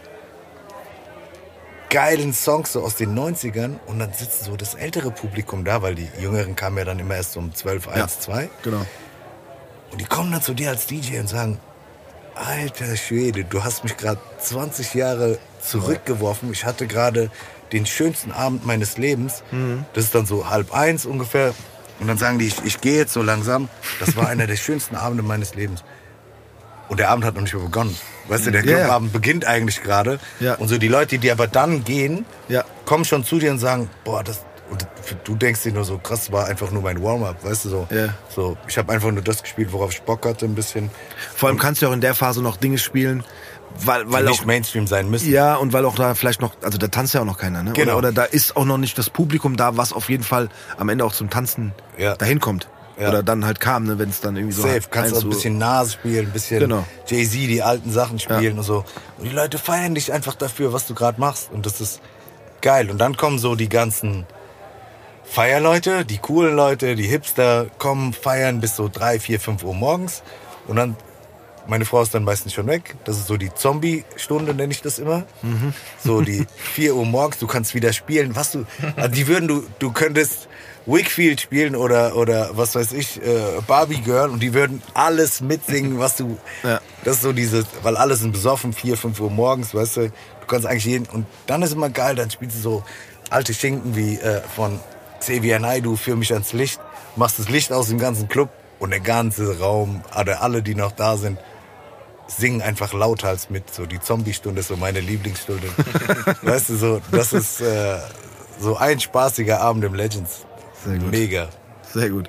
geilen 1.90 2.32
Songs 2.32 2.72
so 2.72 2.82
aus 2.82 2.96
den 2.96 3.18
90ern 3.18 3.78
und 3.86 3.98
dann 3.98 4.12
sitzt 4.12 4.44
so 4.44 4.56
das 4.56 4.74
ältere 4.74 5.10
Publikum 5.10 5.64
da, 5.64 5.82
weil 5.82 5.94
die 5.94 6.08
Jüngeren 6.20 6.54
kamen 6.56 6.78
ja 6.78 6.84
dann 6.84 6.98
immer 6.98 7.16
erst 7.16 7.36
um 7.36 7.54
12, 7.54 7.88
1, 7.88 8.20
2. 8.20 8.50
Genau. 8.62 8.84
Und 9.90 10.00
die 10.00 10.04
kommen 10.04 10.30
dann 10.32 10.42
zu 10.42 10.54
dir 10.54 10.70
als 10.70 10.86
DJ 10.86 11.18
und 11.20 11.28
sagen, 11.28 11.58
alter 12.34 12.96
Schwede, 12.96 13.44
du 13.44 13.64
hast 13.64 13.84
mich 13.84 13.96
gerade 13.96 14.20
20 14.38 14.94
Jahre 14.94 15.38
zurückgeworfen. 15.62 16.52
Ich 16.52 16.64
hatte 16.64 16.86
gerade 16.86 17.30
den 17.72 17.86
schönsten 17.86 18.32
Abend 18.32 18.66
meines 18.66 18.96
Lebens. 18.98 19.42
Das 19.94 20.04
ist 20.04 20.14
dann 20.14 20.26
so 20.26 20.48
halb 20.48 20.72
eins 20.74 21.06
ungefähr. 21.06 21.54
Und 22.00 22.06
dann 22.06 22.18
sagen 22.18 22.38
die, 22.38 22.46
ich, 22.46 22.64
ich 22.64 22.80
gehe 22.80 22.96
jetzt 22.96 23.12
so 23.12 23.22
langsam. 23.22 23.68
Das 23.98 24.14
war 24.16 24.28
einer 24.28 24.46
der 24.46 24.56
schönsten 24.56 24.94
Abende 24.94 25.22
meines 25.22 25.54
Lebens. 25.54 25.82
Und 26.88 27.00
der 27.00 27.10
Abend 27.10 27.24
hat 27.24 27.34
noch 27.34 27.42
nicht 27.42 27.54
mehr 27.54 27.62
begonnen. 27.64 27.96
Weißt 28.28 28.46
du, 28.46 28.50
der. 28.52 28.62
Clubabend 28.62 29.12
beginnt 29.12 29.46
eigentlich 29.46 29.82
gerade. 29.82 30.18
Ja. 30.40 30.54
Und 30.54 30.68
so 30.68 30.78
die 30.78 30.88
Leute, 30.88 31.18
die 31.18 31.30
aber 31.30 31.46
dann 31.46 31.84
gehen, 31.84 32.24
Ja. 32.48 32.64
kommen 32.84 33.04
schon 33.04 33.24
zu 33.24 33.38
dir 33.38 33.50
und 33.50 33.58
sagen, 33.58 33.88
boah, 34.04 34.22
das. 34.22 34.44
Und 34.70 34.86
du 35.24 35.34
denkst 35.34 35.62
dir 35.62 35.72
nur 35.72 35.84
so, 35.84 35.96
krass, 35.96 36.30
war 36.30 36.46
einfach 36.46 36.70
nur 36.70 36.82
mein 36.82 37.02
Warm-up, 37.02 37.42
weißt 37.42 37.64
du 37.64 37.68
so. 37.70 37.88
Ja. 37.90 38.08
So, 38.28 38.58
ich 38.68 38.76
habe 38.76 38.92
einfach 38.92 39.10
nur 39.10 39.22
das 39.22 39.42
gespielt, 39.42 39.72
worauf 39.72 39.92
ich 39.92 40.02
Bock 40.02 40.26
hatte, 40.26 40.44
ein 40.44 40.54
bisschen. 40.54 40.90
Vor 41.34 41.48
allem 41.48 41.58
kannst 41.58 41.80
du 41.80 41.88
auch 41.88 41.92
in 41.92 42.02
der 42.02 42.14
Phase 42.14 42.42
noch 42.42 42.58
Dinge 42.58 42.76
spielen, 42.76 43.24
weil, 43.82 44.12
weil 44.12 44.24
die 44.24 44.28
auch 44.28 44.32
nicht 44.32 44.44
Mainstream 44.46 44.86
sein 44.86 45.08
müssen. 45.08 45.30
Ja, 45.32 45.54
und 45.54 45.72
weil 45.72 45.86
auch 45.86 45.94
da 45.94 46.14
vielleicht 46.14 46.42
noch, 46.42 46.52
also 46.62 46.76
da 46.76 46.88
tanzt 46.88 47.14
ja 47.14 47.22
auch 47.22 47.24
noch 47.24 47.38
keiner, 47.38 47.62
ne? 47.62 47.72
Genau. 47.72 47.92
Oder, 47.92 48.08
oder 48.08 48.12
da 48.12 48.24
ist 48.24 48.56
auch 48.58 48.66
noch 48.66 48.76
nicht 48.76 48.98
das 48.98 49.08
Publikum 49.08 49.56
da, 49.56 49.78
was 49.78 49.94
auf 49.94 50.10
jeden 50.10 50.22
Fall 50.24 50.50
am 50.76 50.90
Ende 50.90 51.02
auch 51.06 51.14
zum 51.14 51.30
Tanzen 51.30 51.72
Ja. 51.96 52.14
dahin 52.16 52.38
kommt. 52.38 52.68
Ja. 52.98 53.10
Oder 53.10 53.22
dann 53.22 53.44
halt 53.44 53.60
kam, 53.60 53.84
ne, 53.84 53.98
wenn 53.98 54.08
es 54.10 54.20
dann 54.20 54.36
irgendwie 54.36 54.54
so 54.54 54.62
Safe, 54.62 54.72
halb 54.74 54.90
kannst 54.90 55.14
auch 55.16 55.22
ein 55.22 55.28
bisschen 55.30 55.56
Nas 55.56 55.92
spielen, 55.92 56.26
ein 56.26 56.32
bisschen 56.32 56.58
Genau. 56.60 56.84
Jay-Z, 57.06 57.32
die 57.34 57.62
alten 57.62 57.92
Sachen 57.92 58.18
spielen 58.18 58.58
und 58.58 58.64
so. 58.64 58.84
Und 59.18 59.24
die 59.24 59.34
Leute 59.34 59.58
feiern 59.58 59.94
dich 59.94 60.12
einfach 60.12 60.34
dafür, 60.34 60.72
was 60.72 60.86
du 60.86 60.94
gerade 60.94 61.20
machst. 61.20 61.50
Und 61.52 61.64
das 61.64 61.80
ist 61.80 62.00
geil. 62.60 62.90
Und 62.90 62.98
dann 62.98 63.16
kommen 63.16 63.38
so 63.38 63.54
die 63.54 63.68
ganzen 63.68 64.26
Feierleute, 65.24 66.04
die 66.04 66.18
coolen 66.18 66.56
Leute, 66.56 66.96
die 66.96 67.06
Hipster 67.06 67.66
kommen, 67.78 68.12
feiern 68.12 68.60
bis 68.60 68.76
so 68.76 68.88
drei, 68.92 69.20
vier, 69.20 69.38
fünf 69.38 69.62
Uhr 69.62 69.74
morgens. 69.74 70.22
Und 70.66 70.76
dann, 70.76 70.96
meine 71.66 71.84
Frau 71.84 72.02
ist 72.02 72.14
dann 72.14 72.24
meistens 72.24 72.54
schon 72.54 72.66
weg. 72.66 72.96
Das 73.04 73.16
ist 73.18 73.26
so 73.26 73.36
die 73.36 73.54
Zombie-Stunde, 73.54 74.54
nenne 74.54 74.72
ich 74.72 74.80
das 74.82 74.98
immer. 74.98 75.24
So 76.02 76.22
die 76.22 76.46
4 76.56 76.94
Uhr 76.96 77.04
morgens, 77.04 77.38
du 77.38 77.46
kannst 77.46 77.74
wieder 77.74 77.92
spielen. 77.92 78.34
Was 78.34 78.52
du, 78.52 78.64
also 78.96 79.08
die 79.14 79.28
würden, 79.28 79.48
du, 79.48 79.62
du 79.78 79.92
könntest 79.92 80.47
Wickfield 80.88 81.40
spielen 81.40 81.76
oder, 81.76 82.16
oder 82.16 82.50
was 82.56 82.74
weiß 82.74 82.92
ich, 82.92 83.22
äh, 83.22 83.60
Barbie 83.66 84.00
Girl 84.00 84.30
und 84.30 84.42
die 84.42 84.54
würden 84.54 84.82
alles 84.94 85.40
mitsingen, 85.40 85.98
was 85.98 86.16
du, 86.16 86.38
Ja. 86.64 86.80
das 87.04 87.16
ist 87.16 87.22
so 87.22 87.32
dieses, 87.32 87.66
weil 87.82 87.96
alle 87.96 88.16
sind 88.16 88.32
besoffen, 88.32 88.72
4, 88.72 88.96
5 88.96 89.20
Uhr 89.20 89.30
morgens, 89.30 89.74
weißt 89.74 89.96
du, 89.98 90.00
du 90.08 90.46
kannst 90.46 90.66
eigentlich 90.66 90.86
jeden, 90.86 91.06
und 91.06 91.26
dann 91.46 91.62
ist 91.62 91.72
immer 91.72 91.90
geil, 91.90 92.14
dann 92.14 92.30
spielst 92.30 92.56
du 92.56 92.60
so 92.60 92.82
alte 93.30 93.52
Schinken 93.52 93.94
wie 93.94 94.16
äh, 94.16 94.40
von 94.56 94.80
Xavier 95.20 95.58
Naidoo, 95.60 95.96
Führ 95.96 96.16
mich 96.16 96.32
ans 96.32 96.52
Licht, 96.54 96.80
machst 97.16 97.38
das 97.38 97.48
Licht 97.50 97.70
aus 97.72 97.88
dem 97.88 97.98
ganzen 97.98 98.28
Club 98.28 98.48
und 98.78 98.90
der 98.90 99.00
ganze 99.00 99.58
Raum, 99.58 100.02
oder 100.18 100.42
alle, 100.42 100.62
die 100.62 100.74
noch 100.74 100.92
da 100.92 101.16
sind, 101.18 101.38
singen 102.28 102.62
einfach 102.62 102.92
lauthals 102.92 103.50
mit. 103.50 103.74
So 103.74 103.86
die 103.86 104.00
Zombie-Stunde 104.00 104.60
ist 104.60 104.68
so 104.68 104.76
meine 104.76 105.00
Lieblingsstunde. 105.00 105.66
weißt 106.42 106.70
du, 106.70 106.76
so, 106.76 107.00
das 107.10 107.32
ist 107.32 107.60
äh, 107.60 107.98
so 108.60 108.76
ein 108.76 109.00
spaßiger 109.00 109.60
Abend 109.60 109.84
im 109.84 109.94
Legends. 109.94 110.46
Sehr 110.84 110.98
gut. 110.98 111.10
Mega. 111.10 111.48
Sehr 111.92 112.10
gut. 112.10 112.28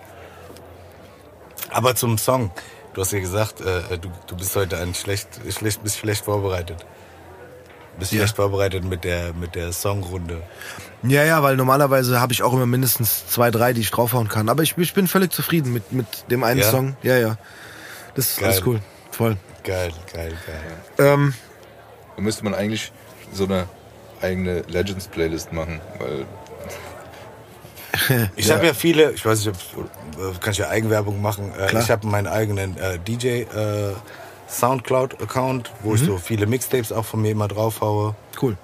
Aber 1.70 1.96
zum 1.96 2.18
Song. 2.18 2.52
Du 2.94 3.02
hast 3.02 3.12
ja 3.12 3.20
gesagt, 3.20 3.62
äh, 3.62 3.98
du, 4.00 4.10
du 4.28 4.36
bist 4.36 4.56
heute 4.56 4.78
ein 4.78 4.94
schlecht, 4.96 5.28
schlecht, 5.50 5.84
bist 5.84 5.98
schlecht 6.00 6.26
vorbereitet. 6.26 6.86
Bist 8.00 8.12
Ja. 8.12 8.20
schlecht 8.20 8.36
vorbereitet 8.38 8.84
mit 8.84 9.04
der, 9.04 9.34
mit 9.34 9.56
der 9.56 9.72
Songrunde. 9.72 10.42
Ja, 11.04 11.24
ja, 11.24 11.44
weil 11.44 11.56
normalerweise 11.56 12.20
habe 12.20 12.34
ich 12.34 12.42
auch 12.44 12.54
immer 12.54 12.66
mindestens 12.66 13.28
zwei, 13.28 13.52
drei, 13.52 13.74
die 13.74 13.82
ich 13.82 13.92
draufhauen 13.92 14.28
kann. 14.28 14.50
Aber 14.50 14.64
ich, 14.64 14.78
ich 14.78 14.94
bin 14.94 15.08
völlig 15.08 15.32
zufrieden 15.32 15.72
mit, 15.74 15.92
mit 15.92 16.08
dem 16.32 16.44
einen 16.44 16.62
Ja? 16.62 16.72
Song. 16.72 16.98
Ja, 17.04 17.18
ja. 17.18 17.38
Das 18.16 18.32
ist 18.32 18.40
Geil. 18.40 18.50
alles 18.50 18.66
cool. 18.66 18.80
Voll. 19.12 19.38
Geil, 19.64 19.92
geil, 20.14 20.34
geil. 20.48 21.08
Ähm, 21.14 21.34
Da 22.16 22.22
müsste 22.22 22.44
man 22.44 22.56
eigentlich 22.56 22.92
so 23.32 23.44
eine 23.46 23.68
eigene 24.22 24.62
Legends-Playlist 24.62 25.54
machen, 25.54 25.80
weil 26.00 26.26
Ich 28.36 28.52
habe 28.52 28.66
ja 28.66 28.74
viele, 28.74 29.12
ich 29.12 29.26
weiß 29.26 29.46
nicht, 29.46 29.56
ob, 29.76 29.86
äh, 30.36 30.40
kann 30.40 30.52
ich 30.52 30.60
ja 30.60 30.70
Eigenwerbung 30.70 31.22
machen. 31.22 31.52
Äh, 31.58 31.68
Klar. 31.68 31.84
ich 31.84 31.92
habe 31.92 32.08
meinen 32.08 32.28
eigenen 32.28 32.78
äh, 32.78 33.00
DJ 33.00 33.42
äh, 33.42 33.94
Soundcloud-Account, 34.50 35.72
wo 35.84 35.96
ich 35.96 36.02
so 36.02 36.18
viele 36.18 36.48
Mixtapes 36.48 36.92
auch 36.92 37.06
von 37.06 37.22
mir 37.22 37.32
immer 37.32 37.48
draufhaue. 37.48 38.16
cool. 38.42 38.58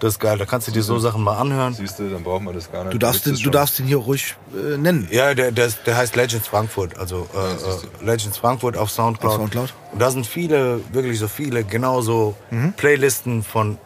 Das 0.00 0.14
ist 0.14 0.18
geil, 0.18 0.38
da 0.38 0.46
kannst 0.46 0.66
du 0.66 0.72
dir 0.72 0.82
so 0.82 0.98
Sachen 0.98 1.22
mal 1.22 1.36
anhören. 1.36 1.74
siehst 1.74 1.98
du, 1.98 2.08
dann 2.08 2.22
braucht 2.22 2.42
man 2.42 2.54
das 2.54 2.72
gar 2.72 2.84
nicht. 2.84 2.94
Du 2.94 2.98
darfst, 2.98 3.26
den, 3.26 3.34
du 3.34 3.50
darfst 3.50 3.78
den 3.78 3.86
hier 3.86 3.98
ruhig 3.98 4.34
äh, 4.54 4.78
nennen. 4.78 5.06
Ja, 5.10 5.34
der, 5.34 5.52
der, 5.52 5.68
der 5.84 5.96
heißt 5.96 6.16
Legends 6.16 6.48
Frankfurt, 6.48 6.98
also 6.98 7.28
äh, 7.34 8.04
äh, 8.04 8.06
Legends 8.06 8.38
Frankfurt 8.38 8.78
auf 8.78 8.90
Soundcloud. 8.90 9.32
Auf 9.32 9.38
Soundcloud. 9.38 9.74
Und 9.92 9.98
da 10.00 10.10
sind 10.10 10.26
viele, 10.26 10.80
wirklich 10.92 11.18
so 11.18 11.28
viele, 11.28 11.64
genauso 11.64 12.34
Playlisten 12.78 13.42
von, 13.42 13.76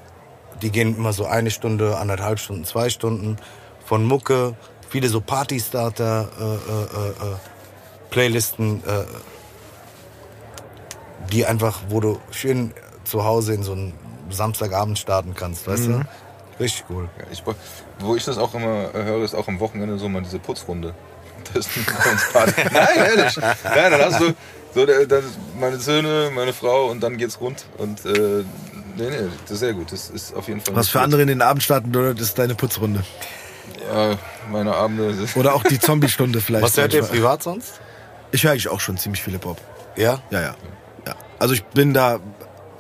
die 0.63 0.71
gehen 0.71 0.97
immer 0.97 1.13
so 1.13 1.27
eine 1.27 1.51
Stunde, 1.51 1.99
anderthalb 1.99 2.39
Stunden, 2.39 2.65
zwei 2.65 2.91
Stunden, 2.91 3.37
von 3.85 4.05
Mucke, 4.05 4.55
viele 4.95 5.09
so 5.09 5.21
Partystarter, 5.21 6.29
äh, 6.39 6.45
äh, 6.45 6.49
äh, 6.49 7.09
äh, 7.09 7.37
Playlisten, 8.11 8.81
äh, 8.87 9.05
die 11.33 11.45
einfach, 11.45 11.81
wo 11.89 11.99
du 11.99 12.21
schön 12.31 12.73
zu 13.03 13.25
Hause 13.25 13.55
in 13.55 13.65
so 13.65 13.73
einen 13.73 13.93
Samstagabend 14.31 14.97
starten 14.97 15.35
kannst, 15.35 15.67
weißt 15.67 15.87
du? 15.87 16.03
Richtig 16.61 16.85
cool. 16.91 17.09
Ja, 17.19 17.25
ich, 17.33 17.43
wo 17.99 18.15
ich 18.15 18.25
das 18.25 18.39
auch 18.39 18.55
immer 18.55 18.95
äh, 18.95 19.03
höre, 19.03 19.25
ist 19.25 19.35
auch 19.35 19.49
am 19.49 19.59
Wochenende 19.59 19.99
so 19.99 20.09
mal 20.09 20.23
diese 20.23 20.39
Putzrunde. 20.39 20.95
Das 21.53 21.67
ist 21.67 22.33
Party. 22.33 22.63
Nein, 22.73 22.89
ehrlich. 22.97 23.37
Nein, 23.37 23.91
dann 23.91 24.01
hast 24.01 24.21
du 24.21 24.33
so 24.75 24.87
dann 24.87 25.25
meine 25.61 25.79
Söhne, 25.79 26.31
meine 26.33 26.53
Frau 26.53 26.87
und 26.87 27.03
dann 27.03 27.19
geht's 27.19 27.41
rund. 27.41 27.67
Und 27.79 28.07
äh, 28.07 28.45
nee, 28.97 29.11
nee, 29.11 29.29
das 29.43 29.51
ist 29.51 29.59
sehr 29.59 29.75
gut. 29.75 29.93
Das 29.93 30.09
ist 30.09 30.35
auf 30.35 30.47
jeden 30.49 30.61
Fall. 30.61 30.75
Was 30.75 30.89
für 30.89 31.01
andere 31.01 31.21
in 31.23 31.29
den 31.29 31.43
Abend 31.43 31.65
starten 31.65 31.93
das 31.93 32.21
ist 32.21 32.39
deine 32.39 32.55
Putzrunde. 32.55 33.05
Ja, 33.93 34.17
meine 34.51 34.75
Abende. 34.75 35.15
sind- 35.15 35.37
Oder 35.37 35.55
auch 35.55 35.63
die 35.63 35.79
Zombie-Stunde 35.79 36.41
vielleicht. 36.41 36.65
Was 36.65 36.77
hört 36.77 36.95
ihr 36.95 37.03
privat 37.03 37.43
sonst? 37.43 37.81
Ich 38.33 38.43
höre 38.45 38.53
eigentlich 38.53 38.69
auch 38.69 38.81
schon 38.81 38.97
ziemlich 38.97 39.23
viele 39.23 39.39
Pop. 39.39 39.59
Ja? 39.97 40.21
Ja, 40.31 40.41
ja. 40.41 40.55
ja. 41.07 41.15
Also 41.39 41.55
ich 41.55 41.65
bin 41.65 41.95
da, 41.95 42.19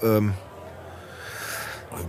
ähm, 0.02 0.35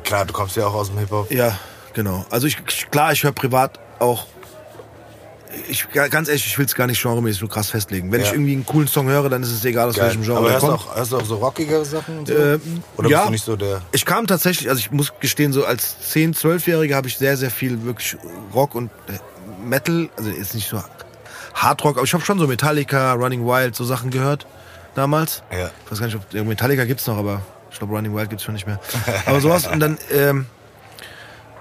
Klar, 0.04 0.26
du 0.26 0.34
kommst 0.34 0.56
ja 0.56 0.66
auch 0.66 0.74
aus 0.74 0.88
dem 0.90 0.98
Hip-Hop. 0.98 1.32
ja, 1.32 1.58
genau. 1.94 2.26
Also 2.32 2.48
ich- 2.48 2.58
klar, 2.90 3.12
ich 3.12 3.24
höre 3.24 3.32
privat 3.34 3.80
auch 4.00 4.26
ich, 5.68 5.88
ganz 5.92 6.28
ehrlich, 6.28 6.46
ich 6.46 6.58
will 6.58 6.66
es 6.66 6.76
gar 6.76 6.88
nicht 6.88 7.02
genremäßig 7.02 7.40
so 7.40 7.48
krass 7.48 7.70
festlegen. 7.70 8.12
Wenn 8.12 8.22
Ja. 8.22 8.28
ich 8.28 8.34
irgendwie 8.34 8.54
einen 8.54 8.66
coolen 8.66 8.88
Song 8.88 9.08
höre, 9.08 9.30
dann 9.30 9.42
ist 9.44 9.52
es 9.52 9.64
egal, 9.66 9.90
aus 9.90 9.96
Geil. 9.96 10.08
welchem 10.08 10.24
Genre 10.24 10.40
Aber 10.40 10.52
hörst 10.52 10.64
du, 10.64 10.68
kommt. 10.68 10.80
auch, 10.82 10.96
hörst 10.96 11.12
du 11.12 11.18
auch 11.18 11.26
so 11.26 11.36
rockigere 11.36 11.86
Sachen? 11.86 12.20
Und 12.20 12.28
so? 12.28 12.34
Äh, 12.34 12.60
Oder 12.98 13.10
ja. 13.10 13.18
bist 13.20 13.28
du 13.28 13.32
nicht 13.32 13.46
so 13.46 13.56
der... 13.56 13.82
Ich 13.92 14.06
kam 14.06 14.28
tatsächlich, 14.28 14.70
also 14.70 14.80
ich 14.80 14.92
muss 14.92 15.14
gestehen, 15.20 15.54
so 15.54 15.66
als 15.66 15.96
10-, 16.14 16.36
12-Jähriger 16.36 16.96
habe 16.96 17.08
ich 17.08 17.18
sehr, 17.18 17.38
sehr 17.38 17.52
viel 17.52 17.84
wirklich 17.84 18.18
Rock 18.54 18.76
und 18.76 18.90
äh, 19.08 19.14
Metal, 19.66 20.10
also 20.18 20.30
jetzt 20.30 20.54
nicht 20.56 20.70
so 20.70 20.82
Hardrock, 21.54 21.98
aber 21.98 22.06
ich 22.06 22.14
habe 22.14 22.24
schon 22.24 22.38
so 22.40 22.48
Metallica, 22.48 23.14
Running 23.14 23.46
Wild, 23.46 23.76
so 23.76 23.84
Sachen 23.86 24.10
gehört 24.12 24.46
damals. 24.94 25.42
Ja. 25.52 25.70
Ich 25.86 25.92
weiß 25.92 26.00
gar 26.00 26.06
nicht, 26.08 26.16
ob 26.18 26.34
Metallica 26.48 26.86
gibt's 26.86 27.08
noch, 27.08 27.18
aber 27.18 27.42
ich 27.72 27.78
glaube 27.80 27.94
Running 27.94 28.16
Wild 28.16 28.30
gibt's 28.30 28.44
schon 28.44 28.54
nicht 28.56 28.68
mehr. 28.68 28.80
Aber 29.26 29.40
sowas 29.42 29.68
und 29.68 29.80
dann, 29.80 29.98
ähm, 30.12 30.46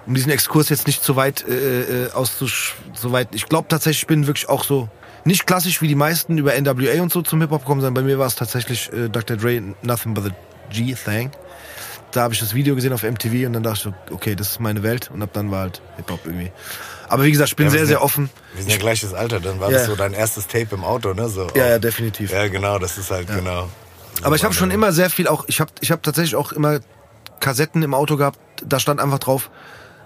um 0.06 0.14
diesen 0.14 0.30
Exkurs 0.30 0.68
jetzt 0.68 0.86
nicht 0.86 1.02
zu 1.02 1.16
weit 1.16 1.46
äh, 1.48 2.04
äh, 2.06 2.12
auszusch... 2.12 2.74
So 2.94 3.12
weit, 3.12 3.28
ich 3.32 3.46
glaube 3.48 3.68
tatsächlich, 3.68 4.02
ich 4.02 4.06
bin 4.06 4.26
wirklich 4.26 4.48
auch 4.48 4.64
so, 4.64 4.88
nicht 5.24 5.46
klassisch 5.46 5.80
wie 5.82 5.88
die 5.88 5.94
meisten 5.94 6.36
über 6.38 6.52
NWA 6.60 7.00
und 7.02 7.12
so 7.12 7.22
zum 7.22 7.40
Hip-Hop 7.40 7.62
gekommen, 7.62 7.80
sondern 7.80 7.94
bei 7.94 8.02
mir 8.08 8.18
war 8.18 8.26
es 8.26 8.34
tatsächlich 8.34 8.92
äh, 8.92 9.08
Dr. 9.08 9.36
Dre, 9.36 9.62
Nothing 9.82 10.14
But 10.14 10.24
The 10.24 10.84
G-Thing. 10.84 11.30
Da 12.12 12.22
habe 12.22 12.34
ich 12.34 12.38
das 12.40 12.54
Video 12.54 12.74
gesehen 12.76 12.92
auf 12.92 13.02
MTV 13.02 13.46
und 13.46 13.54
dann 13.54 13.62
dachte 13.64 13.76
ich, 13.76 13.82
so, 14.10 14.14
okay, 14.14 14.36
das 14.36 14.50
ist 14.50 14.60
meine 14.60 14.82
Welt 14.84 15.10
und 15.12 15.20
ab 15.22 15.30
dann 15.32 15.50
war 15.50 15.62
halt 15.62 15.82
Hip-Hop 15.96 16.20
irgendwie. 16.24 16.52
Aber 17.08 17.24
wie 17.24 17.30
gesagt, 17.32 17.50
ich 17.50 17.56
bin 17.56 17.66
Ja, 17.66 17.72
sehr, 17.72 17.86
sehr 17.86 17.96
ja- 17.96 18.02
offen. 18.02 18.30
Wir 18.54 18.62
sind 18.62 18.70
ja 18.72 18.78
gleiches 18.78 19.14
Alter, 19.14 19.40
dann 19.40 19.58
war 19.58 19.70
Ja. 19.70 19.78
das 19.78 19.86
so 19.86 19.96
dein 19.96 20.12
erstes 20.12 20.46
Tape 20.46 20.68
im 20.72 20.84
Auto, 20.84 21.12
ne? 21.12 21.28
So, 21.28 21.48
Ja, 21.56 21.66
ja, 21.66 21.78
definitiv. 21.78 22.30
Ja, 22.30 22.46
genau, 22.48 22.78
das 22.78 22.98
ist 22.98 23.10
halt 23.10 23.26
genau. 23.28 23.68
Aber 24.22 24.36
ich 24.36 24.44
habe 24.44 24.54
schon 24.54 24.70
immer 24.70 24.92
sehr 24.92 25.10
viel 25.10 25.26
auch, 25.26 25.44
ich 25.48 25.60
habe 25.60 25.72
ich 25.80 25.90
hab 25.90 26.02
tatsächlich 26.04 26.36
auch 26.36 26.52
immer 26.52 26.78
Kassetten 27.40 27.82
im 27.82 27.94
Auto 27.94 28.16
gehabt, 28.16 28.38
da 28.64 28.78
stand 28.78 29.00
einfach 29.00 29.18
drauf, 29.18 29.50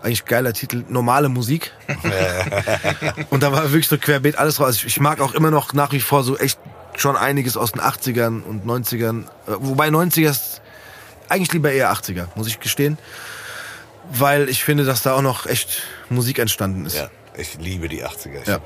eigentlich 0.03 0.25
geiler 0.25 0.53
Titel, 0.53 0.85
normale 0.89 1.29
Musik. 1.29 1.73
und 3.31 3.43
da 3.43 3.53
war 3.53 3.65
wirklich 3.65 3.89
so 3.89 3.99
querbeet 3.99 4.37
alles 4.37 4.57
drauf. 4.57 4.67
Also 4.67 4.87
ich, 4.87 5.01
mag 5.01 5.21
auch 5.21 5.35
immer 5.35 5.51
noch 5.51 5.73
nach 5.73 5.93
wie 5.93 6.01
vor 6.01 6.23
so 6.23 6.37
echt 6.39 6.59
schon 6.97 7.17
einiges 7.17 7.57
aus 7.57 7.73
den 7.73 7.81
80ern 7.81 8.43
und 8.43 8.67
90ern. 8.67 9.23
äh, 9.23 9.27
Wobei 9.59 9.89
90er 9.89 10.31
ist 10.31 10.61
eigentlich 11.29 11.53
lieber 11.53 11.71
eher 11.73 11.93
80er, 11.93 12.27
muss 12.35 12.47
ich 12.49 12.61
gestehen. 12.61 12.99
Weil 14.11 14.49
ich 14.49 14.65
finde, 14.65 14.85
dass 14.85 15.03
da 15.03 15.15
auch 15.15 15.23
noch 15.23 15.47
echt 15.47 15.83
Musik 16.09 16.39
entstanden 16.39 16.87
ist. 16.87 16.97
Ja, 16.97 17.11
ich 17.37 17.59
liebe 17.59 17.89
die 17.89 18.05
80er. 18.05 18.41
Ich 18.43 18.49
Ja. 18.49 18.61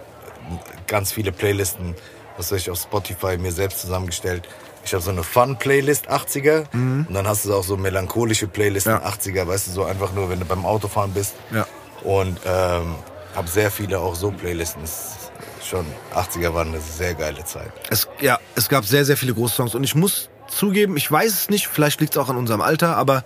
ganz 0.86 1.12
viele 1.12 1.32
Playlisten, 1.32 1.96
was 2.36 2.52
ich, 2.52 2.70
auf 2.70 2.78
Spotify 2.80 3.36
mir 3.38 3.50
selbst 3.52 3.80
zusammengestellt. 3.80 4.48
Ich 4.84 4.92
habe 4.94 5.02
so 5.02 5.10
eine 5.10 5.22
Fun-Playlist 5.22 6.10
80er 6.10 6.64
und 6.72 7.14
dann 7.14 7.26
hast 7.26 7.44
du 7.44 7.54
auch 7.54 7.64
so 7.64 7.76
melancholische 7.76 8.48
Playlisten 8.48 8.94
Mhm. 8.94 9.00
Ja. 9.02 9.08
80er, 9.08 9.46
weißt 9.46 9.68
du, 9.68 9.70
so 9.70 9.84
einfach 9.84 10.12
nur, 10.12 10.28
wenn 10.28 10.40
du 10.40 10.44
beim 10.44 10.64
Autofahren 10.66 11.12
bist. 11.12 11.34
Ja. 11.52 11.66
Und 12.02 12.40
ähm, 12.44 12.96
habe 13.34 13.48
sehr 13.48 13.70
viele 13.70 14.00
auch 14.00 14.14
so 14.14 14.30
Playlisten. 14.30 14.82
Es 14.82 14.90
ist 14.90 15.22
Schon 15.64 15.86
80er 16.14 16.52
waren 16.54 16.68
eine 16.68 16.80
sehr 16.80 17.14
geile 17.14 17.44
Zeit. 17.44 17.72
Es, 17.88 18.08
ja, 18.20 18.38
es 18.56 18.68
gab 18.68 18.84
sehr, 18.84 19.04
sehr 19.04 19.16
viele 19.16 19.32
große 19.32 19.54
Songs. 19.54 19.74
Und 19.74 19.84
ich 19.84 19.94
muss 19.94 20.28
zugeben, 20.48 20.96
ich 20.96 21.10
weiß 21.10 21.32
es 21.32 21.50
nicht, 21.50 21.68
vielleicht 21.68 22.00
liegt 22.00 22.14
es 22.14 22.18
auch 22.18 22.28
an 22.28 22.36
unserem 22.36 22.60
Alter, 22.60 22.96
aber 22.96 23.24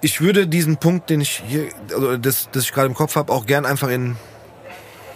ich 0.00 0.20
würde 0.20 0.46
diesen 0.46 0.76
Punkt, 0.76 1.10
den 1.10 1.20
ich 1.20 1.42
hier, 1.46 1.68
also 1.92 2.16
das, 2.18 2.50
das 2.52 2.64
ich 2.64 2.72
gerade 2.72 2.86
im 2.88 2.94
Kopf 2.94 3.16
habe, 3.16 3.32
auch 3.32 3.46
gern 3.46 3.64
einfach 3.64 3.88
in, 3.88 4.16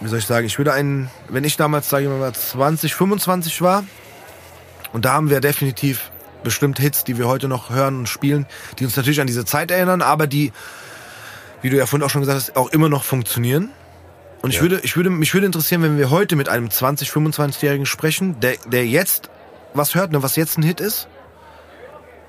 wie 0.01 0.07
soll 0.07 0.19
ich 0.19 0.25
sagen, 0.25 0.47
ich 0.47 0.57
würde 0.57 0.73
einen, 0.73 1.09
wenn 1.29 1.43
ich 1.43 1.57
damals, 1.57 1.89
sage 1.89 2.05
ich 2.05 2.09
mal, 2.09 2.33
20, 2.33 2.95
25 2.95 3.61
war, 3.61 3.83
und 4.93 5.05
da 5.05 5.13
haben 5.13 5.29
wir 5.29 5.41
definitiv 5.41 6.11
bestimmt 6.43 6.79
Hits, 6.79 7.03
die 7.03 7.17
wir 7.17 7.27
heute 7.27 7.47
noch 7.47 7.69
hören 7.69 7.99
und 7.99 8.09
spielen, 8.09 8.45
die 8.79 8.85
uns 8.85 8.95
natürlich 8.95 9.21
an 9.21 9.27
diese 9.27 9.43
Zeit 9.45 9.71
erinnern, 9.71 10.01
aber 10.01 10.27
die, 10.27 10.51
wie 11.61 11.69
du 11.69 11.77
ja 11.77 11.85
vorhin 11.85 12.05
auch 12.05 12.09
schon 12.09 12.21
gesagt 12.21 12.37
hast, 12.39 12.55
auch 12.55 12.69
immer 12.69 12.89
noch 12.89 13.03
funktionieren. 13.03 13.69
Und 14.41 14.51
ich 14.51 14.57
Ja. 14.57 14.63
würde, 14.63 14.81
ich 14.83 14.95
würde, 14.95 15.09
mich 15.09 15.33
würde 15.33 15.45
interessieren, 15.47 15.81
wenn 15.81 15.97
wir 15.97 16.09
heute 16.09 16.35
mit 16.35 16.49
einem 16.49 16.69
20, 16.69 17.09
25-Jährigen 17.09 17.85
sprechen, 17.85 18.39
der, 18.41 18.55
der 18.67 18.85
jetzt 18.85 19.29
was 19.73 19.95
hört, 19.95 20.11
ne, 20.11 20.21
was 20.21 20.35
jetzt 20.35 20.57
ein 20.57 20.63
Hit 20.63 20.79
ist, 20.81 21.07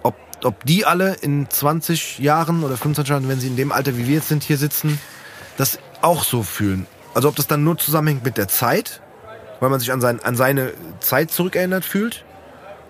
ob, 0.03 0.15
ob 0.45 0.65
die 0.65 0.86
alle 0.86 1.15
in 1.15 1.51
20 1.51 2.20
Jahren 2.20 2.62
oder 2.62 2.77
25 2.77 3.11
Jahren, 3.11 3.28
wenn 3.28 3.41
sie 3.41 3.49
in 3.49 3.57
dem 3.57 3.73
Alter, 3.73 3.97
wie 3.99 4.07
wir 4.07 4.15
jetzt 4.15 4.28
sind, 4.28 4.43
hier 4.45 4.57
sitzen, 4.57 4.99
das 5.57 5.78
auch 6.01 6.24
so 6.24 6.43
fühlen. 6.43 6.86
Also 7.15 7.28
ob 7.28 7.36
das 7.36 7.47
dann 7.47 7.65
nur 7.65 7.77
zusammenhängt 7.78 8.24
mit 8.24 8.39
der 8.39 8.49
Zeit, 8.49 9.03
weil 9.61 9.70
man 9.70 9.81
sich 9.81 9.93
an, 9.93 10.01
sein, 10.01 10.23
an 10.23 10.36
seine 10.36 10.73
Zeit 11.01 11.31
zurückerinnert 11.31 11.85
fühlt 11.85 12.24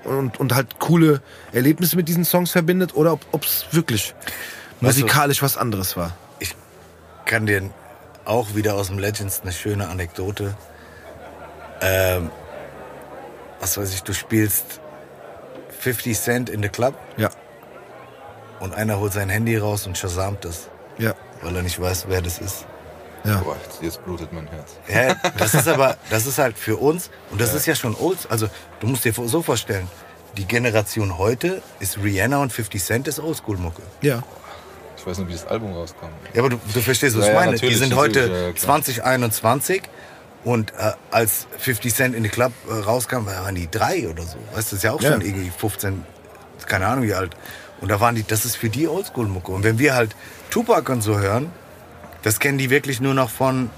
und, 0.05 0.39
und 0.39 0.55
halt 0.55 0.79
coole 0.79 1.23
Erlebnisse 1.53 1.97
mit 1.97 2.09
diesen 2.09 2.25
Songs 2.25 2.51
verbindet 2.51 2.95
oder 2.95 3.19
ob 3.33 3.45
es 3.45 3.67
wirklich 3.73 4.15
musikalisch 4.81 5.43
was 5.43 5.57
anderes 5.57 5.97
war. 5.97 6.17
Ich 6.39 6.55
kann 7.25 7.47
dir 7.47 7.71
auch 8.25 8.55
wieder 8.55 8.75
aus 8.75 8.89
dem 8.89 8.99
Legends 8.99 9.43
eine 9.43 9.53
schöne 9.53 9.89
Anekdote. 9.89 10.57
Ähm, 11.81 12.31
was 13.61 13.77
weiß 13.77 13.95
ich, 13.95 14.03
du 14.03 14.13
spielst 14.13 14.81
50 15.81 16.19
Cent 16.19 16.51
in 16.51 16.63
the 16.63 16.69
Club 16.69 16.95
Ja, 17.17 17.31
und 18.61 18.75
einer 18.75 18.99
holt 18.99 19.13
sein 19.13 19.29
Handy 19.29 19.57
raus 19.57 19.87
und 19.87 19.99
shazamt 19.99 20.45
es, 20.45 20.69
ja, 20.99 21.15
weil 21.43 21.55
er 21.55 21.63
nicht 21.63 21.81
weiß, 21.81 22.07
wer 22.09 22.23
das 22.23 22.39
ist. 22.39 22.67
Ja. 23.25 23.39
Boah, 23.39 23.57
jetzt, 23.65 23.83
jetzt 23.83 24.05
blutet 24.05 24.33
mein 24.33 24.47
Herz. 24.49 24.73
Ja, 24.89 25.31
das 25.39 25.55
ist 25.55 25.67
aber, 25.69 25.97
das 26.11 26.27
ist 26.27 26.39
halt 26.39 26.59
für 26.59 26.77
uns, 26.77 27.11
und 27.31 27.41
das 27.41 27.55
ist 27.55 27.67
ja 27.67 27.75
schon 27.75 27.95
old, 27.97 28.19
also 28.31 28.49
du 28.81 28.87
musst 28.87 29.05
dir 29.05 29.13
so 29.15 29.43
vorstellen, 29.43 29.89
die 30.37 30.45
Generation 30.47 31.17
heute 31.19 31.63
ist 31.81 31.99
Rihanna 32.03 32.39
und 32.39 32.53
50 32.53 32.83
Cent 32.83 33.09
ist 33.09 33.21
Oldschool-Mucke. 33.21 33.83
Ja, 34.03 34.23
Ich 34.99 35.07
weiß 35.07 35.19
nicht, 35.19 35.29
wie 35.29 35.33
das 35.33 35.47
Album 35.47 35.73
rauskam. 35.73 36.07
Ja, 36.33 36.41
aber 36.41 36.51
du, 36.51 36.61
du 36.73 36.81
verstehst, 36.81 37.17
was 37.17 37.27
Ja, 37.27 37.33
ich 37.33 37.39
ja, 37.39 37.45
meine. 37.47 37.57
Die 37.59 37.75
sind 37.75 37.95
heute 37.95 38.21
ja, 38.21 38.27
klar. 38.53 38.57
2021 38.57 39.83
und 40.45 40.73
äh, 40.73 40.93
als 41.11 41.47
50 41.59 41.95
Cent 41.95 42.15
in 42.17 42.23
die 42.23 42.29
Club 42.29 42.53
äh, 42.69 42.73
rauskam, 42.75 43.27
waren 43.27 43.55
die 43.55 43.71
drei 43.71 44.09
oder 44.09 44.23
so. 44.25 44.37
Weißt 44.55 44.55
du, 44.55 44.57
das 44.57 44.73
ist 44.73 44.83
ja 44.83 44.93
auch 44.93 45.01
Ja. 45.01 45.13
schon 45.13 45.21
irgendwie 45.21 45.51
15, 45.57 46.05
keine 46.67 46.87
Ahnung 46.87 47.05
wie 47.05 47.15
alt. 47.15 47.35
Und 47.81 47.89
da 47.91 48.01
waren 48.01 48.15
die, 48.15 48.25
das 48.27 48.45
ist 48.45 48.57
für 48.57 48.69
die 48.71 48.89
Oldschool-Mucke. 48.89 49.53
Und 49.53 49.63
wenn 49.63 49.79
wir 49.79 49.95
halt 49.95 50.15
Tupac 50.51 50.91
und 50.91 51.03
so 51.03 51.19
hören, 51.19 51.51
das 52.25 52.41
kennen 52.41 52.59
die 52.59 52.69
wirklich 52.71 53.01
nur 53.01 53.15
noch 53.15 53.31
von, 53.31 53.71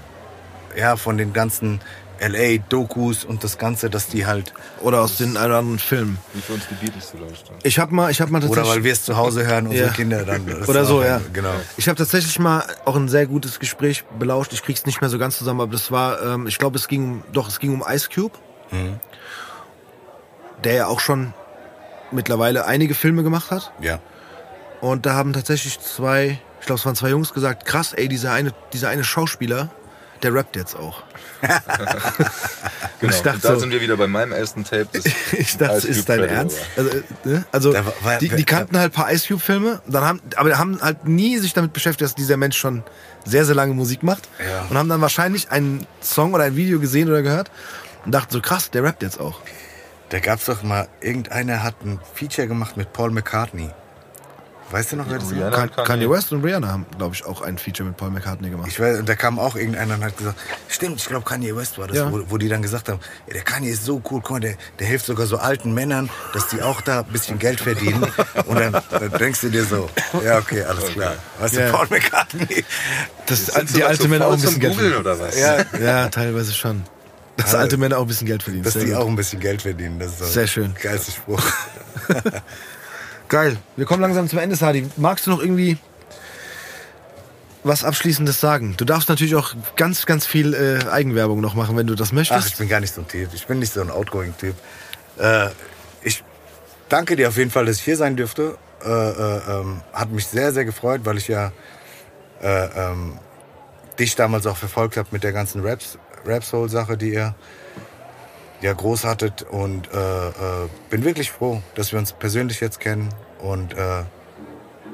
ja, 0.75 0.95
von 0.95 1.17
den 1.17 1.31
ganzen 1.33 1.79
LA-Dokus 2.19 3.25
und 3.25 3.43
das 3.43 3.59
Ganze, 3.59 3.91
dass 3.91 4.07
die 4.07 4.25
halt, 4.25 4.51
oder 4.81 5.01
aus 5.01 5.17
den 5.17 5.37
anderen 5.37 5.77
Filmen. 5.77 6.17
Wie 6.33 6.41
für 6.41 6.53
uns 6.53 6.63
die 6.67 6.73
Beatles 6.83 7.11
vielleicht. 7.11 7.47
ja. 7.47 7.53
Ich 7.61 7.77
habe 7.77 7.93
mal, 7.93 8.09
ich 8.09 8.19
habe 8.21 8.31
mal 8.31 8.39
tatsächlich 8.39 8.63
oder 8.65 8.75
weil 8.75 8.83
wir 8.83 8.91
es 8.91 9.03
zu 9.03 9.17
Hause 9.17 9.45
hören, 9.45 9.67
unsere 9.67 9.89
Ja. 9.89 9.93
Kinder 9.93 10.23
dann. 10.25 10.51
Oder 10.67 10.83
so, 10.83 11.03
ja. 11.03 11.21
Genau. 11.31 11.53
Ich 11.77 11.87
habe 11.87 11.95
tatsächlich 11.95 12.39
mal 12.39 12.63
auch 12.85 12.95
ein 12.95 13.07
sehr 13.07 13.27
gutes 13.27 13.59
Gespräch 13.59 14.03
belauscht. 14.17 14.51
Ich 14.53 14.63
krieg's 14.63 14.87
nicht 14.87 14.99
mehr 14.99 15.11
so 15.11 15.19
ganz 15.19 15.37
zusammen, 15.37 15.61
aber 15.61 15.71
das 15.73 15.91
war, 15.91 16.19
ähm, 16.23 16.47
ich 16.47 16.57
glaube, 16.57 16.77
es 16.79 16.87
ging, 16.87 17.03
um- 17.03 17.23
doch, 17.33 17.47
es 17.47 17.59
ging 17.59 17.71
um 17.71 17.83
Ice 17.87 18.09
Cube, 18.11 18.35
Mhm. 18.71 18.99
der 20.63 20.73
ja 20.73 20.87
auch 20.87 20.99
schon 21.01 21.33
mittlerweile 22.11 22.65
einige 22.65 22.95
Filme 22.95 23.21
gemacht 23.21 23.51
hat. 23.51 23.71
Ja. 23.79 23.99
Und 24.81 25.05
da 25.05 25.13
haben 25.13 25.33
tatsächlich 25.33 25.79
zwei, 25.81 26.39
ich 26.59 26.65
glaube, 26.65 26.79
es 26.79 26.85
waren 26.85 26.95
zwei 26.95 27.09
Jungs 27.09 27.33
gesagt, 27.33 27.65
krass, 27.65 27.93
ey, 27.93 28.07
dieser 28.07 28.31
eine, 28.33 28.53
dieser 28.73 28.89
eine 28.89 29.03
Schauspieler, 29.03 29.69
der 30.23 30.33
rappt 30.33 30.55
jetzt 30.55 30.75
auch. 30.75 31.03
Genau. 32.99 33.13
ich 33.13 33.21
dachte 33.21 33.35
und 33.35 33.45
da 33.45 33.53
so- 33.53 33.59
sind 33.59 33.71
wir 33.71 33.79
wieder 33.81 33.95
bei 33.95 34.07
meinem 34.07 34.31
ersten 34.31 34.63
Tape. 34.63 34.87
Das 34.91 35.03
Ich 35.33 35.55
dachte, 35.57 35.77
Ice 35.77 35.87
ist 35.87 36.09
dein 36.09 36.19
Predator 36.21 36.37
Ernst? 36.39 36.57
war. 36.75 36.85
Also, 36.85 36.97
äh, 36.97 37.03
ne? 37.25 37.45
also 37.51 37.73
war- 37.75 37.93
war- 38.01 38.17
die, 38.17 38.29
die 38.29 38.43
kannten 38.43 38.75
halt 38.77 38.91
ein 38.91 38.95
paar 38.95 39.11
Ice 39.11 39.27
Cube 39.27 39.39
Filme, 39.39 39.81
dann 39.87 40.03
haben, 40.03 40.21
aber 40.35 40.57
haben 40.57 40.81
halt 40.81 41.07
nie 41.07 41.37
sich 41.37 41.53
damit 41.53 41.73
beschäftigt, 41.73 42.01
dass 42.01 42.15
dieser 42.15 42.37
Mensch 42.37 42.57
schon 42.57 42.81
sehr, 43.23 43.45
sehr 43.45 43.53
lange 43.53 43.75
Musik 43.75 44.01
macht 44.01 44.27
Ja. 44.39 44.65
und 44.67 44.75
haben 44.77 44.89
dann 44.89 44.99
wahrscheinlich 45.01 45.51
einen 45.51 45.85
Song 46.01 46.33
oder 46.33 46.45
ein 46.45 46.55
Video 46.55 46.79
gesehen 46.79 47.07
oder 47.07 47.21
gehört 47.21 47.51
und 48.05 48.11
dachten 48.13 48.33
so 48.33 48.41
krass, 48.41 48.71
der 48.71 48.83
rappt 48.83 49.03
jetzt 49.03 49.19
auch. 49.19 49.41
Da 50.09 50.19
gab's 50.19 50.45
doch 50.45 50.63
mal, 50.63 50.87
irgendeiner 50.99 51.61
hat 51.61 51.75
ein 51.85 51.99
Feature 52.15 52.47
gemacht 52.47 52.77
mit 52.77 52.93
Paul 52.93 53.11
McCartney. 53.11 53.69
Weißt 54.69 54.91
du 54.91 54.97
noch, 54.97 55.09
wer 55.09 55.17
das? 55.19 55.31
Rihanna 55.31 55.49
Kanye. 55.67 55.83
Kanye 55.87 56.09
West 56.09 56.31
und 56.33 56.43
Rihanna 56.43 56.67
haben, 56.67 56.85
glaube 56.97 57.15
ich, 57.15 57.25
auch 57.25 57.41
ein 57.41 57.57
Feature 57.57 57.87
mit 57.87 57.95
Paul 57.97 58.09
McCartney 58.09 58.49
gemacht. 58.49 58.67
Ich 58.67 58.79
weiß, 58.79 58.99
und 58.99 59.07
da 59.07 59.15
kam 59.15 59.39
auch 59.39 59.55
irgendeiner 59.55 59.93
und 59.95 60.03
hat 60.03 60.17
gesagt, 60.17 60.37
stimmt, 60.67 60.97
ich 60.99 61.05
glaube 61.07 61.23
Kanye 61.23 61.55
West 61.55 61.77
war 61.77 61.87
das, 61.87 61.95
Ja. 61.97 62.11
wo, 62.11 62.21
wo 62.27 62.37
die 62.37 62.49
dann 62.49 62.61
gesagt 62.61 62.89
haben, 62.89 62.99
ey, 63.27 63.33
der 63.33 63.43
Kanye 63.43 63.69
ist 63.69 63.85
so 63.85 63.95
cool, 64.11 64.19
guck 64.21 64.31
mal, 64.31 64.39
der, 64.41 64.55
der 64.79 64.87
hilft 64.87 65.05
sogar 65.05 65.25
so 65.25 65.37
alten 65.37 65.73
Männern, 65.73 66.09
dass 66.33 66.47
die 66.49 66.61
auch 66.61 66.81
da 66.81 66.99
ein 66.99 67.05
bisschen 67.05 67.39
Geld 67.39 67.61
verdienen. 67.61 68.05
Und 68.45 68.59
dann, 68.59 68.73
dann 68.91 69.11
denkst 69.17 69.39
du 69.41 69.49
dir 69.49 69.63
so, 69.63 69.89
ja 70.23 70.37
okay, 70.37 70.63
alles 70.63 70.85
klar. 70.87 71.15
Weißt 71.39 71.53
Ja. 71.55 71.67
du, 71.67 71.71
Paul 71.71 71.87
McCartney. 71.89 72.65
Das 73.25 73.45
Sind 73.45 73.69
die 73.69 73.73
sogar 73.73 73.87
alte 73.89 74.01
zu 74.03 74.09
Männer 74.09 74.27
auch 74.27 74.33
ein 74.33 74.41
bisschen 74.41 74.59
Geld 74.59 74.73
verdienen. 74.75 74.97
oder 74.99 75.17
was? 75.19 75.39
Ja, 75.39 75.57
Ja, 75.79 76.09
teilweise 76.09 76.53
schon. 76.53 76.83
Dass 77.37 77.45
Also, 77.47 77.57
alte 77.59 77.77
Männer 77.77 77.97
auch 77.99 78.01
ein 78.01 78.07
bisschen 78.07 78.27
Geld 78.27 78.43
verdienen. 78.43 78.63
dass 78.65 78.73
Sehr 78.73 78.83
die 78.83 78.91
gut. 78.91 78.97
auch 78.99 79.07
ein 79.07 79.15
bisschen 79.15 79.39
Geld 79.39 79.61
verdienen. 79.61 79.97
Das 79.99 80.09
ist 80.09 80.19
so 80.19 80.25
Sehr 80.25 80.47
schön. 80.47 80.73
Geilster 80.81 81.11
Spruch. 81.13 81.41
Geil. 83.29 83.57
Wir 83.75 83.85
kommen 83.85 84.01
langsam 84.01 84.27
zum 84.29 84.39
Ende, 84.39 84.55
Sadi. 84.55 84.89
Magst 84.97 85.27
du 85.27 85.31
noch 85.31 85.39
irgendwie 85.39 85.77
was 87.63 87.83
Abschließendes 87.83 88.39
sagen? 88.39 88.75
Du 88.77 88.85
darfst 88.85 89.09
natürlich 89.09 89.35
auch 89.35 89.53
ganz, 89.75 90.05
ganz 90.05 90.25
viel 90.25 90.53
äh, 90.53 90.89
Eigenwerbung 90.89 91.41
noch 91.41 91.53
machen, 91.53 91.75
wenn 91.75 91.87
du 91.87 91.95
das 91.95 92.13
möchtest. 92.13 92.39
Ach, 92.41 92.47
ich 92.47 92.57
bin 92.57 92.69
gar 92.69 92.79
nicht 92.79 92.93
so 92.93 93.01
ein 93.01 93.07
Typ. 93.07 93.29
Ich 93.33 93.45
bin 93.47 93.59
nicht 93.59 93.73
so 93.73 93.81
ein 93.81 93.91
Outgoing-Typ. 93.91 94.55
Äh, 95.19 95.49
ich 96.03 96.23
danke 96.87 97.15
dir 97.15 97.27
auf 97.27 97.37
jeden 97.37 97.51
Fall, 97.51 97.65
dass 97.65 97.77
ich 97.77 97.83
hier 97.83 97.97
sein 97.97 98.15
dürfte. 98.15 98.57
Äh, 98.85 98.89
äh, 98.89 99.41
ähm, 99.49 99.81
hat 99.91 100.11
mich 100.11 100.27
sehr, 100.27 100.53
sehr 100.53 100.63
gefreut, 100.63 101.01
weil 101.03 101.17
ich 101.17 101.27
ja 101.27 101.51
äh, 102.41 102.65
ähm, 102.65 103.17
dich 103.99 104.15
damals 104.15 104.45
auch 104.45 104.57
verfolgt 104.57 104.95
habe 104.95 105.09
mit 105.11 105.23
der 105.23 105.33
ganzen 105.33 105.65
Raps, 105.65 105.97
Rap 106.25 106.43
Soul 106.43 106.69
Sache, 106.69 106.95
die 106.95 107.13
ihr 107.13 107.35
ja 108.61 108.73
groß 108.73 109.03
hattet 109.05 109.43
und 109.43 109.89
äh, 109.93 109.97
äh, 110.29 110.31
bin 110.89 111.03
wirklich 111.03 111.31
froh, 111.31 111.61
dass 111.75 111.91
wir 111.91 111.99
uns 111.99 112.11
persönlich 112.13 112.59
jetzt 112.59 112.79
kennen 112.79 113.09
und 113.39 113.73
äh, 113.73 114.03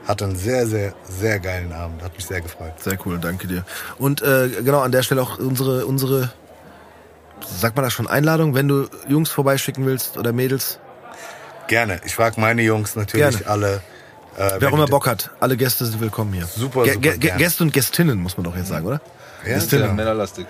hatte 0.08 0.26
einen 0.26 0.36
sehr, 0.36 0.68
sehr, 0.68 0.94
sehr 1.04 1.40
geilen 1.40 1.72
Abend. 1.72 2.04
Hat 2.04 2.14
mich 2.16 2.26
sehr 2.26 2.42
gefreut. 2.42 2.74
Sehr 2.82 2.98
cool, 3.06 3.20
danke 3.20 3.48
dir. 3.48 3.64
Und 3.98 4.22
äh, 4.22 4.50
genau 4.64 4.82
an 4.82 4.92
der 4.92 5.02
Stelle 5.04 5.22
auch 5.22 5.38
unsere, 5.40 5.86
unsere, 5.86 6.32
sagt 7.48 7.76
man 7.78 7.86
das 7.86 7.94
schon, 7.94 8.08
Einladung, 8.08 8.54
wenn 8.54 8.68
du 8.68 8.88
Jungs 9.08 9.30
vorbeischicken 9.30 9.86
willst 9.86 10.18
oder 10.18 10.34
Mädels. 10.34 10.80
Gerne. 11.68 12.02
Ich 12.06 12.16
frage 12.16 12.42
meine 12.42 12.62
Jungs 12.64 12.98
natürlich 12.98 13.38
Gerne. 13.40 13.48
alle. 13.48 13.76
Äh, 14.38 14.52
Wer 14.60 14.70
auch 14.70 14.74
immer 14.74 14.88
Bock 14.88 15.08
hat, 15.08 15.30
alle 15.40 15.56
Gäste 15.56 15.86
sind 15.86 16.02
willkommen 16.02 16.34
hier. 16.34 16.48
Super, 16.48 16.82
Gä- 16.82 16.96
super. 17.14 17.18
Gäste 17.38 17.64
und 17.64 17.72
Gästinnen, 17.72 18.20
muss 18.20 18.36
man 18.36 18.44
doch 18.44 18.58
jetzt 18.58 18.68
sagen, 18.68 18.86
oder? 18.86 19.00
Ja, 19.46 19.58
Ist 19.58 19.72
ja 19.72 19.80
genau. 19.80 19.94
männerlastig. 19.94 20.46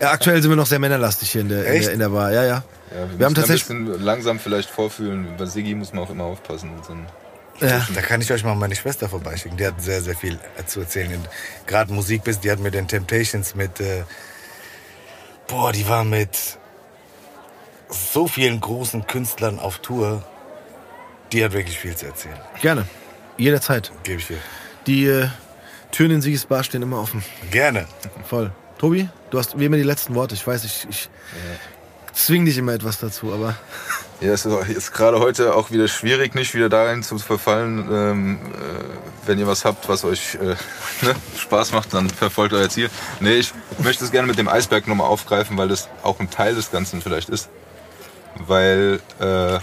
Ja, 0.00 0.10
aktuell 0.10 0.40
sind 0.42 0.50
wir 0.50 0.56
noch 0.56 0.66
sehr 0.66 0.78
männerlastig 0.78 1.30
hier 1.30 1.40
in 1.40 1.48
der, 1.48 1.64
in 1.66 1.82
der, 1.82 1.92
in 1.92 1.98
der 1.98 2.08
Bar. 2.10 2.30
Ja, 2.32 2.42
ja. 2.44 2.48
Ja, 2.48 2.62
Wir 2.92 3.02
haben 3.02 3.18
müssen 3.18 3.34
tatsächlich- 3.34 3.70
ein 3.70 3.84
bisschen 3.86 4.02
langsam 4.04 4.38
vielleicht 4.38 4.68
vorfühlen. 4.70 5.28
Bei 5.38 5.46
Siggi 5.46 5.74
muss 5.74 5.92
man 5.92 6.04
auch 6.04 6.10
immer 6.10 6.24
aufpassen. 6.24 6.74
mit 6.74 6.84
so 6.84 6.92
einem- 6.92 7.06
ja. 7.60 7.86
Da 7.94 8.00
kann 8.02 8.20
ich 8.20 8.30
euch 8.32 8.44
mal 8.44 8.54
meine 8.54 8.76
Schwester 8.76 9.08
vorbeischicken. 9.08 9.56
Die 9.58 9.66
hat 9.66 9.80
sehr, 9.80 10.00
sehr 10.02 10.14
viel 10.14 10.38
zu 10.66 10.80
erzählen. 10.80 11.18
Gerade 11.66 11.92
Musik 11.92 12.22
bist, 12.24 12.44
die 12.44 12.50
hat 12.50 12.60
mit 12.60 12.74
den 12.74 12.86
Temptations 12.86 13.54
mit. 13.54 13.80
Äh, 13.80 14.04
boah, 15.48 15.72
die 15.72 15.88
war 15.88 16.04
mit 16.04 16.30
so 17.88 18.26
vielen 18.28 18.60
großen 18.60 19.06
Künstlern 19.06 19.58
auf 19.58 19.78
Tour. 19.78 20.22
Die 21.32 21.44
hat 21.44 21.52
wirklich 21.52 21.78
viel 21.78 21.96
zu 21.96 22.06
erzählen. 22.06 22.38
Gerne. 22.62 22.84
Jederzeit. 23.38 23.90
Gebe 24.02 24.18
ich 24.20 24.26
dir. 24.26 24.36
Die 24.86 25.06
äh, 25.06 25.28
Türen 25.92 26.12
in 26.12 26.22
Sieges 26.22 26.46
Bar 26.46 26.64
stehen 26.64 26.82
immer 26.82 27.00
offen. 27.00 27.24
Gerne. 27.50 27.86
Voll. 28.24 28.52
Tobi, 28.78 29.08
du 29.30 29.38
hast 29.38 29.58
wie 29.58 29.64
immer 29.64 29.76
die 29.76 29.82
letzten 29.82 30.14
Worte. 30.14 30.34
Ich 30.34 30.46
weiß, 30.46 30.64
ich, 30.64 30.86
ich 30.88 31.10
zwing 32.12 32.44
dich 32.44 32.58
immer 32.58 32.72
etwas 32.72 32.98
dazu, 32.98 33.32
aber 33.32 33.56
Ja, 34.20 34.32
es 34.32 34.44
ist, 34.44 34.68
ist 34.68 34.92
gerade 34.92 35.20
heute 35.20 35.54
auch 35.54 35.70
wieder 35.70 35.86
schwierig, 35.86 36.34
nicht 36.34 36.52
wieder 36.52 36.68
dahin 36.68 37.04
zu 37.04 37.18
verfallen. 37.18 37.88
Ähm, 37.88 38.38
äh, 38.52 39.28
wenn 39.28 39.38
ihr 39.38 39.46
was 39.46 39.64
habt, 39.64 39.88
was 39.88 40.04
euch 40.04 40.34
äh, 40.34 40.56
ne, 41.06 41.14
Spaß 41.36 41.70
macht, 41.72 41.94
dann 41.94 42.10
verfolgt 42.10 42.52
euer 42.52 42.68
Ziel. 42.68 42.90
Nee, 43.20 43.36
ich 43.36 43.52
möchte 43.78 44.04
es 44.04 44.10
gerne 44.10 44.26
mit 44.26 44.36
dem 44.36 44.48
Eisberg 44.48 44.88
nochmal 44.88 45.06
aufgreifen, 45.06 45.56
weil 45.56 45.68
das 45.68 45.88
auch 46.02 46.18
ein 46.18 46.30
Teil 46.30 46.56
des 46.56 46.72
Ganzen 46.72 47.00
vielleicht 47.00 47.28
ist. 47.28 47.48
Weil 48.34 49.00
äh, 49.20 49.60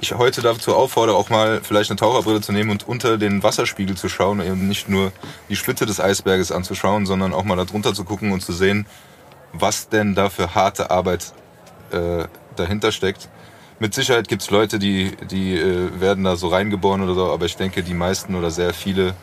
ich 0.00 0.14
heute 0.14 0.42
dazu 0.42 0.74
auffordere, 0.74 1.16
auch 1.16 1.30
mal 1.30 1.60
vielleicht 1.62 1.90
eine 1.90 1.98
Taucherbrille 1.98 2.40
zu 2.40 2.52
nehmen 2.52 2.70
und 2.70 2.88
unter 2.88 3.18
den 3.18 3.42
Wasserspiegel 3.42 3.96
zu 3.96 4.08
schauen, 4.08 4.40
eben 4.40 4.68
nicht 4.68 4.88
nur 4.88 5.12
die 5.48 5.56
Spitze 5.56 5.86
des 5.86 6.00
Eisberges 6.00 6.52
anzuschauen, 6.52 7.06
sondern 7.06 7.32
auch 7.32 7.44
mal 7.44 7.56
da 7.56 7.64
drunter 7.64 7.94
zu 7.94 8.04
gucken 8.04 8.32
und 8.32 8.40
zu 8.40 8.52
sehen, 8.52 8.86
was 9.52 9.88
denn 9.88 10.14
da 10.14 10.30
für 10.30 10.54
harte 10.54 10.90
Arbeit 10.90 11.32
äh, 11.92 12.24
dahinter 12.56 12.92
steckt. 12.92 13.28
Mit 13.78 13.94
Sicherheit 13.94 14.28
gibt's 14.28 14.50
Leute, 14.50 14.78
die, 14.78 15.16
die 15.30 15.56
äh, 15.56 16.00
werden 16.00 16.24
da 16.24 16.36
so 16.36 16.48
reingeboren 16.48 17.02
oder 17.02 17.14
so, 17.14 17.30
aber 17.30 17.46
ich 17.46 17.56
denke, 17.56 17.82
die 17.82 17.94
meisten 17.94 18.34
oder 18.34 18.50
sehr 18.50 18.74
viele 18.74 19.14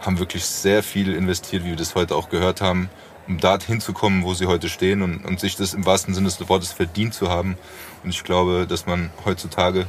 haben 0.00 0.18
wirklich 0.18 0.44
sehr 0.44 0.82
viel 0.82 1.14
investiert, 1.14 1.64
wie 1.64 1.70
wir 1.70 1.76
das 1.76 1.94
heute 1.94 2.14
auch 2.14 2.28
gehört 2.28 2.60
haben, 2.60 2.88
um 3.26 3.38
dorthin 3.38 3.80
zu 3.80 3.92
kommen, 3.92 4.22
wo 4.24 4.34
sie 4.34 4.46
heute 4.46 4.68
stehen 4.68 5.02
und, 5.02 5.24
und 5.24 5.40
sich 5.40 5.56
das 5.56 5.74
im 5.74 5.84
wahrsten 5.84 6.14
Sinne 6.14 6.28
des 6.28 6.48
Wortes 6.48 6.72
verdient 6.72 7.14
zu 7.14 7.28
haben. 7.28 7.58
Und 8.04 8.10
ich 8.10 8.24
glaube, 8.24 8.66
dass 8.68 8.86
man 8.86 9.10
heutzutage, 9.24 9.86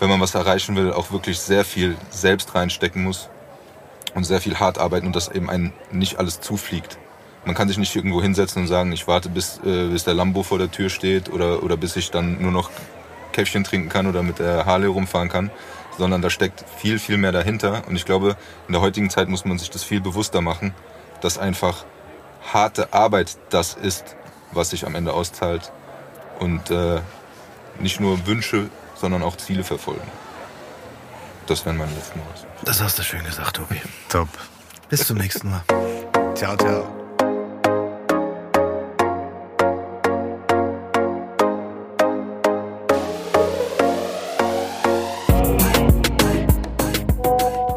wenn 0.00 0.08
man 0.08 0.20
was 0.20 0.34
erreichen 0.34 0.76
will, 0.76 0.92
auch 0.92 1.12
wirklich 1.12 1.38
sehr 1.38 1.64
viel 1.64 1.96
selbst 2.10 2.54
reinstecken 2.54 3.04
muss 3.04 3.28
und 4.14 4.24
sehr 4.24 4.40
viel 4.40 4.58
hart 4.58 4.78
arbeiten 4.78 5.06
und 5.06 5.14
dass 5.14 5.28
eben 5.28 5.48
einem 5.48 5.72
nicht 5.92 6.18
alles 6.18 6.40
zufliegt. 6.40 6.98
Man 7.44 7.54
kann 7.54 7.68
sich 7.68 7.78
nicht 7.78 7.94
irgendwo 7.94 8.20
hinsetzen 8.20 8.62
und 8.62 8.68
sagen, 8.68 8.92
ich 8.92 9.06
warte, 9.06 9.28
bis, 9.28 9.58
äh, 9.64 9.88
bis 9.88 10.04
der 10.04 10.14
Lambo 10.14 10.42
vor 10.42 10.58
der 10.58 10.70
Tür 10.70 10.90
steht 10.90 11.30
oder, 11.30 11.62
oder 11.62 11.76
bis 11.76 11.96
ich 11.96 12.10
dann 12.10 12.40
nur 12.40 12.52
noch 12.52 12.70
Käffchen 13.32 13.64
trinken 13.64 13.88
kann 13.88 14.06
oder 14.06 14.22
mit 14.22 14.38
der 14.38 14.66
Harley 14.66 14.86
rumfahren 14.86 15.28
kann, 15.28 15.50
sondern 15.96 16.20
da 16.20 16.30
steckt 16.30 16.64
viel, 16.78 16.98
viel 16.98 17.16
mehr 17.16 17.32
dahinter. 17.32 17.82
Und 17.86 17.96
ich 17.96 18.04
glaube, 18.04 18.36
in 18.66 18.72
der 18.72 18.82
heutigen 18.82 19.10
Zeit 19.10 19.28
muss 19.28 19.44
man 19.44 19.58
sich 19.58 19.70
das 19.70 19.84
viel 19.84 20.00
bewusster 20.00 20.40
machen, 20.40 20.74
dass 21.20 21.38
einfach 21.38 21.84
harte 22.52 22.92
Arbeit 22.92 23.36
das 23.50 23.74
ist, 23.74 24.16
was 24.52 24.70
sich 24.70 24.86
am 24.86 24.94
Ende 24.94 25.12
auszahlt 25.12 25.72
und 26.38 26.70
äh, 26.70 27.00
nicht 27.78 28.00
nur 28.00 28.26
Wünsche, 28.26 28.68
sondern 29.00 29.22
auch 29.22 29.36
Ziele 29.36 29.64
verfolgen. 29.64 30.08
Das 31.46 31.64
wären 31.64 31.78
meine 31.78 31.92
letzten 31.94 32.20
Worte. 32.20 32.46
das 32.64 32.80
hast 32.82 32.98
du 32.98 33.02
schön 33.02 33.24
gesagt, 33.24 33.56
Tobi. 33.56 33.80
Top. 34.08 34.28
Bis 34.88 35.06
zum 35.06 35.18
nächsten 35.18 35.50
Mal. 35.50 35.62
Ciao, 36.34 36.56
ciao. 36.56 37.00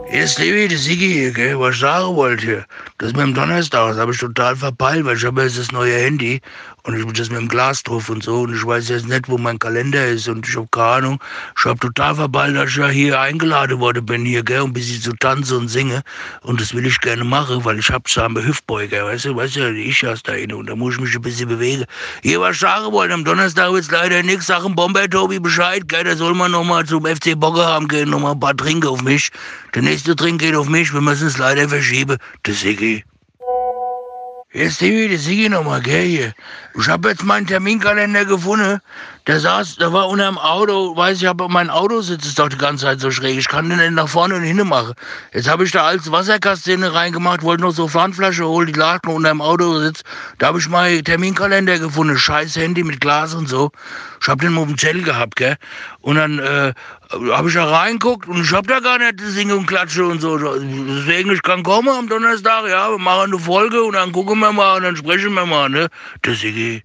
Hier 0.09 0.23
ist 0.23 0.39
Levi, 0.39 0.67
der 0.67 0.77
Sigi 0.77 1.09
hier, 1.09 1.31
gell? 1.31 1.59
Was 1.59 1.75
ich 1.75 1.81
sagen 1.81 2.15
wollte. 2.15 2.65
Das 2.97 3.13
mit 3.13 3.21
dem 3.21 3.33
Donnerstag, 3.33 3.89
das 3.89 3.97
habe 3.97 4.11
ich 4.11 4.19
total 4.19 4.55
verpeilt, 4.55 5.05
weil 5.05 5.17
ich 5.17 5.25
habe 5.25 5.43
jetzt 5.43 5.57
das 5.57 5.71
neue 5.71 5.95
Handy 5.97 6.39
und 6.85 6.97
ich 6.97 7.13
das 7.13 7.29
mit 7.29 7.39
dem 7.39 7.47
Glas 7.47 7.81
drauf 7.83 8.09
und 8.09 8.23
so 8.23 8.41
und 8.41 8.53
ich 8.53 8.65
weiß 8.65 8.89
jetzt 8.89 9.07
nicht, 9.07 9.29
wo 9.29 9.37
mein 9.37 9.57
Kalender 9.57 10.05
ist 10.05 10.27
und 10.27 10.47
ich 10.47 10.55
habe 10.55 10.67
keine 10.71 10.87
Ahnung. 10.87 11.19
Ich 11.57 11.65
habe 11.65 11.79
total 11.79 12.15
verpeilt, 12.15 12.57
dass 12.57 12.69
ich 12.69 12.75
ja 12.75 12.87
hier 12.89 13.19
eingeladen 13.19 13.79
worden 13.79 14.05
bin 14.05 14.25
hier, 14.25 14.43
gell? 14.43 14.61
Und 14.61 14.71
ein 14.71 14.73
bisschen 14.73 15.01
zu 15.01 15.13
tanzen 15.13 15.57
und 15.57 15.67
singen 15.69 16.01
und 16.41 16.59
das 16.59 16.73
will 16.73 16.85
ich 16.85 16.99
gerne 16.99 17.23
machen, 17.23 17.63
weil 17.63 17.79
ich 17.79 17.89
habe 17.89 18.03
so 18.09 18.21
einen 18.21 18.45
Hüftbeuger, 18.45 19.05
weißt 19.05 19.25
du, 19.25 19.35
weißt 19.35 19.55
du, 19.55 19.73
ich 19.73 20.03
hast 20.03 20.27
da 20.27 20.33
inne 20.33 20.57
und 20.57 20.69
da 20.69 20.75
muss 20.75 20.95
ich 20.95 21.01
mich 21.01 21.15
ein 21.15 21.21
bisschen 21.21 21.47
bewegen. 21.47 21.85
Hier, 22.21 22.41
was 22.41 22.55
ich 22.55 22.59
sagen 22.59 22.91
wollte, 22.91 23.13
am 23.13 23.23
Donnerstag 23.23 23.71
wird's 23.71 23.89
leider 23.89 24.21
nichts, 24.21 24.47
Sachen 24.47 24.75
Bomber, 24.75 25.09
Tobi, 25.09 25.39
Bescheid, 25.39 25.87
gell? 25.87 26.03
Da 26.03 26.15
soll 26.15 26.33
man 26.33 26.51
nochmal 26.51 26.85
zum 26.85 27.05
FC 27.05 27.39
Bockerham 27.39 27.87
gehen, 27.87 28.09
nochmal 28.09 28.33
ein 28.33 28.39
paar 28.39 28.57
Trinken 28.57 28.87
auf 28.87 29.01
mich. 29.01 29.31
Der 29.73 29.81
nächste 29.81 30.15
Trink 30.15 30.41
geht 30.41 30.55
auf 30.55 30.67
mich, 30.67 30.93
wir 30.93 31.01
müssen 31.01 31.27
es 31.27 31.37
leider 31.37 31.69
verschieben. 31.69 32.17
Der 32.45 32.53
Siggi. 32.53 33.03
Ist 34.53 34.75
Stevie, 34.75 35.07
der 35.07 35.17
Sigi 35.17 35.49
nochmal, 35.49 35.81
gell, 35.81 36.05
hier. 36.05 36.33
Ich 36.79 36.87
habe 36.87 37.09
jetzt 37.09 37.23
meinen 37.23 37.47
Terminkalender 37.47 38.23
gefunden. 38.23 38.79
Der 39.25 39.39
saß, 39.39 39.77
der 39.77 39.91
war 39.93 40.07
unter 40.09 40.27
dem 40.27 40.37
Auto, 40.37 40.95
weiß 40.95 41.23
ich, 41.23 41.27
aber 41.27 41.49
mein 41.49 41.71
Autositz 41.71 42.23
ist 42.23 42.37
doch 42.37 42.49
die 42.49 42.57
ganze 42.59 42.85
Zeit 42.85 42.99
so 42.99 43.09
schräg. 43.09 43.39
Ich 43.39 43.47
kann 43.47 43.67
den 43.67 43.79
nicht 43.79 43.93
nach 43.93 44.07
vorne 44.07 44.35
und 44.35 44.43
hinten 44.43 44.67
machen. 44.67 44.93
Jetzt 45.33 45.49
habe 45.49 45.63
ich 45.63 45.71
da 45.71 45.85
als 45.85 46.11
Wasserkastine 46.11 46.93
reingemacht, 46.93 47.41
wollte 47.41 47.63
noch 47.63 47.71
so 47.71 47.87
Pfandflasche 47.87 48.45
holen, 48.45 48.67
die 48.67 48.79
lag 48.79 49.01
noch 49.05 49.15
unter 49.15 49.29
dem 49.29 49.41
Autositz. 49.41 50.03
Da 50.37 50.47
habe 50.47 50.59
ich 50.59 50.69
meinen 50.69 51.03
Terminkalender 51.03 51.79
gefunden, 51.79 52.15
scheiß 52.15 52.55
Handy 52.55 52.83
mit 52.83 53.01
Glas 53.01 53.33
und 53.33 53.49
so. 53.49 53.71
Ich 54.21 54.27
habe 54.27 54.45
den 54.45 54.55
auf 54.55 54.67
dem 54.67 54.77
Zettel 54.77 55.01
gehabt, 55.01 55.35
gell. 55.35 55.57
Und 56.01 56.17
dann 56.17 56.37
äh, 56.37 56.73
habe 57.13 57.49
ich 57.49 57.55
da 57.55 57.65
reinguckt 57.65 58.27
und 58.27 58.43
ich 58.43 58.51
habe 58.53 58.67
da 58.67 58.79
gar 58.79 58.97
nicht 58.97 59.19
Singe 59.21 59.55
und 59.55 59.67
Klatsche 59.67 60.05
und 60.05 60.19
so. 60.21 60.37
Deswegen, 60.37 61.31
ich 61.31 61.41
kann 61.41 61.63
kommen 61.63 61.89
am 61.89 62.07
Donnerstag, 62.07 62.67
ja, 62.67 62.89
wir 62.89 62.97
machen 62.97 63.31
eine 63.33 63.39
Folge 63.39 63.83
und 63.83 63.93
dann 63.93 64.11
gucken 64.11 64.39
wir 64.39 64.51
mal 64.51 64.77
und 64.77 64.83
dann 64.83 64.95
sprechen 64.95 65.33
wir 65.33 65.45
mal, 65.45 65.69
ne? 65.69 65.89
Der 66.25 66.35
Sigi. 66.35 66.83